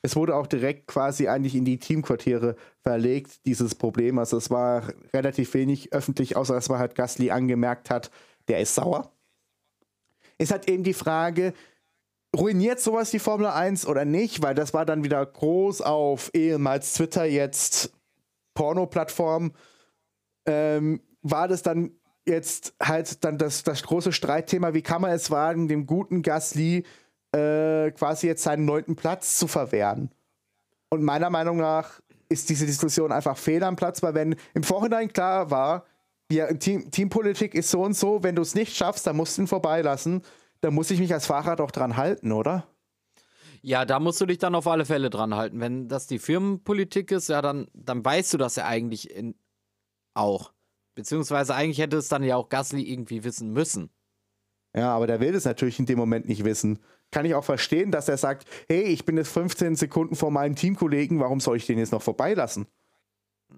Es 0.05 0.17
wurde 0.17 0.35
auch 0.35 0.47
direkt 0.47 0.87
quasi 0.87 1.29
eigentlich 1.29 1.55
in 1.55 1.63
die 1.63 1.79
Teamquartiere 1.79 2.57
verlegt, 2.81 3.45
dieses 3.45 3.73
Problem. 3.73 4.19
Also 4.19 4.35
es 4.35 4.49
war 4.49 4.89
relativ 5.13 5.53
wenig 5.53 5.93
öffentlich, 5.93 6.35
außer 6.35 6.53
dass 6.53 6.67
man 6.67 6.79
halt 6.79 6.93
Gasly 6.93 7.31
angemerkt 7.31 7.89
hat, 7.89 8.11
der 8.49 8.59
ist 8.59 8.75
sauer. 8.75 9.13
Es 10.37 10.51
hat 10.51 10.69
eben 10.69 10.83
die 10.83 10.93
Frage, 10.93 11.53
ruiniert 12.35 12.81
sowas 12.81 13.11
die 13.11 13.19
Formel 13.19 13.47
1 13.47 13.87
oder 13.87 14.03
nicht? 14.03 14.41
Weil 14.41 14.55
das 14.55 14.73
war 14.73 14.85
dann 14.85 15.05
wieder 15.05 15.25
groß 15.25 15.81
auf 15.81 16.31
ehemals 16.33 16.93
Twitter, 16.93 17.23
jetzt 17.23 17.93
Porno-Plattform. 18.55 19.53
Ähm, 20.45 21.01
war 21.21 21.47
das 21.47 21.63
dann 21.63 21.91
jetzt 22.25 22.73
halt 22.81 23.23
dann 23.23 23.37
das, 23.37 23.63
das 23.63 23.83
große 23.83 24.11
Streitthema, 24.11 24.73
wie 24.73 24.81
kann 24.81 25.01
man 25.01 25.11
es 25.11 25.31
wagen, 25.31 25.67
dem 25.67 25.85
guten 25.85 26.21
Gasly 26.21 26.83
äh, 27.33 27.91
quasi 27.91 28.27
jetzt 28.27 28.43
seinen 28.43 28.65
neunten 28.65 28.95
Platz 28.95 29.37
zu 29.37 29.47
verwehren? 29.47 30.11
Und 30.89 31.03
meiner 31.03 31.29
Meinung 31.29 31.57
nach 31.57 31.99
ist 32.29 32.49
diese 32.49 32.65
Diskussion 32.65 33.11
einfach 33.11 33.37
fehl 33.37 33.63
am 33.63 33.75
Platz, 33.75 34.01
weil 34.03 34.13
wenn 34.13 34.35
im 34.53 34.63
Vorhinein 34.63 35.11
klar 35.11 35.51
war, 35.51 35.85
ja, 36.31 36.51
Team, 36.53 36.89
Teampolitik 36.89 37.53
ist 37.53 37.69
so 37.69 37.81
und 37.83 37.95
so, 37.95 38.23
wenn 38.23 38.35
du 38.35 38.41
es 38.41 38.55
nicht 38.55 38.75
schaffst, 38.75 39.05
dann 39.05 39.15
musst 39.15 39.37
du 39.37 39.43
ihn 39.43 39.47
vorbeilassen, 39.47 40.21
dann 40.61 40.73
muss 40.73 40.91
ich 40.91 40.99
mich 40.99 41.13
als 41.13 41.25
Fahrer 41.25 41.55
doch 41.55 41.71
dran 41.71 41.97
halten, 41.97 42.31
oder? 42.31 42.67
Ja, 43.61 43.85
da 43.85 43.99
musst 43.99 44.19
du 44.19 44.25
dich 44.25 44.39
dann 44.39 44.55
auf 44.55 44.67
alle 44.67 44.85
Fälle 44.85 45.09
dran 45.09 45.35
halten. 45.35 45.59
Wenn 45.59 45.87
das 45.87 46.07
die 46.07 46.19
Firmenpolitik 46.19 47.11
ist, 47.11 47.29
ja, 47.29 47.41
dann, 47.41 47.67
dann 47.73 48.03
weißt 48.03 48.33
du 48.33 48.37
das 48.37 48.55
ja 48.55 48.65
eigentlich 48.65 49.09
in, 49.09 49.35
auch. 50.13 50.51
Beziehungsweise 50.95 51.55
eigentlich 51.55 51.79
hätte 51.79 51.97
es 51.97 52.07
dann 52.07 52.23
ja 52.23 52.35
auch 52.35 52.49
Gasly 52.49 52.83
irgendwie 52.83 53.23
wissen 53.23 53.51
müssen. 53.51 53.89
Ja, 54.75 54.95
aber 54.95 55.07
der 55.07 55.19
will 55.19 55.33
es 55.33 55.45
natürlich 55.45 55.79
in 55.79 55.85
dem 55.85 55.97
Moment 55.97 56.27
nicht 56.27 56.43
wissen. 56.43 56.79
Kann 57.13 57.25
ich 57.25 57.35
auch 57.35 57.43
verstehen, 57.43 57.91
dass 57.91 58.09
er 58.09 58.17
sagt, 58.17 58.47
hey, 58.67 58.81
ich 58.85 59.05
bin 59.05 59.17
jetzt 59.17 59.31
15 59.31 59.75
Sekunden 59.75 60.15
vor 60.15 60.31
meinem 60.31 60.55
Teamkollegen, 60.55 61.19
warum 61.19 61.39
soll 61.39 61.57
ich 61.57 61.67
den 61.67 61.77
jetzt 61.77 61.91
noch 61.91 62.01
vorbeilassen? 62.01 62.65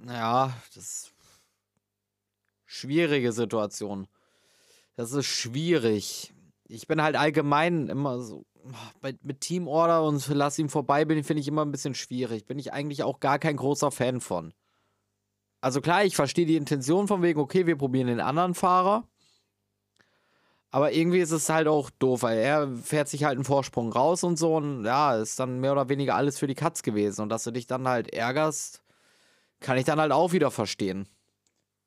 Ja, 0.05 0.53
das 0.75 0.83
ist 0.83 1.13
schwierige 2.65 3.31
Situation. 3.31 4.07
Das 4.97 5.13
ist 5.13 5.27
schwierig. 5.27 6.33
Ich 6.67 6.85
bin 6.85 7.01
halt 7.01 7.15
allgemein 7.15 7.87
immer 7.87 8.19
so 8.19 8.45
mit 9.21 9.39
Teamorder 9.39 10.03
und 10.03 10.27
lass 10.27 10.59
ihn 10.59 10.67
vorbei 10.67 11.05
bin, 11.05 11.23
finde 11.23 11.39
ich 11.39 11.47
immer 11.47 11.63
ein 11.63 11.71
bisschen 11.71 11.95
schwierig. 11.95 12.45
Bin 12.47 12.59
ich 12.59 12.73
eigentlich 12.73 13.03
auch 13.03 13.21
gar 13.21 13.39
kein 13.39 13.55
großer 13.55 13.89
Fan 13.89 14.19
von. 14.19 14.53
Also 15.61 15.79
klar, 15.79 16.03
ich 16.03 16.17
verstehe 16.17 16.45
die 16.45 16.57
Intention 16.57 17.07
von 17.07 17.21
wegen, 17.21 17.39
okay, 17.39 17.67
wir 17.67 17.77
probieren 17.77 18.07
den 18.07 18.19
anderen 18.19 18.53
Fahrer. 18.53 19.07
Aber 20.75 20.91
irgendwie 20.91 21.19
ist 21.19 21.31
es 21.31 21.47
halt 21.47 21.69
auch 21.69 21.89
doof, 21.89 22.23
weil 22.23 22.37
er 22.37 22.67
fährt 22.67 23.07
sich 23.07 23.23
halt 23.23 23.35
einen 23.35 23.45
Vorsprung 23.45 23.93
raus 23.93 24.25
und 24.25 24.37
so 24.37 24.57
und 24.57 24.83
ja, 24.83 25.15
ist 25.15 25.39
dann 25.39 25.61
mehr 25.61 25.71
oder 25.71 25.87
weniger 25.87 26.15
alles 26.15 26.37
für 26.37 26.47
die 26.47 26.53
Katz 26.53 26.83
gewesen. 26.83 27.21
Und 27.21 27.29
dass 27.29 27.45
du 27.45 27.51
dich 27.51 27.65
dann 27.65 27.87
halt 27.87 28.13
ärgerst, 28.13 28.81
kann 29.61 29.77
ich 29.77 29.85
dann 29.85 30.01
halt 30.01 30.11
auch 30.11 30.33
wieder 30.33 30.51
verstehen. 30.51 31.07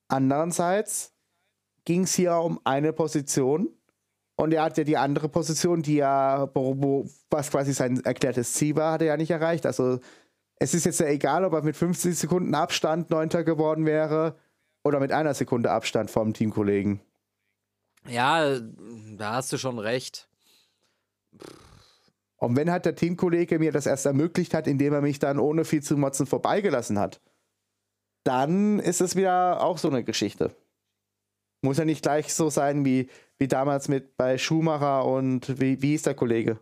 Andererseits 0.08 1.12
ging 1.84 2.04
es 2.04 2.14
hier 2.14 2.36
um 2.36 2.60
eine 2.64 2.94
Position 2.94 3.68
und 4.36 4.54
er 4.54 4.62
hat 4.62 4.78
ja 4.78 4.84
die 4.84 4.96
andere 4.96 5.28
Position, 5.28 5.82
die 5.82 5.96
ja, 5.96 6.48
was 7.28 7.50
quasi 7.50 7.74
sein 7.74 8.02
erklärtes 8.06 8.54
Ziel 8.54 8.74
war, 8.76 8.92
hat 8.92 9.02
er 9.02 9.08
ja 9.08 9.16
nicht 9.18 9.30
erreicht. 9.30 9.66
Also 9.66 10.00
es 10.56 10.72
ist 10.72 10.86
jetzt 10.86 11.00
ja 11.00 11.08
egal, 11.08 11.44
ob 11.44 11.52
er 11.52 11.62
mit 11.62 11.76
50 11.76 12.16
Sekunden 12.16 12.54
Abstand 12.54 13.10
Neunter 13.10 13.44
geworden 13.44 13.84
wäre 13.84 14.38
oder 14.82 14.98
mit 14.98 15.12
einer 15.12 15.34
Sekunde 15.34 15.72
Abstand 15.72 16.10
vom 16.10 16.32
Teamkollegen. 16.32 17.02
Ja, 18.08 18.58
da 19.16 19.34
hast 19.34 19.52
du 19.52 19.58
schon 19.58 19.78
recht. 19.78 20.28
Und 22.36 22.56
wenn 22.56 22.70
halt 22.70 22.84
der 22.84 22.94
Teamkollege 22.94 23.58
mir 23.58 23.72
das 23.72 23.86
erst 23.86 24.06
ermöglicht 24.06 24.54
hat, 24.54 24.66
indem 24.66 24.92
er 24.92 25.00
mich 25.00 25.18
dann 25.18 25.38
ohne 25.38 25.64
viel 25.64 25.82
zu 25.82 25.96
motzen 25.96 26.26
vorbeigelassen 26.26 26.98
hat, 26.98 27.20
dann 28.24 28.78
ist 28.78 29.00
es 29.00 29.16
wieder 29.16 29.62
auch 29.62 29.78
so 29.78 29.88
eine 29.88 30.04
Geschichte. 30.04 30.54
Muss 31.62 31.78
ja 31.78 31.84
nicht 31.84 32.02
gleich 32.02 32.32
so 32.32 32.50
sein 32.50 32.84
wie, 32.84 33.08
wie 33.38 33.48
damals 33.48 33.88
mit 33.88 34.16
bei 34.16 34.38
Schumacher 34.38 35.04
und 35.04 35.60
wie, 35.60 35.82
wie 35.82 35.94
ist 35.94 36.06
der 36.06 36.14
Kollege? 36.14 36.58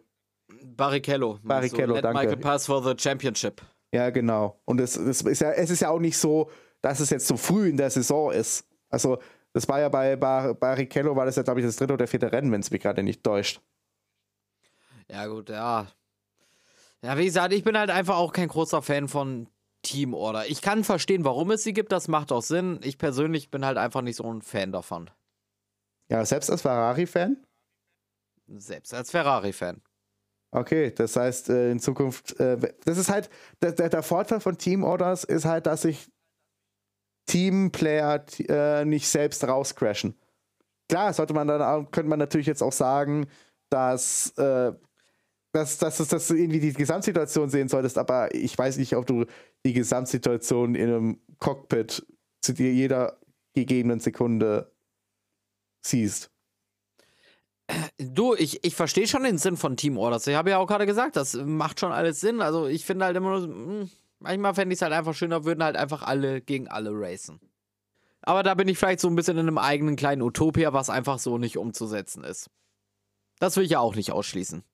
Barrichello. 0.64 1.38
Barrichello, 1.42 1.97
so, 1.97 2.01
danke. 2.01 2.20
Michael 2.20 2.38
Pass 2.38 2.66
for 2.66 2.82
the 2.82 2.94
Championship. 2.97 3.61
Ja, 3.92 4.11
genau. 4.11 4.61
Und 4.64 4.80
es, 4.80 4.97
es, 4.97 5.22
ist 5.22 5.40
ja, 5.40 5.53
es 5.53 5.70
ist 5.70 5.80
ja 5.80 5.90
auch 5.90 6.01
nicht 6.01 6.16
so, 6.16 6.51
dass 6.80 7.01
es 7.01 7.11
jetzt 7.11 7.26
so 7.26 7.36
früh 7.36 7.68
in 7.68 7.76
der 7.76 7.90
Saison 7.90 8.32
ist. 8.32 8.64
Also, 8.88 9.18
das 9.57 9.66
war 9.68 9.80
ja 9.80 9.88
bei 9.88 10.16
Bar 10.16 10.52
Barrichello, 10.52 11.16
war 11.16 11.24
das 11.24 11.36
ja, 11.36 11.42
glaube 11.42 11.61
ich, 11.61 11.66
das 11.66 11.76
dritte 11.76 11.94
oder 11.94 12.07
vierte 12.07 12.30
Rennen, 12.30 12.52
wenn 12.52 12.61
es 12.61 12.70
mich 12.70 12.82
gerade 12.82 13.02
nicht 13.02 13.24
täuscht. 13.24 13.62
Ja, 15.11 15.26
gut, 15.28 15.48
ja. 15.48 15.86
Ja, 17.00 17.16
wie 17.16 17.24
gesagt, 17.24 17.54
ich 17.54 17.64
bin 17.64 17.78
halt 17.78 17.88
einfach 17.88 18.18
auch 18.18 18.34
kein 18.34 18.48
großer 18.48 18.82
Fan 18.82 19.09
von 19.09 19.48
Teamorder. 19.80 20.46
Ich 20.46 20.61
kann 20.61 20.84
verstehen, 20.84 21.24
warum 21.24 21.50
es 21.52 21.62
sie 21.62 21.72
gibt, 21.72 21.90
das 21.90 22.07
macht 22.07 22.32
auch 22.32 22.42
Sinn. 22.42 22.80
Ich 22.82 22.98
persönlich 22.98 23.50
bin 23.50 23.64
halt 23.64 23.78
einfach 23.78 24.02
nicht 24.02 24.16
so 24.16 24.30
ein 24.30 24.42
Fan 24.42 24.72
davon. 24.72 25.09
Ja, 26.11 26.22
selbst 26.26 26.50
als 26.50 26.61
Ferrari-Fan? 26.61 27.38
Selbst 28.59 28.92
als 28.92 29.11
Ferrari-Fan. 29.11 29.80
Okay, 30.50 30.92
das 30.94 31.16
heißt, 31.16 31.48
äh, 31.48 31.70
in 31.70 31.80
Zukunft, 31.80 32.38
äh, 32.38 32.59
das 32.84 32.98
ist 32.98 33.09
halt, 33.09 33.30
der, 33.62 33.72
der 33.72 34.02
Vorteil 34.02 34.40
von 34.40 34.59
Teamorders 34.59 35.24
ist 35.24 35.46
halt, 35.46 35.64
dass 35.64 35.80
sich 35.80 36.11
Teamplayer 37.27 38.24
äh, 38.49 38.85
nicht 38.85 39.09
selbst 39.09 39.45
rauscrashen. 39.45 40.14
Klar, 40.89 41.12
sollte 41.12 41.35
man 41.35 41.49
dann, 41.49 41.91
könnte 41.91 42.09
man 42.09 42.18
natürlich 42.18 42.47
jetzt 42.47 42.62
auch 42.62 42.72
sagen, 42.72 43.27
dass, 43.70 44.31
äh, 44.39 44.72
dass, 45.53 45.79
dass, 45.79 45.97
dass, 45.99 46.09
dass 46.09 46.29
du 46.29 46.35
irgendwie 46.35 46.61
die 46.61 46.72
Gesamtsituation 46.72 47.51
sehen 47.51 47.68
solltest, 47.68 47.99
aber 47.99 48.35
ich 48.35 48.57
weiß 48.57 48.79
nicht, 48.79 48.95
ob 48.95 49.07
du 49.07 49.24
die 49.64 49.72
Gesamtsituation 49.72 50.74
in 50.74 50.89
einem 50.89 51.20
Cockpit 51.39 52.07
zu 52.41 52.53
dir 52.53 52.72
jeder 52.72 53.18
gegebenen 53.55 53.99
Sekunde 53.99 54.72
siehst. 55.85 56.31
Du, 57.99 58.35
ich, 58.35 58.64
ich 58.64 58.77
verstehe 58.77 59.09
schon 59.09 59.24
den 59.24 59.39
Sinn 59.39 59.57
von 59.57 59.77
Team 59.77 59.99
Orders. 59.99 60.27
Ich 60.29 60.37
habe 60.37 60.51
ja 60.51 60.59
auch 60.59 60.68
gerade 60.68 60.87
gesagt, 60.87 61.16
das 61.16 61.35
macht 61.35 61.81
schon 61.81 61.91
alles 61.91 62.20
Sinn. 62.20 62.41
Also 62.41 62.66
ich 62.66 62.85
finde 62.85 63.07
halt 63.07 63.16
immer 63.16 63.41
nur, 63.41 63.43
hm, 63.43 63.91
manchmal 64.18 64.54
fände 64.54 64.72
ich 64.72 64.78
es 64.78 64.82
halt 64.82 64.92
einfach 64.92 65.14
schöner, 65.14 65.44
würden 65.44 65.62
halt 65.62 65.76
einfach 65.76 66.02
alle 66.02 66.40
gegen 66.40 66.68
alle 66.68 66.90
racen. 66.92 67.40
Aber 68.22 68.42
da 68.42 68.54
bin 68.54 68.68
ich 68.68 68.78
vielleicht 68.78 69.00
so 69.00 69.08
ein 69.08 69.14
bisschen 69.14 69.36
in 69.36 69.46
einem 69.46 69.58
eigenen 69.58 69.96
kleinen 69.96 70.22
Utopia, 70.22 70.72
was 70.72 70.90
einfach 70.90 71.18
so 71.18 71.38
nicht 71.38 71.58
umzusetzen 71.58 72.24
ist. 72.24 72.50
Das 73.38 73.56
will 73.56 73.64
ich 73.64 73.70
ja 73.70 73.80
auch 73.80 73.94
nicht 73.94 74.12
ausschließen. 74.12 74.64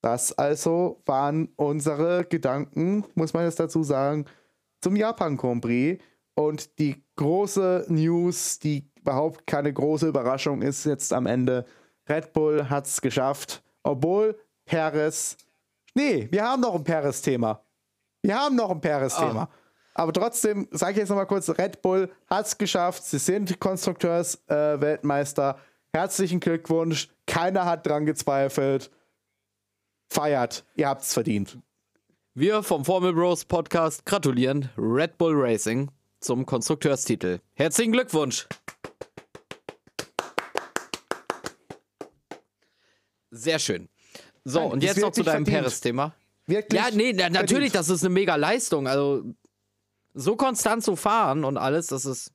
Das 0.00 0.32
also 0.32 1.02
waren 1.06 1.48
unsere 1.56 2.24
Gedanken, 2.24 3.04
muss 3.14 3.32
man 3.32 3.44
jetzt 3.44 3.58
dazu 3.58 3.82
sagen, 3.82 4.26
zum 4.80 4.96
Japan 4.96 5.36
Grand 5.36 5.62
Prix. 5.62 6.02
Und 6.34 6.78
die 6.78 7.02
große 7.16 7.86
News, 7.88 8.58
die 8.58 8.90
überhaupt 9.00 9.46
keine 9.46 9.72
große 9.72 10.08
Überraschung 10.08 10.62
ist 10.62 10.84
jetzt 10.84 11.12
am 11.12 11.26
Ende, 11.26 11.64
Red 12.08 12.32
Bull 12.32 12.68
hat 12.68 12.86
es 12.86 13.00
geschafft, 13.00 13.62
obwohl 13.82 14.38
Perez. 14.66 15.36
Nee, 15.94 16.28
wir 16.30 16.44
haben 16.44 16.60
noch 16.60 16.74
ein 16.74 16.84
Perez-Thema. 16.84 17.63
Wir 18.24 18.40
haben 18.40 18.56
noch 18.56 18.70
ein 18.70 18.80
Perez-Thema. 18.80 19.50
Oh. 19.52 19.54
Aber 19.92 20.12
trotzdem, 20.14 20.66
sage 20.70 20.92
ich 20.92 20.98
jetzt 20.98 21.10
nochmal 21.10 21.26
kurz: 21.26 21.50
Red 21.50 21.82
Bull 21.82 22.10
hat 22.26 22.46
es 22.46 22.56
geschafft. 22.56 23.04
Sie 23.04 23.18
sind 23.18 23.60
Konstrukteurs-Weltmeister. 23.60 25.58
Äh, 25.58 25.98
Herzlichen 25.98 26.40
Glückwunsch. 26.40 27.10
Keiner 27.26 27.66
hat 27.66 27.86
dran 27.86 28.06
gezweifelt. 28.06 28.90
Feiert. 30.08 30.64
Ihr 30.74 30.88
habt 30.88 31.02
es 31.02 31.12
verdient. 31.12 31.58
Wir 32.32 32.62
vom 32.62 32.86
Formel 32.86 33.12
Bros 33.12 33.44
Podcast 33.44 34.06
gratulieren 34.06 34.70
Red 34.78 35.18
Bull 35.18 35.34
Racing 35.36 35.90
zum 36.20 36.46
Konstrukteurstitel. 36.46 37.40
Herzlichen 37.52 37.92
Glückwunsch. 37.92 38.48
Sehr 43.30 43.58
schön. 43.58 43.90
So, 44.44 44.60
Nein, 44.60 44.70
und 44.72 44.82
jetzt 44.82 44.98
noch 44.98 45.12
zu 45.12 45.22
deinem 45.22 45.44
Paris-Thema. 46.46 46.88
Ja, 46.88 46.94
nee, 46.94 47.12
na, 47.12 47.28
natürlich, 47.30 47.72
das 47.72 47.88
ist 47.88 48.04
eine 48.04 48.12
mega 48.12 48.36
Leistung. 48.36 48.86
Also, 48.86 49.24
so 50.14 50.36
konstant 50.36 50.84
zu 50.84 50.96
fahren 50.96 51.44
und 51.44 51.56
alles, 51.56 51.88
das 51.88 52.04
ist. 52.04 52.32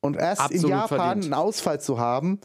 Und 0.00 0.16
erst 0.16 0.50
in 0.50 0.66
Japan 0.66 0.88
verdient. 0.88 1.24
einen 1.24 1.34
Ausfall 1.34 1.80
zu 1.80 1.98
haben, 1.98 2.40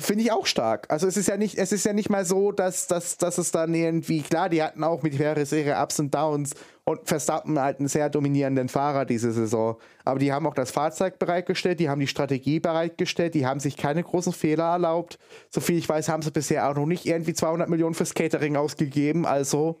Finde 0.00 0.22
ich 0.22 0.30
auch 0.30 0.46
stark. 0.46 0.86
Also 0.90 1.08
es 1.08 1.16
ist 1.16 1.26
ja 1.26 1.36
nicht, 1.36 1.58
es 1.58 1.72
ist 1.72 1.84
ja 1.84 1.92
nicht 1.92 2.08
mal 2.08 2.24
so, 2.24 2.52
dass, 2.52 2.86
dass, 2.86 3.16
dass 3.16 3.36
es 3.36 3.50
dann 3.50 3.74
irgendwie, 3.74 4.22
klar, 4.22 4.48
die 4.48 4.62
hatten 4.62 4.84
auch 4.84 5.02
mit 5.02 5.16
Ferris 5.16 5.50
ihre 5.50 5.74
Ups 5.82 5.98
und 5.98 6.14
Downs 6.14 6.54
und 6.84 7.08
Verstappen 7.08 7.58
halt 7.58 7.80
einen 7.80 7.88
sehr 7.88 8.08
dominierenden 8.08 8.68
Fahrer 8.68 9.04
diese 9.04 9.32
Saison. 9.32 9.76
Aber 10.04 10.20
die 10.20 10.32
haben 10.32 10.46
auch 10.46 10.54
das 10.54 10.70
Fahrzeug 10.70 11.18
bereitgestellt, 11.18 11.80
die 11.80 11.88
haben 11.88 11.98
die 11.98 12.06
Strategie 12.06 12.60
bereitgestellt, 12.60 13.34
die 13.34 13.44
haben 13.44 13.58
sich 13.58 13.76
keine 13.76 14.04
großen 14.04 14.32
Fehler 14.32 14.70
erlaubt. 14.70 15.18
Soviel 15.50 15.78
ich 15.78 15.88
weiß, 15.88 16.08
haben 16.08 16.22
sie 16.22 16.30
bisher 16.30 16.70
auch 16.70 16.76
noch 16.76 16.86
nicht 16.86 17.04
irgendwie 17.04 17.34
200 17.34 17.68
Millionen 17.68 17.94
fürs 17.94 18.14
Catering 18.14 18.54
ausgegeben, 18.54 19.26
also. 19.26 19.80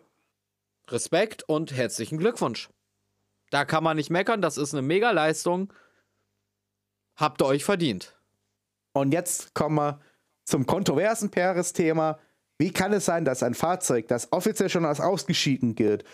Respekt 0.88 1.48
und 1.48 1.76
herzlichen 1.76 2.18
Glückwunsch. 2.18 2.70
Da 3.50 3.64
kann 3.64 3.84
man 3.84 3.96
nicht 3.96 4.10
meckern, 4.10 4.42
das 4.42 4.58
ist 4.58 4.74
eine 4.74 4.82
mega 4.82 5.12
Leistung. 5.12 5.72
Habt 7.14 7.40
ihr 7.40 7.46
euch 7.46 7.64
verdient. 7.64 8.16
Und 8.92 9.12
jetzt 9.12 9.54
kommen 9.54 9.76
wir 9.76 10.00
zum 10.48 10.64
kontroversen 10.64 11.30
Peres-Thema. 11.30 12.18
Wie 12.58 12.72
kann 12.72 12.92
es 12.92 13.04
sein, 13.04 13.24
dass 13.24 13.42
ein 13.42 13.54
Fahrzeug, 13.54 14.08
das 14.08 14.32
offiziell 14.32 14.70
schon 14.70 14.84
als 14.84 14.98
ausgeschieden 15.00 15.74
gilt, 15.74 16.04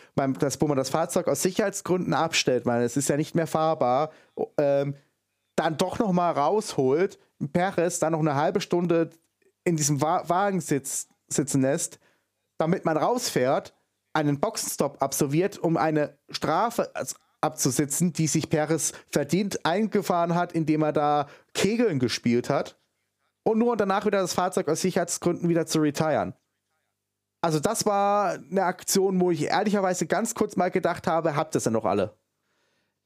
das, 0.41 0.61
wo 0.61 0.67
man 0.67 0.77
das 0.77 0.91
Fahrzeug 0.91 1.29
aus 1.29 1.41
Sicherheitsgründen 1.41 2.13
abstellt, 2.13 2.67
weil 2.67 2.83
es 2.83 2.97
ist 2.97 3.09
ja 3.09 3.17
nicht 3.17 3.35
mehr 3.35 3.47
fahrbar, 3.47 4.11
ähm, 4.59 4.95
dann 5.57 5.79
doch 5.79 5.99
noch 5.99 6.13
mal 6.13 6.33
rausholt, 6.33 7.19
Perez 7.53 8.01
dann 8.01 8.13
noch 8.13 8.21
eine 8.21 8.35
halbe 8.35 8.61
Stunde 8.61 9.11
in 9.63 9.77
diesem 9.77 10.03
Wa 10.03 10.29
Wagen 10.29 10.61
sitz, 10.61 11.09
sitzen 11.29 11.63
lässt, 11.63 12.01
damit 12.59 12.85
man 12.85 12.97
rausfährt, 12.97 13.75
einen 14.13 14.41
Boxenstopp 14.41 15.01
absolviert, 15.01 15.59
um 15.59 15.77
eine 15.77 16.19
Strafe 16.29 16.93
abzusitzen, 17.41 18.13
die 18.13 18.27
sich 18.27 18.51
Perez 18.51 18.93
verdient 19.11 19.65
eingefahren 19.65 20.35
hat, 20.35 20.53
indem 20.53 20.83
er 20.83 20.93
da 20.93 21.29
Kegeln 21.55 22.01
gespielt 22.01 22.51
hat 22.51 22.77
und 23.45 23.59
nur 23.59 23.77
danach 23.77 24.05
wieder 24.05 24.21
das 24.21 24.35
Fahrzeug 24.35 24.69
aus 24.69 24.81
Sicherheitsgründen 24.81 25.49
wieder 25.49 25.67
zu 25.67 25.81
retiren. 25.81 26.35
Also 27.41 27.61
das 27.61 27.87
war 27.87 28.33
eine 28.33 28.65
Aktion, 28.65 29.21
wo 29.21 29.31
ich 29.31 29.43
ehrlicherweise 29.43 30.07
ganz 30.07 30.35
kurz 30.35 30.57
mal 30.57 30.71
gedacht 30.71 31.07
habe, 31.07 31.37
habt 31.37 31.55
ihr 31.55 31.59
es 31.59 31.65
denn 31.65 31.75
noch 31.75 31.85
alle? 31.85 32.17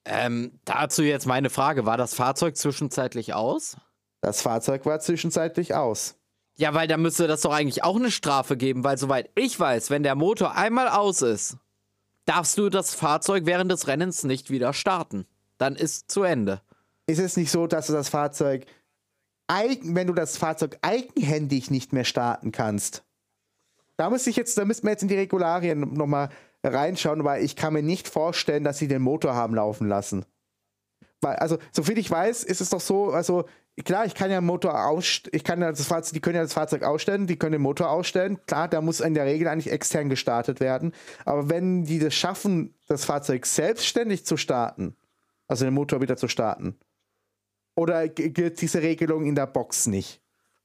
Ähm, 0.05 0.61
dazu 0.64 1.03
jetzt 1.03 1.26
meine 1.26 1.51
Frage, 1.51 1.84
war 1.84 1.97
das 1.97 2.14
Fahrzeug 2.14 2.57
zwischenzeitlich 2.57 3.34
aus? 3.34 3.76
Das 4.20 4.41
Fahrzeug 4.41 4.86
war 4.86 5.01
zwischenzeitlich 5.01 5.74
aus. 5.74 6.16
Ja, 6.57 6.72
weil 6.74 6.89
da 6.89 6.97
müsste 6.97 7.26
das 7.26 7.43
doch 7.43 7.53
eigentlich 7.53 7.84
auch 7.84 7.97
eine 7.97 8.11
Strafe 8.11 8.57
geben, 8.57 8.84
weil 8.84 8.97
soweit 8.97 9.30
ich 9.34 9.59
weiß, 9.59 9.91
wenn 9.91 10.03
der 10.03 10.14
Motor 10.14 10.57
einmal 10.57 10.89
aus 10.89 11.22
ist, 11.22 11.57
darfst 12.24 12.59
du 12.59 12.68
das 12.68 12.95
Fahrzeug 12.95 13.45
während 13.47 13.70
des 13.70 13.86
Rennens 13.86 14.24
nicht 14.24 14.51
wieder 14.51 14.72
starten. 14.72 15.26
Dann 15.59 15.76
ist 15.76 16.11
zu 16.11 16.22
Ende. 16.22 16.61
Ist 17.07 17.20
es 17.20 17.36
nicht 17.36 17.51
so, 17.51 17.66
dass 17.66 17.86
du 17.86 17.93
das 17.93 18.09
Fahrzeug 18.09 18.66
eigen, 19.49 19.94
wenn 19.94 20.07
du 20.07 20.12
das 20.12 20.36
Fahrzeug 20.36 20.78
eigenhändig 20.82 21.70
nicht 21.70 21.92
mehr 21.92 22.05
starten 22.05 22.53
kannst. 22.53 23.05
Da 23.96 24.11
muss 24.11 24.26
ich 24.26 24.36
jetzt, 24.36 24.57
da 24.57 24.64
müssen 24.64 24.84
wir 24.84 24.92
jetzt 24.92 25.03
in 25.03 25.09
die 25.09 25.16
Regularien 25.16 25.80
nochmal 25.94 26.28
reinschauen, 26.62 27.24
weil 27.24 27.44
ich 27.44 27.57
kann 27.57 27.72
mir 27.72 27.82
nicht 27.82 28.09
vorstellen, 28.09 28.64
dass 28.64 28.78
sie 28.78 28.88
den 28.88 29.03
Motor 29.03 29.34
haben 29.34 29.55
laufen 29.55 29.88
lassen. 29.88 30.24
Weil, 31.20 31.36
also, 31.36 31.59
soviel 31.72 31.99
ich 31.99 32.11
weiß, 32.11 32.44
ist 32.44 32.61
es 32.61 32.70
doch 32.70 32.80
so, 32.80 33.11
also, 33.11 33.44
klar, 33.84 34.07
ich 34.07 34.14
kann 34.14 34.30
ja 34.30 34.40
Motor 34.40 34.86
ausstellen, 34.86 35.34
ich 35.34 35.44
kann 35.44 35.61
ja 35.61 35.70
das 35.70 35.86
Fahrzeug, 35.86 36.14
die 36.14 36.20
können 36.20 36.36
ja 36.36 36.42
das 36.42 36.53
Fahrzeug 36.53 36.84
ausstellen, 36.84 37.26
die 37.26 37.36
können 37.36 37.53
den 37.53 37.62
Motor 37.62 37.90
ausstellen. 37.90 38.38
Klar, 38.46 38.68
da 38.68 38.80
muss 38.80 39.01
in 39.01 39.14
der 39.14 39.26
Regel 39.26 39.49
eigentlich 39.49 39.72
extern 39.72 40.09
gestartet 40.09 40.61
werden. 40.61 40.92
Aber 41.24 41.51
wenn 41.51 41.84
die 41.84 41.99
das 41.99 42.14
schaffen, 42.14 42.74
das 42.86 43.05
Fahrzeug 43.05 43.46
selbstständig 43.46 44.24
zu 44.26 44.36
starten, 44.36 44.96
also 45.49 45.64
den 45.64 45.74
Motor 45.74 46.01
wieder 46.01 46.16
zu 46.16 46.28
starten, 46.28 46.76
oder 47.79 48.09
gilt 48.09 48.61
diese 48.61 48.83
Regelung 48.83 49.24
in 49.24 49.35
der 49.35 49.47
Box 49.47 49.87
nicht? 49.87 50.20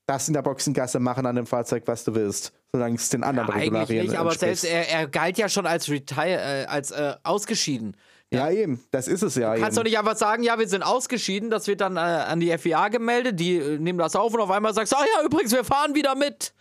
darfst 0.05 0.27
in 0.27 0.33
der 0.33 0.41
Boxengasse 0.41 0.99
machen 0.99 1.25
an 1.25 1.35
dem 1.35 1.45
Fahrzeug, 1.45 1.83
was 1.85 2.03
du 2.03 2.13
willst, 2.13 2.51
solange 2.71 2.95
es 2.95 3.09
den 3.09 3.23
anderen 3.23 3.47
ja, 3.47 3.55
Regularien 3.55 3.79
eigentlich 3.81 4.09
nicht, 4.09 4.19
aber 4.19 4.31
entspricht. 4.31 4.59
selbst 4.59 4.89
er, 4.89 4.89
er 4.89 5.07
galt 5.07 5.37
ja 5.37 5.47
schon 5.47 5.65
als 5.65 5.89
retire, 5.89 6.63
äh, 6.63 6.65
als 6.65 6.91
äh, 6.91 7.15
ausgeschieden. 7.23 7.95
Ja, 8.29 8.49
eben, 8.49 8.83
das 8.91 9.07
ist 9.07 9.21
es 9.21 9.35
ja. 9.35 9.55
Du 9.55 9.61
kannst 9.61 9.77
doch 9.77 9.83
nicht 9.83 9.97
einfach 9.97 10.17
sagen, 10.17 10.43
ja, 10.43 10.57
wir 10.57 10.67
sind 10.67 10.81
ausgeschieden, 10.81 11.49
das 11.49 11.67
wird 11.67 11.81
dann 11.81 11.97
äh, 11.97 11.99
an 11.99 12.39
die 12.39 12.57
FIA 12.57 12.89
gemeldet, 12.89 13.39
die 13.39 13.57
äh, 13.57 13.77
nehmen 13.77 13.99
das 13.99 14.15
auf 14.15 14.33
und 14.33 14.41
auf 14.41 14.49
einmal 14.49 14.73
sagst 14.73 14.91
du, 14.91 14.97
ah 14.97 15.05
ja, 15.17 15.25
übrigens, 15.25 15.53
wir 15.53 15.63
fahren 15.63 15.95
wieder 15.95 16.15
mit. 16.15 16.53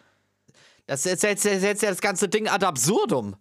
Das 0.87 1.05
setzt, 1.05 1.45
ja 1.45 1.91
das 1.91 2.01
ganze 2.01 2.29
Ding 2.29 2.49
ad 2.49 2.65
absurdum. 2.65 3.37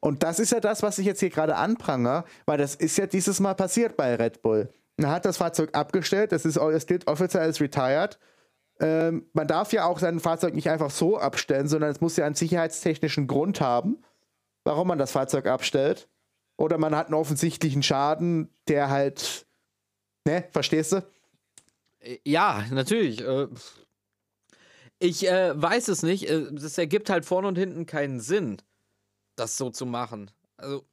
Und 0.00 0.22
das 0.22 0.38
ist 0.38 0.52
ja 0.52 0.60
das, 0.60 0.82
was 0.82 0.98
ich 0.98 1.06
jetzt 1.06 1.20
hier 1.20 1.30
gerade 1.30 1.56
anprangere, 1.56 2.24
weil 2.46 2.58
das 2.58 2.74
ist 2.74 2.96
ja 2.96 3.06
dieses 3.06 3.40
Mal 3.40 3.54
passiert 3.54 3.96
bei 3.96 4.14
Red 4.14 4.40
Bull. 4.42 4.72
Man 4.98 5.10
hat 5.10 5.24
das 5.24 5.36
Fahrzeug 5.36 5.70
abgestellt, 5.74 6.32
das, 6.32 6.44
ist, 6.44 6.56
das 6.56 6.86
gilt 6.86 7.06
offiziell 7.06 7.42
als 7.42 7.60
retired. 7.60 8.18
Ähm, 8.80 9.28
man 9.32 9.46
darf 9.46 9.72
ja 9.72 9.86
auch 9.86 9.98
sein 9.98 10.20
Fahrzeug 10.20 10.54
nicht 10.54 10.70
einfach 10.70 10.90
so 10.90 11.18
abstellen, 11.18 11.68
sondern 11.68 11.90
es 11.90 12.00
muss 12.00 12.16
ja 12.16 12.26
einen 12.26 12.34
sicherheitstechnischen 12.34 13.26
Grund 13.26 13.60
haben, 13.60 14.02
warum 14.64 14.88
man 14.88 14.98
das 14.98 15.12
Fahrzeug 15.12 15.46
abstellt. 15.46 16.08
Oder 16.58 16.78
man 16.78 16.94
hat 16.96 17.06
einen 17.06 17.14
offensichtlichen 17.14 17.82
Schaden, 17.82 18.50
der 18.68 18.88
halt, 18.90 19.46
ne, 20.26 20.48
verstehst 20.52 20.92
du? 20.92 21.06
Äh, 22.00 22.18
Ja, 22.24 22.64
natürlich. 22.70 23.20
äh, 23.20 23.48
Ich 24.98 25.28
äh, 25.28 25.60
weiß 25.60 25.88
es 25.88 26.02
nicht. 26.02 26.30
äh, 26.30 26.46
Das 26.52 26.78
ergibt 26.78 27.10
halt 27.10 27.26
vorne 27.26 27.48
und 27.48 27.56
hinten 27.58 27.84
keinen 27.84 28.20
Sinn, 28.20 28.62
das 29.36 29.58
so 29.58 29.68
zu 29.70 29.84
machen. 29.84 30.30
Also, 30.56 30.86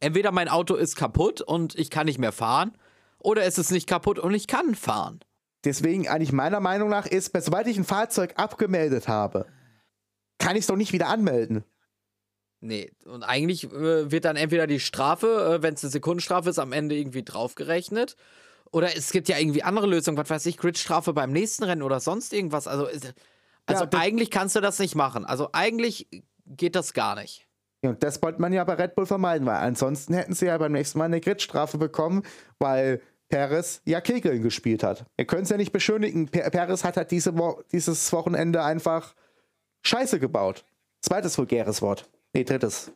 entweder 0.00 0.32
mein 0.32 0.48
Auto 0.48 0.74
ist 0.74 0.96
kaputt 0.96 1.42
und 1.42 1.78
ich 1.78 1.90
kann 1.90 2.06
nicht 2.06 2.18
mehr 2.18 2.32
fahren, 2.32 2.76
oder 3.20 3.44
es 3.44 3.58
ist 3.58 3.70
nicht 3.70 3.88
kaputt 3.88 4.18
und 4.18 4.34
ich 4.34 4.46
kann 4.46 4.74
fahren. 4.74 5.20
Deswegen 5.64 6.08
eigentlich 6.08 6.32
meiner 6.32 6.60
Meinung 6.60 6.88
nach 6.88 7.06
ist, 7.06 7.32
sobald 7.42 7.66
ich 7.66 7.76
ein 7.76 7.84
Fahrzeug 7.84 8.34
abgemeldet 8.36 9.08
habe, 9.08 9.46
kann 10.38 10.56
ich 10.56 10.60
es 10.60 10.66
doch 10.66 10.76
nicht 10.76 10.92
wieder 10.92 11.08
anmelden. 11.08 11.64
Nee, 12.60 12.92
und 13.06 13.22
eigentlich 13.22 13.64
äh, 13.64 14.10
wird 14.10 14.26
dann 14.26 14.36
entweder 14.36 14.66
die 14.66 14.80
Strafe, 14.80 15.58
äh, 15.58 15.62
wenn 15.62 15.74
es 15.74 15.82
eine 15.82 15.90
Sekundenstrafe 15.90 16.50
ist, 16.50 16.58
am 16.58 16.72
Ende 16.72 16.94
irgendwie 16.94 17.22
draufgerechnet. 17.22 18.16
Oder 18.70 18.96
es 18.96 19.12
gibt 19.12 19.28
ja 19.28 19.38
irgendwie 19.38 19.62
andere 19.62 19.86
Lösungen, 19.86 20.18
was 20.18 20.30
weiß 20.30 20.46
ich, 20.46 20.58
Gridstrafe 20.58 21.12
beim 21.12 21.32
nächsten 21.32 21.64
Rennen 21.64 21.82
oder 21.82 22.00
sonst 22.00 22.32
irgendwas. 22.32 22.68
Also, 22.68 22.86
also 22.86 23.84
Ja, 23.84 23.88
eigentlich 23.98 24.30
kannst 24.30 24.56
du 24.56 24.60
das 24.60 24.78
nicht 24.78 24.94
machen. 24.94 25.24
Also 25.24 25.48
eigentlich 25.52 26.06
geht 26.46 26.76
das 26.76 26.92
gar 26.92 27.16
nicht. 27.16 27.46
Ja, 27.82 27.90
und 27.90 28.02
das 28.02 28.22
wollte 28.22 28.40
man 28.40 28.52
ja 28.52 28.62
bei 28.64 28.74
Red 28.74 28.94
Bull 28.94 29.06
vermeiden, 29.06 29.46
weil 29.46 29.56
ansonsten 29.56 30.12
hätten 30.12 30.34
sie 30.34 30.46
ja 30.46 30.58
beim 30.58 30.72
nächsten 30.72 30.98
Mal 30.98 31.06
eine 31.06 31.20
Gridstrafe 31.20 31.78
bekommen, 31.78 32.22
weil 32.58 33.00
Perez 33.30 33.80
ja 33.84 34.00
Kegeln 34.00 34.42
gespielt 34.42 34.82
hat. 34.82 35.06
Wir 35.16 35.24
können 35.24 35.44
es 35.44 35.48
ja 35.48 35.56
nicht 35.56 35.72
beschönigen. 35.72 36.28
Per 36.28 36.50
Perez 36.50 36.84
hat 36.84 36.96
halt 36.96 37.10
diese 37.10 37.36
Wo 37.38 37.62
dieses 37.72 38.12
Wochenende 38.12 38.62
einfach 38.62 39.14
Scheiße 39.82 40.20
gebaut. 40.20 40.64
Zweites 41.00 41.38
vulgäres 41.38 41.80
Wort. 41.80 42.10
Nee, 42.34 42.44
drittes. 42.44 42.92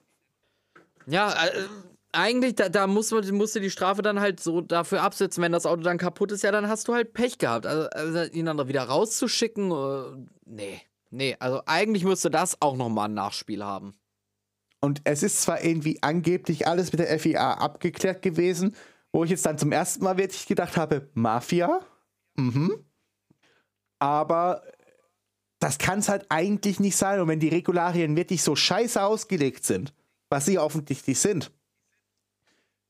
Ja, 1.07 1.33
äh, 1.33 1.65
eigentlich, 2.13 2.55
da, 2.55 2.69
da 2.69 2.87
muss 2.87 3.11
man, 3.11 3.27
musst 3.35 3.57
du 3.57 3.61
die 3.61 3.71
Strafe 3.71 4.03
dann 4.03 4.21
halt 4.21 4.41
so 4.41 4.61
dafür 4.61 5.03
absetzen, 5.03 5.43
wenn 5.43 5.53
das 5.53 5.67
Auto 5.67 5.83
dann 5.83 5.99
kaputt 5.99 6.33
ist, 6.33 6.43
ja, 6.43 6.53
dann 6.53 6.69
hast 6.69 6.89
du 6.89 6.95
halt 6.95 7.13
Pech 7.13 7.39
gehabt. 7.39 7.67
Also, 7.67 7.89
also 7.91 8.33
ihn 8.33 8.47
dann 8.47 8.69
wieder 8.69 8.83
rauszuschicken, 8.83 9.71
äh, 9.71 10.27
nee. 10.45 10.81
Nee, 11.11 11.37
also 11.39 11.63
eigentlich 11.67 12.05
müsste 12.05 12.29
das 12.29 12.61
auch 12.61 12.77
nochmal 12.77 13.09
ein 13.09 13.15
Nachspiel 13.15 13.65
haben. 13.65 13.95
Und 14.81 15.01
es 15.05 15.23
ist 15.23 15.43
zwar 15.43 15.65
irgendwie 15.65 16.03
angeblich 16.03 16.67
alles 16.67 16.93
mit 16.93 16.99
der 16.99 17.19
FIA 17.19 17.55
abgeklärt 17.55 18.21
gewesen, 18.21 18.75
wo 19.15 19.23
ich 19.23 19.31
jetzt 19.31 19.47
dann 19.47 19.57
zum 19.57 19.71
ersten 19.71 20.03
Mal 20.03 20.19
wirklich 20.19 20.45
gedacht 20.45 20.77
habe, 20.77 21.09
Mafia? 21.15 21.81
Mhm. 22.35 22.85
Aber 24.01 24.65
das 25.61 25.79
kann 25.79 26.01
es 26.01 26.09
halt 26.09 26.27
eigentlich 26.31 26.81
nicht 26.81 26.97
sein. 26.97 27.21
Und 27.21 27.29
wenn 27.29 27.39
die 27.39 27.49
Regularien 27.49 28.17
wirklich 28.17 28.43
so 28.43 28.57
scheiße 28.57 29.01
ausgelegt 29.01 29.65
sind, 29.65 29.95
was 30.31 30.47
sie 30.47 30.59
offensichtlich 30.59 31.21
sind, 31.21 31.53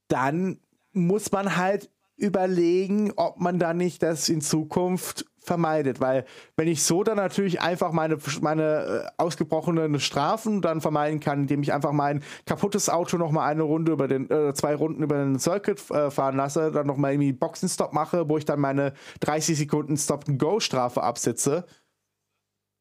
dann 0.08 0.60
muss 0.92 1.30
man 1.30 1.56
halt 1.56 1.90
überlegen, 2.16 3.12
ob 3.16 3.38
man 3.38 3.58
da 3.58 3.74
nicht 3.74 4.02
das 4.02 4.30
in 4.30 4.40
Zukunft 4.40 5.26
vermeidet. 5.44 6.00
Weil 6.00 6.24
wenn 6.56 6.68
ich 6.68 6.82
so 6.82 7.04
dann 7.04 7.16
natürlich 7.16 7.60
einfach 7.60 7.92
meine, 7.92 8.18
meine 8.40 8.62
äh, 8.62 9.22
ausgebrochenen 9.22 10.00
Strafen 10.00 10.62
dann 10.62 10.80
vermeiden 10.80 11.20
kann, 11.20 11.42
indem 11.42 11.62
ich 11.62 11.72
einfach 11.72 11.92
mein 11.92 12.22
kaputtes 12.46 12.88
Auto 12.88 13.16
noch 13.16 13.30
mal 13.30 13.46
eine 13.46 13.62
Runde 13.62 13.92
über 13.92 14.08
den, 14.08 14.30
äh, 14.30 14.54
zwei 14.54 14.74
Runden 14.74 15.02
über 15.02 15.16
den 15.16 15.38
Circuit 15.38 15.90
äh, 15.90 16.10
fahren 16.10 16.36
lasse, 16.36 16.70
dann 16.70 16.86
noch 16.86 16.96
mal 16.96 17.12
irgendwie 17.12 17.32
Boxenstopp 17.32 17.92
mache, 17.92 18.28
wo 18.28 18.38
ich 18.38 18.44
dann 18.44 18.60
meine 18.60 18.94
30 19.20 19.56
Sekunden 19.56 19.96
Stop-and-Go-Strafe 19.96 21.02
absitze. 21.02 21.66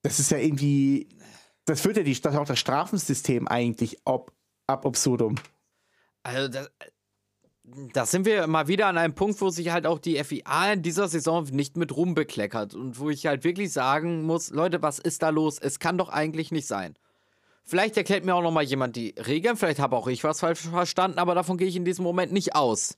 Das 0.02 0.20
ist 0.20 0.32
ja 0.32 0.38
irgendwie, 0.38 1.10
das 1.66 1.82
führt 1.82 1.98
ja 1.98 2.04
die, 2.04 2.20
das 2.20 2.36
auch 2.36 2.46
das 2.46 2.60
Strafensystem 2.60 3.48
eigentlich 3.48 4.00
ob, 4.06 4.34
ab 4.68 4.86
absurdum. 4.86 5.36
Also, 6.24 6.48
das, 6.48 6.72
da 7.64 8.06
sind 8.06 8.26
wir 8.26 8.46
mal 8.48 8.68
wieder 8.68 8.88
an 8.88 8.98
einem 8.98 9.16
Punkt, 9.16 9.40
wo 9.40 9.50
sich 9.50 9.72
halt 9.72 9.86
auch 9.88 10.00
die 10.00 10.22
FIA 10.22 10.74
in 10.74 10.82
dieser 10.82 11.08
Saison 11.08 11.46
nicht 11.52 11.78
mit 11.78 11.96
Ruhm 11.96 12.14
bekleckert 12.14 12.76
und 12.76 13.00
wo 13.00 13.10
ich 13.10 13.26
halt 13.26 13.44
wirklich 13.44 13.72
sagen 13.72 14.24
muss, 14.24 14.50
Leute, 14.50 14.82
was 14.82 15.00
ist 15.00 15.24
da 15.24 15.30
los? 15.30 15.60
Es 15.60 15.80
kann 15.80 15.98
doch 15.98 16.10
eigentlich 16.10 16.52
nicht 16.52 16.68
sein. 16.68 16.96
Vielleicht 17.64 17.96
erklärt 17.96 18.26
mir 18.26 18.36
auch 18.36 18.42
noch 18.42 18.52
mal 18.52 18.64
jemand 18.64 18.98
die 18.98 19.16
Regeln, 19.18 19.56
vielleicht 19.56 19.80
habe 19.80 19.96
auch 19.96 20.08
ich 20.08 20.26
was 20.26 20.42
falsch 20.42 20.60
verstanden, 20.60 21.20
aber 21.20 21.36
davon 21.36 21.58
gehe 21.58 21.68
ich 21.68 21.78
in 21.78 21.86
diesem 21.86 22.04
Moment 22.04 22.34
nicht 22.34 22.56
aus. 22.56 22.98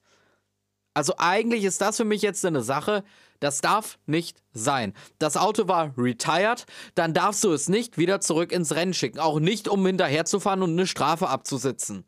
Also 0.95 1.13
eigentlich 1.17 1.63
ist 1.63 1.81
das 1.81 1.97
für 1.97 2.05
mich 2.05 2.23
jetzt 2.23 2.43
eine 2.43 2.63
Sache, 2.63 3.03
das 3.39 3.61
darf 3.61 3.99
nicht 4.07 4.41
sein. 4.53 4.93
Das 5.19 5.37
Auto 5.37 5.67
war 5.67 5.93
retired, 5.97 6.65
dann 6.95 7.13
darfst 7.13 7.43
du 7.43 7.51
es 7.51 7.69
nicht 7.69 7.99
wieder 7.99 8.21
zurück 8.21 8.51
ins 8.51 8.73
Rennen 8.73 8.95
schicken, 8.95 9.19
auch 9.19 9.39
nicht 9.39 9.67
um 9.67 9.85
hinterherzufahren 9.85 10.63
und 10.63 10.71
eine 10.71 10.87
Strafe 10.87 11.29
abzusitzen. 11.29 12.05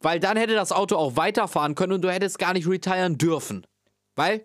Weil 0.00 0.20
dann 0.20 0.36
hätte 0.36 0.54
das 0.54 0.72
Auto 0.72 0.96
auch 0.96 1.16
weiterfahren 1.16 1.74
können 1.74 1.94
und 1.94 2.02
du 2.02 2.12
hättest 2.12 2.38
gar 2.38 2.52
nicht 2.52 2.68
retiren 2.68 3.18
dürfen. 3.18 3.66
Weil, 4.14 4.44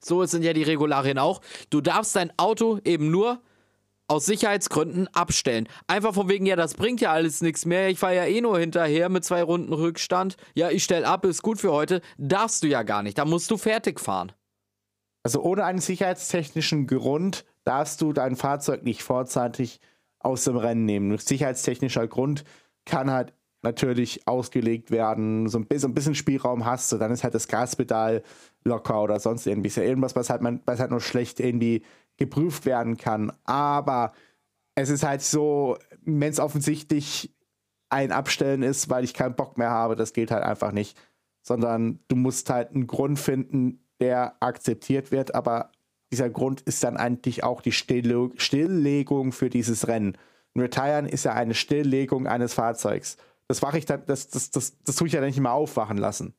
so 0.00 0.24
sind 0.24 0.42
ja 0.42 0.52
die 0.52 0.62
Regularien 0.62 1.18
auch, 1.18 1.40
du 1.70 1.80
darfst 1.80 2.16
dein 2.16 2.32
Auto 2.38 2.78
eben 2.84 3.10
nur 3.10 3.40
aus 4.08 4.24
Sicherheitsgründen 4.24 5.06
abstellen. 5.08 5.68
Einfach 5.86 6.14
von 6.14 6.28
wegen, 6.28 6.46
ja, 6.46 6.56
das 6.56 6.74
bringt 6.74 7.00
ja 7.00 7.12
alles 7.12 7.42
nichts 7.42 7.66
mehr. 7.66 7.90
Ich 7.90 7.98
fahre 7.98 8.16
ja 8.16 8.24
eh 8.24 8.40
nur 8.40 8.58
hinterher 8.58 9.10
mit 9.10 9.24
zwei 9.24 9.42
Runden 9.42 9.72
Rückstand. 9.72 10.36
Ja, 10.54 10.70
ich 10.70 10.82
stell 10.82 11.04
ab, 11.04 11.26
ist 11.26 11.42
gut 11.42 11.60
für 11.60 11.72
heute. 11.72 12.00
Darfst 12.16 12.62
du 12.62 12.68
ja 12.68 12.82
gar 12.82 13.02
nicht. 13.02 13.18
Da 13.18 13.26
musst 13.26 13.50
du 13.50 13.58
fertig 13.58 14.00
fahren. 14.00 14.32
Also 15.22 15.42
ohne 15.42 15.64
einen 15.64 15.80
sicherheitstechnischen 15.80 16.86
Grund 16.86 17.44
darfst 17.64 18.00
du 18.00 18.14
dein 18.14 18.34
Fahrzeug 18.34 18.82
nicht 18.82 19.02
vorzeitig 19.02 19.78
aus 20.20 20.44
dem 20.44 20.56
Rennen 20.56 20.86
nehmen. 20.86 21.18
Sicherheitstechnischer 21.18 22.08
Grund 22.08 22.44
kann 22.86 23.10
halt 23.10 23.34
natürlich 23.62 24.26
ausgelegt 24.26 24.90
werden, 24.90 25.48
so 25.48 25.58
ein 25.58 25.66
bisschen, 25.66 26.14
Spielraum 26.14 26.64
hast 26.64 26.92
du, 26.92 26.96
dann 26.96 27.10
ist 27.10 27.24
halt 27.24 27.34
das 27.34 27.48
Gaspedal 27.48 28.22
locker 28.64 29.02
oder 29.02 29.18
sonst 29.18 29.46
irgendwie. 29.46 29.68
Ist 29.68 29.76
ja 29.76 29.82
irgendwas, 29.82 30.14
was 30.14 30.30
halt, 30.30 30.42
man, 30.42 30.60
was 30.64 30.80
halt 30.80 30.90
nur 30.90 31.00
schlecht 31.00 31.40
irgendwie 31.40 31.82
geprüft 32.16 32.66
werden 32.66 32.96
kann. 32.96 33.32
Aber 33.44 34.12
es 34.74 34.90
ist 34.90 35.02
halt 35.02 35.22
so, 35.22 35.76
wenn 36.02 36.30
es 36.30 36.40
offensichtlich 36.40 37.34
ein 37.90 38.12
Abstellen 38.12 38.62
ist, 38.62 38.90
weil 38.90 39.04
ich 39.04 39.14
keinen 39.14 39.34
Bock 39.34 39.58
mehr 39.58 39.70
habe, 39.70 39.96
das 39.96 40.12
geht 40.12 40.30
halt 40.30 40.44
einfach 40.44 40.72
nicht. 40.72 40.96
Sondern 41.42 42.00
du 42.08 42.16
musst 42.16 42.50
halt 42.50 42.74
einen 42.74 42.86
Grund 42.86 43.18
finden, 43.18 43.80
der 44.00 44.36
akzeptiert 44.40 45.10
wird, 45.10 45.34
aber 45.34 45.72
dieser 46.12 46.30
Grund 46.30 46.60
ist 46.62 46.84
dann 46.84 46.96
eigentlich 46.96 47.44
auch 47.44 47.60
die 47.60 47.72
Still 47.72 48.30
Stilllegung 48.36 49.32
für 49.32 49.50
dieses 49.50 49.88
Rennen. 49.88 50.16
Ein 50.54 50.60
Retiren 50.60 51.06
ist 51.06 51.24
ja 51.24 51.34
eine 51.34 51.54
Stilllegung 51.54 52.26
eines 52.26 52.54
Fahrzeugs. 52.54 53.16
Das 53.48 53.62
mache 53.62 53.78
ich 53.78 53.86
dann, 53.86 54.04
das, 54.06 54.28
das, 54.28 54.50
das, 54.50 54.78
das 54.84 54.96
tue 54.96 55.08
ich 55.08 55.14
ja 55.14 55.20
nicht 55.20 55.40
mehr 55.40 55.52
aufwachen 55.52 55.96
lassen. 55.96 56.34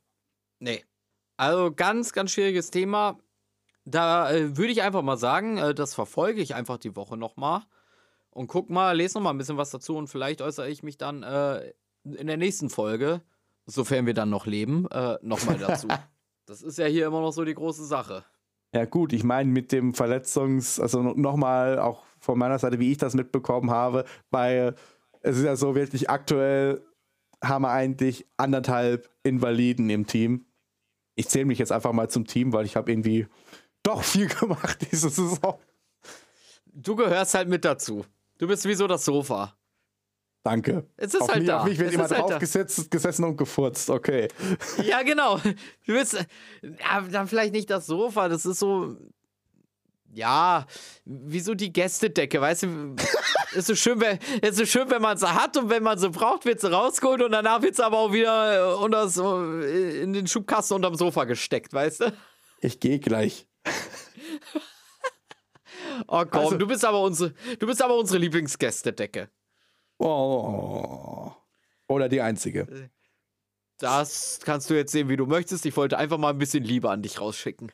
Nee. 0.60 0.86
Also 1.38 1.72
ganz, 1.72 2.14
ganz 2.14 2.32
schwieriges 2.32 2.70
Thema. 2.70 3.18
Da 3.84 4.32
äh, 4.32 4.56
würde 4.56 4.72
ich 4.72 4.84
einfach 4.84 5.02
mal 5.02 5.18
sagen, 5.18 5.58
äh, 5.58 5.74
das 5.74 5.96
verfolge 5.96 6.42
ich 6.42 6.54
einfach 6.54 6.78
die 6.78 6.96
Woche 6.96 7.18
nochmal. 7.18 7.64
Und 8.30 8.48
guck 8.48 8.70
mal, 8.70 8.96
lese 8.96 9.18
nochmal 9.18 9.34
ein 9.34 9.40
bisschen 9.40 9.58
was 9.58 9.72
dazu 9.72 9.98
und 9.98 10.08
vielleicht 10.08 10.42
äußere 10.42 10.70
ich 10.70 10.84
mich 10.84 10.98
dann 10.98 11.24
äh, 11.24 11.74
in 12.04 12.28
der 12.28 12.38
nächsten 12.38 12.70
Folge, 12.70 13.22
sofern 13.66 14.06
wir 14.06 14.14
dann 14.14 14.30
noch 14.30 14.46
leben, 14.46 14.88
äh, 14.92 15.18
nochmal 15.24 15.58
dazu. 15.58 15.88
das 16.46 16.62
ist 16.62 16.78
ja 16.78 16.86
hier 16.86 17.08
immer 17.08 17.22
noch 17.22 17.32
so 17.32 17.44
die 17.44 17.56
große 17.56 17.86
Sache. 17.86 18.24
Ja, 18.74 18.86
gut, 18.86 19.14
ich 19.14 19.24
meine, 19.24 19.50
mit 19.50 19.72
dem 19.72 19.94
Verletzungs-, 19.94 20.80
also 20.80 21.02
nochmal 21.02 21.80
auch 21.80 22.04
von 22.20 22.38
meiner 22.38 22.60
Seite, 22.60 22.80
wie 22.80 22.92
ich 22.92 23.00
das 23.00 23.16
mitbekommen 23.16 23.72
habe, 23.72 24.06
weil 24.30 24.76
es 25.22 25.38
ist 25.38 25.44
ja 25.44 25.56
so 25.56 25.74
wirklich 25.74 26.10
aktuell 26.10 26.84
haben 27.44 27.64
wir 27.64 27.72
eigentlich 27.72 28.26
anderthalb 28.38 29.10
Invaliden 29.24 29.90
im 29.90 30.08
Team. 30.08 30.46
Ich 31.16 31.28
zähle 31.30 31.46
mich 31.46 31.60
jetzt 31.60 31.72
einfach 31.72 31.94
mal 31.94 32.10
zum 32.10 32.26
Team, 32.26 32.54
weil 32.54 32.66
ich 32.66 32.76
habe 32.76 32.92
irgendwie 32.92 33.28
doch 33.84 34.04
viel 34.04 34.28
gemacht 34.40 34.88
diese 34.92 35.10
Saison. 35.10 35.60
Du 36.66 36.96
gehörst 36.96 37.34
halt 37.34 37.50
mit 37.50 37.66
dazu. 37.66 38.06
Du 38.38 38.48
bist 38.48 38.66
wie 38.66 38.74
so 38.76 38.88
das 38.88 39.04
Sofa. 39.04 39.56
Danke. 40.44 40.88
Es 40.96 41.14
ist 41.14 41.22
auf 41.22 41.30
halt 41.30 41.40
mich, 41.40 41.48
da. 41.48 41.60
Auf 41.60 41.68
mich 41.68 41.78
wird 41.78 41.90
Es 41.90 41.96
immer 41.96 42.10
halt 42.10 42.22
drauf 42.22 42.40
gesetzt, 42.40 42.90
gesessen 42.90 43.26
und 43.26 43.38
gefurzt. 43.38 43.90
Okay. 43.90 44.30
Ja, 44.84 45.04
genau. 45.04 45.38
Du 45.38 45.94
bist 45.94 46.26
ja, 46.62 47.02
dann 47.02 47.28
vielleicht 47.28 47.54
nicht 47.54 47.70
das 47.70 47.86
Sofa, 47.86 48.30
das 48.30 48.46
ist 48.46 48.60
so. 48.60 48.96
Ja, 50.12 50.66
wieso 51.06 51.54
die 51.54 51.72
Gästedecke, 51.72 52.42
weißt 52.42 52.64
du? 52.64 52.96
ist 53.54 53.68
so 53.68 53.76
schön, 53.76 54.00
wenn, 54.00 54.18
ist 54.42 54.58
so 54.58 54.66
schön, 54.66 54.90
wenn 54.90 55.02
man 55.02 55.18
sie 55.18 55.32
hat 55.32 55.56
und 55.58 55.70
wenn 55.70 55.84
man 55.84 55.98
sie 55.98 56.10
braucht, 56.10 56.46
wird 56.46 56.60
sie 56.62 56.72
rausgeholt 56.72 57.22
und 57.22 57.32
danach 57.32 57.62
wird 57.62 57.76
sie 57.76 57.86
aber 57.86 58.00
auch 58.00 58.12
wieder 58.12 58.80
unter 58.80 59.08
so, 59.08 59.44
äh, 59.62 60.02
in 60.02 60.14
den 60.14 60.28
Schubkasten 60.28 60.76
unterm 60.76 60.96
Sofa 60.96 61.26
gesteckt, 61.26 61.74
weißt 61.74 62.02
du? 62.02 62.14
Ich 62.62 62.80
gehe 62.80 63.00
gleich. 63.00 63.48
oh 66.08 66.26
komm, 66.30 66.42
also, 66.42 66.58
du 66.58 66.68
bist 66.68 66.84
aber 66.84 67.02
unsere, 67.02 67.34
du 67.60 67.68
bist 67.68 67.82
aber 67.82 67.96
unsere 67.96 68.18
Lieblingsgästedecke. 68.20 69.30
Oh. 70.00 71.32
Oder 71.88 72.10
die 72.10 72.22
einzige. 72.22 72.90
Das 73.78 74.40
kannst 74.44 74.70
du 74.70 74.74
jetzt 74.74 74.92
sehen, 74.92 75.10
wie 75.10 75.18
du 75.18 75.26
möchtest. 75.26 75.66
Ich 75.66 75.76
wollte 75.78 75.98
einfach 75.98 76.18
mal 76.18 76.30
ein 76.30 76.38
bisschen 76.38 76.64
Liebe 76.64 76.90
an 76.90 77.02
dich 77.02 77.22
rausschicken. 77.22 77.72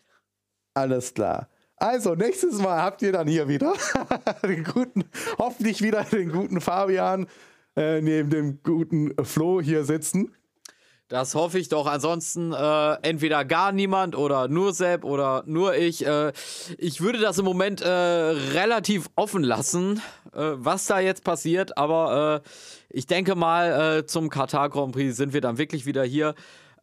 Alles 0.74 1.14
klar. 1.14 1.50
Also, 1.78 2.16
nächstes 2.16 2.62
Mal 2.62 2.82
habt 2.82 3.02
ihr 3.02 3.12
dann 3.12 3.28
hier 3.28 3.48
wieder 3.48 3.74
den 4.44 4.64
guten, 4.64 5.04
hoffentlich 5.38 5.82
wieder 5.82 6.04
den 6.04 6.32
guten 6.32 6.62
Fabian 6.62 7.28
äh, 7.76 8.02
neben 8.02 8.30
dem 8.30 8.64
guten 8.64 9.14
Flo 9.26 9.62
hier 9.62 9.84
sitzen. 9.84 10.34
Das 11.08 11.36
hoffe 11.36 11.60
ich 11.60 11.70
doch. 11.70 11.86
Ansonsten 11.86 12.52
äh, 12.52 12.94
entweder 13.04 13.46
gar 13.46 13.72
niemand 13.72 14.16
oder 14.16 14.48
nur 14.48 14.74
Sepp 14.74 15.04
oder 15.04 15.44
nur 15.46 15.76
ich. 15.76 16.06
Äh, 16.06 16.32
ich 16.80 17.00
würde 17.02 17.20
das 17.20 17.38
im 17.38 17.46
Moment 17.46 17.82
äh, 17.82 17.88
relativ 17.88 19.10
offen 19.16 19.44
lassen, 19.44 20.02
äh, 20.34 20.54
was 20.56 20.88
da 20.88 21.00
jetzt 21.00 21.24
passiert. 21.24 21.78
Aber 21.78 22.42
äh, 22.44 22.50
ich 22.90 23.06
denke 23.06 23.36
mal, 23.36 24.00
äh, 24.00 24.06
zum 24.08 24.30
Katar 24.30 24.70
Grand 24.70 24.94
Prix 24.94 25.16
sind 25.16 25.34
wir 25.34 25.42
dann 25.42 25.60
wirklich 25.60 25.86
wieder 25.86 26.04
hier. 26.04 26.34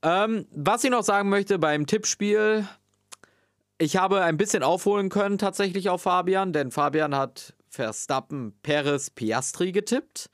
Ähm, 0.04 0.46
was 0.54 0.84
ich 0.84 0.90
noch 0.90 1.02
sagen 1.02 1.28
möchte 1.28 1.58
beim 1.58 1.86
Tippspiel, 1.86 2.64
ich 3.82 3.96
habe 3.96 4.22
ein 4.22 4.36
bisschen 4.36 4.62
aufholen 4.62 5.08
können 5.08 5.38
tatsächlich 5.38 5.88
auf 5.88 6.02
Fabian, 6.02 6.52
denn 6.52 6.70
Fabian 6.70 7.16
hat 7.16 7.54
Verstappen, 7.68 8.56
Perez, 8.62 9.10
Piastri 9.10 9.72
getippt. 9.72 10.30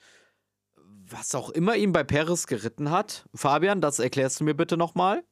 Was 1.08 1.34
auch 1.34 1.48
immer 1.48 1.74
ihn 1.74 1.92
bei 1.92 2.04
Perez 2.04 2.46
geritten 2.46 2.90
hat. 2.90 3.24
Fabian, 3.34 3.80
das 3.80 4.00
erklärst 4.00 4.40
du 4.40 4.44
mir 4.44 4.52
bitte 4.52 4.76
nochmal. 4.76 5.24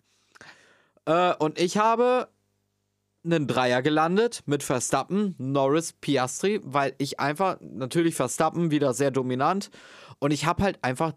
Äh, 1.04 1.34
und 1.34 1.60
ich 1.60 1.76
habe 1.76 2.28
einen 3.22 3.46
Dreier 3.46 3.82
gelandet 3.82 4.42
mit 4.46 4.62
Verstappen, 4.62 5.34
Norris, 5.36 5.92
Piastri, 5.92 6.60
weil 6.64 6.94
ich 6.96 7.20
einfach, 7.20 7.58
natürlich 7.60 8.14
Verstappen 8.14 8.70
wieder 8.70 8.94
sehr 8.94 9.10
dominant 9.10 9.70
und 10.20 10.30
ich 10.30 10.46
habe 10.46 10.62
halt 10.62 10.82
einfach 10.82 11.12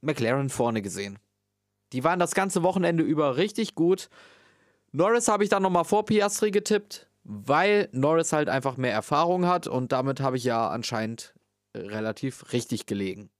McLaren 0.00 0.50
vorne 0.50 0.80
gesehen. 0.80 1.18
Die 1.92 2.04
waren 2.04 2.20
das 2.20 2.36
ganze 2.36 2.62
Wochenende 2.62 3.02
über 3.02 3.36
richtig 3.36 3.74
gut. 3.74 4.10
Norris 4.92 5.28
habe 5.28 5.44
ich 5.44 5.50
dann 5.50 5.62
nochmal 5.62 5.84
vor 5.84 6.04
Piastri 6.04 6.50
getippt, 6.50 7.08
weil 7.24 7.88
Norris 7.92 8.32
halt 8.32 8.48
einfach 8.48 8.76
mehr 8.76 8.92
Erfahrung 8.92 9.46
hat 9.46 9.66
und 9.66 9.92
damit 9.92 10.20
habe 10.20 10.36
ich 10.36 10.44
ja 10.44 10.68
anscheinend 10.68 11.34
relativ 11.74 12.52
richtig 12.52 12.86
gelegen. 12.86 13.30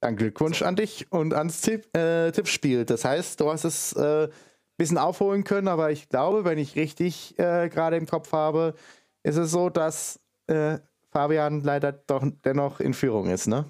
Dann 0.00 0.16
Glückwunsch 0.16 0.62
an 0.62 0.76
dich 0.76 1.10
und 1.10 1.34
ans 1.34 1.62
Tipp, 1.62 1.94
äh, 1.96 2.30
Tippspiel. 2.30 2.84
Das 2.84 3.04
heißt, 3.04 3.40
du 3.40 3.50
hast 3.50 3.64
es 3.64 3.96
ein 3.96 4.26
äh, 4.26 4.28
bisschen 4.76 4.98
aufholen 4.98 5.44
können, 5.44 5.68
aber 5.68 5.90
ich 5.90 6.08
glaube, 6.08 6.44
wenn 6.44 6.58
ich 6.58 6.76
richtig 6.76 7.38
äh, 7.38 7.68
gerade 7.68 7.96
im 7.96 8.06
Kopf 8.06 8.32
habe, 8.32 8.74
ist 9.22 9.36
es 9.36 9.50
so, 9.50 9.70
dass 9.70 10.20
äh, 10.46 10.78
Fabian 11.10 11.62
leider 11.62 11.92
doch 11.92 12.24
dennoch 12.44 12.80
in 12.80 12.94
Führung 12.94 13.28
ist, 13.30 13.46
ne? 13.46 13.64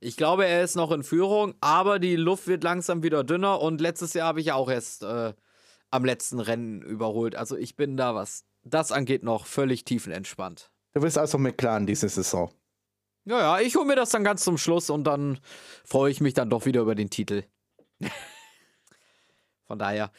Ich 0.00 0.16
glaube, 0.16 0.46
er 0.46 0.62
ist 0.62 0.76
noch 0.76 0.92
in 0.92 1.02
Führung, 1.02 1.54
aber 1.60 1.98
die 1.98 2.14
Luft 2.14 2.46
wird 2.46 2.62
langsam 2.62 3.02
wieder 3.02 3.24
dünner 3.24 3.60
und 3.60 3.80
letztes 3.80 4.14
Jahr 4.14 4.28
habe 4.28 4.40
ich 4.40 4.46
ja 4.46 4.54
auch 4.54 4.70
erst 4.70 5.02
äh, 5.02 5.34
am 5.90 6.04
letzten 6.04 6.40
Rennen 6.40 6.82
überholt. 6.82 7.36
Also 7.36 7.56
ich 7.56 7.76
bin 7.76 7.96
da, 7.96 8.14
was 8.14 8.44
das 8.62 8.92
angeht, 8.92 9.22
noch 9.22 9.46
völlig 9.46 9.84
tiefenentspannt. 9.84 10.70
Du 10.94 11.00
bist 11.00 11.18
also 11.18 11.38
mit 11.38 11.58
Clan 11.58 11.86
diese 11.86 12.08
Saison. 12.08 12.50
Ja, 13.24 13.38
ja, 13.40 13.60
ich 13.60 13.76
hole 13.76 13.86
mir 13.86 13.96
das 13.96 14.10
dann 14.10 14.24
ganz 14.24 14.42
zum 14.42 14.56
Schluss 14.56 14.90
und 14.90 15.04
dann 15.04 15.38
freue 15.84 16.10
ich 16.10 16.20
mich 16.20 16.34
dann 16.34 16.50
doch 16.50 16.64
wieder 16.64 16.80
über 16.80 16.94
den 16.94 17.10
Titel. 17.10 17.44
Von 19.66 19.78
daher, 19.78 20.10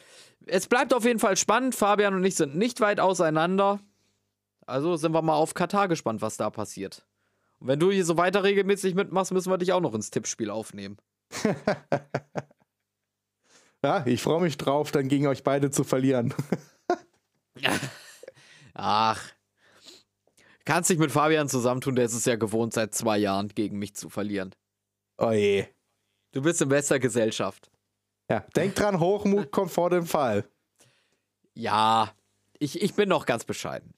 es 0.46 0.68
bleibt 0.68 0.94
auf 0.94 1.04
jeden 1.04 1.18
Fall 1.18 1.36
spannend. 1.36 1.74
Fabian 1.74 2.14
und 2.14 2.24
ich 2.24 2.36
sind 2.36 2.56
nicht 2.56 2.80
weit 2.80 3.00
auseinander. 3.00 3.80
Also 4.64 4.96
sind 4.96 5.12
wir 5.12 5.22
mal 5.22 5.34
auf 5.34 5.54
Katar 5.54 5.88
gespannt, 5.88 6.22
was 6.22 6.36
da 6.36 6.50
passiert. 6.50 7.04
Und 7.58 7.66
wenn 7.66 7.80
du 7.80 7.90
hier 7.90 8.04
so 8.04 8.16
weiter 8.16 8.44
regelmäßig 8.44 8.94
mitmachst, 8.94 9.32
müssen 9.32 9.50
wir 9.50 9.58
dich 9.58 9.72
auch 9.72 9.80
noch 9.80 9.94
ins 9.94 10.10
Tippspiel 10.10 10.50
aufnehmen. 10.50 10.98
Ja, 13.82 14.04
ich 14.06 14.22
freue 14.22 14.42
mich 14.42 14.56
drauf, 14.56 14.90
dann 14.92 15.08
gegen 15.08 15.26
euch 15.26 15.42
beide 15.42 15.70
zu 15.70 15.84
verlieren. 15.84 16.34
Ach. 18.74 19.32
Kannst 20.64 20.90
dich 20.90 20.98
mit 20.98 21.10
Fabian 21.10 21.48
zusammentun, 21.48 21.96
der 21.96 22.04
ist 22.04 22.14
es 22.14 22.26
ja 22.26 22.36
gewohnt, 22.36 22.74
seit 22.74 22.94
zwei 22.94 23.18
Jahren 23.18 23.48
gegen 23.48 23.78
mich 23.78 23.94
zu 23.94 24.10
verlieren. 24.10 24.54
Oh 25.18 25.32
je. 25.32 25.66
Du 26.32 26.42
bist 26.42 26.60
in 26.60 26.68
bester 26.68 26.98
Gesellschaft. 26.98 27.70
Ja, 28.30 28.40
denk 28.54 28.76
dran, 28.76 29.00
Hochmut 29.00 29.50
kommt 29.50 29.72
vor 29.72 29.90
dem 29.90 30.06
Fall. 30.06 30.48
Ja, 31.54 32.14
ich, 32.58 32.80
ich 32.80 32.94
bin 32.94 33.08
noch 33.08 33.26
ganz 33.26 33.44
bescheiden. 33.44 33.94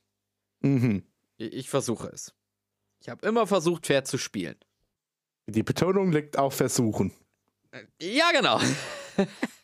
Mhm. 0.61 1.05
Ich, 1.37 1.53
ich 1.53 1.69
versuche 1.69 2.09
es. 2.09 2.33
Ich 3.01 3.09
habe 3.09 3.27
immer 3.27 3.47
versucht, 3.47 3.87
fair 3.87 4.05
zu 4.05 4.17
spielen. 4.17 4.57
Die 5.47 5.63
Betonung 5.63 6.13
liegt 6.13 6.39
auf 6.39 6.55
Versuchen. 6.55 7.13
Ja, 8.01 8.31
genau. 8.33 8.61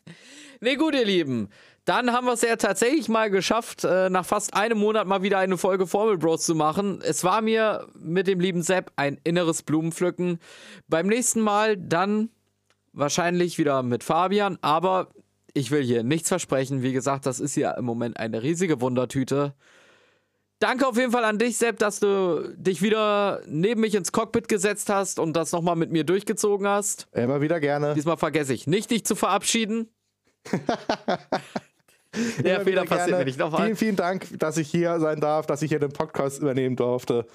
Nee, 0.60 0.76
gut, 0.76 0.94
ihr 0.94 1.04
Lieben. 1.04 1.48
Dann 1.84 2.12
haben 2.12 2.26
wir 2.26 2.34
es 2.34 2.42
ja 2.42 2.56
tatsächlich 2.56 3.08
mal 3.08 3.30
geschafft, 3.30 3.84
äh, 3.84 4.10
nach 4.10 4.26
fast 4.26 4.54
einem 4.54 4.78
Monat 4.78 5.06
mal 5.06 5.22
wieder 5.22 5.38
eine 5.38 5.56
Folge 5.56 5.86
Formel 5.86 6.18
Bros 6.18 6.44
zu 6.44 6.54
machen. 6.54 7.00
Es 7.02 7.24
war 7.24 7.40
mir 7.40 7.88
mit 7.98 8.26
dem 8.26 8.40
lieben 8.40 8.62
Sepp 8.62 8.92
ein 8.96 9.18
inneres 9.24 9.62
Blumenpflücken. 9.62 10.38
Beim 10.88 11.06
nächsten 11.06 11.40
Mal 11.40 11.78
dann 11.78 12.28
wahrscheinlich 12.92 13.56
wieder 13.56 13.82
mit 13.82 14.04
Fabian, 14.04 14.58
aber 14.60 15.08
ich 15.54 15.70
will 15.70 15.82
hier 15.82 16.02
nichts 16.02 16.28
versprechen. 16.28 16.82
Wie 16.82 16.92
gesagt, 16.92 17.24
das 17.24 17.40
ist 17.40 17.56
ja 17.56 17.70
im 17.72 17.86
Moment 17.86 18.18
eine 18.18 18.42
riesige 18.42 18.80
Wundertüte. 18.80 19.54
Danke 20.58 20.88
auf 20.88 20.96
jeden 20.96 21.12
Fall 21.12 21.24
an 21.24 21.38
dich, 21.38 21.56
Sepp, 21.56 21.78
dass 21.78 22.00
du 22.00 22.54
dich 22.56 22.82
wieder 22.82 23.40
neben 23.46 23.80
mich 23.80 23.94
ins 23.94 24.10
Cockpit 24.10 24.48
gesetzt 24.48 24.90
hast 24.90 25.20
und 25.20 25.34
das 25.34 25.52
nochmal 25.52 25.76
mit 25.76 25.92
mir 25.92 26.04
durchgezogen 26.04 26.66
hast. 26.66 27.06
Immer 27.12 27.40
wieder 27.40 27.60
gerne. 27.60 27.94
Diesmal 27.94 28.16
vergesse 28.16 28.52
ich 28.52 28.66
nicht, 28.66 28.90
dich 28.90 29.04
zu 29.06 29.14
verabschieden. 29.14 29.88
Der 32.42 32.62
Fehler 32.62 32.84
passiert 32.84 33.18
mir 33.18 33.24
nicht 33.24 33.38
nochmal. 33.38 33.62
Vielen, 33.64 33.76
vielen 33.76 33.96
Dank, 33.96 34.26
dass 34.38 34.56
ich 34.56 34.70
hier 34.70 34.98
sein 34.98 35.20
darf, 35.20 35.46
dass 35.46 35.62
ich 35.62 35.70
hier 35.70 35.78
den 35.78 35.92
Podcast 35.92 36.40
übernehmen 36.40 36.74
durfte. 36.76 37.26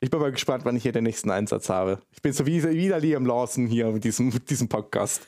Ich 0.00 0.10
bin 0.10 0.20
mal 0.20 0.30
gespannt, 0.30 0.64
wann 0.64 0.76
ich 0.76 0.84
hier 0.84 0.92
den 0.92 1.04
nächsten 1.04 1.30
Einsatz 1.30 1.68
habe. 1.68 2.00
Ich 2.12 2.22
bin 2.22 2.32
so 2.32 2.46
wie 2.46 2.62
wieder 2.62 3.00
Liam 3.00 3.26
Lawson 3.26 3.66
hier 3.66 3.86
mit 3.88 4.04
diesem, 4.04 4.28
mit 4.28 4.48
diesem 4.48 4.68
Podcast. 4.68 5.26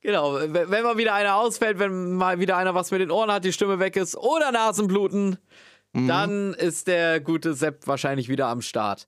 Genau, 0.00 0.38
wenn 0.40 0.82
mal 0.82 0.96
wieder 0.96 1.12
einer 1.12 1.36
ausfällt, 1.36 1.78
wenn 1.78 2.14
mal 2.14 2.40
wieder 2.40 2.56
einer 2.56 2.74
was 2.74 2.90
mit 2.90 3.02
den 3.02 3.10
Ohren 3.10 3.30
hat, 3.30 3.44
die 3.44 3.52
Stimme 3.52 3.78
weg 3.78 3.96
ist 3.96 4.16
oder 4.16 4.50
Nasenbluten, 4.50 5.36
mhm. 5.92 6.08
dann 6.08 6.54
ist 6.54 6.86
der 6.86 7.20
gute 7.20 7.52
Sepp 7.52 7.86
wahrscheinlich 7.86 8.30
wieder 8.30 8.46
am 8.46 8.62
Start. 8.62 9.06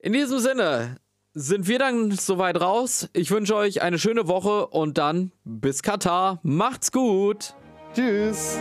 In 0.00 0.12
diesem 0.12 0.40
Sinne, 0.40 0.96
sind 1.34 1.68
wir 1.68 1.78
dann 1.78 2.10
soweit 2.12 2.60
raus. 2.60 3.08
Ich 3.12 3.30
wünsche 3.30 3.54
euch 3.54 3.82
eine 3.82 3.98
schöne 3.98 4.28
Woche 4.28 4.66
und 4.66 4.98
dann 4.98 5.32
bis 5.44 5.82
Katar. 5.82 6.40
Macht's 6.42 6.92
gut. 6.92 7.54
Tschüss. 7.94 8.58